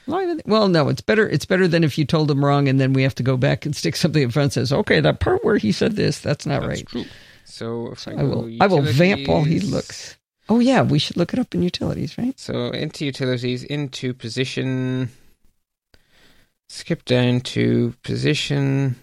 Live 0.06 0.36
the, 0.36 0.42
well, 0.46 0.68
no, 0.68 0.88
it's 0.88 1.00
better. 1.00 1.28
It's 1.28 1.44
better 1.44 1.66
than 1.66 1.84
if 1.84 1.98
you 1.98 2.04
told 2.04 2.30
him 2.30 2.44
wrong, 2.44 2.68
and 2.68 2.80
then 2.80 2.92
we 2.92 3.02
have 3.02 3.14
to 3.16 3.22
go 3.22 3.36
back 3.36 3.66
and 3.66 3.74
stick 3.74 3.96
something 3.96 4.22
in 4.22 4.30
front. 4.30 4.56
And 4.56 4.68
says, 4.68 4.72
okay, 4.72 5.00
that 5.00 5.20
part 5.20 5.44
where 5.44 5.56
he 5.56 5.72
said 5.72 5.96
this, 5.96 6.20
that's 6.20 6.46
not 6.46 6.62
that's 6.62 6.68
right. 6.68 6.86
True. 6.86 7.04
So 7.44 7.94
I, 8.06 8.12
I, 8.12 8.22
will, 8.22 8.50
I 8.60 8.66
will 8.68 8.82
vamp 8.82 9.26
while 9.26 9.42
he 9.42 9.60
looks. 9.60 10.16
Oh 10.48 10.60
yeah, 10.60 10.82
we 10.82 10.98
should 10.98 11.16
look 11.16 11.32
it 11.32 11.38
up 11.38 11.54
in 11.54 11.62
utilities, 11.62 12.16
right? 12.18 12.38
So 12.38 12.70
into 12.70 13.04
utilities, 13.04 13.64
into 13.64 14.14
position. 14.14 15.10
Skip 16.68 17.04
down 17.04 17.40
to 17.40 17.94
position. 18.02 18.96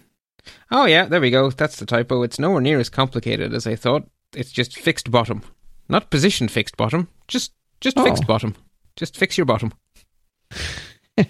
Oh 0.70 0.86
yeah, 0.86 1.04
there 1.04 1.20
we 1.20 1.30
go. 1.30 1.50
That's 1.50 1.76
the 1.76 1.86
typo. 1.86 2.22
It's 2.22 2.38
nowhere 2.38 2.60
near 2.60 2.80
as 2.80 2.88
complicated 2.88 3.54
as 3.54 3.66
I 3.66 3.76
thought. 3.76 4.08
It's 4.34 4.52
just 4.52 4.78
fixed 4.78 5.10
bottom, 5.10 5.42
not 5.88 6.10
position 6.10 6.48
fixed 6.48 6.76
bottom. 6.76 7.08
Just 7.28 7.52
just 7.80 7.98
oh. 7.98 8.04
fixed 8.04 8.26
bottom. 8.26 8.54
Just 8.96 9.16
fix 9.16 9.38
your 9.38 9.44
bottom. 9.44 9.72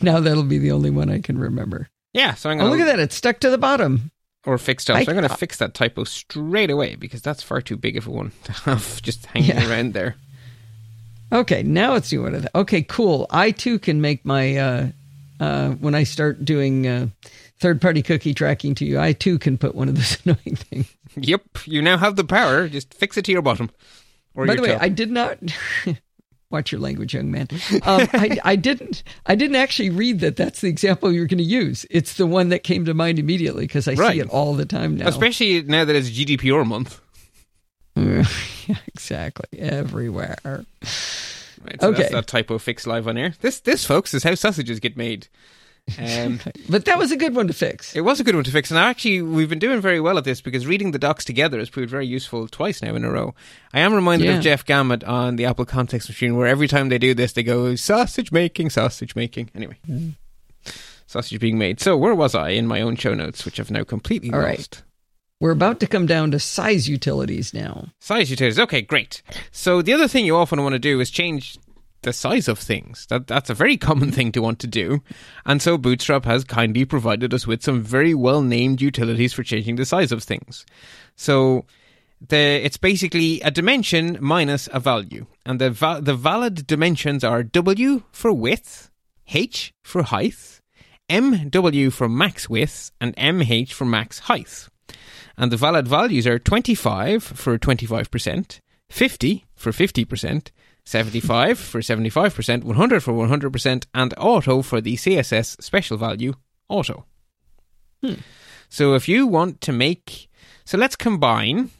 now 0.00 0.20
that'll 0.20 0.42
be 0.42 0.58
the 0.58 0.72
only 0.72 0.90
one 0.90 1.10
I 1.10 1.20
can 1.20 1.38
remember. 1.38 1.88
Yeah, 2.12 2.34
so 2.34 2.50
I'm 2.50 2.58
gonna 2.58 2.70
oh, 2.70 2.72
look 2.72 2.80
at 2.80 2.86
that. 2.86 2.98
It's 2.98 3.14
stuck 3.14 3.40
to 3.40 3.50
the 3.50 3.58
bottom 3.58 4.10
or 4.48 4.58
fixed 4.58 4.88
up. 4.90 4.96
I, 4.96 5.04
so 5.04 5.12
I'm 5.12 5.16
going 5.16 5.28
to 5.28 5.36
fix 5.36 5.58
that 5.58 5.74
typo 5.74 6.04
straight 6.04 6.70
away 6.70 6.94
because 6.94 7.22
that's 7.22 7.42
far 7.42 7.60
too 7.60 7.76
big 7.76 7.96
of 7.96 8.06
a 8.06 8.10
one 8.10 8.32
to 8.44 8.52
have 8.52 9.02
just 9.02 9.26
hanging 9.26 9.50
yeah. 9.50 9.68
around 9.68 9.92
there. 9.92 10.16
Okay, 11.30 11.62
now 11.62 11.92
let's 11.92 12.08
do 12.08 12.24
it. 12.24 12.46
Okay, 12.54 12.82
cool. 12.82 13.26
I 13.30 13.50
too 13.50 13.78
can 13.78 14.00
make 14.00 14.24
my 14.24 14.56
uh, 14.56 14.88
uh, 15.38 15.70
when 15.72 15.94
I 15.94 16.04
start 16.04 16.44
doing 16.44 16.86
uh, 16.86 17.08
third 17.58 17.80
party 17.80 18.02
cookie 18.02 18.34
tracking 18.34 18.74
to 18.76 18.84
you. 18.84 18.98
I 18.98 19.12
too 19.12 19.38
can 19.38 19.58
put 19.58 19.74
one 19.74 19.88
of 19.88 19.96
those 19.96 20.18
annoying 20.24 20.56
things. 20.56 20.94
Yep, 21.16 21.42
you 21.66 21.82
now 21.82 21.96
have 21.98 22.16
the 22.16 22.24
power. 22.24 22.68
Just 22.68 22.94
fix 22.94 23.16
it 23.16 23.24
to 23.26 23.32
your 23.32 23.42
bottom. 23.42 23.70
Or 24.34 24.46
By 24.46 24.56
the 24.56 24.62
way, 24.62 24.76
I 24.76 24.88
did 24.88 25.10
not. 25.10 25.38
Watch 26.50 26.72
your 26.72 26.80
language, 26.80 27.12
young 27.12 27.30
man. 27.30 27.46
Um, 27.82 28.08
I, 28.14 28.38
I, 28.42 28.56
didn't. 28.56 29.02
I 29.26 29.34
didn't 29.34 29.56
actually 29.56 29.90
read 29.90 30.20
that. 30.20 30.36
That's 30.36 30.62
the 30.62 30.68
example 30.68 31.12
you're 31.12 31.26
going 31.26 31.38
to 31.38 31.44
use. 31.44 31.84
It's 31.90 32.14
the 32.14 32.26
one 32.26 32.48
that 32.48 32.62
came 32.62 32.86
to 32.86 32.94
mind 32.94 33.18
immediately 33.18 33.66
because 33.66 33.86
I 33.86 33.92
right. 33.94 34.14
see 34.14 34.20
it 34.20 34.30
all 34.30 34.54
the 34.54 34.64
time 34.64 34.96
now. 34.96 35.08
Especially 35.08 35.62
now 35.62 35.84
that 35.84 35.94
it's 35.94 36.08
GDPR 36.08 36.66
month. 36.66 37.02
yeah, 37.96 38.24
exactly. 38.86 39.58
Everywhere. 39.58 40.38
Right, 40.42 41.80
so 41.80 41.88
okay. 41.88 42.02
that's 42.02 42.12
that 42.12 42.26
typo 42.26 42.56
fix 42.56 42.86
live 42.86 43.08
on 43.08 43.18
air. 43.18 43.34
This, 43.42 43.60
this, 43.60 43.84
folks, 43.84 44.14
is 44.14 44.22
how 44.22 44.34
sausages 44.34 44.80
get 44.80 44.96
made. 44.96 45.28
Um, 45.98 46.40
but 46.68 46.84
that 46.84 46.98
was 46.98 47.12
a 47.12 47.16
good 47.16 47.34
one 47.34 47.46
to 47.46 47.52
fix. 47.52 47.94
It 47.94 48.02
was 48.02 48.20
a 48.20 48.24
good 48.24 48.34
one 48.34 48.44
to 48.44 48.50
fix, 48.50 48.70
and 48.70 48.78
actually, 48.78 49.22
we've 49.22 49.48
been 49.48 49.58
doing 49.58 49.80
very 49.80 50.00
well 50.00 50.18
at 50.18 50.24
this 50.24 50.40
because 50.40 50.66
reading 50.66 50.90
the 50.90 50.98
docs 50.98 51.24
together 51.24 51.58
has 51.58 51.70
proved 51.70 51.90
very 51.90 52.06
useful 52.06 52.48
twice 52.48 52.82
now 52.82 52.94
in 52.94 53.04
a 53.04 53.10
row. 53.10 53.34
I 53.72 53.80
am 53.80 53.94
reminded 53.94 54.26
yeah. 54.26 54.36
of 54.36 54.42
Jeff 54.42 54.64
Gamet 54.64 55.06
on 55.06 55.36
the 55.36 55.46
Apple 55.46 55.64
Context 55.64 56.08
Machine, 56.08 56.36
where 56.36 56.46
every 56.46 56.68
time 56.68 56.88
they 56.88 56.98
do 56.98 57.14
this, 57.14 57.32
they 57.32 57.42
go 57.42 57.74
sausage 57.76 58.32
making, 58.32 58.70
sausage 58.70 59.14
making. 59.14 59.50
Anyway, 59.54 59.78
mm. 59.88 60.14
sausage 61.06 61.40
being 61.40 61.58
made. 61.58 61.80
So 61.80 61.96
where 61.96 62.14
was 62.14 62.34
I 62.34 62.50
in 62.50 62.66
my 62.66 62.80
own 62.80 62.96
show 62.96 63.14
notes, 63.14 63.44
which 63.44 63.60
I've 63.60 63.70
now 63.70 63.84
completely 63.84 64.32
All 64.32 64.40
lost? 64.40 64.48
Right. 64.48 64.82
We're 65.40 65.52
about 65.52 65.78
to 65.80 65.86
come 65.86 66.06
down 66.06 66.32
to 66.32 66.40
size 66.40 66.88
utilities 66.88 67.54
now. 67.54 67.88
Size 68.00 68.28
utilities. 68.28 68.58
Okay, 68.58 68.82
great. 68.82 69.22
So 69.52 69.82
the 69.82 69.92
other 69.92 70.08
thing 70.08 70.26
you 70.26 70.36
often 70.36 70.60
want 70.62 70.72
to 70.72 70.80
do 70.80 70.98
is 70.98 71.10
change 71.10 71.56
the 72.02 72.12
size 72.12 72.48
of 72.48 72.58
things. 72.58 73.06
That 73.06 73.26
that's 73.26 73.50
a 73.50 73.54
very 73.54 73.76
common 73.76 74.12
thing 74.16 74.32
to 74.32 74.42
want 74.42 74.58
to 74.60 74.66
do. 74.66 75.02
And 75.44 75.60
so 75.60 75.78
Bootstrap 75.78 76.24
has 76.24 76.44
kindly 76.44 76.84
provided 76.84 77.34
us 77.34 77.46
with 77.46 77.62
some 77.62 77.82
very 77.82 78.14
well 78.14 78.42
named 78.42 78.80
utilities 78.80 79.32
for 79.32 79.42
changing 79.42 79.76
the 79.76 79.84
size 79.84 80.12
of 80.12 80.22
things. 80.22 80.64
So 81.16 81.64
the 82.26 82.36
it's 82.36 82.76
basically 82.76 83.40
a 83.42 83.50
dimension 83.50 84.18
minus 84.20 84.68
a 84.72 84.80
value. 84.80 85.26
And 85.46 85.60
the 85.60 85.70
va- 85.70 86.00
the 86.02 86.14
valid 86.14 86.66
dimensions 86.66 87.24
are 87.24 87.42
W 87.42 88.02
for 88.12 88.32
width, 88.32 88.90
H 89.28 89.72
for 89.82 90.02
height, 90.02 90.60
MW 91.08 91.92
for 91.92 92.08
max 92.08 92.48
width, 92.48 92.90
and 93.00 93.16
MH 93.16 93.72
for 93.72 93.84
max 93.84 94.20
height. 94.20 94.68
And 95.36 95.52
the 95.52 95.56
valid 95.56 95.86
values 95.86 96.26
are 96.26 96.38
25 96.38 97.22
for 97.22 97.58
25%, 97.58 98.60
50 98.90 99.46
for 99.54 99.70
50%, 99.70 100.50
75 100.88 101.58
for 101.58 101.80
75%, 101.80 102.64
100 102.64 103.02
for 103.02 103.12
100%, 103.12 103.86
and 103.92 104.14
auto 104.16 104.62
for 104.62 104.80
the 104.80 104.96
CSS 104.96 105.62
special 105.62 105.98
value 105.98 106.32
auto. 106.68 107.04
Hmm. 108.02 108.14
So 108.70 108.94
if 108.94 109.06
you 109.06 109.26
want 109.26 109.60
to 109.62 109.72
make, 109.72 110.30
so 110.64 110.78
let's 110.78 110.96
combine, 110.96 111.70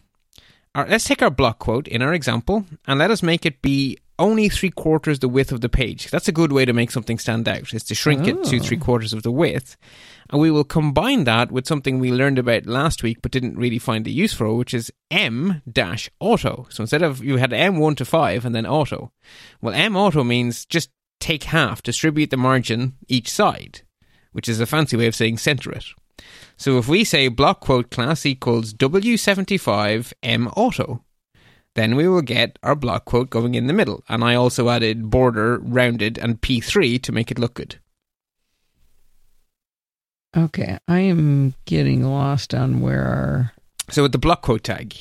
our, 0.75 0.87
let's 0.87 1.05
take 1.05 1.23
our 1.23 1.31
block 1.31 1.59
quote 1.59 1.89
in 1.89 2.03
our 2.03 2.13
example 2.13 2.67
and 2.87 2.99
let 2.99 3.11
us 3.11 3.23
make 3.23 3.47
it 3.47 3.63
be 3.63 3.97
only 4.19 4.51
three 4.51 4.71
quarters 4.71 5.21
the 5.21 5.29
width 5.29 5.53
of 5.53 5.63
the 5.63 5.71
page. 5.71 6.11
That's 6.11 6.29
a 6.29 6.33
good 6.33 6.53
way 6.53 6.67
to 6.67 6.75
make 6.75 6.91
something 6.91 7.19
stand 7.19 7.49
out, 7.49 7.73
is 7.73 7.85
to 7.85 7.95
shrink 7.95 8.27
oh. 8.27 8.29
it 8.29 8.45
to 8.45 8.61
three 8.61 8.77
quarters 8.77 9.15
of 9.15 9.23
the 9.23 9.33
width. 9.33 9.79
And 10.31 10.41
we 10.41 10.51
will 10.51 10.65
combine 10.65 11.25
that 11.25 11.51
with 11.51 11.67
something 11.67 11.99
we 11.99 12.13
learned 12.13 12.39
about 12.39 12.67
last 12.67 13.03
week 13.03 13.23
but 13.23 13.33
didn't 13.33 13.57
really 13.57 13.79
find 13.79 14.05
the 14.05 14.13
use 14.13 14.35
for, 14.35 14.55
which 14.55 14.75
is 14.75 14.93
M 15.11 15.63
dash 15.71 16.11
auto. 16.21 16.67
So 16.71 16.83
instead 16.83 17.03
of 17.03 17.25
you 17.25 17.39
had 17.39 17.51
M1 17.51 17.97
to 17.97 18.05
5 18.05 18.45
and 18.45 18.55
then 18.55 18.67
auto. 18.67 19.13
Well, 19.63 19.75
M 19.75 19.97
auto 19.97 20.23
means 20.23 20.67
just 20.67 20.91
take 21.21 21.45
half, 21.45 21.83
distribute 21.83 22.31
the 22.31 22.37
margin 22.37 22.95
each 23.09 23.31
side, 23.31 23.83
which 24.33 24.49
is 24.49 24.61
a 24.61 24.67
fancy 24.67 24.97
way 24.97 25.07
of 25.07 25.15
saying 25.15 25.39
center 25.39 25.73
it. 25.73 25.87
So 26.57 26.79
if 26.79 26.89
we 26.89 27.05
say 27.05 27.29
block 27.29 27.61
quote 27.61 27.91
class 27.91 28.27
equals 28.27 28.75
W75 28.75 30.13
M 30.23 30.49
auto, 30.49 31.05
then 31.75 31.95
we 31.97 32.09
will 32.09 32.23
get 32.23 32.59
our 32.63 32.75
block 32.75 33.05
quote 33.05 33.31
going 33.31 33.55
in 33.55 33.67
the 33.67 33.73
middle. 33.73 34.03
And 34.09 34.25
I 34.25 34.35
also 34.35 34.69
added 34.69 35.11
border, 35.11 35.59
rounded, 35.59 36.19
and 36.19 36.41
P3 36.41 37.01
to 37.03 37.13
make 37.13 37.31
it 37.31 37.39
look 37.39 37.55
good. 37.55 37.79
Okay, 40.37 40.79
I 40.87 41.01
am 41.01 41.55
getting 41.65 42.05
lost 42.05 42.55
on 42.55 42.81
where 42.81 43.05
our. 43.05 43.53
So 43.91 44.03
with 44.03 44.13
the 44.13 44.19
block 44.19 44.43
quote 44.43 44.65
tag. 44.65 44.95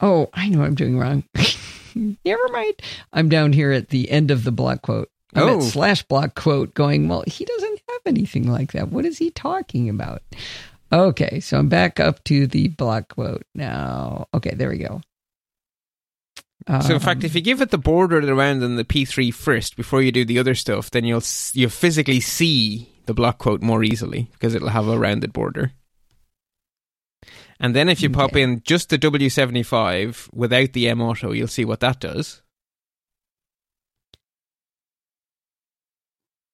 Oh, 0.00 0.28
I 0.32 0.48
know 0.48 0.62
I'm 0.62 0.74
doing 0.74 0.98
wrong. 0.98 1.24
Never 1.94 2.48
mind. 2.48 2.74
I'm 3.12 3.28
down 3.28 3.52
here 3.52 3.72
at 3.72 3.88
the 3.88 4.10
end 4.10 4.30
of 4.30 4.44
the 4.44 4.52
block 4.52 4.82
quote. 4.82 5.10
I'm 5.34 5.42
oh. 5.42 5.58
at 5.58 5.64
slash 5.64 6.02
block 6.02 6.34
quote 6.34 6.74
going, 6.74 7.08
well, 7.08 7.24
he 7.26 7.44
doesn't 7.44 7.80
have 7.88 8.00
anything 8.06 8.50
like 8.50 8.72
that. 8.72 8.90
What 8.90 9.04
is 9.04 9.18
he 9.18 9.30
talking 9.30 9.88
about? 9.88 10.22
Okay, 10.92 11.40
so 11.40 11.58
I'm 11.58 11.68
back 11.68 12.00
up 12.00 12.22
to 12.24 12.46
the 12.46 12.68
block 12.68 13.08
quote 13.08 13.44
now. 13.54 14.28
Okay, 14.32 14.54
there 14.54 14.70
we 14.70 14.78
go. 14.78 15.00
So 16.82 16.94
in 16.94 17.00
fact, 17.00 17.22
if 17.22 17.34
you 17.34 17.40
um, 17.40 17.44
give 17.44 17.60
it 17.60 17.70
the 17.70 17.78
border 17.78 18.18
around 18.18 18.62
and 18.64 18.76
the 18.76 18.84
P3 18.84 19.32
first 19.32 19.76
before 19.76 20.02
you 20.02 20.10
do 20.10 20.24
the 20.24 20.40
other 20.40 20.56
stuff, 20.56 20.90
then 20.90 21.04
you'll 21.04 21.22
you 21.52 21.68
physically 21.68 22.18
see 22.18 22.88
the 23.06 23.14
block 23.14 23.38
quote 23.38 23.62
more 23.62 23.82
easily 23.82 24.28
because 24.32 24.54
it'll 24.54 24.68
have 24.68 24.88
a 24.88 24.98
rounded 24.98 25.32
border. 25.32 25.72
And 27.58 27.74
then 27.74 27.88
if 27.88 28.02
you 28.02 28.10
pop 28.10 28.36
in 28.36 28.62
just 28.64 28.90
the 28.90 28.98
W75 28.98 30.32
without 30.32 30.72
the 30.72 30.88
M 30.88 31.00
Auto, 31.00 31.32
you'll 31.32 31.48
see 31.48 31.64
what 31.64 31.80
that 31.80 32.00
does. 32.00 32.42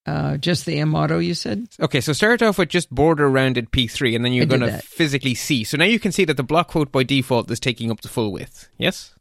Uh, 0.04 0.36
just 0.36 0.66
the 0.66 0.78
M 0.78 0.94
Auto, 0.94 1.18
you 1.18 1.34
said? 1.34 1.66
Okay, 1.80 2.00
so 2.00 2.12
start 2.12 2.42
off 2.42 2.58
with 2.58 2.68
just 2.68 2.90
border 2.90 3.28
rounded 3.28 3.70
P3, 3.70 4.16
and 4.16 4.24
then 4.24 4.32
you're 4.32 4.46
going 4.46 4.60
to 4.60 4.78
physically 4.78 5.34
see. 5.34 5.62
So 5.64 5.76
now 5.76 5.84
you 5.84 6.00
can 6.00 6.12
see 6.12 6.24
that 6.24 6.36
the 6.36 6.42
block 6.42 6.68
quote 6.68 6.90
by 6.90 7.04
default 7.04 7.50
is 7.50 7.60
taking 7.60 7.90
up 7.90 8.00
the 8.00 8.08
full 8.08 8.32
width. 8.32 8.68
Yes? 8.78 9.14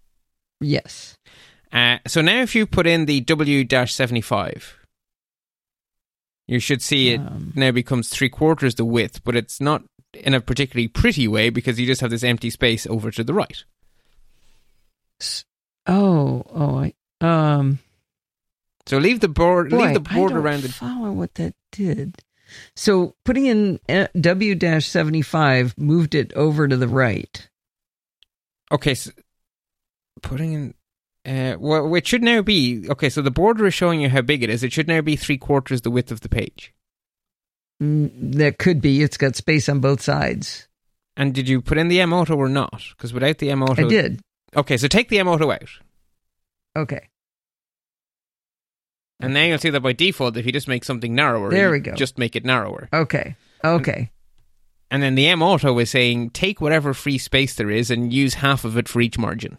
Yes. 0.59 1.15
Uh, 1.71 1.97
so 2.07 2.21
now 2.21 2.41
if 2.41 2.55
you 2.55 2.65
put 2.65 2.87
in 2.87 3.05
the 3.05 3.21
W 3.21 3.65
75, 3.85 4.80
you 6.51 6.59
should 6.59 6.81
see 6.81 7.11
it 7.11 7.19
um, 7.21 7.53
now 7.55 7.71
becomes 7.71 8.09
three 8.09 8.27
quarters 8.27 8.75
the 8.75 8.83
width, 8.83 9.23
but 9.23 9.37
it's 9.37 9.61
not 9.61 9.83
in 10.13 10.33
a 10.33 10.41
particularly 10.41 10.89
pretty 10.89 11.25
way 11.25 11.49
because 11.49 11.79
you 11.79 11.87
just 11.87 12.01
have 12.01 12.09
this 12.09 12.25
empty 12.25 12.49
space 12.49 12.85
over 12.87 13.09
to 13.09 13.23
the 13.23 13.33
right. 13.33 13.63
Oh, 15.87 16.43
oh, 16.53 16.77
I, 16.77 16.93
um, 17.21 17.79
so 18.85 18.97
leave 18.97 19.21
the 19.21 19.29
board, 19.29 19.69
boy, 19.69 19.77
leave 19.77 19.93
the 19.93 20.01
border 20.01 20.39
around. 20.39 20.65
it. 20.65 20.71
follow 20.71 21.13
what 21.13 21.35
that 21.35 21.55
did. 21.71 22.21
So 22.75 23.15
putting 23.23 23.45
in 23.45 23.79
uh, 23.87 24.07
W 24.19 24.59
seventy 24.81 25.21
five 25.21 25.73
moved 25.77 26.15
it 26.15 26.33
over 26.33 26.67
to 26.67 26.75
the 26.75 26.89
right. 26.89 27.49
Okay, 28.73 28.93
so 28.93 29.11
putting 30.21 30.51
in. 30.51 30.73
Uh, 31.25 31.55
well, 31.59 31.93
it 31.93 32.07
should 32.07 32.23
now 32.23 32.41
be 32.41 32.87
okay. 32.89 33.09
So 33.09 33.21
the 33.21 33.29
border 33.31 33.67
is 33.67 33.73
showing 33.73 34.01
you 34.01 34.09
how 34.09 34.21
big 34.21 34.41
it 34.41 34.49
is. 34.49 34.63
It 34.63 34.73
should 34.73 34.87
now 34.87 35.01
be 35.01 35.15
three 35.15 35.37
quarters 35.37 35.81
the 35.81 35.91
width 35.91 36.11
of 36.11 36.21
the 36.21 36.29
page. 36.29 36.73
Mm, 37.81 38.33
that 38.35 38.57
could 38.57 38.81
be. 38.81 39.03
It's 39.03 39.17
got 39.17 39.35
space 39.35 39.69
on 39.69 39.79
both 39.79 40.01
sides. 40.01 40.67
And 41.15 41.33
did 41.33 41.47
you 41.47 41.61
put 41.61 41.77
in 41.77 41.89
the 41.89 42.01
M 42.01 42.13
auto 42.13 42.35
or 42.35 42.49
not? 42.49 42.83
Because 42.91 43.13
without 43.13 43.37
the 43.37 43.51
M 43.51 43.61
auto, 43.61 43.85
I 43.85 43.89
did. 43.89 44.21
Okay, 44.55 44.77
so 44.77 44.87
take 44.87 45.09
the 45.09 45.19
M 45.19 45.27
auto 45.27 45.51
out. 45.51 45.69
Okay. 46.75 47.07
And 49.19 49.35
now 49.35 49.43
you'll 49.43 49.59
see 49.59 49.69
that 49.69 49.81
by 49.81 49.93
default, 49.93 50.35
if 50.37 50.47
you 50.47 50.51
just 50.51 50.67
make 50.67 50.83
something 50.83 51.13
narrower, 51.13 51.51
there 51.51 51.69
we 51.69 51.79
go. 51.79 51.93
Just 51.93 52.17
make 52.17 52.35
it 52.35 52.43
narrower. 52.43 52.89
Okay. 52.91 53.35
Okay. 53.63 54.09
And, 54.89 55.03
and 55.03 55.03
then 55.03 55.15
the 55.15 55.27
M 55.27 55.43
auto 55.43 55.77
is 55.77 55.91
saying 55.91 56.31
take 56.31 56.59
whatever 56.59 56.95
free 56.95 57.19
space 57.19 57.53
there 57.53 57.69
is 57.69 57.91
and 57.91 58.11
use 58.11 58.35
half 58.35 58.65
of 58.65 58.77
it 58.77 58.89
for 58.89 59.01
each 59.01 59.19
margin. 59.19 59.57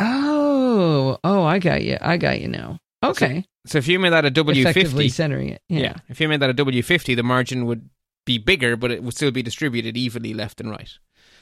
Oh, 0.00 1.18
oh, 1.22 1.44
I 1.44 1.58
got 1.58 1.82
you. 1.82 1.98
I 2.00 2.16
got 2.16 2.40
you 2.40 2.48
now. 2.48 2.78
Okay. 3.02 3.44
So, 3.66 3.72
so 3.72 3.78
if 3.78 3.88
you 3.88 3.98
made 3.98 4.10
that 4.14 4.24
a 4.24 4.30
W 4.30 4.72
fifty, 4.72 5.08
centering 5.10 5.50
it. 5.50 5.62
Yeah. 5.68 5.80
yeah. 5.80 5.94
If 6.08 6.20
you 6.20 6.28
made 6.28 6.40
that 6.40 6.50
a 6.50 6.54
W 6.54 6.82
fifty, 6.82 7.14
the 7.14 7.22
margin 7.22 7.66
would 7.66 7.88
be 8.24 8.38
bigger, 8.38 8.76
but 8.76 8.90
it 8.90 9.02
would 9.02 9.14
still 9.14 9.30
be 9.30 9.42
distributed 9.42 9.96
evenly 9.96 10.34
left 10.34 10.60
and 10.60 10.70
right. 10.70 10.90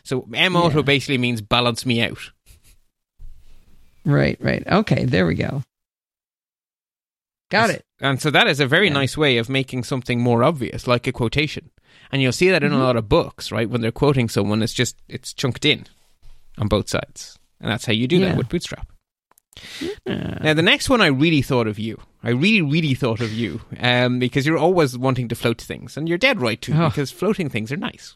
So 0.03 0.29
M 0.35 0.57
auto 0.57 0.79
yeah. 0.79 0.83
basically 0.83 1.19
means 1.19 1.41
balance 1.41 1.87
me 1.87 2.03
out. 2.03 2.33
Right. 4.05 4.37
Right. 4.41 4.67
Okay. 4.67 5.05
There 5.05 5.27
we 5.27 5.35
go. 5.35 5.63
Got 7.51 7.71
it. 7.71 7.85
And 8.01 8.21
so 8.21 8.31
that 8.31 8.47
is 8.47 8.61
a 8.61 8.67
very 8.67 8.89
yeah. 8.89 8.95
nice 8.95 9.17
way 9.17 9.39
of 9.39 9.49
making 9.49 9.85
something 9.85 10.21
more 10.21 10.45
obvious, 10.45 10.87
like 10.87 11.07
a 11.07 11.13
quotation. 11.13 11.71
And 12.13 12.21
you'll 12.21 12.33
see 12.33 12.51
that 12.51 12.63
in 12.63 12.73
mm-hmm. 12.73 12.81
a 12.81 12.85
lot 12.85 12.97
of 12.97 13.09
books, 13.09 13.51
right? 13.51 13.69
When 13.69 13.81
they're 13.81 13.91
quoting 13.91 14.29
someone, 14.29 14.63
it's 14.63 14.75
just 14.75 14.97
it's 15.09 15.33
chunked 15.33 15.65
in 15.65 15.87
on 16.59 16.69
both 16.69 16.89
sides, 16.89 17.39
and 17.61 17.71
that's 17.71 17.87
how 17.87 17.93
you 17.93 18.09
do 18.09 18.19
yeah. 18.19 18.29
that 18.29 18.37
with 18.37 18.49
Bootstrap. 18.49 18.89
Yeah. 19.81 20.39
Now, 20.41 20.55
the 20.55 20.63
next 20.63 20.89
one, 20.89 21.01
I 21.01 21.07
really 21.07 21.43
thought 21.43 21.67
of 21.67 21.79
you. 21.79 22.01
I 22.23 22.31
really, 22.31 22.63
really 22.63 22.95
thought 22.95 23.21
of 23.21 23.33
you 23.33 23.61
um, 23.81 24.19
because 24.19 24.47
you're 24.47 24.59
always 24.59 24.97
wanting 24.97 25.29
to 25.29 25.35
float 25.35 25.61
things, 25.61 25.97
and 25.97 26.09
you're 26.09 26.19
dead 26.19 26.41
right 26.41 26.61
too, 26.61 26.75
oh. 26.75 26.89
because 26.89 27.11
floating 27.11 27.49
things 27.49 27.73
are 27.73 27.77
nice. 27.77 28.15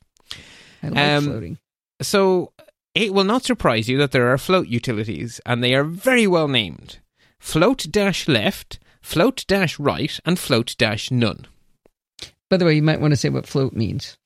I 0.82 0.88
like 0.88 0.98
um, 0.98 1.24
floating. 1.24 1.58
So 2.00 2.52
it 2.94 3.12
will 3.12 3.24
not 3.24 3.44
surprise 3.44 3.88
you 3.88 3.98
that 3.98 4.12
there 4.12 4.32
are 4.32 4.38
float 4.38 4.68
utilities, 4.68 5.40
and 5.44 5.62
they 5.62 5.74
are 5.74 5.84
very 5.84 6.26
well 6.26 6.48
named. 6.48 6.98
Float 7.40 7.86
dash 7.90 8.28
left 8.28 8.78
float 9.02 9.44
dash 9.48 9.78
right 9.78 10.18
and 10.24 10.38
float 10.38 10.74
dash 10.78 11.10
none. 11.10 11.46
By 12.48 12.56
the 12.56 12.64
way, 12.64 12.74
you 12.74 12.82
might 12.82 13.00
want 13.00 13.12
to 13.12 13.16
say 13.16 13.28
what 13.28 13.46
float 13.46 13.72
means. 13.72 14.16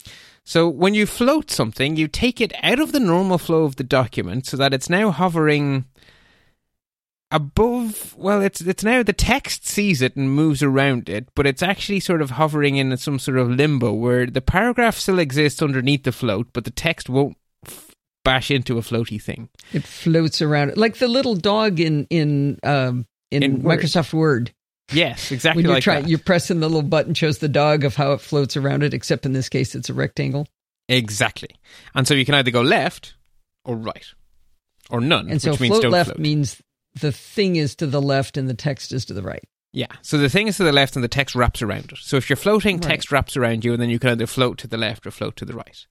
So 0.46 0.68
when 0.68 0.94
you 0.94 1.06
float 1.06 1.50
something, 1.50 1.96
you 1.96 2.06
take 2.06 2.40
it 2.40 2.52
out 2.62 2.78
of 2.78 2.92
the 2.92 3.00
normal 3.00 3.36
flow 3.36 3.64
of 3.64 3.76
the 3.76 3.84
document 3.84 4.46
so 4.46 4.56
that 4.56 4.72
it's 4.72 4.88
now 4.88 5.10
hovering 5.10 5.86
above 7.32 8.14
well 8.16 8.40
it's 8.40 8.60
it's 8.60 8.84
now 8.84 9.02
the 9.02 9.12
text 9.12 9.66
sees 9.66 10.00
it 10.00 10.14
and 10.14 10.30
moves 10.30 10.62
around 10.62 11.08
it 11.08 11.28
but 11.34 11.44
it's 11.44 11.60
actually 11.60 11.98
sort 11.98 12.22
of 12.22 12.30
hovering 12.30 12.76
in 12.76 12.96
some 12.96 13.18
sort 13.18 13.36
of 13.36 13.50
limbo 13.50 13.92
where 13.92 14.26
the 14.26 14.40
paragraph 14.40 14.94
still 14.96 15.18
exists 15.18 15.60
underneath 15.60 16.04
the 16.04 16.12
float 16.12 16.46
but 16.52 16.62
the 16.64 16.70
text 16.70 17.08
won't 17.08 17.36
f- 17.66 17.90
bash 18.24 18.48
into 18.48 18.78
a 18.78 18.80
floaty 18.80 19.20
thing 19.20 19.48
it 19.72 19.82
floats 19.82 20.40
around 20.40 20.76
like 20.76 20.98
the 20.98 21.08
little 21.08 21.34
dog 21.34 21.80
in 21.80 22.06
in 22.10 22.60
um 22.62 23.04
in, 23.30 23.42
in 23.42 23.62
Microsoft 23.62 24.12
Word. 24.12 24.52
Yes, 24.92 25.32
exactly 25.32 25.60
when 25.60 25.66
you're 25.66 25.74
like 25.74 25.82
trying, 25.82 26.02
that. 26.02 26.08
You're 26.08 26.18
pressing 26.18 26.60
the 26.60 26.68
little 26.68 26.82
button, 26.82 27.14
shows 27.14 27.38
the 27.38 27.48
dog 27.48 27.84
of 27.84 27.96
how 27.96 28.12
it 28.12 28.20
floats 28.20 28.56
around 28.56 28.82
it, 28.82 28.94
except 28.94 29.26
in 29.26 29.32
this 29.32 29.48
case, 29.48 29.74
it's 29.74 29.90
a 29.90 29.94
rectangle. 29.94 30.46
Exactly. 30.88 31.50
And 31.94 32.06
so 32.06 32.14
you 32.14 32.24
can 32.24 32.34
either 32.34 32.50
go 32.50 32.62
left 32.62 33.14
or 33.64 33.76
right 33.76 34.06
or 34.90 35.00
none. 35.00 35.28
And 35.28 35.42
so 35.42 35.56
float 35.56 35.84
left 35.84 36.10
float. 36.10 36.20
means 36.20 36.62
the 37.00 37.12
thing 37.12 37.56
is 37.56 37.74
to 37.76 37.86
the 37.86 38.00
left 38.00 38.36
and 38.36 38.48
the 38.48 38.54
text 38.54 38.92
is 38.92 39.04
to 39.06 39.14
the 39.14 39.22
right. 39.22 39.44
Yeah. 39.72 39.88
So 40.02 40.16
the 40.16 40.30
thing 40.30 40.46
is 40.46 40.56
to 40.56 40.64
the 40.64 40.72
left 40.72 40.96
and 40.96 41.04
the 41.04 41.08
text 41.08 41.34
wraps 41.34 41.60
around 41.60 41.92
it. 41.92 41.98
So 41.98 42.16
if 42.16 42.30
you're 42.30 42.36
floating, 42.36 42.76
right. 42.76 42.82
text 42.82 43.12
wraps 43.12 43.36
around 43.36 43.64
you, 43.64 43.72
and 43.72 43.82
then 43.82 43.90
you 43.90 43.98
can 43.98 44.10
either 44.10 44.26
float 44.26 44.58
to 44.58 44.66
the 44.66 44.78
left 44.78 45.06
or 45.06 45.10
float 45.10 45.36
to 45.36 45.44
the 45.44 45.52
right. 45.52 45.86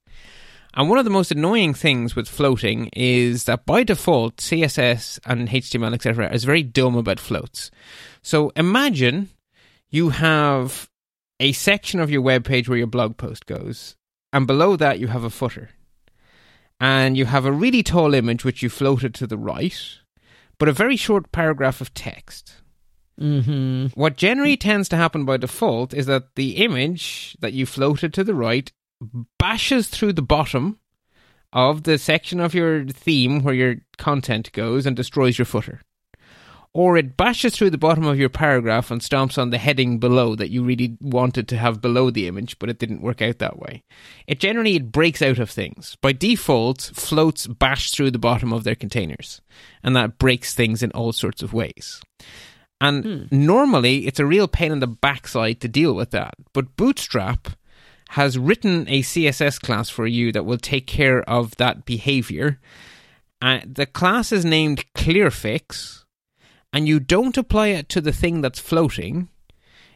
And 0.76 0.90
one 0.90 0.98
of 0.98 1.06
the 1.06 1.10
most 1.10 1.32
annoying 1.32 1.72
things 1.72 2.14
with 2.14 2.28
floating 2.28 2.90
is 2.92 3.44
that 3.44 3.64
by 3.64 3.82
default, 3.82 4.36
CSS 4.36 5.18
and 5.24 5.48
HTML, 5.48 5.94
etc., 5.94 6.30
is 6.30 6.44
very 6.44 6.62
dumb 6.62 6.96
about 6.96 7.18
floats. 7.18 7.70
So 8.20 8.52
imagine 8.56 9.30
you 9.88 10.10
have 10.10 10.90
a 11.40 11.52
section 11.52 11.98
of 11.98 12.10
your 12.10 12.20
web 12.20 12.44
page 12.44 12.68
where 12.68 12.76
your 12.76 12.86
blog 12.86 13.16
post 13.16 13.46
goes, 13.46 13.96
and 14.34 14.46
below 14.46 14.76
that 14.76 14.98
you 14.98 15.06
have 15.06 15.24
a 15.24 15.30
footer. 15.30 15.70
And 16.78 17.16
you 17.16 17.24
have 17.24 17.46
a 17.46 17.52
really 17.52 17.82
tall 17.82 18.12
image 18.12 18.44
which 18.44 18.62
you 18.62 18.68
floated 18.68 19.14
to 19.14 19.26
the 19.26 19.38
right, 19.38 19.80
but 20.58 20.68
a 20.68 20.72
very 20.72 20.96
short 20.96 21.32
paragraph 21.32 21.80
of 21.80 21.94
text. 21.94 22.52
Mm-hmm. 23.18 23.98
What 23.98 24.18
generally 24.18 24.58
tends 24.58 24.90
to 24.90 24.96
happen 24.96 25.24
by 25.24 25.38
default 25.38 25.94
is 25.94 26.04
that 26.04 26.34
the 26.34 26.56
image 26.56 27.34
that 27.40 27.54
you 27.54 27.64
floated 27.64 28.12
to 28.12 28.24
the 28.24 28.34
right 28.34 28.70
bashes 29.38 29.88
through 29.88 30.12
the 30.12 30.22
bottom 30.22 30.78
of 31.52 31.84
the 31.84 31.98
section 31.98 32.40
of 32.40 32.54
your 32.54 32.84
theme 32.86 33.42
where 33.42 33.54
your 33.54 33.76
content 33.98 34.52
goes 34.52 34.86
and 34.86 34.96
destroys 34.96 35.38
your 35.38 35.46
footer 35.46 35.80
or 36.76 36.98
it 36.98 37.16
bashes 37.16 37.56
through 37.56 37.70
the 37.70 37.78
bottom 37.78 38.04
of 38.04 38.18
your 38.18 38.28
paragraph 38.28 38.90
and 38.90 39.00
stomps 39.00 39.38
on 39.38 39.48
the 39.48 39.56
heading 39.56 39.98
below 39.98 40.36
that 40.36 40.50
you 40.50 40.62
really 40.62 40.94
wanted 41.00 41.48
to 41.48 41.56
have 41.56 41.80
below 41.80 42.10
the 42.10 42.28
image, 42.28 42.58
but 42.58 42.68
it 42.68 42.78
didn't 42.78 43.00
work 43.00 43.22
out 43.22 43.38
that 43.38 43.58
way. 43.58 43.82
It 44.26 44.40
generally 44.40 44.76
it 44.76 44.92
breaks 44.92 45.22
out 45.22 45.38
of 45.38 45.48
things. 45.48 45.96
By 46.02 46.12
default, 46.12 46.90
floats 46.92 47.46
bash 47.46 47.92
through 47.92 48.10
the 48.10 48.18
bottom 48.18 48.52
of 48.52 48.64
their 48.64 48.74
containers, 48.74 49.40
and 49.82 49.96
that 49.96 50.18
breaks 50.18 50.54
things 50.54 50.82
in 50.82 50.90
all 50.90 51.14
sorts 51.14 51.42
of 51.42 51.54
ways. 51.54 52.02
And 52.78 53.04
hmm. 53.06 53.22
normally, 53.30 54.06
it's 54.06 54.20
a 54.20 54.26
real 54.26 54.46
pain 54.46 54.70
in 54.70 54.80
the 54.80 54.86
backside 54.86 55.62
to 55.62 55.68
deal 55.68 55.94
with 55.94 56.10
that. 56.10 56.34
But 56.52 56.76
Bootstrap 56.76 57.56
has 58.10 58.38
written 58.38 58.88
a 58.88 59.02
CSS 59.02 59.60
class 59.60 59.88
for 59.88 60.06
you 60.06 60.32
that 60.32 60.44
will 60.44 60.58
take 60.58 60.86
care 60.86 61.28
of 61.28 61.56
that 61.56 61.84
behavior. 61.84 62.60
Uh, 63.42 63.60
the 63.64 63.86
class 63.86 64.32
is 64.32 64.44
named 64.44 64.84
ClearFix 64.94 66.04
and 66.72 66.86
you 66.86 67.00
don't 67.00 67.36
apply 67.36 67.68
it 67.68 67.88
to 67.90 68.00
the 68.00 68.12
thing 68.12 68.40
that's 68.40 68.58
floating, 68.58 69.28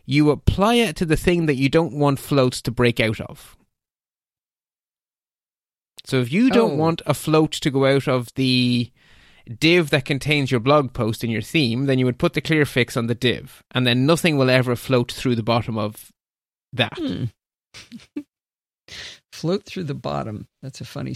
you 0.07 0.31
apply 0.31 0.75
it 0.75 0.97
to 0.97 1.05
the 1.05 1.17
thing 1.17 1.47
that 1.47 1.57
you 1.57 1.69
don't 1.69 1.93
want 1.93 2.19
floats 2.19 2.63
to 2.63 2.71
break 2.71 2.99
out 2.99 3.21
of. 3.21 3.57
So 6.05 6.21
if 6.21 6.33
you 6.33 6.51
don't 6.51 6.73
oh. 6.73 6.77
want 6.77 7.03
a 7.07 7.15
float 7.15 7.53
to 7.53 7.71
go 7.71 7.87
out 7.87 8.09
of 8.09 8.33
the 8.35 8.91
div 9.59 9.91
that 9.91 10.05
contains 10.05 10.51
your 10.51 10.61
blog 10.61 10.93
post 10.93 11.23
in 11.23 11.31
your 11.31 11.43
theme, 11.43 11.87
then 11.87 11.99
you 11.99 12.07
would 12.07 12.19
put 12.19 12.33
the 12.33 12.41
clear 12.41 12.65
fix 12.65 12.97
on 12.97 13.07
the 13.07 13.15
div, 13.15 13.63
and 13.73 13.87
then 13.87 14.07
nothing 14.07 14.37
will 14.37 14.51
ever 14.51 14.75
float 14.75 15.13
through 15.13 15.35
the 15.35 15.43
bottom 15.43 15.79
of 15.79 16.11
that. 16.73 16.97
Hmm. 16.97 17.25
float 19.33 19.65
through 19.65 19.85
the 19.85 19.95
bottom. 19.95 20.49
That's 20.63 20.81
a 20.81 20.85
funny 20.85 21.15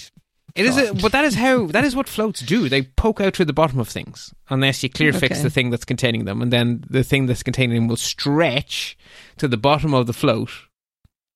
it 0.54 0.66
is, 0.66 0.76
a, 0.76 0.94
but 0.94 1.10
that 1.12 1.24
is 1.24 1.34
how 1.34 1.66
that 1.66 1.84
is 1.84 1.96
what 1.96 2.08
floats 2.08 2.40
do. 2.40 2.68
They 2.68 2.82
poke 2.82 3.20
out 3.20 3.34
through 3.34 3.46
the 3.46 3.52
bottom 3.52 3.80
of 3.80 3.88
things 3.88 4.32
unless 4.48 4.82
you 4.84 4.88
clear 4.88 5.12
fix 5.12 5.38
okay. 5.38 5.42
the 5.42 5.50
thing 5.50 5.70
that's 5.70 5.84
containing 5.84 6.26
them, 6.26 6.40
and 6.40 6.52
then 6.52 6.84
the 6.88 7.02
thing 7.02 7.26
that's 7.26 7.42
containing 7.42 7.74
them 7.74 7.88
will 7.88 7.96
stretch 7.96 8.96
to 9.38 9.48
the 9.48 9.56
bottom 9.56 9.94
of 9.94 10.06
the 10.06 10.12
float, 10.12 10.50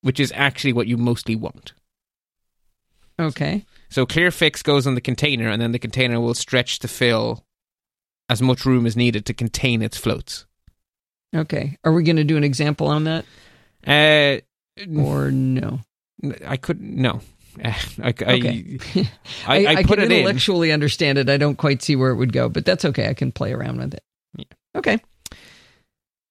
which 0.03 0.21
is 0.21 0.33
actually 0.37 0.73
what 0.73 0.87
you 0.87 0.97
mostly 0.97 1.35
want. 1.35 1.73
Okay. 3.19 3.66
So 3.91 4.07
clear 4.07 4.31
fix 4.31 4.62
goes 4.62 4.87
on 4.87 4.95
the 4.95 5.01
container, 5.01 5.49
and 5.49 5.61
then 5.61 5.73
the 5.73 5.81
container 5.81 6.21
will 6.21 6.35
stretch 6.35 6.79
to 6.79 6.89
fill 6.89 7.45
as 8.29 8.41
much 8.41 8.64
room 8.64 8.87
as 8.87 8.97
needed 8.97 9.27
to 9.27 9.35
contain 9.35 9.83
its 9.83 9.97
floats. 9.97 10.47
Okay. 11.35 11.77
Are 11.83 11.93
we 11.93 12.05
going 12.05 12.16
to 12.16 12.25
do 12.25 12.37
an 12.37 12.45
example 12.45 12.87
on 12.87 13.03
that? 13.05 13.25
Uh, 13.85 14.43
or 14.97 15.31
no? 15.31 15.81
I 16.47 16.57
couldn't. 16.57 16.95
no. 16.95 17.20
I, 17.64 17.76
I, 18.03 18.09
okay. 18.11 18.79
I, 19.47 19.66
I, 19.66 19.74
I, 19.79 19.83
put 19.83 19.99
can 19.99 20.12
it 20.12 20.12
intellectually 20.12 20.70
understand 20.70 21.18
it. 21.18 21.29
I 21.29 21.37
don't 21.37 21.57
quite 21.57 21.83
see 21.83 21.97
where 21.97 22.11
it 22.11 22.16
would 22.16 22.33
go, 22.33 22.49
but 22.49 22.64
that's 22.64 22.85
okay. 22.85 23.09
I 23.09 23.14
can 23.14 23.33
play 23.33 23.53
around 23.53 23.79
with 23.79 23.95
it. 23.95 24.03
Yeah. 24.37 24.45
Okay. 24.76 24.99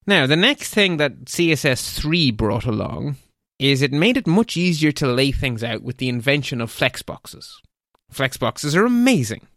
Now, 0.05 0.25
the 0.25 0.37
next 0.37 0.73
thing 0.73 0.97
that 0.97 1.25
CSS3 1.25 2.35
brought 2.37 2.65
along 2.65 3.17
is 3.59 3.81
it 3.81 3.91
made 3.91 4.15
it 4.15 4.27
much 4.27 4.55
easier 4.55 4.91
to 4.93 5.07
lay 5.07 5.31
things 5.31 5.63
out 5.63 5.81
with 5.81 5.97
the 5.97 6.07
invention 6.07 6.61
of 6.61 6.71
flexboxes. 6.71 7.49
Flexboxes 8.13 8.75
are 8.75 8.85
amazing. 8.85 9.47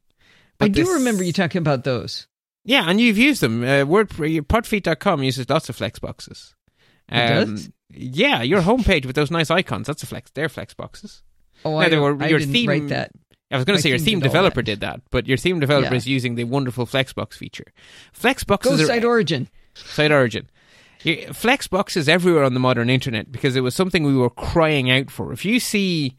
I 0.59 0.69
do 0.69 0.85
this... 0.85 0.95
remember 0.95 1.23
you 1.23 1.33
talking 1.33 1.61
about 1.61 1.85
those. 1.85 2.27
Yeah, 2.65 2.89
and 2.89 3.01
you've 3.01 3.19
used 3.19 3.41
them. 3.41 3.63
Uh, 3.63 3.85
Word, 3.85 4.11
podfeet.com 4.11 5.23
uses 5.23 5.49
lots 5.49 5.69
of 5.69 5.77
flexboxes. 5.77 6.55
Um? 7.11 7.59
Yeah, 7.93 8.43
your 8.43 8.63
homepage 8.63 9.05
with 9.05 9.17
those 9.17 9.31
nice 9.31 9.51
icons, 9.51 9.87
that's 9.87 10.03
a 10.03 10.07
flex. 10.07 10.31
They're 10.31 10.49
flex 10.49 10.75
boxes. 10.75 11.23
Oh, 11.65 11.81
now, 11.81 11.87
I, 11.87 11.99
were, 11.99 12.27
your 12.27 12.39
didn't 12.39 12.53
theme, 12.53 12.69
write 12.69 12.89
that. 12.89 13.11
I 13.51 13.57
was 13.57 13.65
going 13.65 13.77
to 13.77 13.83
say 13.83 13.89
your 13.89 13.99
theme 13.99 14.21
developer 14.21 14.63
did 14.63 14.81
that, 14.81 15.01
but 15.11 15.27
your 15.27 15.37
theme 15.37 15.59
developer 15.59 15.91
yeah. 15.91 15.97
is 15.97 16.07
using 16.07 16.37
the 16.37 16.45
wonderful 16.45 16.87
Flexbox 16.87 17.35
feature. 17.35 17.67
Flexboxes 18.15 18.63
Go 18.63 18.75
are 18.75 18.99
SiteOrigin. 19.01 19.49
Site 19.75 20.13
origin. 20.13 20.49
Flexbox 21.01 21.97
is 21.97 22.09
everywhere 22.09 22.45
on 22.45 22.55
the 22.55 22.61
modern 22.61 22.91
internet 22.91 23.33
because 23.33 23.57
it 23.57 23.63
was 23.63 23.75
something 23.75 24.05
we 24.05 24.17
were 24.17 24.31
crying 24.31 24.91
out 24.91 25.11
for. 25.11 25.33
If 25.33 25.45
you 25.45 25.59
see 25.59 26.17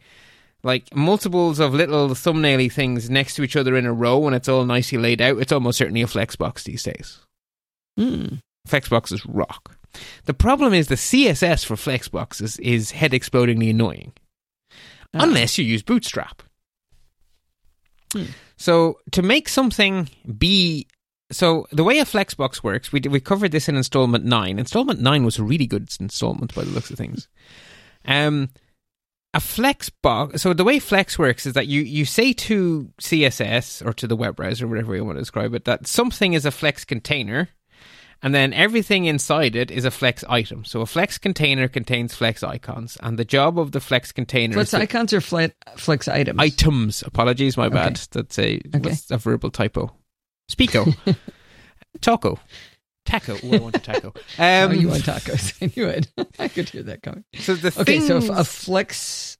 like 0.64 0.94
multiples 0.96 1.60
of 1.60 1.74
little 1.74 2.10
thumbnaily 2.10 2.72
things 2.72 3.10
next 3.10 3.36
to 3.36 3.44
each 3.44 3.56
other 3.56 3.76
in 3.76 3.86
a 3.86 3.94
row 3.94 4.26
and 4.26 4.36
it's 4.36 4.50
all 4.50 4.66
nicely 4.66 4.98
laid 4.98 5.22
out, 5.22 5.40
it's 5.40 5.52
almost 5.52 5.78
certainly 5.78 6.02
a 6.02 6.08
Flexbox 6.08 6.64
these 6.64 6.84
days. 6.84 7.20
Mm. 8.00 8.40
Flexboxes 8.68 9.26
rock. 9.28 9.78
The 10.26 10.34
problem 10.34 10.74
is 10.74 10.88
the 10.88 10.96
CSS 10.96 11.66
for 11.66 11.76
Flexboxes 11.76 12.60
is 12.60 12.92
head 12.92 13.12
explodingly 13.12 13.70
annoying. 13.70 14.14
Ah. 15.14 15.24
Unless 15.24 15.58
you 15.58 15.66
use 15.66 15.84
Bootstrap. 15.84 16.44
Hmm. 18.14 18.26
So 18.58 19.00
to 19.12 19.22
make 19.22 19.50
something 19.50 20.10
be 20.38 20.88
so 21.32 21.66
the 21.72 21.84
way 21.84 22.00
a 22.00 22.06
Flexbox 22.06 22.62
works, 22.62 22.92
we 22.92 23.02
we 23.10 23.20
covered 23.20 23.52
this 23.52 23.70
in 23.70 23.76
installment 23.76 24.26
nine. 24.26 24.60
Installment 24.60 25.00
nine 25.00 25.24
was 25.24 25.40
a 25.40 25.44
really 25.44 25.66
good 25.66 25.90
installment 26.00 26.54
by 26.54 26.64
the 26.64 26.72
looks 26.72 26.92
of 26.92 26.98
things. 26.98 27.28
Um, 28.06 28.50
a 29.34 29.40
Flexbox. 29.40 30.40
So 30.40 30.54
the 30.54 30.64
way 30.64 30.80
Flex 30.80 31.18
works 31.18 31.46
is 31.46 31.54
that 31.54 31.68
you 31.68 31.82
you 31.82 32.06
say 32.06 32.34
to 32.34 32.92
CSS 33.02 33.86
or 33.86 33.94
to 33.94 34.08
the 34.08 34.16
web 34.16 34.36
browser, 34.36 34.68
whatever 34.68 34.96
you 34.96 35.06
want 35.06 35.18
to 35.18 35.22
describe 35.22 35.54
it, 35.54 35.66
that 35.66 35.88
something 35.88 36.34
is 36.34 36.46
a 36.46 36.52
Flex 36.52 36.84
container, 36.84 37.50
and 38.24 38.34
then 38.36 38.54
everything 38.54 39.06
inside 39.06 39.56
it 39.56 39.72
is 39.72 39.86
a 39.86 39.92
Flex 39.92 40.24
item. 40.30 40.64
So 40.66 40.82
a 40.82 40.86
Flex 40.86 41.18
container 41.18 41.68
contains 41.68 42.14
Flex 42.14 42.44
icons, 42.44 42.98
and 43.02 43.18
the 43.18 43.26
job 43.26 43.58
of 43.60 43.72
the 43.72 43.80
Flex 43.80 44.12
container 44.12 44.60
is 44.60 44.70
Flex 44.70 44.74
icons 44.74 45.14
or 45.14 45.22
Flex 45.22 46.08
items. 46.08 46.40
Items. 46.40 47.02
Apologies, 47.04 47.58
my 47.58 47.70
bad. 47.70 47.98
That's 48.12 48.38
a 48.40 48.56
Okay. 48.58 48.80
that's 48.80 49.10
a 49.12 49.18
verbal 49.18 49.50
typo. 49.52 49.96
Speako. 50.52 50.96
Taco. 52.02 52.40
Taco. 53.06 53.34
Ooh, 53.44 53.54
I 53.54 53.58
want 53.58 53.76
a 53.76 53.80
taco. 53.80 54.08
Um, 54.10 54.14
oh, 54.38 54.72
you 54.72 54.88
want 54.88 55.04
tacos? 55.04 55.54
I 55.62 55.72
knew 55.76 55.88
it. 55.88 56.08
I 56.40 56.48
could 56.48 56.70
hear 56.70 56.84
that 56.84 57.02
coming. 57.02 57.24
so 57.40 57.56
the 57.56 57.70
Okay, 57.82 58.00
so 58.00 58.20
things- 58.20 58.30
a, 58.30 58.34
a 58.42 58.44
flex, 58.44 59.38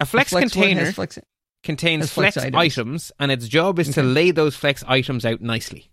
a 0.00 0.06
flex, 0.06 0.28
a 0.28 0.30
flex 0.30 0.52
container 0.54 0.90
flex. 0.92 1.18
contains 1.62 2.10
flex 2.10 2.34
flex, 2.34 2.36
items. 2.46 2.56
items. 2.56 3.12
and 3.20 3.30
its 3.30 3.46
job 3.48 3.78
is 3.78 3.90
to 3.94 4.02
lay 4.02 4.30
those 4.30 4.56
flex 4.56 4.82
items 4.88 5.24
out 5.26 5.40
nicely. 5.42 5.90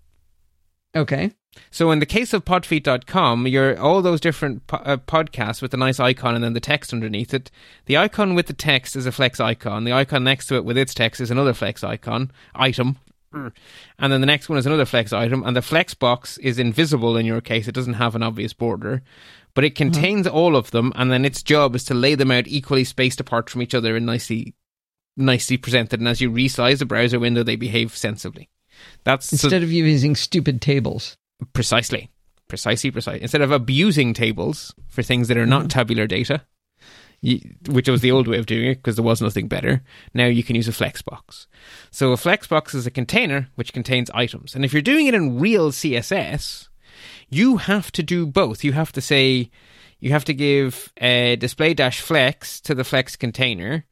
Okay. 0.95 1.31
So 1.71 1.91
in 1.91 1.99
the 1.99 2.05
case 2.05 2.33
of 2.33 2.45
podfeet.com, 2.45 3.47
you're 3.47 3.77
all 3.79 4.01
those 4.01 4.21
different 4.21 4.65
po- 4.67 4.77
uh, 4.77 4.97
podcasts 4.97 5.61
with 5.61 5.73
a 5.73 5.77
nice 5.77 5.99
icon 5.99 6.35
and 6.35 6.43
then 6.43 6.53
the 6.53 6.59
text 6.59 6.93
underneath 6.93 7.33
it. 7.33 7.49
The 7.85 7.97
icon 7.97 8.35
with 8.35 8.47
the 8.47 8.53
text 8.53 8.95
is 8.95 9.05
a 9.05 9.11
flex 9.11 9.39
icon. 9.39 9.83
The 9.83 9.93
icon 9.93 10.23
next 10.23 10.47
to 10.47 10.55
it 10.55 10.65
with 10.65 10.77
its 10.77 10.93
text 10.93 11.19
is 11.21 11.31
another 11.31 11.53
flex 11.53 11.83
icon 11.83 12.31
item. 12.55 12.97
And 13.31 14.11
then 14.11 14.21
the 14.21 14.27
next 14.27 14.49
one 14.49 14.57
is 14.57 14.65
another 14.65 14.85
flex 14.85 15.13
item, 15.13 15.43
and 15.43 15.55
the 15.55 15.61
flex 15.61 15.93
box 15.93 16.39
is 16.39 16.57
invisible 16.57 17.15
in 17.15 17.27
your 17.27 17.41
case. 17.41 17.67
It 17.67 17.75
doesn't 17.75 17.93
have 17.93 18.15
an 18.15 18.23
obvious 18.23 18.53
border, 18.53 19.03
but 19.53 19.63
it 19.63 19.75
contains 19.75 20.25
all 20.25 20.55
of 20.55 20.71
them, 20.71 20.91
and 20.95 21.11
then 21.11 21.23
its 21.25 21.43
job 21.43 21.75
is 21.75 21.83
to 21.85 21.93
lay 21.93 22.15
them 22.15 22.31
out 22.31 22.47
equally 22.47 22.83
spaced 22.83 23.19
apart 23.19 23.47
from 23.47 23.61
each 23.61 23.75
other 23.75 23.95
and 23.95 24.07
nicely, 24.07 24.55
nicely 25.15 25.57
presented. 25.57 25.99
And 25.99 26.07
as 26.09 26.21
you 26.21 26.31
resize 26.31 26.79
the 26.79 26.87
browser 26.87 27.19
window, 27.19 27.43
they 27.43 27.55
behave 27.55 27.95
sensibly. 27.95 28.49
That's 29.03 29.27
so- 29.27 29.35
Instead 29.35 29.61
of 29.61 29.71
you 29.71 29.85
using 29.85 30.15
stupid 30.15 30.59
tables. 30.59 31.15
Precisely. 31.53 32.09
Precisely, 32.47 32.91
precisely. 32.91 33.21
Instead 33.21 33.41
of 33.41 33.51
abusing 33.51 34.13
tables 34.13 34.73
for 34.87 35.03
things 35.03 35.27
that 35.27 35.37
are 35.37 35.45
not 35.45 35.65
Mhm. 35.65 35.69
tabular 35.69 36.07
data, 36.07 36.41
you, 37.21 37.39
which 37.67 37.87
was 37.87 38.01
the 38.01 38.11
old 38.11 38.27
way 38.27 38.37
of 38.37 38.45
doing 38.45 38.71
it 38.71 38.75
because 38.75 38.95
there 38.95 39.05
was 39.05 39.21
nothing 39.21 39.47
better, 39.47 39.83
now 40.13 40.25
you 40.25 40.43
can 40.43 40.55
use 40.55 40.67
a 40.67 40.71
flexbox. 40.71 41.47
So 41.91 42.11
a 42.11 42.15
flexbox 42.15 42.73
is 42.73 42.87
a 42.87 42.91
container 42.91 43.49
which 43.55 43.73
contains 43.73 44.09
items. 44.13 44.55
And 44.55 44.65
if 44.65 44.73
you're 44.73 44.81
doing 44.81 45.07
it 45.07 45.13
in 45.13 45.39
real 45.39 45.71
CSS, 45.71 46.69
you 47.29 47.57
have 47.57 47.91
to 47.93 48.03
do 48.03 48.25
both. 48.25 48.63
You 48.63 48.71
have 48.73 48.91
to 48.93 49.01
say, 49.01 49.51
you 49.99 50.11
have 50.11 50.25
to 50.25 50.33
give 50.33 50.91
a 50.97 51.35
display 51.35 51.73
dash 51.73 51.99
flex 52.01 52.59
to 52.61 52.73
the 52.73 52.83
flex 52.83 53.15
container, 53.15 53.85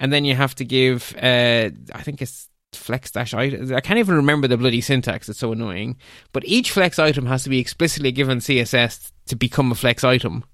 and 0.00 0.12
then 0.12 0.24
you 0.24 0.34
have 0.34 0.54
to 0.56 0.64
give, 0.64 1.14
uh, 1.16 1.70
I 1.94 2.02
think 2.02 2.20
it's 2.22 2.48
flex 2.72 3.10
dash 3.10 3.34
item. 3.34 3.74
I 3.74 3.80
can't 3.80 3.98
even 3.98 4.16
remember 4.16 4.48
the 4.48 4.56
bloody 4.56 4.80
syntax. 4.80 5.28
It's 5.28 5.38
so 5.38 5.52
annoying. 5.52 5.96
But 6.32 6.44
each 6.46 6.70
flex 6.70 6.98
item 6.98 7.26
has 7.26 7.44
to 7.44 7.50
be 7.50 7.58
explicitly 7.58 8.12
given 8.12 8.38
CSS 8.38 9.12
to 9.26 9.36
become 9.36 9.72
a 9.72 9.74
flex 9.74 10.04
item. 10.04 10.44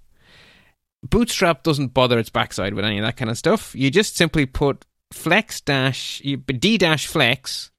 Bootstrap 1.03 1.63
doesn't 1.63 1.95
bother 1.95 2.19
its 2.19 2.31
backside 2.31 2.75
with 2.75 2.85
any 2.85 2.99
of 2.99 3.05
that 3.05 3.17
kind 3.17 3.31
of 3.31 3.39
stuff. 3.39 3.75
You 3.75 3.91
just 3.91 4.17
simply 4.17 4.47
put 4.47 4.85
flex 5.13 5.61
dash 5.61 6.21
d 6.21 6.79
dash 6.79 7.07
flex 7.07 7.71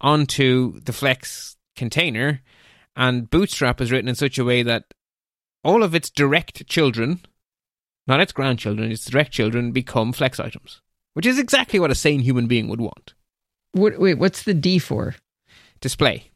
onto 0.00 0.80
the 0.80 0.92
flex 0.92 1.56
container, 1.76 2.42
and 2.96 3.30
Bootstrap 3.30 3.80
is 3.80 3.90
written 3.90 4.08
in 4.08 4.14
such 4.14 4.38
a 4.38 4.44
way 4.44 4.62
that 4.62 4.92
all 5.64 5.82
of 5.82 5.94
its 5.94 6.10
direct 6.10 6.66
children, 6.66 7.20
not 8.06 8.20
its 8.20 8.32
grandchildren, 8.32 8.90
its 8.90 9.06
direct 9.06 9.32
children, 9.32 9.72
become 9.72 10.12
flex 10.12 10.38
items, 10.38 10.82
which 11.14 11.26
is 11.26 11.38
exactly 11.38 11.78
what 11.78 11.90
a 11.90 11.96
sane 11.96 12.20
human 12.20 12.46
being 12.46 12.68
would 12.68 12.80
want. 12.80 13.14
What, 13.72 13.98
wait, 13.98 14.14
what's 14.14 14.42
the 14.42 14.54
D 14.54 14.78
for? 14.78 15.14
display. 15.80 16.30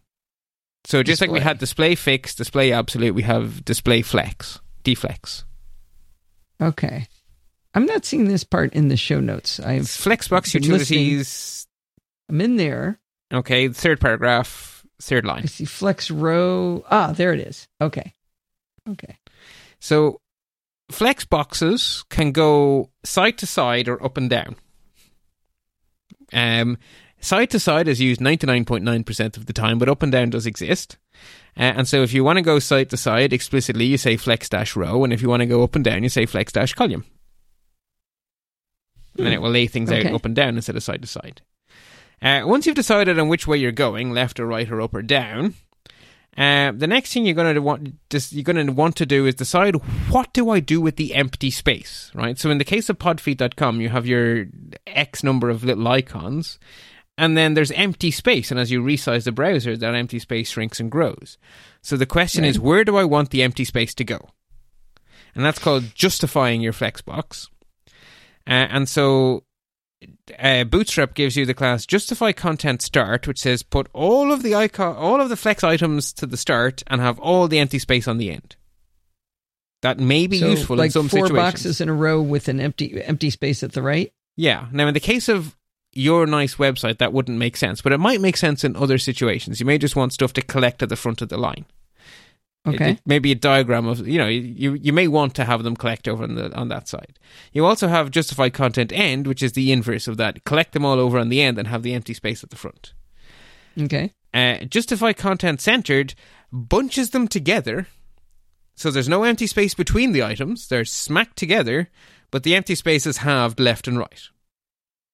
So 0.84 1.02
just 1.02 1.20
like 1.20 1.30
we 1.30 1.40
had 1.40 1.58
display 1.58 1.94
fix, 1.94 2.34
display 2.34 2.72
absolute, 2.72 3.14
we 3.14 3.22
have 3.22 3.64
display 3.64 4.02
flex, 4.02 4.60
deflex. 4.84 5.44
Okay. 6.60 7.06
I'm 7.74 7.86
not 7.86 8.04
seeing 8.04 8.28
this 8.28 8.44
part 8.44 8.74
in 8.74 8.88
the 8.88 8.96
show 8.96 9.20
notes. 9.20 9.60
I've 9.60 9.82
Flexbox 9.82 10.54
utilities. 10.54 11.66
I'm 12.28 12.40
in 12.40 12.56
there. 12.56 12.98
Okay, 13.32 13.68
third 13.68 14.00
paragraph, 14.00 14.84
third 15.00 15.24
line. 15.24 15.42
I 15.44 15.46
see 15.46 15.64
flex 15.64 16.10
row. 16.10 16.84
Ah, 16.90 17.12
there 17.12 17.32
it 17.32 17.40
is. 17.40 17.68
Okay. 17.80 18.12
Okay. 18.88 19.16
So 19.80 20.20
flex 20.90 21.24
boxes 21.24 22.04
can 22.10 22.32
go 22.32 22.90
side 23.04 23.38
to 23.38 23.46
side 23.46 23.88
or 23.88 24.04
up 24.04 24.16
and 24.16 24.28
down. 24.28 24.56
Um, 26.32 26.78
side 27.22 27.48
to 27.50 27.58
side 27.58 27.88
is 27.88 28.00
used 28.00 28.20
99.9% 28.20 29.36
of 29.38 29.46
the 29.46 29.52
time, 29.54 29.78
but 29.78 29.88
up 29.88 30.02
and 30.02 30.12
down 30.12 30.28
does 30.30 30.44
exist. 30.46 30.98
Uh, 31.56 31.62
and 31.76 31.88
so 31.88 32.02
if 32.02 32.12
you 32.12 32.24
want 32.24 32.36
to 32.38 32.42
go 32.42 32.58
side 32.58 32.90
to 32.90 32.96
side 32.96 33.32
explicitly, 33.32 33.84
you 33.86 33.96
say 33.96 34.16
flex 34.16 34.48
dash 34.48 34.76
row, 34.76 35.04
and 35.04 35.12
if 35.12 35.22
you 35.22 35.28
want 35.28 35.40
to 35.40 35.46
go 35.46 35.62
up 35.62 35.74
and 35.74 35.84
down, 35.84 36.02
you 36.02 36.08
say 36.08 36.26
flex 36.26 36.52
dash 36.52 36.74
column. 36.74 37.04
And 39.16 39.26
then 39.26 39.32
it 39.34 39.42
will 39.42 39.50
lay 39.50 39.66
things 39.66 39.90
Okay. 39.92 40.08
out 40.08 40.14
up 40.14 40.24
and 40.24 40.34
down 40.34 40.56
instead 40.56 40.76
of 40.76 40.82
side 40.82 41.02
to 41.02 41.08
side. 41.08 41.42
Uh, 42.22 42.42
once 42.44 42.66
you've 42.66 42.76
decided 42.76 43.18
on 43.18 43.28
which 43.28 43.46
way 43.46 43.56
you're 43.58 43.72
going, 43.72 44.12
left 44.12 44.40
or 44.40 44.46
right 44.46 44.70
or 44.70 44.80
up 44.80 44.94
or 44.94 45.02
down, 45.02 45.54
uh, 46.38 46.72
the 46.72 46.86
next 46.86 47.12
thing 47.12 47.26
you're 47.26 47.34
going 47.34 47.54
to 47.54 47.60
want 47.60 47.94
just, 48.08 48.32
you're 48.32 48.44
going 48.44 48.64
to 48.66 48.72
want 48.72 48.96
to 48.96 49.04
do 49.04 49.26
is 49.26 49.34
decide 49.34 49.74
what 50.08 50.32
do 50.32 50.48
I 50.48 50.60
do 50.60 50.80
with 50.80 50.96
the 50.96 51.14
empty 51.14 51.50
space, 51.50 52.10
right? 52.14 52.38
So 52.38 52.48
in 52.50 52.56
the 52.58 52.64
case 52.64 52.88
of 52.88 52.98
podfeet.com, 52.98 53.80
you 53.82 53.90
have 53.90 54.06
your 54.06 54.46
X 54.86 55.22
number 55.22 55.50
of 55.50 55.62
little 55.64 55.86
icons, 55.88 56.58
and 57.22 57.36
then 57.36 57.54
there's 57.54 57.70
empty 57.70 58.10
space, 58.10 58.50
and 58.50 58.58
as 58.58 58.72
you 58.72 58.82
resize 58.82 59.22
the 59.22 59.30
browser, 59.30 59.76
that 59.76 59.94
empty 59.94 60.18
space 60.18 60.50
shrinks 60.50 60.80
and 60.80 60.90
grows. 60.90 61.38
So 61.80 61.96
the 61.96 62.04
question 62.04 62.44
is, 62.44 62.58
where 62.58 62.82
do 62.82 62.96
I 62.96 63.04
want 63.04 63.30
the 63.30 63.44
empty 63.44 63.64
space 63.64 63.94
to 63.94 64.04
go? 64.04 64.30
And 65.36 65.44
that's 65.44 65.60
called 65.60 65.94
justifying 65.94 66.62
your 66.62 66.72
flexbox. 66.72 67.48
Uh, 68.44 68.66
and 68.74 68.88
so 68.88 69.44
uh, 70.36 70.64
Bootstrap 70.64 71.14
gives 71.14 71.36
you 71.36 71.46
the 71.46 71.54
class 71.54 71.86
justify 71.86 72.32
content 72.32 72.82
start, 72.82 73.28
which 73.28 73.38
says 73.38 73.62
put 73.62 73.86
all 73.92 74.32
of 74.32 74.42
the 74.42 74.56
icon, 74.56 74.96
all 74.96 75.20
of 75.20 75.28
the 75.28 75.36
flex 75.36 75.62
items 75.62 76.12
to 76.14 76.26
the 76.26 76.36
start, 76.36 76.82
and 76.88 77.00
have 77.00 77.20
all 77.20 77.46
the 77.46 77.60
empty 77.60 77.78
space 77.78 78.08
on 78.08 78.18
the 78.18 78.32
end. 78.32 78.56
That 79.82 80.00
may 80.00 80.26
be 80.26 80.40
so 80.40 80.50
useful 80.50 80.76
like 80.76 80.86
in 80.86 80.90
some 80.90 81.08
four 81.08 81.26
situations. 81.26 81.36
boxes 81.36 81.80
in 81.80 81.88
a 81.88 81.94
row 81.94 82.20
with 82.20 82.48
an 82.48 82.58
empty 82.58 83.00
empty 83.00 83.30
space 83.30 83.62
at 83.62 83.74
the 83.74 83.82
right. 83.82 84.12
Yeah. 84.36 84.66
Now, 84.72 84.88
in 84.88 84.94
the 84.94 84.98
case 84.98 85.28
of 85.28 85.56
your 85.92 86.26
nice 86.26 86.56
website, 86.56 86.98
that 86.98 87.12
wouldn't 87.12 87.38
make 87.38 87.56
sense, 87.56 87.82
but 87.82 87.92
it 87.92 87.98
might 87.98 88.20
make 88.20 88.36
sense 88.36 88.64
in 88.64 88.76
other 88.76 88.98
situations. 88.98 89.60
You 89.60 89.66
may 89.66 89.78
just 89.78 89.96
want 89.96 90.12
stuff 90.12 90.32
to 90.34 90.42
collect 90.42 90.82
at 90.82 90.88
the 90.88 90.96
front 90.96 91.22
of 91.22 91.28
the 91.28 91.36
line. 91.36 91.66
Okay. 92.66 92.90
It, 92.90 92.92
it 92.92 93.00
maybe 93.04 93.32
a 93.32 93.36
diagram 93.36 93.88
of 93.88 94.06
you 94.06 94.18
know 94.18 94.28
you 94.28 94.74
you 94.74 94.92
may 94.92 95.08
want 95.08 95.34
to 95.34 95.44
have 95.44 95.64
them 95.64 95.76
collect 95.76 96.06
over 96.06 96.22
on 96.22 96.36
the 96.36 96.54
on 96.54 96.68
that 96.68 96.86
side. 96.88 97.18
You 97.52 97.66
also 97.66 97.88
have 97.88 98.10
justified 98.10 98.54
content 98.54 98.92
end, 98.92 99.26
which 99.26 99.42
is 99.42 99.52
the 99.52 99.72
inverse 99.72 100.06
of 100.06 100.16
that. 100.18 100.44
Collect 100.44 100.72
them 100.72 100.84
all 100.84 100.98
over 100.98 101.18
on 101.18 101.28
the 101.28 101.42
end 101.42 101.58
and 101.58 101.68
have 101.68 101.82
the 101.82 101.94
empty 101.94 102.14
space 102.14 102.44
at 102.44 102.50
the 102.50 102.56
front. 102.56 102.94
Okay. 103.80 104.12
Uh, 104.32 104.58
justified 104.64 105.16
content 105.16 105.60
centered 105.60 106.14
bunches 106.52 107.10
them 107.10 107.26
together, 107.26 107.88
so 108.76 108.90
there's 108.90 109.08
no 109.08 109.24
empty 109.24 109.46
space 109.46 109.74
between 109.74 110.12
the 110.12 110.22
items. 110.22 110.68
They're 110.68 110.84
smacked 110.84 111.36
together, 111.36 111.90
but 112.30 112.44
the 112.44 112.54
empty 112.54 112.76
spaces 112.76 113.18
halved 113.18 113.58
left 113.58 113.88
and 113.88 113.98
right. 113.98 114.22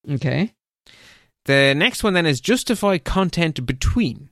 Okay. 0.08 0.52
The 1.48 1.74
next 1.74 2.04
one 2.04 2.12
then 2.12 2.26
is 2.26 2.40
justify 2.42 2.98
content 2.98 3.64
between. 3.64 4.28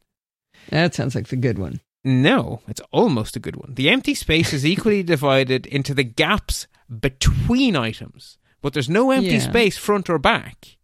That 0.69 0.95
sounds 0.95 1.15
like 1.15 1.29
the 1.29 1.37
good 1.37 1.59
one. 1.59 1.81
No, 2.05 2.61
it's 2.69 2.83
almost 2.93 3.37
a 3.37 3.41
good 3.41 3.57
one. 3.57 3.73
The 3.75 3.89
empty 3.89 4.15
space 4.15 4.53
is 4.53 4.67
equally 4.67 5.03
divided 5.15 5.65
into 5.67 5.95
the 5.95 6.05
gaps 6.05 6.67
between 7.01 7.75
items, 7.75 8.37
but 8.61 8.75
there's 8.75 8.91
no 8.91 9.11
empty 9.13 9.31
Yeah. 9.31 9.39
space 9.41 9.79
front 9.79 10.11
or 10.11 10.19
back. 10.19 10.77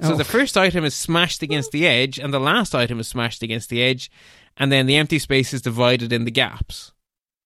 So 0.00 0.14
Oh. 0.14 0.16
the 0.16 0.24
first 0.24 0.56
item 0.56 0.84
is 0.86 0.94
smashed 0.94 1.42
against 1.42 1.70
the 1.70 1.86
edge, 1.86 2.18
and 2.18 2.32
the 2.32 2.40
last 2.40 2.74
item 2.74 2.98
is 2.98 3.06
smashed 3.06 3.42
against 3.42 3.68
the 3.68 3.82
edge, 3.82 4.10
and 4.56 4.72
then 4.72 4.86
the 4.86 4.96
empty 4.96 5.18
space 5.18 5.52
is 5.52 5.60
divided 5.62 6.12
in 6.14 6.24
the 6.24 6.30
gaps. 6.32 6.92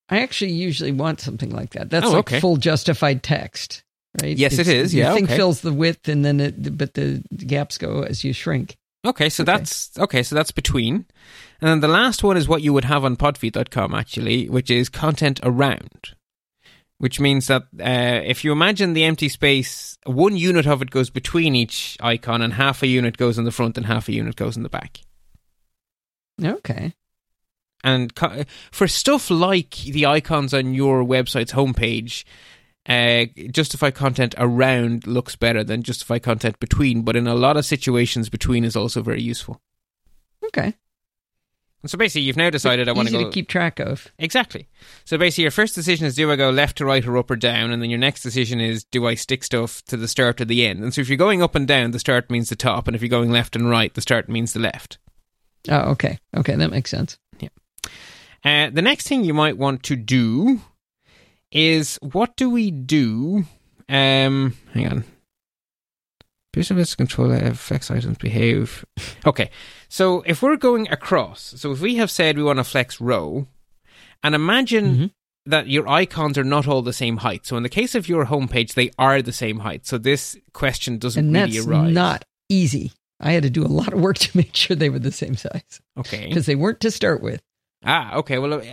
I 0.07 0.21
actually 0.21 0.53
usually 0.53 0.93
want 0.93 1.19
something 1.19 1.49
like 1.51 1.71
that. 1.71 1.89
That's 1.89 2.05
Oh, 2.07 2.11
like 2.11 2.19
okay. 2.19 2.39
full 2.39 2.55
justified 2.57 3.21
text, 3.21 3.83
right? 4.21 4.37
Yes, 4.37 4.57
it 4.59 4.67
is. 4.67 4.91
the 4.91 4.99
Yeah, 4.99 5.13
thing 5.13 5.25
okay. 5.25 5.35
fills 5.35 5.61
the 5.61 5.73
width, 5.73 6.07
and 6.07 6.23
then 6.25 6.39
it, 6.39 6.77
but 6.77 6.93
the 6.93 7.23
gaps 7.37 7.77
go 7.77 8.01
as 8.03 8.23
you 8.23 8.33
shrink. 8.33 8.75
Okay, 9.05 9.29
so 9.29 9.43
Okay. 9.43 9.51
that's 9.53 9.97
okay, 9.97 10.23
so 10.23 10.35
that's 10.35 10.51
between. 10.51 11.05
And 11.61 11.69
then 11.69 11.79
the 11.79 11.87
last 11.87 12.23
one 12.23 12.35
is 12.37 12.47
what 12.47 12.61
you 12.61 12.73
would 12.73 12.85
have 12.85 13.05
on 13.05 13.15
podfeet.com 13.15 13.93
actually, 13.95 14.49
which 14.49 14.69
is 14.69 14.89
content 14.89 15.39
around. 15.43 16.15
Which 16.97 17.17
means 17.17 17.47
that 17.47 17.63
uh, 17.79 18.21
if 18.25 18.43
you 18.43 18.51
imagine 18.51 18.91
the 18.91 19.05
empty 19.05 19.29
space, 19.29 19.97
one 20.05 20.35
unit 20.35 20.67
of 20.67 20.81
it 20.81 20.89
goes 20.89 21.09
between 21.09 21.55
each 21.55 21.95
icon, 22.01 22.41
and 22.41 22.53
half 22.55 22.83
a 22.83 22.87
unit 22.87 23.15
goes 23.15 23.37
in 23.37 23.45
the 23.45 23.51
front, 23.53 23.77
and 23.77 23.85
half 23.85 24.09
a 24.09 24.13
unit 24.13 24.35
goes 24.35 24.57
in 24.57 24.63
the 24.63 24.69
back. 24.69 24.99
Okay. 26.43 26.93
And 27.83 28.13
co- 28.15 28.43
for 28.71 28.87
stuff 28.87 29.29
like 29.29 29.75
the 29.77 30.05
icons 30.05 30.53
on 30.53 30.73
your 30.73 31.03
website's 31.05 31.53
homepage, 31.53 32.25
uh, 32.87 33.25
justify 33.51 33.91
content 33.91 34.35
around 34.37 35.05
looks 35.05 35.35
better 35.35 35.63
than 35.63 35.83
justify 35.83 36.19
content 36.19 36.59
between, 36.59 37.03
but 37.03 37.15
in 37.15 37.27
a 37.27 37.35
lot 37.35 37.57
of 37.57 37.65
situations, 37.65 38.29
between 38.29 38.63
is 38.63 38.75
also 38.75 39.01
very 39.01 39.21
useful. 39.21 39.61
Okay. 40.45 40.75
And 41.81 41.89
so 41.89 41.97
basically, 41.97 42.23
you've 42.23 42.35
now 42.35 42.49
decided 42.49 42.89
I 42.89 42.91
want 42.91 43.07
to 43.07 43.13
go 43.13 43.23
to 43.23 43.31
keep 43.31 43.47
track 43.47 43.79
of. 43.79 44.11
exactly. 44.17 44.67
So 45.05 45.17
basically, 45.17 45.43
your 45.43 45.51
first 45.51 45.75
decision 45.75 46.05
is 46.07 46.15
do 46.15 46.29
I 46.29 46.35
go 46.35 46.49
left 46.49 46.77
to 46.77 46.85
right 46.85 47.05
or 47.05 47.17
up 47.17 47.31
or 47.31 47.37
down, 47.37 47.71
and 47.71 47.81
then 47.81 47.89
your 47.89 47.99
next 47.99 48.21
decision 48.21 48.59
is 48.59 48.83
do 48.83 49.07
I 49.07 49.15
stick 49.15 49.45
stuff 49.45 49.81
to 49.85 49.95
the 49.95 50.07
start 50.07 50.41
or 50.41 50.45
the 50.45 50.65
end. 50.65 50.83
And 50.83 50.93
so 50.93 50.99
if 50.99 51.07
you're 51.07 51.17
going 51.17 51.41
up 51.41 51.55
and 51.55 51.65
down, 51.67 51.91
the 51.91 51.99
start 51.99 52.29
means 52.29 52.49
the 52.49 52.57
top, 52.57 52.87
and 52.87 52.95
if 52.95 53.01
you're 53.01 53.09
going 53.09 53.31
left 53.31 53.55
and 53.55 53.69
right, 53.69 53.93
the 53.93 54.01
start 54.01 54.27
means 54.27 54.51
the 54.51 54.59
left. 54.59 54.97
Oh, 55.69 55.91
okay. 55.91 56.19
Okay, 56.35 56.55
that 56.55 56.71
makes 56.71 56.89
sense. 56.89 57.17
Yeah. 57.39 57.49
Uh, 58.43 58.69
the 58.69 58.81
next 58.81 59.07
thing 59.07 59.23
you 59.23 59.33
might 59.33 59.57
want 59.57 59.83
to 59.83 59.95
do 59.95 60.61
is 61.51 61.97
what 62.01 62.35
do 62.35 62.49
we 62.49 62.71
do? 62.71 63.43
Um, 63.87 64.55
hang 64.73 64.87
on. 64.87 65.03
Business 66.51 66.95
control 66.95 67.29
how 67.31 67.51
flex 67.53 67.91
items 67.91 68.17
behave. 68.17 68.83
Okay, 69.25 69.49
so 69.89 70.21
if 70.25 70.41
we're 70.41 70.55
going 70.55 70.89
across, 70.89 71.53
so 71.57 71.71
if 71.73 71.81
we 71.81 71.95
have 71.97 72.09
said 72.09 72.37
we 72.37 72.43
want 72.43 72.57
to 72.57 72.63
flex 72.63 72.99
row, 73.01 73.47
and 74.23 74.33
imagine 74.33 74.95
Mhm. 74.95 75.11
that 75.45 75.67
your 75.67 75.87
icons 75.87 76.37
are 76.37 76.43
not 76.43 76.67
all 76.67 76.81
the 76.81 76.93
same 76.93 77.17
height. 77.17 77.45
So 77.45 77.57
in 77.57 77.63
the 77.63 77.69
case 77.69 77.95
of 77.95 78.07
your 78.07 78.25
homepage, 78.27 78.73
they 78.73 78.91
are 78.97 79.21
the 79.21 79.33
same 79.33 79.59
height. 79.59 79.85
So 79.85 79.97
this 79.97 80.37
question 80.53 80.97
doesn't 80.97 81.25
And 81.25 81.33
really 81.35 81.51
that's 81.57 81.67
arise. 81.67 81.93
not 81.93 82.25
easy. 82.47 82.93
I 83.19 83.33
had 83.33 83.43
to 83.43 83.49
do 83.49 83.65
a 83.65 83.67
lot 83.67 83.91
of 83.93 83.99
work 83.99 84.17
to 84.25 84.37
make 84.37 84.55
sure 84.55 84.75
they 84.75 84.89
were 84.89 84.99
the 84.99 85.11
same 85.11 85.35
size 85.35 85.81
okay. 85.97 86.27
because 86.27 86.45
they 86.45 86.55
weren't 86.55 86.79
to 86.81 86.89
start 86.91 87.21
with. 87.21 87.41
Ah, 87.83 88.15
okay. 88.15 88.37
Well, 88.37 88.55
uh, 88.55 88.63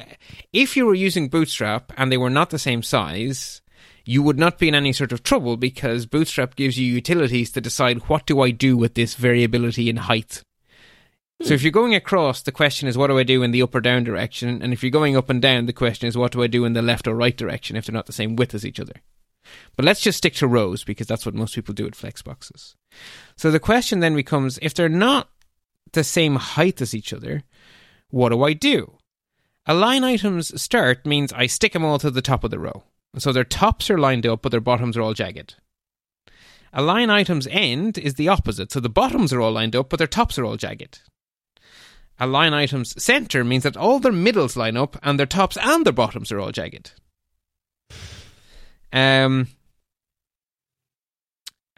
if 0.53 0.77
you 0.77 0.87
were 0.87 0.95
using 0.95 1.29
Bootstrap 1.29 1.93
and 1.97 2.11
they 2.11 2.17
were 2.17 2.31
not 2.31 2.51
the 2.51 2.59
same 2.59 2.83
size, 2.83 3.63
you 4.05 4.23
would 4.23 4.39
not 4.39 4.59
be 4.59 4.69
in 4.69 4.75
any 4.75 4.93
sort 4.93 5.13
of 5.13 5.23
trouble 5.23 5.57
because 5.57 6.07
Bootstrap 6.07 6.57
gives 6.57 6.79
you 6.79 6.93
utilities 6.93 7.51
to 7.53 7.61
decide 7.61 8.09
what 8.09 8.27
do 8.27 8.41
I 8.41 8.51
do 8.51 8.77
with 8.77 8.95
this 8.95 9.15
variability 9.15 9.89
in 9.89 9.97
height. 9.97 10.43
So 11.43 11.53
if 11.53 11.63
you're 11.63 11.71
going 11.71 11.95
across, 11.95 12.41
the 12.43 12.53
question 12.53 12.89
is 12.89 12.97
what 12.97 13.09
do 13.09 13.19
I 13.19 13.23
do 13.23 13.43
in 13.43 13.51
the 13.51 13.61
up 13.61 13.75
or 13.75 13.81
down 13.83 14.05
direction, 14.05 14.63
and 14.63 14.73
if 14.73 14.83
you're 14.83 14.91
going 14.91 15.17
up 15.17 15.29
and 15.29 15.43
down, 15.43 15.67
the 15.67 15.73
question 15.73 16.09
is 16.09 16.17
what 16.17 16.33
do 16.33 16.43
I 16.43 16.47
do 16.47 16.65
in 16.65 16.73
the 16.73 16.81
left 16.81 17.07
or 17.07 17.15
right 17.15 17.37
direction 17.37 17.77
if 17.77 17.85
they're 17.85 17.93
not 17.93 18.07
the 18.07 18.13
same 18.13 18.37
width 18.37 18.55
as 18.55 18.65
each 18.65 18.81
other. 18.81 18.95
But 19.77 19.85
let's 19.85 20.01
just 20.01 20.19
stick 20.19 20.35
to 20.37 20.47
rows 20.47 20.83
because 20.83 21.07
that's 21.07 21.27
what 21.27 21.35
most 21.35 21.55
people 21.55 21.75
do 21.75 21.85
with 21.85 21.95
flexboxes. 21.95 22.75
So 23.37 23.51
the 23.51 23.61
question 23.61 24.01
then 24.01 24.15
becomes 24.15 24.59
if 24.63 24.73
they're 24.73 24.89
not 24.89 25.29
the 25.93 26.05
same 26.05 26.37
height 26.37 26.81
as 26.81 26.95
each 26.95 27.13
other, 27.13 27.43
what 28.09 28.31
do 28.31 28.43
I 28.43 28.55
do? 28.55 28.96
Align 29.67 30.05
items 30.05 30.61
start 30.61 31.05
means 31.05 31.33
I 31.33 31.47
stick 31.47 31.73
them 31.73 31.85
all 31.85 31.99
to 31.99 32.11
the 32.11 32.23
top 32.23 32.45
of 32.45 32.51
the 32.51 32.59
row. 32.59 32.85
So 33.19 33.33
their 33.33 33.45
tops 33.45 33.91
are 33.91 33.99
lined 33.99 34.27
up, 34.27 34.43
but 34.43 34.51
their 34.51 34.61
bottoms 34.61 34.97
are 34.97 35.03
all 35.03 35.15
jagged. 35.15 35.57
Align 36.73 37.11
items 37.11 37.49
end 37.51 37.99
is 37.99 38.15
the 38.15 38.29
opposite. 38.29 38.71
So 38.71 38.81
the 38.81 38.89
bottoms 38.89 39.33
are 39.33 39.41
all 39.41 39.53
lined 39.53 39.75
up, 39.75 39.89
but 39.89 39.99
their 39.99 40.07
tops 40.07 40.39
are 40.39 40.45
all 40.45 40.57
jagged. 40.57 41.01
Align 42.19 42.55
items 42.55 43.03
center 43.03 43.45
means 43.45 43.63
that 43.65 43.77
all 43.77 43.99
their 43.99 44.13
middles 44.13 44.57
line 44.57 44.77
up 44.77 44.97
and 45.03 45.19
their 45.19 45.27
tops 45.27 45.59
and 45.61 45.85
their 45.85 45.93
bottoms 45.93 46.31
are 46.31 46.41
all 46.41 46.53
jagged. 46.53 46.93
Um, 48.93 49.49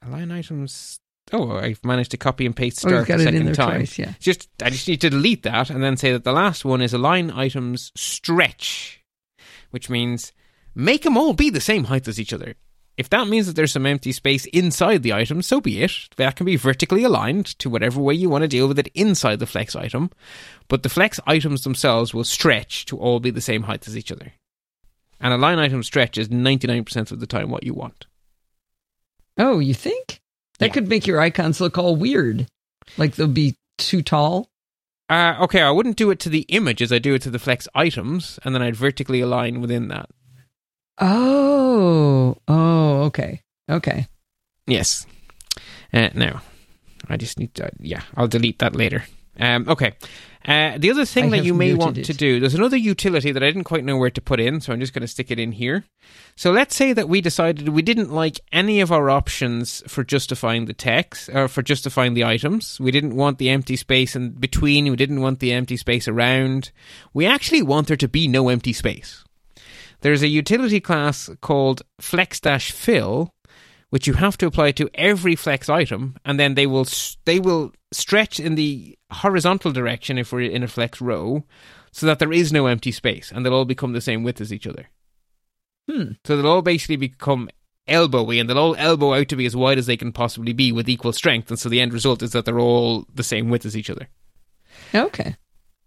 align 0.03 0.30
items. 0.30 1.01
Oh, 1.33 1.53
I've 1.59 1.85
managed 1.85 2.11
to 2.12 2.16
copy 2.16 2.47
and 2.47 2.57
paste 2.57 2.79
Oh, 2.85 2.89
start 2.89 3.01
you've 3.01 3.09
got 3.09 3.18
a 3.18 3.22
it 3.22 3.24
second 3.24 3.41
in 3.41 3.47
there 3.47 3.55
time. 3.55 3.76
twice. 3.81 3.99
Yeah. 3.99 4.12
Just 4.18 4.49
I 4.62 4.70
just 4.70 4.89
need 4.89 5.01
to 5.03 5.11
delete 5.11 5.43
that 5.43 5.68
and 5.70 5.83
then 5.83 5.97
say 5.97 6.12
that 6.12 6.24
the 6.24 6.33
last 6.33 6.64
one 6.64 6.81
is 6.81 6.95
align 6.95 7.31
items 7.31 7.93
stretch, 7.95 9.03
which 9.70 9.91
means 9.91 10.33
make 10.74 11.03
them 11.03 11.16
all 11.18 11.33
be 11.35 11.51
the 11.51 11.61
same 11.61 11.85
height 11.85 12.09
as 12.09 12.18
each 12.20 12.33
other. 12.33 12.55
If 12.97 13.11
that 13.11 13.29
means 13.29 13.47
that 13.47 13.55
there's 13.55 13.70
some 13.72 13.87
empty 13.87 14.11
space 14.11 14.45
inside 14.47 15.05
the 15.05 15.12
item, 15.12 15.41
so 15.43 15.61
be 15.61 15.83
it. 15.85 15.93
That 16.16 16.35
can 16.35 16.47
be 16.47 16.57
vertically 16.57 17.05
aligned 17.05 17.47
to 17.61 17.70
whatever 17.70 18.01
way 18.01 18.14
you 18.14 18.29
want 18.29 18.43
to 18.43 18.49
deal 18.49 18.66
with 18.66 18.79
it 18.79 18.89
inside 18.93 19.39
the 19.39 19.47
flex 19.47 19.76
item. 19.76 20.11
But 20.66 20.83
the 20.83 20.89
flex 20.89 21.20
items 21.24 21.62
themselves 21.62 22.12
will 22.12 22.24
stretch 22.24 22.87
to 22.87 22.99
all 22.99 23.20
be 23.20 23.31
the 23.31 23.41
same 23.41 23.62
height 23.64 23.87
as 23.87 23.97
each 23.97 24.11
other. 24.11 24.33
And 25.20 25.33
align 25.33 25.61
item 25.61 25.85
stretch 25.85 26.18
is 26.18 26.29
99% 26.29 27.12
of 27.12 27.20
the 27.20 27.26
time 27.29 27.51
what 27.51 27.62
you 27.62 27.72
want. 27.72 28.07
Oh, 29.37 29.61
you 29.61 29.74
think 29.74 30.20
that 30.59 30.66
Yeah. 30.66 30.72
could 30.72 30.88
make 30.88 31.06
your 31.06 31.20
icons 31.20 31.61
look 31.61 31.78
all 31.78 31.96
weird, 31.96 32.46
like 32.96 33.14
they'll 33.16 33.28
be 33.28 33.56
too 33.78 34.02
tall? 34.02 34.50
Uh, 35.09 35.36
okay, 35.40 35.62
I 35.62 35.70
wouldn't 35.70 35.96
do 35.96 36.11
it 36.11 36.18
to 36.20 36.28
the 36.28 36.42
image 36.48 36.82
as 36.82 36.92
I 36.92 36.98
do 36.98 37.14
it 37.14 37.22
to 37.22 37.30
the 37.30 37.38
flex 37.38 37.66
items, 37.74 38.38
and 38.44 38.54
then 38.54 38.61
I'd 38.62 38.76
vertically 38.76 39.20
align 39.20 39.61
within 39.61 39.88
that. 39.88 40.11
Oh, 40.98 42.36
oh, 42.48 43.02
okay, 43.04 43.40
okay. 43.70 44.06
Yes. 44.66 45.06
Uh, 45.92 46.09
now, 46.14 46.42
I 47.09 47.16
just 47.16 47.38
need 47.38 47.54
to. 47.54 47.70
Yeah, 47.78 48.02
I'll 48.16 48.28
delete 48.28 48.59
that 48.59 48.76
later. 48.76 49.04
Um, 49.40 49.66
okay. 49.68 49.92
Uh, 50.49 50.78
the 50.78 50.90
other 50.90 51.05
thing 51.05 51.26
I 51.26 51.36
that 51.36 51.44
you 51.44 51.53
may 51.53 51.74
want 51.74 51.99
it. 51.99 52.05
to 52.07 52.14
do, 52.14 52.40
there's 52.40 52.55
another 52.55 52.78
utility 52.78 53.32
that 53.32 53.42
I 53.42 53.46
didn't 53.46 53.64
quite 53.64 53.84
know 53.84 53.99
where 53.99 54.09
to 54.09 54.20
put 54.22 54.40
in, 54.40 54.62
so 54.62 54.72
I'm 54.72 54.80
just 54.80 54.94
going 54.94 55.03
to 55.03 55.09
stick 55.09 55.30
it 55.30 55.38
in 55.38 55.53
here. 55.53 55.84
So 56.36 56.53
let's 56.53 56.74
say 56.74 56.94
that 56.94 57.07
we 57.07 57.20
decided 57.20 57.68
we 57.68 57.82
didn't 57.82 58.11
like 58.11 58.40
any 58.51 58.80
of 58.80 58.90
our 58.90 59.11
options 59.11 59.82
for 59.86 60.03
justifying 60.03 60.64
the 60.64 60.72
text 60.72 61.28
or 61.28 61.49
for 61.49 61.61
justifying 61.61 62.14
the 62.14 62.24
items. 62.24 62.80
We 62.80 62.90
didn't 62.90 63.14
want 63.14 63.36
the 63.36 63.51
empty 63.51 63.76
space 63.76 64.16
in 64.16 64.30
between. 64.30 64.88
We 64.88 64.96
didn't 64.96 65.20
want 65.20 65.40
the 65.40 65.53
empty 65.53 65.76
space 65.76 66.09
around. 66.09 66.70
We 67.12 67.26
actually 67.26 67.61
want 67.61 67.88
there 67.88 67.96
to 67.99 68.09
be 68.09 68.26
no 68.26 68.49
empty 68.49 68.72
space. 68.72 69.24
There's 70.01 70.22
a 70.22 70.28
utility 70.28 70.80
class 70.80 71.28
called 71.42 71.82
flex-fill 72.01 73.34
which 73.90 74.07
you 74.07 74.14
have 74.14 74.36
to 74.36 74.46
apply 74.46 74.72
to 74.72 74.90
every 74.94 75.34
flex 75.34 75.68
item, 75.68 76.16
and 76.24 76.38
then 76.38 76.55
they 76.55 76.66
will 76.66 76.86
they 77.24 77.40
will 77.40 77.72
stretch 77.90 78.38
in 78.38 78.55
the 78.55 78.97
horizontal 79.11 79.72
direction 79.72 80.18
if 80.18 80.32
we're 80.32 80.50
in 80.50 80.62
a 80.62 80.68
flex 80.68 81.00
row, 81.00 81.44
so 81.92 82.06
that 82.06 82.18
there 82.18 82.32
is 82.32 82.52
no 82.52 82.66
empty 82.66 82.92
space, 82.92 83.32
and 83.32 83.44
they'll 83.44 83.54
all 83.54 83.64
become 83.64 83.92
the 83.92 84.00
same 84.00 84.22
width 84.22 84.40
as 84.40 84.52
each 84.52 84.66
other. 84.66 84.88
Hmm. 85.90 86.12
So 86.24 86.36
they'll 86.36 86.50
all 86.50 86.62
basically 86.62 86.96
become 86.96 87.48
elbowy, 87.88 88.40
and 88.40 88.48
they'll 88.48 88.59
all 88.59 88.76
elbow 88.76 89.14
out 89.14 89.28
to 89.28 89.36
be 89.36 89.46
as 89.46 89.56
wide 89.56 89.78
as 89.78 89.86
they 89.86 89.96
can 89.96 90.12
possibly 90.12 90.52
be 90.52 90.72
with 90.72 90.88
equal 90.88 91.12
strength, 91.12 91.50
and 91.50 91.59
so 91.59 91.68
the 91.68 91.80
end 91.80 91.92
result 91.92 92.22
is 92.22 92.32
that 92.32 92.44
they're 92.44 92.61
all 92.61 93.06
the 93.14 93.22
same 93.22 93.48
width 93.48 93.64
as 93.64 93.76
each 93.76 93.90
other. 93.90 94.09
Okay. 94.94 95.36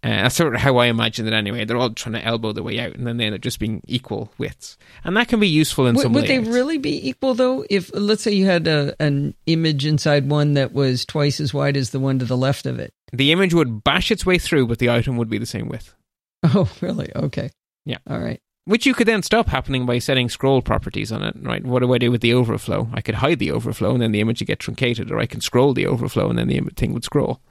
Uh, 0.04 0.10
that's 0.10 0.36
sort 0.36 0.56
of 0.56 0.62
how 0.62 0.78
I 0.78 0.88
imagine 0.88 1.28
it 1.28 1.34
anyway. 1.34 1.64
They're 1.64 1.78
all 1.78 1.91
trying 1.91 2.14
to 2.14 2.26
elbow 2.26 2.54
their 2.54 2.64
way 2.64 2.80
out, 2.80 2.95
and 2.95 3.06
then 3.06 3.18
they 3.18 3.26
end 3.26 3.36
up 3.36 3.41
just 3.41 3.60
being 3.60 3.82
equal 3.88 4.32
widths, 4.39 4.78
and 5.04 5.16
that 5.16 5.28
can 5.28 5.39
be 5.39 5.47
useful 5.47 5.86
in 5.86 5.95
Would, 5.95 6.02
some 6.02 6.14
would 6.14 6.28
they 6.28 6.39
really 6.39 6.80
be 6.80 7.08
equal 7.08 7.36
though? 7.36 7.64
If 7.70 7.91
let's 7.93 8.24
say 8.24 8.32
you 8.32 8.45
had 8.45 8.68
a, 8.68 8.95
an 8.99 9.36
image 9.45 9.86
inside 9.86 10.28
one 10.28 10.54
that 10.56 10.74
was 10.74 11.06
twice 11.06 11.39
as 11.39 11.54
wide 11.54 11.78
as 11.78 11.91
the 11.91 11.99
one 11.99 12.18
to 12.18 12.26
the 12.26 12.38
left 12.38 12.66
of 12.66 12.80
it. 12.80 12.93
The 13.14 13.32
image 13.32 13.54
would 13.54 13.84
bash 13.84 14.10
its 14.10 14.26
way 14.26 14.39
through, 14.39 14.68
but 14.68 14.80
the 14.80 14.89
item 14.89 15.18
would 15.18 15.30
be 15.30 15.38
the 15.38 15.45
same 15.45 15.68
width. 15.70 15.93
Oh, 16.43 16.68
really? 16.82 17.16
Okay. 17.16 17.52
Yeah. 17.86 17.99
All 18.10 18.18
right. 18.18 18.41
Which 18.66 18.88
you 18.88 18.95
could 18.95 19.08
then 19.08 19.22
stop 19.22 19.47
happening 19.47 19.86
by 19.86 19.99
setting 19.99 20.28
scroll 20.28 20.64
properties 20.64 21.12
on 21.12 21.22
it, 21.22 21.36
right? 21.39 21.64
What 21.64 21.80
do 21.82 21.93
I 21.93 21.99
do 21.99 22.10
with 22.10 22.22
the 22.22 22.34
overflow? 22.34 22.89
I 22.93 23.02
could 23.02 23.16
hide 23.16 23.38
the 23.38 23.52
overflow 23.52 23.93
and 23.93 24.02
then 24.02 24.12
the 24.12 24.22
image 24.22 24.41
would 24.41 24.47
get 24.47 24.60
truncated, 24.60 25.12
or 25.12 25.20
I 25.20 25.28
can 25.28 25.41
scroll 25.41 25.76
the 25.76 25.86
overflow 25.86 26.30
and 26.30 26.39
then 26.39 26.47
the 26.47 26.60
thing 26.76 26.93
would 26.93 27.04
scroll. 27.04 27.41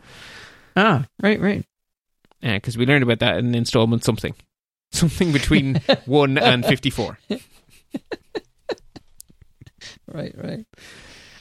Ah, 0.77 1.07
right, 1.23 1.41
right. 1.41 1.65
Yeah, 2.43 2.57
because 2.57 2.79
we 2.79 2.87
learned 2.87 3.03
about 3.03 3.19
that 3.21 3.39
in 3.39 3.55
installment 3.55 4.05
something. 4.05 4.35
Something 4.93 5.31
between 5.31 5.77
1 6.07 6.39
and 6.39 6.67
54. 6.67 7.19
right, 10.09 10.35
right. 10.37 10.67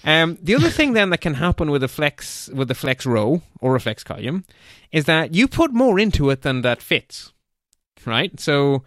Um, 0.04 0.38
the 0.42 0.56
other 0.56 0.70
thing 0.70 0.94
then 0.94 1.10
that 1.10 1.22
can 1.22 1.34
happen 1.34 1.72
with 1.72 1.84
a 1.84 1.88
flex 1.88 2.48
with 2.50 2.72
a 2.72 2.76
flex 2.76 3.06
row 3.06 3.42
or 3.60 3.76
a 3.76 3.80
flex 3.80 4.04
column 4.04 4.46
is 4.92 5.06
that 5.06 5.34
you 5.34 5.48
put 5.48 5.74
more 5.74 6.00
into 6.00 6.30
it 6.30 6.44
than 6.44 6.62
that 6.62 6.82
fits, 6.82 7.34
right? 8.06 8.40
So, 8.40 8.84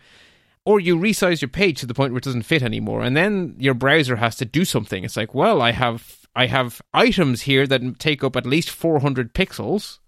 or 0.64 0.80
you 0.80 0.96
resize 0.96 1.42
your 1.42 1.48
page 1.48 1.80
to 1.80 1.86
the 1.86 1.94
point 1.94 2.12
where 2.12 2.18
it 2.18 2.24
doesn't 2.24 2.44
fit 2.44 2.62
anymore, 2.62 3.02
and 3.02 3.16
then 3.16 3.56
your 3.58 3.74
browser 3.74 4.16
has 4.16 4.36
to 4.36 4.44
do 4.44 4.64
something. 4.64 5.04
It's 5.04 5.16
like, 5.16 5.34
well, 5.34 5.60
I 5.60 5.72
have 5.72 6.26
I 6.34 6.46
have 6.46 6.80
items 6.94 7.42
here 7.42 7.66
that 7.66 7.98
take 7.98 8.24
up 8.24 8.36
at 8.36 8.46
least 8.46 8.70
400 8.70 9.34
pixels, 9.34 9.98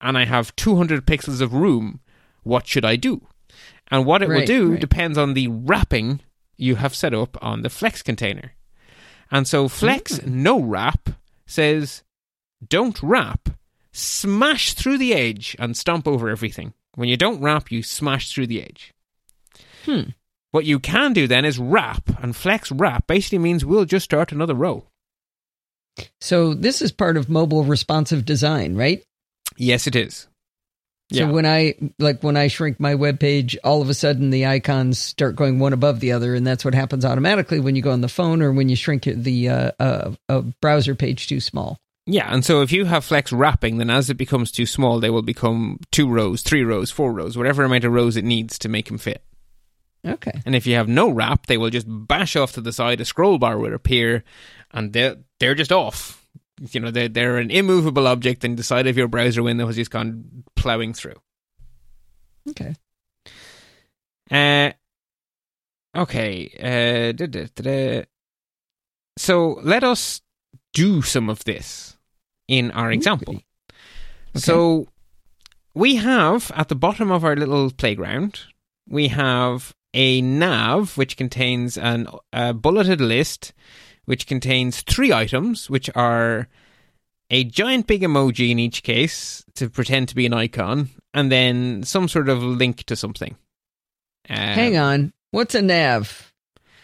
and 0.00 0.16
I 0.16 0.24
have 0.24 0.54
200 0.56 1.06
pixels 1.06 1.40
of 1.40 1.54
room. 1.54 2.00
What 2.42 2.66
should 2.66 2.84
I 2.84 2.96
do? 2.96 3.26
And 3.90 4.06
what 4.06 4.22
it 4.22 4.28
right, 4.28 4.40
will 4.40 4.46
do 4.46 4.72
right. 4.72 4.80
depends 4.80 5.18
on 5.18 5.34
the 5.34 5.48
wrapping 5.48 6.20
you 6.56 6.76
have 6.76 6.94
set 6.94 7.14
up 7.14 7.36
on 7.42 7.62
the 7.62 7.70
Flex 7.70 8.02
container. 8.02 8.52
And 9.30 9.46
so 9.46 9.68
Flex 9.68 10.18
mm. 10.18 10.26
no 10.26 10.60
wrap 10.60 11.10
says, 11.46 12.02
don't 12.66 13.02
wrap, 13.02 13.48
smash 13.92 14.74
through 14.74 14.98
the 14.98 15.14
edge 15.14 15.56
and 15.58 15.76
stomp 15.76 16.06
over 16.06 16.28
everything. 16.28 16.74
When 16.94 17.08
you 17.08 17.16
don't 17.16 17.40
wrap, 17.40 17.70
you 17.70 17.82
smash 17.82 18.32
through 18.32 18.48
the 18.48 18.62
edge. 18.62 18.92
Hmm. 19.84 20.10
What 20.50 20.64
you 20.64 20.80
can 20.80 21.12
do 21.12 21.26
then 21.28 21.44
is 21.44 21.58
wrap, 21.58 22.10
and 22.22 22.34
Flex 22.34 22.72
wrap 22.72 23.06
basically 23.06 23.38
means 23.38 23.64
we'll 23.64 23.84
just 23.84 24.04
start 24.04 24.32
another 24.32 24.54
row. 24.54 24.86
So 26.20 26.54
this 26.54 26.82
is 26.82 26.92
part 26.92 27.16
of 27.16 27.28
mobile 27.28 27.64
responsive 27.64 28.24
design, 28.24 28.74
right? 28.74 29.04
Yes, 29.60 29.86
it 29.86 29.94
is. 29.94 30.26
So 31.12 31.18
yeah. 31.18 31.30
when 31.30 31.44
I 31.44 31.74
like 31.98 32.22
when 32.22 32.36
I 32.36 32.48
shrink 32.48 32.80
my 32.80 32.94
web 32.94 33.20
page, 33.20 33.58
all 33.62 33.82
of 33.82 33.90
a 33.90 33.94
sudden 33.94 34.30
the 34.30 34.46
icons 34.46 34.98
start 34.98 35.36
going 35.36 35.58
one 35.58 35.72
above 35.72 36.00
the 36.00 36.12
other, 36.12 36.34
and 36.34 36.46
that's 36.46 36.64
what 36.64 36.74
happens 36.74 37.04
automatically 37.04 37.60
when 37.60 37.76
you 37.76 37.82
go 37.82 37.90
on 37.90 38.00
the 38.00 38.08
phone 38.08 38.42
or 38.42 38.52
when 38.52 38.68
you 38.68 38.76
shrink 38.76 39.04
the 39.04 39.48
uh, 39.48 39.72
uh, 39.78 40.12
a 40.28 40.42
browser 40.62 40.94
page 40.94 41.28
too 41.28 41.40
small. 41.40 41.76
Yeah, 42.06 42.32
and 42.32 42.44
so 42.44 42.62
if 42.62 42.72
you 42.72 42.86
have 42.86 43.04
flex 43.04 43.32
wrapping, 43.32 43.76
then 43.76 43.90
as 43.90 44.08
it 44.08 44.14
becomes 44.14 44.50
too 44.50 44.66
small, 44.66 44.98
they 44.98 45.10
will 45.10 45.22
become 45.22 45.80
two 45.90 46.08
rows, 46.08 46.42
three 46.42 46.64
rows, 46.64 46.90
four 46.90 47.12
rows, 47.12 47.36
whatever 47.36 47.64
amount 47.64 47.84
of 47.84 47.92
rows 47.92 48.16
it 48.16 48.24
needs 48.24 48.58
to 48.60 48.68
make 48.68 48.86
them 48.86 48.98
fit. 48.98 49.22
Okay. 50.06 50.40
And 50.46 50.54
if 50.54 50.66
you 50.66 50.76
have 50.76 50.88
no 50.88 51.10
wrap, 51.10 51.46
they 51.46 51.58
will 51.58 51.70
just 51.70 51.86
bash 51.88 52.34
off 52.34 52.52
to 52.52 52.62
the 52.62 52.72
side. 52.72 53.00
A 53.00 53.04
scroll 53.04 53.36
bar 53.36 53.58
will 53.58 53.74
appear, 53.74 54.24
and 54.70 54.92
they're 54.92 55.16
they're 55.38 55.54
just 55.54 55.72
off 55.72 56.19
you 56.60 56.80
know, 56.80 56.90
they're, 56.90 57.08
they're 57.08 57.38
an 57.38 57.50
immovable 57.50 58.06
object 58.06 58.44
and 58.44 58.56
the 58.56 58.62
side 58.62 58.86
of 58.86 58.96
your 58.96 59.08
browser 59.08 59.42
window 59.42 59.66
has 59.66 59.76
just 59.76 59.90
gone 59.90 60.44
plowing 60.56 60.92
through. 60.92 61.16
Okay. 62.50 62.74
Uh, 64.30 64.70
okay. 65.96 66.50
Uh, 66.58 67.12
da, 67.12 67.26
da, 67.26 67.46
da, 67.54 68.04
so 69.16 69.58
let 69.62 69.84
us 69.84 70.20
do 70.72 71.02
some 71.02 71.28
of 71.28 71.44
this 71.44 71.96
in 72.48 72.70
our 72.72 72.90
example. 72.90 73.34
Okay. 73.34 73.44
So 74.36 74.86
we 75.74 75.96
have 75.96 76.50
at 76.54 76.68
the 76.68 76.74
bottom 76.74 77.10
of 77.10 77.24
our 77.24 77.36
little 77.36 77.70
playground, 77.70 78.40
we 78.88 79.08
have 79.08 79.74
a 79.92 80.20
nav 80.22 80.96
which 80.96 81.16
contains 81.16 81.76
an, 81.76 82.06
a 82.32 82.54
bulleted 82.54 83.00
list 83.00 83.52
which 84.10 84.26
contains 84.26 84.82
three 84.82 85.12
items, 85.12 85.70
which 85.70 85.88
are 85.94 86.48
a 87.30 87.44
giant 87.44 87.86
big 87.86 88.02
emoji 88.02 88.50
in 88.50 88.58
each 88.58 88.82
case 88.82 89.44
to 89.54 89.70
pretend 89.70 90.08
to 90.08 90.16
be 90.16 90.26
an 90.26 90.32
icon, 90.32 90.88
and 91.14 91.30
then 91.30 91.84
some 91.84 92.08
sort 92.08 92.28
of 92.28 92.42
link 92.42 92.82
to 92.82 92.96
something. 92.96 93.36
Um, 94.28 94.36
Hang 94.36 94.76
on. 94.76 95.12
What's 95.30 95.54
a 95.54 95.62
nav? 95.62 96.32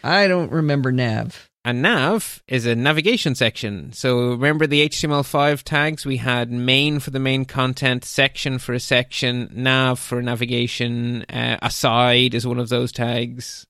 I 0.05 0.29
don't 0.29 0.53
remember 0.53 0.93
nav. 0.93 1.51
A 1.65 1.73
nav 1.73 2.45
is 2.47 2.65
a 2.65 2.77
navigation 2.77 3.35
section. 3.35 3.93
So 3.93 4.31
remember 4.31 4.69
the 4.69 4.89
HTML5 4.89 5.65
tags? 5.65 6.07
We 6.07 6.19
had 6.19 6.53
main 6.53 7.01
for 7.01 7.11
the 7.11 7.19
main 7.19 7.45
content, 7.45 8.05
section 8.05 8.61
for 8.61 8.73
a 8.73 8.79
section, 8.79 9.51
nav 9.53 9.99
for 9.99 10.23
navigation, 10.23 11.25
uh, 11.25 11.57
aside 11.61 12.35
is 12.35 12.47
one 12.47 12.61
of 12.61 12.69
those 12.69 12.93
tags. 12.93 13.67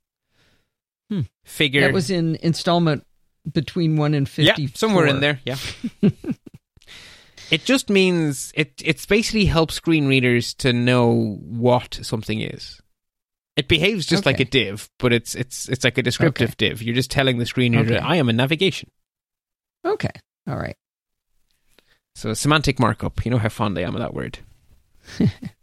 Hmm. 1.09 1.23
Figure. 1.47 1.81
That 1.81 1.95
was 1.95 2.11
in 2.11 2.37
installment 2.43 3.07
between 3.51 3.97
1 3.97 4.15
and 4.15 4.29
50. 4.29 4.63
Yeah, 4.63 4.69
somewhere 4.75 5.07
in 5.07 5.21
there, 5.21 5.41
yeah. 5.45 5.57
it 7.51 7.65
just 7.65 7.91
means 7.91 8.53
it 8.55 8.73
it's 8.85 9.07
basically 9.07 9.47
helps 9.47 9.75
screen 9.75 10.07
readers 10.07 10.55
to 10.55 10.73
know 10.73 11.39
what 11.41 11.99
something 12.03 12.41
is. 12.41 12.81
It 13.57 13.69
behaves 13.69 14.05
just 14.05 14.25
okay. 14.25 14.31
like 14.31 14.41
a 14.41 14.45
div, 14.45 14.91
but 14.99 15.13
it's 15.13 15.35
it's 15.35 15.69
it's 15.69 15.85
like 15.85 15.97
a 15.97 16.03
descriptive 16.03 16.51
okay. 16.51 16.69
div. 16.69 16.83
You're 16.83 16.95
just 16.95 17.11
telling 17.11 17.39
the 17.39 17.47
screen 17.47 17.75
reader, 17.75 17.95
okay. 17.95 18.05
"I 18.05 18.17
am 18.17 18.29
a 18.29 18.33
navigation." 18.33 18.91
Okay. 19.85 20.11
All 20.47 20.57
right. 20.57 20.77
So 22.15 22.35
semantic 22.35 22.79
markup. 22.79 23.25
You 23.25 23.31
know 23.31 23.39
how 23.39 23.49
fond 23.49 23.79
I 23.79 23.83
am 23.83 23.95
of 23.95 24.01
that 24.01 24.15
word. 24.15 24.39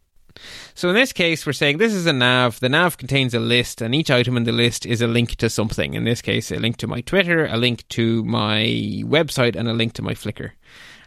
So 0.76 0.90
in 0.90 0.96
this 0.96 1.14
case, 1.14 1.46
we're 1.46 1.54
saying 1.54 1.78
this 1.78 1.94
is 1.94 2.06
a 2.06 2.14
nav. 2.14 2.60
The 2.60 2.70
nav 2.70 2.98
contains 2.98 3.34
a 3.34 3.40
list, 3.40 3.82
and 3.82 3.94
each 3.94 4.12
item 4.12 4.38
in 4.38 4.44
the 4.44 4.52
list 4.52 4.86
is 4.86 5.02
a 5.02 5.08
link 5.08 5.36
to 5.36 5.50
something. 5.50 5.94
In 5.94 6.04
this 6.04 6.22
case, 6.22 6.52
a 6.52 6.58
link 6.58 6.78
to 6.78 6.88
my 6.88 7.02
Twitter, 7.02 7.46
a 7.46 7.58
link 7.58 7.88
to 7.90 8.24
my 8.24 8.64
website, 9.06 9.56
and 9.56 9.68
a 9.68 9.74
link 9.74 9.94
to 9.94 10.02
my 10.02 10.14
Flickr. 10.14 10.52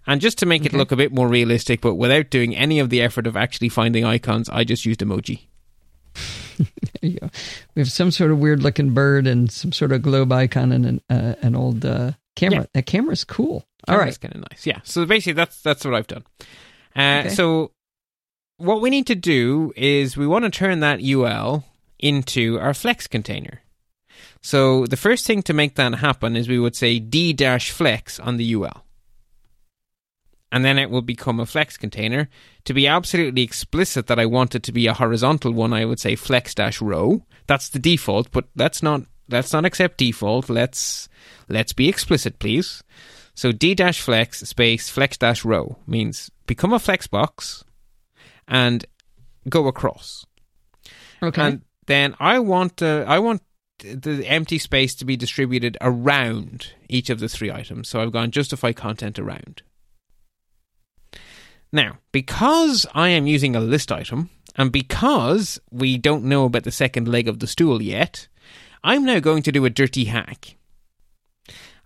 And 0.06 0.20
just 0.20 0.38
to 0.38 0.46
make 0.46 0.62
okay. 0.62 0.74
it 0.74 0.78
look 0.78 0.92
a 0.92 0.96
bit 0.96 1.12
more 1.12 1.28
realistic, 1.28 1.80
but 1.80 1.96
without 1.96 2.30
doing 2.30 2.54
any 2.54 2.78
of 2.78 2.90
the 2.90 3.02
effort 3.02 3.26
of 3.26 3.36
actually 3.36 3.68
finding 3.68 4.04
icons, 4.04 4.48
I 4.48 4.64
just 4.64 4.86
used 4.86 5.00
emoji. 5.00 5.46
There 7.02 7.10
you 7.10 7.20
go. 7.20 7.28
We 7.74 7.80
have 7.80 7.92
some 7.92 8.10
sort 8.10 8.30
of 8.30 8.38
weird 8.38 8.62
looking 8.62 8.94
bird 8.94 9.26
and 9.26 9.52
some 9.52 9.72
sort 9.72 9.92
of 9.92 10.00
globe 10.00 10.32
icon 10.32 10.72
and 10.72 10.86
an, 10.86 11.00
uh, 11.10 11.34
an 11.42 11.54
old 11.54 11.84
uh, 11.84 12.12
camera. 12.34 12.60
Yeah. 12.60 12.66
That 12.72 12.86
camera's 12.86 13.24
cool. 13.24 13.66
Camera's 13.86 13.88
All 13.88 13.98
right, 13.98 14.20
kind 14.20 14.34
of 14.34 14.50
nice. 14.50 14.66
Yeah. 14.66 14.80
So 14.84 15.04
basically, 15.04 15.34
that's 15.34 15.60
that's 15.60 15.84
what 15.84 15.94
I've 15.94 16.06
done. 16.06 16.24
Uh, 16.96 17.24
okay. 17.26 17.28
So 17.30 17.72
what 18.58 18.80
we 18.80 18.90
need 18.90 19.06
to 19.06 19.14
do 19.14 19.72
is 19.76 20.16
we 20.16 20.26
want 20.26 20.44
to 20.44 20.50
turn 20.50 20.80
that 20.80 21.02
UL 21.02 21.64
into 21.98 22.58
our 22.58 22.74
Flex 22.74 23.06
container. 23.06 23.62
So 24.42 24.86
the 24.86 24.96
first 24.96 25.26
thing 25.26 25.42
to 25.42 25.52
make 25.52 25.74
that 25.74 25.96
happen 25.96 26.36
is 26.36 26.48
we 26.48 26.58
would 26.58 26.76
say 26.76 26.98
d-flex 26.98 28.20
on 28.20 28.36
the 28.36 28.54
UL. 28.54 28.84
And 30.52 30.64
then 30.64 30.78
it 30.78 30.88
will 30.88 31.02
become 31.02 31.40
a 31.40 31.46
flex 31.46 31.76
container. 31.76 32.28
To 32.64 32.72
be 32.72 32.86
absolutely 32.86 33.42
explicit 33.42 34.06
that 34.06 34.20
I 34.20 34.26
want 34.26 34.54
it 34.54 34.62
to 34.62 34.72
be 34.72 34.86
a 34.86 34.94
horizontal 34.94 35.52
one, 35.52 35.72
I 35.72 35.84
would 35.84 35.98
say 35.98 36.14
flex-row. 36.14 37.22
That's 37.48 37.68
the 37.68 37.80
default, 37.80 38.30
but 38.30 38.44
let's 38.54 38.82
not 38.82 39.02
let's 39.28 39.52
not 39.52 39.64
accept 39.64 39.98
default. 39.98 40.48
Let's 40.48 41.08
let's 41.48 41.72
be 41.72 41.88
explicit, 41.88 42.38
please. 42.38 42.84
So 43.34 43.50
d-flex 43.50 44.40
space 44.48 44.88
flex-row 44.88 45.76
means 45.86 46.30
become 46.46 46.72
a 46.72 46.78
flex 46.78 47.08
box 47.08 47.64
and 48.48 48.84
go 49.48 49.66
across. 49.66 50.24
Okay. 51.22 51.42
And 51.42 51.62
then 51.86 52.14
I 52.20 52.38
want 52.38 52.82
uh, 52.82 53.04
I 53.06 53.18
want 53.18 53.42
the 53.78 54.26
empty 54.26 54.58
space 54.58 54.94
to 54.96 55.04
be 55.04 55.16
distributed 55.16 55.76
around 55.80 56.72
each 56.88 57.10
of 57.10 57.20
the 57.20 57.28
three 57.28 57.52
items. 57.52 57.88
So 57.88 58.00
I've 58.00 58.12
gone 58.12 58.30
justify 58.30 58.72
content 58.72 59.18
around. 59.18 59.62
Now, 61.72 61.98
because 62.12 62.86
I 62.94 63.08
am 63.08 63.26
using 63.26 63.54
a 63.54 63.60
list 63.60 63.92
item, 63.92 64.30
and 64.54 64.72
because 64.72 65.60
we 65.70 65.98
don't 65.98 66.24
know 66.24 66.44
about 66.44 66.64
the 66.64 66.70
second 66.70 67.08
leg 67.08 67.28
of 67.28 67.40
the 67.40 67.46
stool 67.46 67.82
yet, 67.82 68.28
I'm 68.82 69.04
now 69.04 69.18
going 69.18 69.42
to 69.42 69.52
do 69.52 69.64
a 69.64 69.70
dirty 69.70 70.06
hack. 70.06 70.56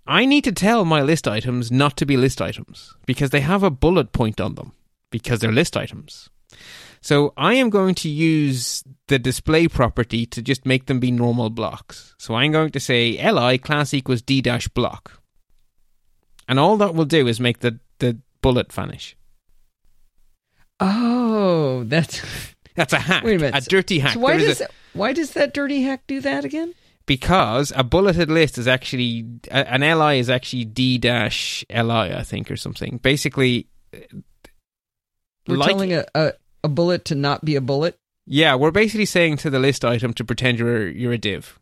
I 0.06 0.26
need 0.26 0.44
to 0.44 0.52
tell 0.52 0.84
my 0.84 1.02
list 1.02 1.26
items 1.26 1.70
not 1.70 1.96
to 1.98 2.06
be 2.06 2.16
list 2.16 2.40
items 2.42 2.94
because 3.06 3.30
they 3.30 3.40
have 3.40 3.62
a 3.62 3.70
bullet 3.70 4.12
point 4.12 4.40
on 4.40 4.54
them 4.54 4.72
because 5.10 5.40
they're 5.40 5.52
list 5.52 5.76
items. 5.76 6.28
So 7.00 7.32
I 7.36 7.54
am 7.54 7.70
going 7.70 7.94
to 7.96 8.08
use 8.08 8.84
the 9.08 9.18
display 9.18 9.68
property 9.68 10.26
to 10.26 10.42
just 10.42 10.66
make 10.66 10.86
them 10.86 11.00
be 11.00 11.10
normal 11.10 11.48
blocks. 11.48 12.14
So 12.18 12.34
I'm 12.34 12.52
going 12.52 12.70
to 12.72 12.80
say 12.80 13.18
li 13.32 13.58
class 13.58 13.94
equals 13.94 14.22
d 14.22 14.42
dash 14.42 14.68
block. 14.68 15.20
And 16.46 16.58
all 16.58 16.76
that 16.78 16.94
will 16.94 17.04
do 17.04 17.26
is 17.26 17.40
make 17.40 17.60
the, 17.60 17.78
the 18.00 18.18
bullet 18.42 18.72
vanish. 18.72 19.16
Oh, 20.80 21.84
that's 21.84 22.22
that's 22.74 22.92
a 22.92 22.98
hack. 22.98 23.24
Wait 23.24 23.36
a 23.36 23.38
minute, 23.38 23.66
a 23.66 23.68
dirty 23.68 23.98
hack. 23.98 24.14
So 24.14 24.20
why 24.20 24.36
does 24.36 24.60
a, 24.60 24.68
why 24.92 25.12
does 25.12 25.32
that 25.32 25.54
dirty 25.54 25.82
hack 25.82 26.02
do 26.06 26.20
that 26.20 26.44
again? 26.44 26.74
Because 27.06 27.72
a 27.74 27.82
bulleted 27.82 28.30
list 28.30 28.58
is 28.58 28.68
actually 28.68 29.26
an 29.50 29.80
li 29.80 30.18
is 30.18 30.30
actually 30.30 30.64
d 30.64 30.98
dash 30.98 31.64
li, 31.70 31.78
I 31.78 32.22
think, 32.24 32.50
or 32.50 32.56
something. 32.56 32.98
Basically, 33.02 33.66
uh, 33.94 33.98
we're 35.48 35.56
like, 35.56 35.70
telling 35.70 35.92
a, 35.92 36.04
a, 36.14 36.32
a 36.62 36.68
bullet 36.68 37.04
to 37.06 37.14
not 37.14 37.44
be 37.44 37.56
a 37.56 37.60
bullet. 37.60 37.98
Yeah, 38.26 38.54
we're 38.54 38.70
basically 38.70 39.06
saying 39.06 39.38
to 39.38 39.50
the 39.50 39.58
list 39.58 39.84
item 39.84 40.14
to 40.14 40.24
pretend 40.24 40.58
you're 40.58 40.88
you're 40.88 41.12
a 41.12 41.18
div. 41.18 41.58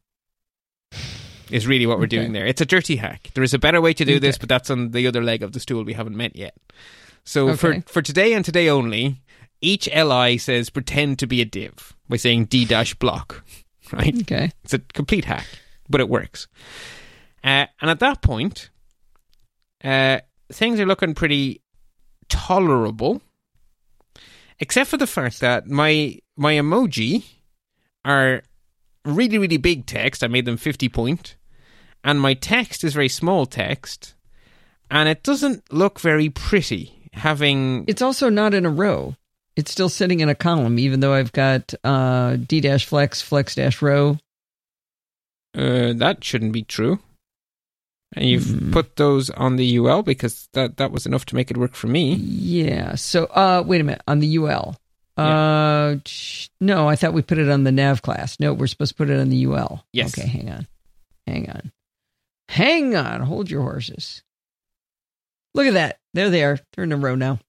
Is 1.50 1.66
really 1.66 1.86
what 1.86 1.98
we're 1.98 2.04
okay. 2.04 2.18
doing 2.18 2.32
there. 2.32 2.46
It's 2.46 2.60
a 2.60 2.66
dirty 2.66 2.96
hack. 2.96 3.30
There 3.32 3.44
is 3.44 3.54
a 3.54 3.58
better 3.58 3.80
way 3.80 3.94
to 3.94 4.04
do 4.04 4.12
okay. 4.12 4.18
this, 4.18 4.36
but 4.36 4.50
that's 4.50 4.68
on 4.68 4.90
the 4.90 5.06
other 5.06 5.22
leg 5.22 5.42
of 5.42 5.52
the 5.52 5.60
stool 5.60 5.82
we 5.82 5.94
haven't 5.94 6.16
met 6.16 6.36
yet. 6.36 6.54
So 7.24 7.48
okay. 7.50 7.56
for 7.56 7.80
for 7.86 8.02
today 8.02 8.34
and 8.34 8.44
today 8.44 8.68
only, 8.68 9.22
each 9.60 9.88
li 9.94 10.38
says 10.38 10.70
pretend 10.70 11.18
to 11.20 11.26
be 11.26 11.40
a 11.40 11.46
div 11.46 11.96
by 12.08 12.16
saying 12.16 12.46
d 12.46 12.64
dash 12.64 12.94
block. 12.94 13.44
Right? 13.90 14.20
Okay. 14.20 14.50
It's 14.64 14.74
a 14.74 14.80
complete 14.80 15.24
hack, 15.24 15.46
but 15.88 16.02
it 16.02 16.10
works. 16.10 16.46
Uh, 17.42 17.64
and 17.80 17.90
at 17.90 18.00
that 18.00 18.20
point, 18.20 18.68
uh, 19.82 20.18
things 20.52 20.78
are 20.78 20.84
looking 20.84 21.14
pretty 21.14 21.62
tolerable, 22.28 23.22
except 24.60 24.90
for 24.90 24.96
the 24.96 25.06
fact 25.06 25.40
that 25.40 25.66
my 25.66 26.18
my 26.36 26.54
emoji 26.54 27.24
are 28.04 28.42
really 29.04 29.38
really 29.38 29.56
big 29.56 29.86
text. 29.86 30.22
I 30.22 30.28
made 30.28 30.44
them 30.44 30.56
fifty 30.56 30.88
point, 30.88 31.36
and 32.04 32.20
my 32.20 32.34
text 32.34 32.84
is 32.84 32.94
very 32.94 33.08
small 33.08 33.46
text, 33.46 34.14
and 34.90 35.08
it 35.08 35.22
doesn't 35.22 35.72
look 35.72 36.00
very 36.00 36.30
pretty. 36.30 36.94
Having 37.12 37.84
it's 37.88 38.02
also 38.02 38.28
not 38.28 38.54
in 38.54 38.66
a 38.66 38.70
row. 38.70 39.16
It's 39.56 39.72
still 39.72 39.88
sitting 39.88 40.20
in 40.20 40.28
a 40.28 40.36
column, 40.36 40.78
even 40.78 41.00
though 41.00 41.14
I've 41.14 41.32
got 41.32 41.74
uh, 41.82 42.36
d 42.36 42.60
dash 42.60 42.86
flex 42.86 43.20
flex 43.20 43.56
dash 43.56 43.82
row. 43.82 44.18
Uh, 45.54 45.94
that 45.94 46.22
shouldn't 46.22 46.52
be 46.52 46.62
true. 46.62 47.00
And 48.14 48.24
you've 48.24 48.44
mm. 48.44 48.72
put 48.72 48.96
those 48.96 49.28
on 49.30 49.56
the 49.56 49.76
UL 49.78 50.02
because 50.02 50.48
that 50.54 50.78
that 50.78 50.92
was 50.92 51.04
enough 51.04 51.26
to 51.26 51.34
make 51.34 51.50
it 51.50 51.58
work 51.58 51.74
for 51.74 51.88
me. 51.88 52.14
Yeah. 52.14 52.94
So, 52.94 53.24
uh, 53.26 53.62
wait 53.66 53.82
a 53.82 53.84
minute 53.84 54.02
on 54.08 54.20
the 54.20 54.38
UL. 54.38 54.76
Uh, 55.18 55.96
no, 56.60 56.88
I 56.88 56.94
thought 56.94 57.12
we 57.12 57.22
put 57.22 57.38
it 57.38 57.50
on 57.50 57.64
the 57.64 57.72
nav 57.72 58.02
class. 58.02 58.38
No, 58.38 58.52
we're 58.52 58.68
supposed 58.68 58.92
to 58.92 58.94
put 58.94 59.10
it 59.10 59.18
on 59.18 59.30
the 59.30 59.46
UL. 59.46 59.84
Yes. 59.92 60.16
Okay, 60.16 60.28
hang 60.28 60.48
on, 60.48 60.66
hang 61.26 61.50
on, 61.50 61.72
hang 62.48 62.94
on. 62.94 63.20
Hold 63.22 63.50
your 63.50 63.62
horses. 63.62 64.22
Look 65.54 65.66
at 65.66 65.74
that. 65.74 65.98
There 66.14 66.30
they 66.30 66.44
are. 66.44 66.60
They're 66.72 66.84
in 66.84 66.92
a 66.92 66.96
row 66.96 67.16
now. 67.16 67.40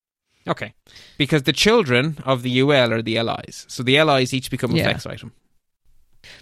Okay, 0.48 0.74
because 1.20 1.44
the 1.44 1.54
children 1.54 2.18
of 2.26 2.42
the 2.42 2.60
UL 2.60 2.92
are 2.92 3.04
the 3.04 3.22
LIs, 3.22 3.66
so 3.70 3.84
the 3.84 4.02
LIs 4.02 4.34
each 4.34 4.50
become 4.50 4.74
a 4.74 4.78
yeah. 4.78 4.86
flex 4.86 5.06
item. 5.06 5.32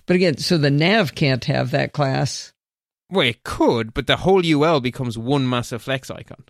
But 0.05 0.15
again, 0.15 0.37
so 0.37 0.57
the 0.57 0.71
nav 0.71 1.13
can't 1.13 1.43
have 1.45 1.71
that 1.71 1.91
class. 1.91 2.53
Well, 3.09 3.27
it 3.27 3.43
could, 3.43 3.93
but 3.93 4.07
the 4.07 4.17
whole 4.17 4.45
UL 4.45 4.81
becomes 4.81 5.17
one 5.17 5.47
massive 5.49 5.81
flex 5.81 6.11
icon. 6.11 6.43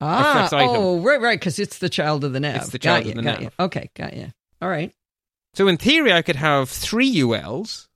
Ah, 0.00 0.48
oh, 0.52 1.00
right, 1.00 1.20
right, 1.20 1.38
because 1.38 1.58
it's 1.58 1.78
the 1.78 1.88
child 1.88 2.24
of 2.24 2.32
the 2.32 2.40
nav. 2.40 2.56
It's 2.56 2.70
the 2.70 2.78
child 2.78 3.04
got 3.04 3.10
of 3.10 3.16
you, 3.16 3.22
the 3.22 3.22
nav. 3.22 3.42
You. 3.42 3.50
Okay, 3.58 3.90
got 3.94 4.14
you. 4.14 4.32
All 4.60 4.68
right. 4.68 4.92
So 5.54 5.68
in 5.68 5.76
theory, 5.76 6.12
I 6.12 6.22
could 6.22 6.36
have 6.36 6.68
three 6.68 7.10
ULs, 7.20 7.88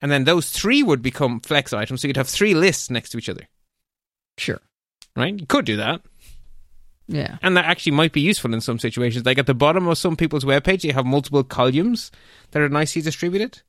and 0.00 0.12
then 0.12 0.24
those 0.24 0.50
three 0.50 0.82
would 0.82 1.02
become 1.02 1.40
flex 1.40 1.72
items. 1.72 2.02
So 2.02 2.08
you'd 2.08 2.16
have 2.16 2.28
three 2.28 2.54
lists 2.54 2.90
next 2.90 3.10
to 3.10 3.18
each 3.18 3.28
other. 3.28 3.48
Sure. 4.36 4.60
Right? 5.16 5.38
You 5.38 5.46
could 5.46 5.64
do 5.64 5.76
that. 5.78 6.02
Yeah. 7.08 7.38
And 7.42 7.56
that 7.56 7.64
actually 7.64 7.92
might 7.92 8.12
be 8.12 8.20
useful 8.20 8.52
in 8.52 8.60
some 8.60 8.78
situations. 8.78 9.24
Like 9.24 9.38
at 9.38 9.46
the 9.46 9.54
bottom 9.54 9.88
of 9.88 9.98
some 9.98 10.16
people's 10.16 10.44
webpage, 10.44 10.84
you 10.84 10.92
have 10.92 11.06
multiple 11.06 11.42
columns 11.42 12.12
that 12.50 12.62
are 12.62 12.68
nicely 12.68 13.02
distributed. 13.02 13.62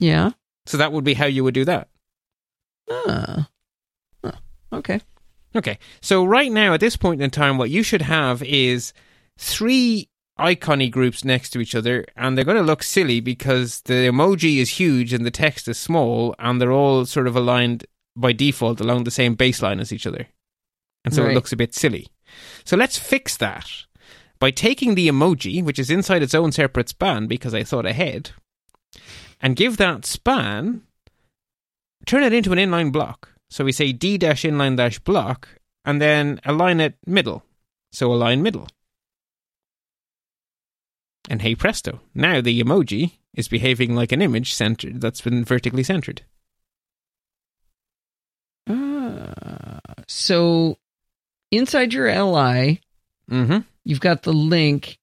Yeah. 0.00 0.32
So 0.66 0.76
that 0.76 0.92
would 0.92 1.04
be 1.04 1.14
how 1.14 1.26
you 1.26 1.44
would 1.44 1.54
do 1.54 1.64
that. 1.64 1.88
Ah. 2.90 3.48
Oh, 4.22 4.32
okay. 4.72 5.00
Okay. 5.56 5.78
So 6.00 6.24
right 6.24 6.50
now, 6.50 6.74
at 6.74 6.80
this 6.80 6.96
point 6.96 7.22
in 7.22 7.30
time, 7.30 7.58
what 7.58 7.70
you 7.70 7.82
should 7.82 8.02
have 8.02 8.42
is 8.42 8.92
three 9.38 10.08
icony 10.38 10.90
groups 10.90 11.24
next 11.24 11.50
to 11.50 11.60
each 11.60 11.74
other, 11.74 12.04
and 12.16 12.36
they're 12.36 12.44
going 12.44 12.56
to 12.56 12.62
look 12.62 12.82
silly 12.82 13.20
because 13.20 13.80
the 13.82 14.08
emoji 14.08 14.58
is 14.58 14.70
huge 14.70 15.12
and 15.12 15.24
the 15.24 15.30
text 15.30 15.68
is 15.68 15.78
small, 15.78 16.34
and 16.38 16.60
they're 16.60 16.72
all 16.72 17.06
sort 17.06 17.26
of 17.26 17.36
aligned 17.36 17.86
by 18.16 18.32
default 18.32 18.80
along 18.80 19.04
the 19.04 19.10
same 19.10 19.36
baseline 19.36 19.80
as 19.80 19.92
each 19.92 20.06
other. 20.06 20.26
And 21.04 21.14
so 21.14 21.22
right. 21.22 21.32
it 21.32 21.34
looks 21.34 21.52
a 21.52 21.56
bit 21.56 21.74
silly. 21.74 22.08
So 22.64 22.76
let's 22.76 22.98
fix 22.98 23.36
that 23.36 23.68
by 24.40 24.50
taking 24.50 24.94
the 24.94 25.08
emoji, 25.08 25.62
which 25.62 25.78
is 25.78 25.90
inside 25.90 26.22
its 26.22 26.34
own 26.34 26.52
separate 26.52 26.88
span 26.88 27.26
because 27.26 27.54
I 27.54 27.62
thought 27.62 27.86
ahead, 27.86 28.30
and 29.40 29.56
give 29.56 29.76
that 29.76 30.04
span 30.04 30.82
turn 32.04 32.22
it 32.22 32.32
into 32.32 32.52
an 32.52 32.58
inline 32.58 32.92
block. 32.92 33.30
So 33.50 33.64
we 33.64 33.72
say 33.72 33.92
d 33.92 34.18
dash 34.18 34.42
inline 34.42 34.76
dash 34.76 34.98
block 34.98 35.48
and 35.84 36.00
then 36.00 36.40
align 36.44 36.80
it 36.80 36.94
middle. 37.06 37.44
So 37.92 38.12
align 38.12 38.42
middle. 38.42 38.68
And 41.28 41.40
hey 41.40 41.54
presto, 41.54 42.00
now 42.14 42.40
the 42.40 42.62
emoji 42.62 43.12
is 43.34 43.48
behaving 43.48 43.94
like 43.94 44.12
an 44.12 44.22
image 44.22 44.52
centered 44.52 45.00
that's 45.00 45.20
been 45.20 45.44
vertically 45.44 45.82
centered. 45.82 46.22
Uh, 48.68 49.78
so 50.06 50.76
inside 51.50 51.92
your 51.92 52.08
LI, 52.08 52.80
mm-hmm. 53.30 53.58
you've 53.84 54.00
got 54.00 54.22
the 54.22 54.32
link 54.32 54.98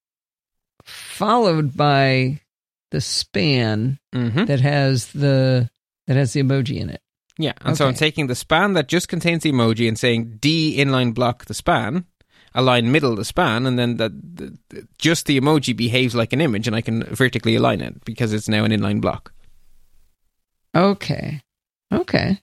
followed 0.83 1.75
by 1.75 2.41
the 2.91 3.01
span 3.01 3.99
mm-hmm. 4.13 4.45
that 4.45 4.59
has 4.59 5.07
the 5.13 5.69
that 6.07 6.15
has 6.15 6.33
the 6.33 6.43
emoji 6.43 6.77
in 6.77 6.89
it. 6.89 7.01
Yeah, 7.37 7.53
and 7.61 7.69
okay. 7.69 7.75
so 7.75 7.87
I'm 7.87 7.93
taking 7.93 8.27
the 8.27 8.35
span 8.35 8.73
that 8.73 8.87
just 8.87 9.07
contains 9.07 9.43
the 9.43 9.51
emoji 9.51 9.87
and 9.87 9.97
saying 9.97 10.37
D 10.39 10.77
inline 10.77 11.13
block 11.13 11.45
the 11.45 11.53
span, 11.53 12.05
align 12.53 12.91
middle 12.91 13.15
the 13.15 13.25
span, 13.25 13.65
and 13.65 13.79
then 13.79 13.97
that 13.97 14.11
the, 14.13 14.57
the, 14.69 14.87
just 14.97 15.25
the 15.25 15.39
emoji 15.39 15.75
behaves 15.75 16.13
like 16.13 16.33
an 16.33 16.41
image, 16.41 16.67
and 16.67 16.75
I 16.75 16.81
can 16.81 17.03
vertically 17.03 17.55
align 17.55 17.81
it 17.81 18.03
because 18.05 18.33
it's 18.33 18.49
now 18.49 18.63
an 18.63 18.71
inline 18.71 19.01
block. 19.01 19.33
Okay, 20.75 21.41
okay, 21.91 22.41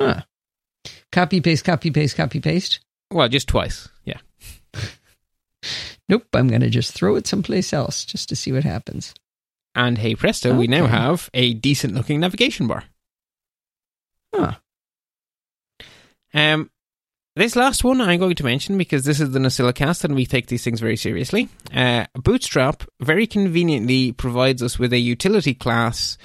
huh. 0.00 0.22
Copy 1.12 1.40
paste, 1.40 1.64
copy 1.64 1.90
paste, 1.90 2.16
copy 2.16 2.40
paste. 2.40 2.80
Well, 3.10 3.28
just 3.28 3.48
twice. 3.48 3.88
Yeah. 4.04 4.18
nope, 6.08 6.26
I'm 6.34 6.48
going 6.48 6.60
to 6.60 6.70
just 6.70 6.92
throw 6.92 7.16
it 7.16 7.26
someplace 7.26 7.72
else 7.72 8.04
just 8.04 8.28
to 8.28 8.36
see 8.36 8.52
what 8.52 8.64
happens. 8.64 9.14
And 9.76 9.98
hey 9.98 10.14
presto, 10.14 10.48
okay. 10.48 10.58
we 10.58 10.66
now 10.68 10.86
have 10.86 11.28
a 11.34 11.52
decent 11.52 11.94
looking 11.94 12.18
navigation 12.18 12.66
bar. 12.66 12.84
Huh. 14.34 14.54
Um, 16.32 16.70
this 17.36 17.54
last 17.54 17.84
one 17.84 18.00
I'm 18.00 18.18
going 18.18 18.36
to 18.36 18.44
mention 18.44 18.78
because 18.78 19.04
this 19.04 19.20
is 19.20 19.32
the 19.32 19.38
NosillaCast 19.38 20.04
and 20.04 20.14
we 20.14 20.24
take 20.24 20.46
these 20.46 20.64
things 20.64 20.80
very 20.80 20.96
seriously. 20.96 21.50
Uh, 21.74 22.06
Bootstrap 22.14 22.84
very 23.00 23.26
conveniently 23.26 24.12
provides 24.12 24.62
us 24.62 24.78
with 24.78 24.94
a 24.94 24.98
utility 24.98 25.52
class 25.52 26.16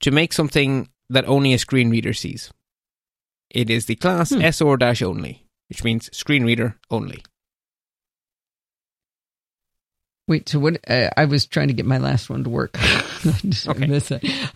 to 0.00 0.10
make 0.10 0.32
something 0.32 0.88
that 1.08 1.28
only 1.28 1.54
a 1.54 1.58
screen 1.60 1.90
reader 1.90 2.12
sees. 2.12 2.52
It 3.50 3.70
is 3.70 3.86
the 3.86 3.94
class 3.94 4.30
hmm. 4.30 4.40
SR-only, 4.40 5.46
which 5.68 5.84
means 5.84 6.10
screen 6.12 6.44
reader 6.44 6.76
only. 6.90 7.22
Wait, 10.28 10.48
so 10.48 10.58
what? 10.58 10.78
Uh, 10.88 11.10
I 11.16 11.24
was 11.24 11.46
trying 11.46 11.68
to 11.68 11.74
get 11.74 11.86
my 11.86 11.98
last 11.98 12.28
one 12.28 12.42
to 12.44 12.50
work. 12.50 12.76
okay. 13.66 14.00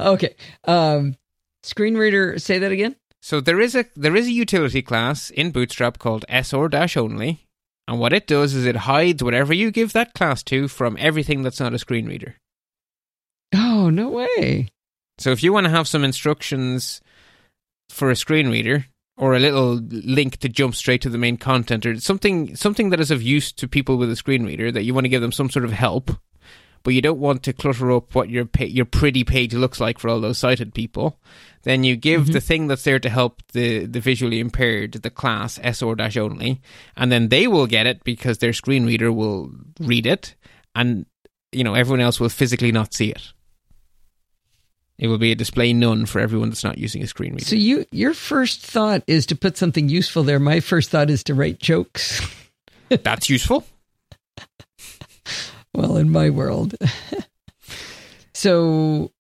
okay. 0.01 0.35
Um, 0.65 1.17
screen 1.63 1.97
reader. 1.97 2.39
Say 2.39 2.59
that 2.59 2.73
again. 2.73 2.97
So 3.23 3.41
there 3.41 3.61
is 3.61 3.77
a 3.77 3.85
there 3.95 4.17
is 4.17 4.27
a 4.27 4.33
utility 4.33 4.83
class 4.83 5.31
in 5.31 5.51
Bootstrap 5.53 5.99
called 5.99 6.25
SR-only, 6.29 7.47
and 7.87 8.01
what 8.01 8.13
it 8.13 8.27
does 8.27 8.55
is 8.55 8.67
it 8.67 8.77
hides 8.77 9.23
whatever 9.23 9.53
you 9.53 9.71
give 9.71 9.93
that 9.93 10.15
class 10.15 10.43
to 10.45 10.69
from 10.69 10.97
everything 10.99 11.43
that's 11.43 11.61
not 11.61 11.75
a 11.75 11.79
screen 11.79 12.07
reader. 12.07 12.37
Oh 13.55 13.91
no 13.91 14.09
way! 14.09 14.71
So 15.19 15.31
if 15.31 15.43
you 15.43 15.53
want 15.53 15.65
to 15.65 15.71
have 15.71 15.87
some 15.87 16.03
instructions 16.03 17.01
for 17.91 18.11
a 18.11 18.17
screen 18.17 18.49
reader, 18.49 18.87
or 19.21 19.35
a 19.35 19.39
little 19.39 19.75
link 19.75 20.39
to 20.39 20.49
jump 20.49 20.75
straight 20.75 21.03
to 21.03 21.11
the 21.11 21.19
main 21.19 21.37
content 21.37 21.85
or 21.85 22.01
something 22.01 22.57
something 22.57 22.89
that 22.89 23.01
is 23.01 23.11
of 23.11 23.23
use 23.23 23.53
to 23.53 23.69
people 23.69 23.99
with 23.99 24.11
a 24.11 24.17
screen 24.17 24.45
reader 24.45 24.73
that 24.73 24.83
you 24.83 24.95
want 24.95 25.05
to 25.05 25.11
give 25.11 25.21
them 25.21 25.31
some 25.31 25.51
sort 25.51 25.65
of 25.65 25.73
help 25.73 26.11
but 26.83 26.95
you 26.95 27.03
don't 27.03 27.21
want 27.21 27.43
to 27.43 27.53
clutter 27.53 27.93
up 27.93 28.15
what 28.15 28.31
your 28.31 28.47
pa- 28.47 28.65
your 28.65 28.87
pretty 28.87 29.23
page 29.23 29.53
looks 29.53 29.79
like 29.79 29.99
for 29.99 30.09
all 30.09 30.21
those 30.21 30.39
sighted 30.39 30.75
people 30.75 31.21
then 31.65 31.85
you 31.85 31.95
give 31.97 32.23
mm-hmm. 32.23 32.33
the 32.33 32.41
thing 32.41 32.67
that's 32.67 32.85
there 32.85 32.99
to 32.99 33.11
help 33.11 33.43
the 33.53 33.85
the 33.85 34.01
visually 34.01 34.41
impaired 34.41 34.93
the 34.93 35.11
class 35.11 35.61
SR-only 35.63 36.61
and 36.97 37.13
then 37.13 37.29
they 37.29 37.47
will 37.47 37.67
get 37.67 37.87
it 37.87 38.03
because 38.03 38.39
their 38.39 38.55
screen 38.55 38.87
reader 38.87 39.13
will 39.13 39.53
read 39.79 40.07
it 40.07 40.35
and 40.75 41.05
you 41.53 41.63
know 41.63 41.75
everyone 41.75 42.01
else 42.01 42.19
will 42.19 42.31
physically 42.31 42.73
not 42.73 42.95
see 42.95 43.11
it 43.11 43.35
it 45.01 45.09
will 45.09 45.19
be 45.19 45.33
a 45.33 45.35
display 45.35 45.73
none 45.73 46.05
for 46.05 46.21
everyone 46.21 46.51
that's 46.51 46.63
not 46.63 46.77
using 46.77 47.03
a 47.03 47.07
screen 47.07 47.33
reader. 47.33 47.47
So 47.47 47.57
you 47.57 47.87
your 47.91 48.13
first 48.13 48.61
thought 48.61 49.03
is 49.07 49.27
to 49.27 49.35
put 49.35 49.57
something 49.57 49.89
useful 49.89 50.23
there. 50.23 50.39
My 50.39 50.61
first 50.61 50.91
thought 50.91 51.09
is 51.09 51.25
to 51.25 51.35
write 51.35 51.59
jokes. 51.59 52.21
that's 52.89 53.31
useful. 53.31 53.67
well, 55.75 55.97
in 55.97 56.13
my 56.13 56.29
world. 56.29 56.77
so 58.35 59.11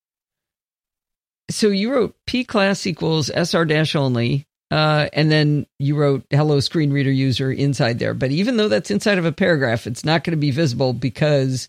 so 1.51 1.69
you 1.69 1.93
wrote 1.93 2.15
p 2.27 2.45
class 2.45 2.87
equals 2.87 3.31
sr 3.35 3.65
dash 3.65 3.97
only 3.97 4.47
uh, 4.71 5.09
and 5.13 5.33
then 5.33 5.67
you 5.81 5.97
wrote 5.97 6.25
hello 6.31 6.61
screen 6.61 6.93
reader 6.93 7.11
user 7.11 7.51
inside 7.51 7.99
there 7.99 8.15
but 8.15 8.31
even 8.31 8.57
though 8.57 8.69
that's 8.69 8.91
inside 8.91 9.19
of 9.19 9.25
a 9.25 9.33
paragraph 9.33 9.87
it's 9.89 10.05
not 10.05 10.23
going 10.23 10.31
to 10.31 10.41
be 10.41 10.53
visible 10.53 10.93
because 10.93 11.69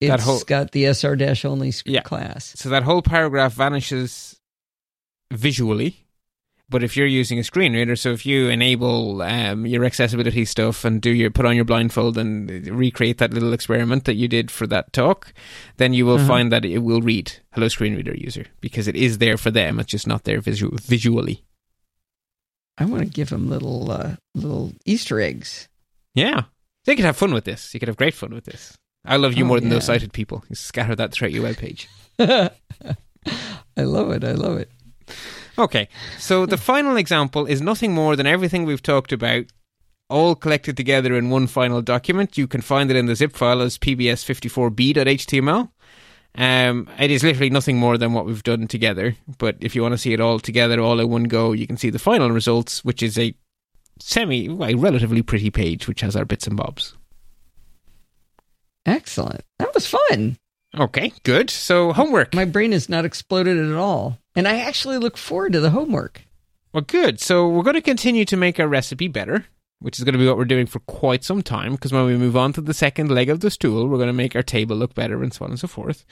It's 0.00 0.24
whole, 0.24 0.36
it's 0.36 0.44
got 0.44 0.72
the 0.72 0.86
SR 0.86 1.16
dash 1.16 1.44
only 1.44 1.72
yeah. 1.84 2.02
class. 2.02 2.54
So 2.56 2.68
that 2.68 2.84
whole 2.84 3.02
paragraph 3.02 3.54
vanishes 3.54 4.38
visually. 5.30 6.04
But 6.70 6.82
if 6.82 6.98
you're 6.98 7.06
using 7.06 7.38
a 7.38 7.44
screen 7.44 7.72
reader, 7.72 7.96
so 7.96 8.10
if 8.10 8.26
you 8.26 8.48
enable 8.48 9.22
um, 9.22 9.64
your 9.64 9.86
accessibility 9.86 10.44
stuff 10.44 10.84
and 10.84 11.00
do 11.00 11.10
your 11.10 11.30
put 11.30 11.46
on 11.46 11.56
your 11.56 11.64
blindfold 11.64 12.18
and 12.18 12.50
recreate 12.66 13.16
that 13.18 13.32
little 13.32 13.54
experiment 13.54 14.04
that 14.04 14.16
you 14.16 14.28
did 14.28 14.50
for 14.50 14.66
that 14.66 14.92
talk, 14.92 15.32
then 15.78 15.94
you 15.94 16.04
will 16.04 16.16
uh-huh. 16.16 16.28
find 16.28 16.52
that 16.52 16.66
it 16.66 16.78
will 16.78 17.00
read 17.00 17.32
"Hello, 17.52 17.68
screen 17.68 17.96
reader 17.96 18.14
user" 18.14 18.44
because 18.60 18.86
it 18.86 18.96
is 18.96 19.16
there 19.16 19.38
for 19.38 19.50
them. 19.50 19.80
It's 19.80 19.90
just 19.90 20.06
not 20.06 20.24
there 20.24 20.42
visu- 20.42 20.76
visually. 20.82 21.42
I 22.76 22.84
want 22.84 23.02
to 23.02 23.08
give 23.08 23.30
them 23.30 23.48
little 23.48 23.90
uh, 23.90 24.16
little 24.34 24.72
Easter 24.84 25.22
eggs. 25.22 25.68
Yeah, 26.14 26.42
they 26.84 26.96
could 26.96 27.06
have 27.06 27.16
fun 27.16 27.32
with 27.32 27.44
this. 27.44 27.72
You 27.72 27.80
could 27.80 27.88
have 27.88 27.96
great 27.96 28.14
fun 28.14 28.34
with 28.34 28.44
this. 28.44 28.76
I 29.08 29.16
love 29.16 29.34
you 29.34 29.44
oh, 29.44 29.48
more 29.48 29.58
than 29.58 29.70
yeah. 29.70 29.76
those 29.76 29.86
sighted 29.86 30.12
people. 30.12 30.44
You 30.48 30.54
scatter 30.54 30.94
that 30.94 31.12
throughout 31.12 31.32
your 31.32 31.44
webpage. 31.44 31.86
I 32.18 33.82
love 33.82 34.10
it. 34.12 34.22
I 34.22 34.32
love 34.32 34.58
it. 34.58 34.70
Okay, 35.58 35.88
so 36.18 36.46
the 36.46 36.56
final 36.72 36.96
example 36.96 37.46
is 37.46 37.60
nothing 37.60 37.94
more 37.94 38.16
than 38.16 38.26
everything 38.26 38.64
we've 38.64 38.82
talked 38.82 39.12
about, 39.12 39.46
all 40.10 40.34
collected 40.34 40.76
together 40.76 41.14
in 41.14 41.30
one 41.30 41.46
final 41.46 41.82
document. 41.82 42.38
You 42.38 42.46
can 42.46 42.60
find 42.60 42.90
it 42.90 42.96
in 42.96 43.06
the 43.06 43.16
zip 43.16 43.34
file 43.34 43.62
as 43.62 43.78
pbs54b.html. 43.78 45.70
Um, 46.34 46.88
it 46.98 47.10
is 47.10 47.24
literally 47.24 47.50
nothing 47.50 47.78
more 47.78 47.98
than 47.98 48.12
what 48.12 48.26
we've 48.26 48.42
done 48.42 48.68
together. 48.68 49.16
But 49.38 49.56
if 49.60 49.74
you 49.74 49.82
want 49.82 49.92
to 49.92 49.98
see 49.98 50.12
it 50.12 50.20
all 50.20 50.38
together, 50.38 50.80
all 50.80 51.00
in 51.00 51.08
one 51.08 51.24
go, 51.24 51.52
you 51.52 51.66
can 51.66 51.76
see 51.76 51.90
the 51.90 51.98
final 51.98 52.30
results, 52.30 52.84
which 52.84 53.02
is 53.02 53.18
a 53.18 53.34
semi, 53.98 54.48
well, 54.48 54.76
relatively 54.76 55.22
pretty 55.22 55.50
page, 55.50 55.88
which 55.88 56.02
has 56.02 56.14
our 56.14 56.24
bits 56.24 56.46
and 56.46 56.56
bobs. 56.56 56.94
Excellent. 58.86 59.42
That 59.58 59.74
was 59.74 59.86
fun. 59.86 60.38
Okay, 60.76 61.12
good. 61.22 61.50
So, 61.50 61.92
homework. 61.92 62.34
My 62.34 62.44
brain 62.44 62.72
has 62.72 62.88
not 62.88 63.04
exploded 63.04 63.58
at 63.58 63.76
all. 63.76 64.18
And 64.34 64.46
I 64.46 64.58
actually 64.60 64.98
look 64.98 65.16
forward 65.16 65.52
to 65.54 65.60
the 65.60 65.70
homework. 65.70 66.22
Well, 66.72 66.84
good. 66.86 67.20
So, 67.20 67.48
we're 67.48 67.62
going 67.62 67.74
to 67.74 67.82
continue 67.82 68.24
to 68.26 68.36
make 68.36 68.60
our 68.60 68.68
recipe 68.68 69.08
better, 69.08 69.46
which 69.80 69.98
is 69.98 70.04
going 70.04 70.12
to 70.12 70.18
be 70.18 70.26
what 70.26 70.36
we're 70.36 70.44
doing 70.44 70.66
for 70.66 70.80
quite 70.80 71.24
some 71.24 71.42
time. 71.42 71.72
Because 71.72 71.92
when 71.92 72.04
we 72.04 72.16
move 72.16 72.36
on 72.36 72.52
to 72.52 72.60
the 72.60 72.74
second 72.74 73.10
leg 73.10 73.30
of 73.30 73.40
the 73.40 73.50
stool, 73.50 73.88
we're 73.88 73.96
going 73.96 74.08
to 74.08 74.12
make 74.12 74.36
our 74.36 74.42
table 74.42 74.76
look 74.76 74.94
better 74.94 75.22
and 75.22 75.32
so 75.32 75.44
on 75.44 75.52
and 75.52 75.60
so 75.60 75.68
forth. 75.68 76.04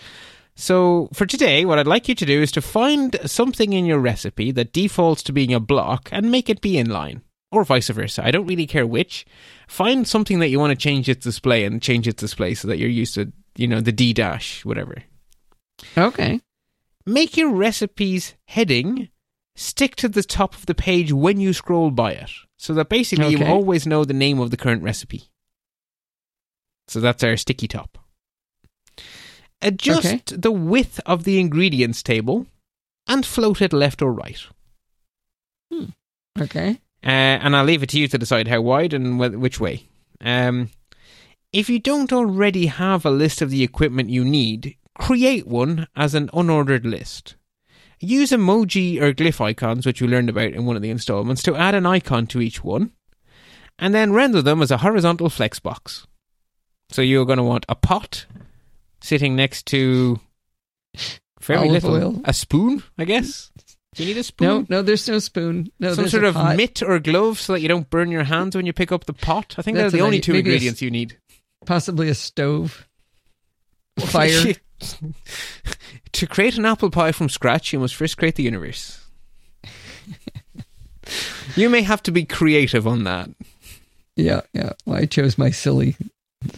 So, 0.55 1.11
for 1.13 1.27
today, 1.27 1.67
what 1.67 1.79
I'd 1.79 1.87
like 1.87 2.09
you 2.09 2.15
to 2.15 2.25
do 2.25 2.41
is 2.41 2.51
to 2.53 2.63
find 2.63 3.19
something 3.27 3.75
in 3.75 3.85
your 3.85 3.99
recipe 3.99 4.53
that 4.53 4.73
defaults 4.73 5.23
to 5.25 5.33
being 5.33 5.53
a 5.53 5.61
block 5.61 6.09
and 6.11 6.31
make 6.31 6.49
it 6.49 6.63
be 6.63 6.75
inline 6.75 7.21
or 7.53 7.65
vice 7.65 7.89
versa. 7.89 8.25
I 8.25 8.31
don't 8.31 8.47
really 8.47 8.67
care 8.67 8.87
which. 8.87 9.27
Find 9.69 10.07
something 10.07 10.39
that 10.41 10.49
you 10.49 10.59
want 10.59 10.71
to 10.71 10.77
change 10.77 11.09
its 11.09 11.25
display 11.25 11.65
and 11.65 11.83
change 11.83 12.07
its 12.09 12.21
display 12.21 12.55
so 12.55 12.69
that 12.69 12.79
you're 12.79 12.89
used 12.89 13.15
to, 13.15 13.33
you 13.57 13.69
know, 13.69 13.81
the 13.81 13.93
D 13.93 14.13
dash, 14.13 14.65
whatever. 14.65 15.03
Okay. 15.97 16.41
Make 17.05 17.37
your 17.37 17.53
recipes 17.53 18.35
heading 18.47 19.09
stick 19.55 19.97
to 19.97 20.09
the 20.09 20.23
top 20.23 20.55
of 20.55 20.67
the 20.67 20.75
page 20.75 21.13
when 21.13 21.41
you 21.41 21.53
scroll 21.53 21.91
by 21.91 22.13
it. 22.13 22.31
So 22.59 22.75
that 22.75 22.89
basically 22.89 23.37
okay. 23.37 23.45
you 23.45 23.53
always 23.53 23.87
know 23.87 24.05
the 24.05 24.15
name 24.15 24.39
of 24.39 24.51
the 24.51 24.57
current 24.57 24.83
recipe. 24.83 25.31
So 26.89 27.01
that's 27.01 27.25
our 27.25 27.37
sticky 27.37 27.69
top. 27.69 27.99
Adjust 29.63 30.07
okay. 30.07 30.23
the 30.29 30.53
width 30.53 31.01
of 31.07 31.25
the 31.25 31.41
ingredients 31.41 32.03
table 32.03 32.47
and 33.07 33.25
float 33.25 33.61
it 33.61 33.73
left 33.73 34.03
or 34.03 34.13
right. 34.13 34.41
Hmm. 35.73 35.87
Okay. 36.39 36.81
Uh, 37.07 37.39
and 37.41 37.55
I'll 37.55 37.65
leave 37.65 37.85
it 37.85 37.91
to 37.91 38.01
you 38.01 38.09
to 38.09 38.19
decide 38.19 38.49
how 38.49 38.61
wide 38.61 38.93
and 38.93 39.21
wh- 39.21 39.41
which 39.41 39.61
way. 39.61 39.89
Um, 40.21 40.71
if 41.53 41.71
you 41.71 41.79
don't 41.79 42.13
already 42.13 42.67
have 42.67 43.07
a 43.07 43.11
list 43.11 43.41
of 43.41 43.51
the 43.51 43.63
equipment 43.63 44.11
you 44.11 44.25
need, 44.25 44.77
create 44.99 45.47
one 45.47 45.87
as 45.95 46.15
an 46.15 46.29
unordered 46.31 46.85
list. 46.85 47.37
Use 48.01 48.33
emoji 48.33 49.01
or 49.01 49.15
glyph 49.15 49.41
icons, 49.41 49.87
which 49.87 50.03
we 50.03 50.09
learned 50.09 50.29
about 50.29 50.51
in 50.53 50.67
one 50.67 50.75
of 50.75 50.83
the 50.83 50.91
installments, 50.91 51.43
to 51.45 51.55
add 51.55 51.77
an 51.77 51.87
icon 51.87 52.27
to 52.27 52.41
each 52.41 52.65
one, 52.65 52.91
and 53.79 53.95
then 53.95 54.13
render 54.13 54.43
them 54.43 54.61
as 54.61 54.73
a 54.73 54.79
horizontal 54.79 55.31
flex 55.31 55.61
box. 55.61 56.07
So 56.91 57.03
you're 57.03 57.25
going 57.25 57.39
to 57.39 57.45
want 57.45 57.67
a 57.69 57.77
pot 57.77 58.27
sitting 59.01 59.37
next 59.37 59.67
to 59.67 60.19
very 61.41 61.61
Olive 61.61 61.85
little 61.85 61.95
oil. 61.95 62.21
a 62.25 62.33
spoon, 62.33 62.83
I 62.99 63.05
guess. 63.05 63.53
Do 63.97 64.05
you 64.05 64.15
need 64.15 64.21
a 64.21 64.25
spoon? 64.25 64.47
No, 64.47 64.67
no, 64.69 64.83
there's 64.83 65.09
no 65.09 65.19
spoon. 65.19 65.73
No, 65.81 65.95
Some 65.95 66.09
sort 66.09 66.25
of 66.25 66.35
pot. 66.35 66.57
mitt 66.57 66.83
or 66.83 66.99
glove 66.99 67.41
so 67.41 67.55
that 67.55 67.63
you 67.63 67.69
don't 67.69 67.89
burn 67.89 68.11
your 68.11 68.25
hands 68.25 68.55
when 68.55 68.67
you 68.67 68.75
pick 68.75 68.93
up 68.93 69.07
the 69.07 69.15
pot. 69.15 69.55
I 69.57 69.63
think 69.63 69.79
That's 69.79 69.91
they're 69.91 70.01
the 70.01 70.05
only 70.05 70.21
two 70.21 70.35
ingredients 70.35 70.83
you 70.83 70.91
need. 70.91 71.17
Possibly 71.65 72.11
a 72.11 72.15
stove. 72.15 72.87
Fire. 73.99 74.53
to 76.13 76.27
create 76.27 76.59
an 76.59 76.67
apple 76.67 76.91
pie 76.91 77.13
from 77.13 77.31
scratch, 77.31 77.73
you 77.73 77.81
must 77.81 77.95
first 77.95 78.19
create 78.19 78.35
the 78.35 78.43
universe. 78.43 79.03
you 81.57 81.71
may 81.71 81.81
have 81.81 82.03
to 82.03 82.13
be 82.13 82.27
creative 82.27 82.87
on 82.87 83.05
that. 83.05 83.31
Yeah, 84.15 84.43
yeah. 84.53 84.75
Well, 84.85 84.99
I 84.99 85.07
chose 85.07 85.39
my 85.39 85.51
silly, 85.51 85.97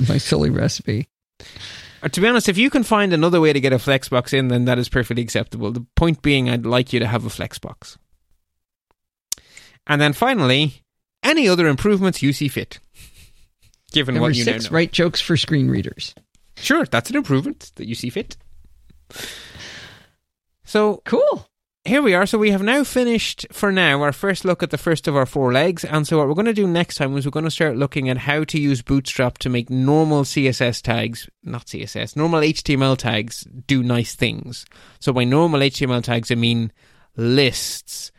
my 0.08 0.18
silly 0.18 0.50
recipe. 0.50 1.08
Uh, 2.02 2.08
to 2.08 2.20
be 2.20 2.28
honest, 2.28 2.48
if 2.48 2.58
you 2.58 2.70
can 2.70 2.82
find 2.82 3.12
another 3.12 3.40
way 3.40 3.52
to 3.52 3.60
get 3.60 3.72
a 3.72 3.76
Flexbox 3.76 4.32
in, 4.32 4.48
then 4.48 4.64
that 4.66 4.78
is 4.78 4.88
perfectly 4.88 5.22
acceptable. 5.22 5.72
The 5.72 5.86
point 5.96 6.22
being, 6.22 6.48
I'd 6.48 6.66
like 6.66 6.92
you 6.92 7.00
to 7.00 7.06
have 7.06 7.24
a 7.24 7.28
Flexbox. 7.28 7.96
And 9.86 10.00
then 10.00 10.12
finally, 10.12 10.82
any 11.22 11.48
other 11.48 11.66
improvements 11.66 12.22
you 12.22 12.32
see 12.32 12.48
fit, 12.48 12.78
given 13.92 14.14
Number 14.14 14.28
what 14.28 14.36
you 14.36 14.44
six, 14.44 14.64
now 14.64 14.70
know. 14.70 14.74
Write 14.74 14.92
jokes 14.92 15.20
for 15.20 15.36
screen 15.36 15.68
readers. 15.68 16.14
Sure, 16.56 16.84
that's 16.84 17.10
an 17.10 17.16
improvement 17.16 17.72
that 17.76 17.86
you 17.86 17.94
see 17.94 18.10
fit. 18.10 18.36
So 20.64 21.00
cool 21.04 21.47
here 21.88 22.02
we 22.02 22.12
are. 22.14 22.26
So 22.26 22.36
we 22.36 22.50
have 22.50 22.62
now 22.62 22.84
finished 22.84 23.46
for 23.50 23.72
now 23.72 24.02
our 24.02 24.12
first 24.12 24.44
look 24.44 24.62
at 24.62 24.70
the 24.70 24.76
first 24.78 25.08
of 25.08 25.16
our 25.16 25.24
four 25.24 25.52
legs. 25.52 25.84
And 25.84 26.06
so 26.06 26.18
what 26.18 26.28
we're 26.28 26.34
going 26.34 26.44
to 26.44 26.52
do 26.52 26.66
next 26.66 26.96
time 26.96 27.16
is 27.16 27.24
we're 27.24 27.30
going 27.30 27.46
to 27.46 27.50
start 27.50 27.76
looking 27.76 28.10
at 28.10 28.18
how 28.18 28.44
to 28.44 28.60
use 28.60 28.82
Bootstrap 28.82 29.38
to 29.38 29.48
make 29.48 29.70
normal 29.70 30.24
CSS 30.24 30.82
tags, 30.82 31.30
not 31.42 31.66
CSS, 31.66 32.14
normal 32.14 32.40
HTML 32.40 32.96
tags 32.96 33.46
do 33.66 33.82
nice 33.82 34.14
things. 34.14 34.66
So 35.00 35.14
by 35.14 35.24
normal 35.24 35.60
HTML 35.60 36.02
tags, 36.02 36.30
I 36.30 36.34
mean 36.34 36.72
lists, 37.16 38.12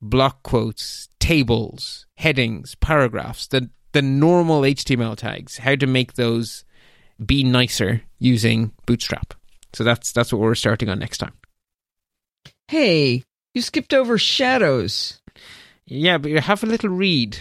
block 0.00 0.44
quotes, 0.44 1.08
tables, 1.18 2.06
headings, 2.14 2.76
paragraphs, 2.76 3.48
the, 3.48 3.70
the 3.90 4.02
normal 4.02 4.62
HTML 4.62 5.16
tags, 5.16 5.58
how 5.58 5.74
to 5.74 5.86
make 5.86 6.14
those 6.14 6.64
be 7.24 7.42
nicer 7.42 8.02
using 8.20 8.72
Bootstrap. 8.86 9.34
So 9.72 9.84
that's 9.84 10.12
that's 10.12 10.32
what 10.32 10.40
we're 10.40 10.54
starting 10.54 10.88
on 10.88 10.98
next 10.98 11.18
time. 11.18 11.32
Hey, 12.70 13.24
you 13.52 13.62
skipped 13.62 13.92
over 13.92 14.16
shadows. 14.16 15.20
Yeah, 15.86 16.18
but 16.18 16.30
you 16.30 16.38
have 16.38 16.62
a 16.62 16.66
little 16.66 16.90
read. 16.90 17.36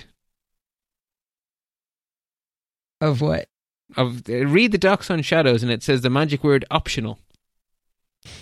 Of 2.99 3.21
what? 3.21 3.47
Of 3.95 4.27
uh, 4.27 4.47
read 4.47 4.71
the 4.71 4.79
docs 4.79 5.11
on 5.11 5.21
shadows, 5.21 5.61
and 5.61 5.71
it 5.71 5.83
says 5.83 6.01
the 6.01 6.09
magic 6.09 6.43
word 6.43 6.65
optional. 6.71 7.19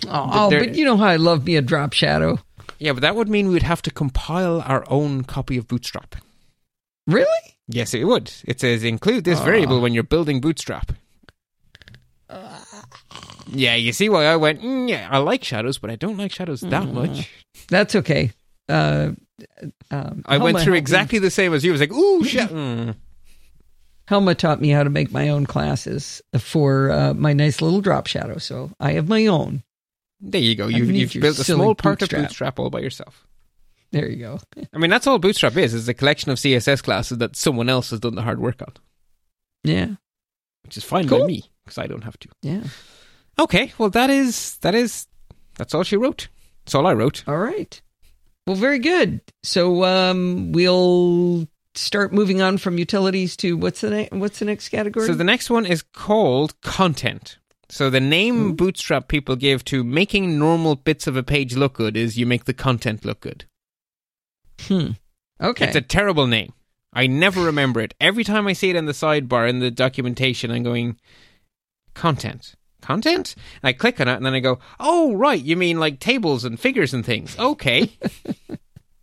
Oh, 0.06 0.30
oh 0.32 0.50
but 0.50 0.76
you 0.76 0.86
know 0.86 0.96
how 0.96 1.08
I 1.08 1.16
love 1.16 1.44
me 1.44 1.56
a 1.56 1.60
drop 1.60 1.92
shadow. 1.92 2.38
Yeah, 2.78 2.94
but 2.94 3.02
that 3.02 3.16
would 3.16 3.28
mean 3.28 3.48
we 3.48 3.52
would 3.52 3.62
have 3.64 3.82
to 3.82 3.90
compile 3.90 4.62
our 4.62 4.90
own 4.90 5.24
copy 5.24 5.58
of 5.58 5.68
Bootstrap. 5.68 6.16
Really? 7.06 7.58
Yes, 7.66 7.92
it 7.92 8.04
would. 8.04 8.32
It 8.46 8.60
says 8.60 8.82
include 8.82 9.24
this 9.24 9.40
uh. 9.40 9.44
variable 9.44 9.82
when 9.82 9.92
you're 9.92 10.04
building 10.04 10.40
Bootstrap. 10.40 10.92
Yeah, 13.50 13.74
you 13.74 13.92
see 13.92 14.08
why 14.08 14.26
I 14.26 14.36
went, 14.36 14.60
mm, 14.60 14.88
yeah, 14.88 15.08
I 15.10 15.18
like 15.18 15.44
shadows, 15.44 15.78
but 15.78 15.90
I 15.90 15.96
don't 15.96 16.16
like 16.16 16.32
shadows 16.32 16.60
that 16.60 16.84
mm. 16.84 16.92
much. 16.92 17.30
That's 17.68 17.94
okay. 17.94 18.32
Uh, 18.68 19.12
um, 19.90 20.22
I 20.26 20.38
went 20.38 20.60
through 20.60 20.74
exactly 20.74 21.18
me. 21.18 21.24
the 21.24 21.30
same 21.30 21.54
as 21.54 21.64
you. 21.64 21.70
I 21.70 21.72
was 21.72 21.80
like, 21.80 21.92
ooh, 21.92 22.24
shit. 22.24 22.50
Mm. 22.58 22.94
Helma 24.06 24.34
taught 24.34 24.58
me 24.58 24.70
how 24.70 24.82
to 24.82 24.88
make 24.88 25.12
my 25.12 25.28
own 25.28 25.44
classes 25.44 26.22
for 26.38 26.90
uh, 26.90 27.12
my 27.12 27.34
nice 27.34 27.60
little 27.60 27.82
drop 27.82 28.06
shadow. 28.06 28.38
So 28.38 28.70
I 28.80 28.92
have 28.92 29.06
my 29.06 29.26
own. 29.26 29.62
There 30.18 30.40
you 30.40 30.54
go. 30.54 30.66
You've, 30.66 30.90
you've 30.90 31.12
built 31.22 31.38
a 31.38 31.44
small 31.44 31.74
part 31.74 31.98
bootstrap. 31.98 32.22
of 32.22 32.28
Bootstrap 32.28 32.58
all 32.58 32.70
by 32.70 32.80
yourself. 32.80 33.26
There 33.92 34.08
you 34.08 34.16
go. 34.16 34.40
I 34.72 34.78
mean, 34.78 34.88
that's 34.90 35.06
all 35.06 35.18
Bootstrap 35.18 35.58
is, 35.58 35.74
is 35.74 35.88
a 35.88 35.94
collection 35.94 36.30
of 36.30 36.38
CSS 36.38 36.82
classes 36.82 37.18
that 37.18 37.36
someone 37.36 37.68
else 37.68 37.90
has 37.90 38.00
done 38.00 38.14
the 38.14 38.22
hard 38.22 38.40
work 38.40 38.62
on. 38.62 38.72
Yeah. 39.62 39.96
Which 40.64 40.78
is 40.78 40.84
fine 40.84 41.06
cool. 41.06 41.20
by 41.20 41.26
me, 41.26 41.44
because 41.64 41.76
I 41.76 41.86
don't 41.86 42.04
have 42.04 42.18
to. 42.20 42.28
Yeah. 42.40 42.62
Okay, 43.38 43.72
well 43.78 43.90
that 43.90 44.10
is 44.10 44.56
that 44.58 44.74
is 44.74 45.06
that's 45.56 45.74
all 45.74 45.82
she 45.82 45.96
wrote. 45.96 46.28
That's 46.64 46.74
all 46.74 46.86
I 46.86 46.94
wrote. 46.94 47.24
All 47.26 47.38
right. 47.38 47.80
Well, 48.46 48.56
very 48.56 48.78
good. 48.78 49.20
So 49.42 49.84
um, 49.84 50.52
we'll 50.52 51.46
start 51.74 52.12
moving 52.12 52.40
on 52.40 52.58
from 52.58 52.78
utilities 52.78 53.36
to 53.36 53.56
what's 53.56 53.82
the 53.82 53.90
ne- 53.90 54.08
what's 54.10 54.38
the 54.38 54.44
next 54.44 54.70
category? 54.70 55.06
So 55.06 55.14
the 55.14 55.24
next 55.24 55.50
one 55.50 55.66
is 55.66 55.82
called 55.82 56.58
content. 56.62 57.38
So 57.68 57.90
the 57.90 58.00
name 58.00 58.56
Bootstrap 58.56 59.08
people 59.08 59.36
give 59.36 59.64
to 59.66 59.84
making 59.84 60.38
normal 60.38 60.76
bits 60.76 61.06
of 61.06 61.16
a 61.16 61.22
page 61.22 61.54
look 61.54 61.74
good 61.74 61.96
is 61.96 62.16
you 62.18 62.24
make 62.24 62.46
the 62.46 62.54
content 62.54 63.04
look 63.04 63.20
good. 63.20 63.44
Hmm. 64.62 64.92
Okay. 65.40 65.66
It's 65.66 65.76
a 65.76 65.82
terrible 65.82 66.26
name. 66.26 66.52
I 66.92 67.06
never 67.06 67.42
remember 67.42 67.80
it. 67.80 67.94
Every 68.00 68.24
time 68.24 68.48
I 68.48 68.54
see 68.54 68.70
it 68.70 68.76
in 68.76 68.86
the 68.86 68.92
sidebar 68.92 69.48
in 69.48 69.58
the 69.58 69.70
documentation, 69.70 70.50
I'm 70.50 70.62
going, 70.62 70.98
content. 71.94 72.54
Content? 72.88 73.34
And 73.62 73.68
I 73.68 73.74
click 73.74 74.00
on 74.00 74.08
it 74.08 74.14
and 74.14 74.24
then 74.24 74.32
I 74.32 74.40
go, 74.40 74.60
oh, 74.80 75.12
right, 75.12 75.42
you 75.44 75.58
mean 75.58 75.78
like 75.78 76.00
tables 76.00 76.42
and 76.42 76.58
figures 76.58 76.94
and 76.94 77.04
things. 77.04 77.38
Okay. 77.38 77.92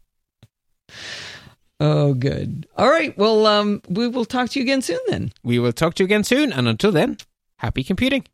oh, 1.80 2.16
good. 2.16 2.66
All 2.76 2.90
right. 2.90 3.16
Well, 3.16 3.46
um, 3.46 3.84
we 3.88 4.08
will 4.08 4.26
talk 4.26 4.50
to 4.50 4.60
you 4.60 4.64
again 4.64 4.82
soon 4.82 4.98
then. 5.08 5.34
We 5.44 5.60
will 5.60 5.72
talk 5.72 5.94
to 5.94 6.04
you 6.04 6.06
again 6.06 6.24
soon. 6.24 6.52
And 6.52 6.68
until 6.68 6.92
then, 6.92 7.18
happy 7.58 7.84
computing. 7.84 8.26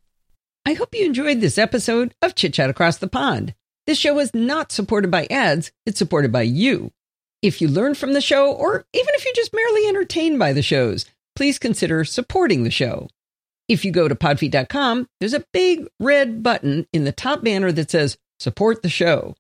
I 0.66 0.72
hope 0.72 0.96
you 0.96 1.06
enjoyed 1.06 1.42
this 1.42 1.58
episode 1.58 2.16
of 2.22 2.34
Chit 2.34 2.54
Chat 2.54 2.70
Across 2.70 3.00
the 3.00 3.10
Pond. 3.10 3.54
This 3.86 3.98
show 3.98 4.20
is 4.20 4.34
not 4.34 4.72
supported 4.72 5.12
by 5.12 5.28
ads, 5.30 5.74
it's 5.86 6.00
supported 6.00 6.32
by 6.32 6.44
you. 6.44 6.94
If 7.42 7.60
you 7.60 7.68
learn 7.68 7.96
from 7.96 8.14
the 8.14 8.22
show, 8.22 8.54
or 8.54 8.86
even 8.94 9.14
if 9.16 9.26
you're 9.26 9.34
just 9.34 9.54
merely 9.54 9.86
entertained 9.86 10.40
by 10.40 10.54
the 10.54 10.62
shows, 10.62 11.08
please 11.36 11.60
consider 11.60 12.06
supporting 12.06 12.64
the 12.64 12.72
show. 12.72 13.10
If 13.72 13.86
you 13.86 13.94
go 13.94 14.10
to 14.10 14.16
podfeet.com, 14.16 15.08
there's 15.22 15.34
a 15.34 15.46
big 15.54 15.88
red 15.98 16.44
button 16.44 16.88
in 16.92 17.06
the 17.06 17.14
top 17.14 17.42
banner 17.42 17.72
that 17.72 17.90
says 17.90 18.18
Support 18.38 18.82
the 18.82 18.90
Show. 18.90 19.34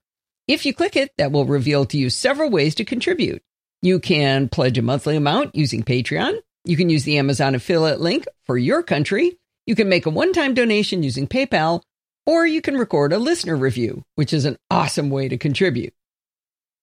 If 0.47 0.65
you 0.65 0.73
click 0.73 0.95
it, 0.95 1.11
that 1.17 1.33
will 1.33 1.43
reveal 1.43 1.83
to 1.87 1.97
you 1.97 2.09
several 2.09 2.49
ways 2.49 2.73
to 2.75 2.85
contribute. 2.85 3.43
You 3.81 3.99
can 3.99 4.47
pledge 4.47 4.77
a 4.77 4.81
monthly 4.81 5.17
amount 5.17 5.53
using 5.53 5.83
Patreon. 5.83 6.37
You 6.63 6.77
can 6.77 6.89
use 6.89 7.03
the 7.03 7.17
Amazon 7.17 7.55
affiliate 7.55 7.99
link 7.99 8.23
for 8.45 8.57
your 8.57 8.83
country. 8.83 9.37
You 9.65 9.75
can 9.75 9.89
make 9.89 10.05
a 10.05 10.09
one 10.09 10.31
time 10.31 10.53
donation 10.53 11.03
using 11.03 11.27
PayPal, 11.27 11.81
or 12.25 12.47
you 12.47 12.61
can 12.61 12.77
record 12.77 13.11
a 13.11 13.19
listener 13.19 13.57
review, 13.57 14.05
which 14.15 14.31
is 14.31 14.45
an 14.45 14.55
awesome 14.69 15.09
way 15.09 15.27
to 15.27 15.37
contribute. 15.37 15.93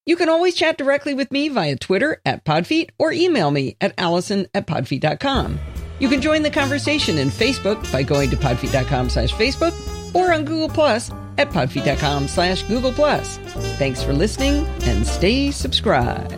You 0.04 0.16
can 0.16 0.28
always 0.28 0.54
chat 0.54 0.76
directly 0.76 1.14
with 1.14 1.32
me 1.32 1.48
via 1.48 1.76
Twitter 1.76 2.20
at 2.26 2.44
Podfeet 2.44 2.90
or 2.98 3.10
email 3.10 3.50
me 3.50 3.78
at 3.80 3.94
allison 3.96 4.48
at 4.52 4.66
podfeet.com. 4.66 5.58
You 5.98 6.08
can 6.08 6.20
join 6.20 6.42
the 6.42 6.50
conversation 6.50 7.18
in 7.18 7.28
Facebook 7.28 7.90
by 7.92 8.02
going 8.02 8.30
to 8.30 8.36
podfeet.com 8.36 9.10
slash 9.10 9.32
Facebook 9.32 9.74
or 10.14 10.32
on 10.32 10.44
Google 10.44 10.68
Plus 10.68 11.10
at 11.38 11.50
podfeet.com 11.50 12.28
slash 12.28 12.62
Google 12.64 12.92
Plus. 12.92 13.38
Thanks 13.78 14.02
for 14.02 14.12
listening 14.12 14.66
and 14.82 15.06
stay 15.06 15.50
subscribed. 15.50 16.36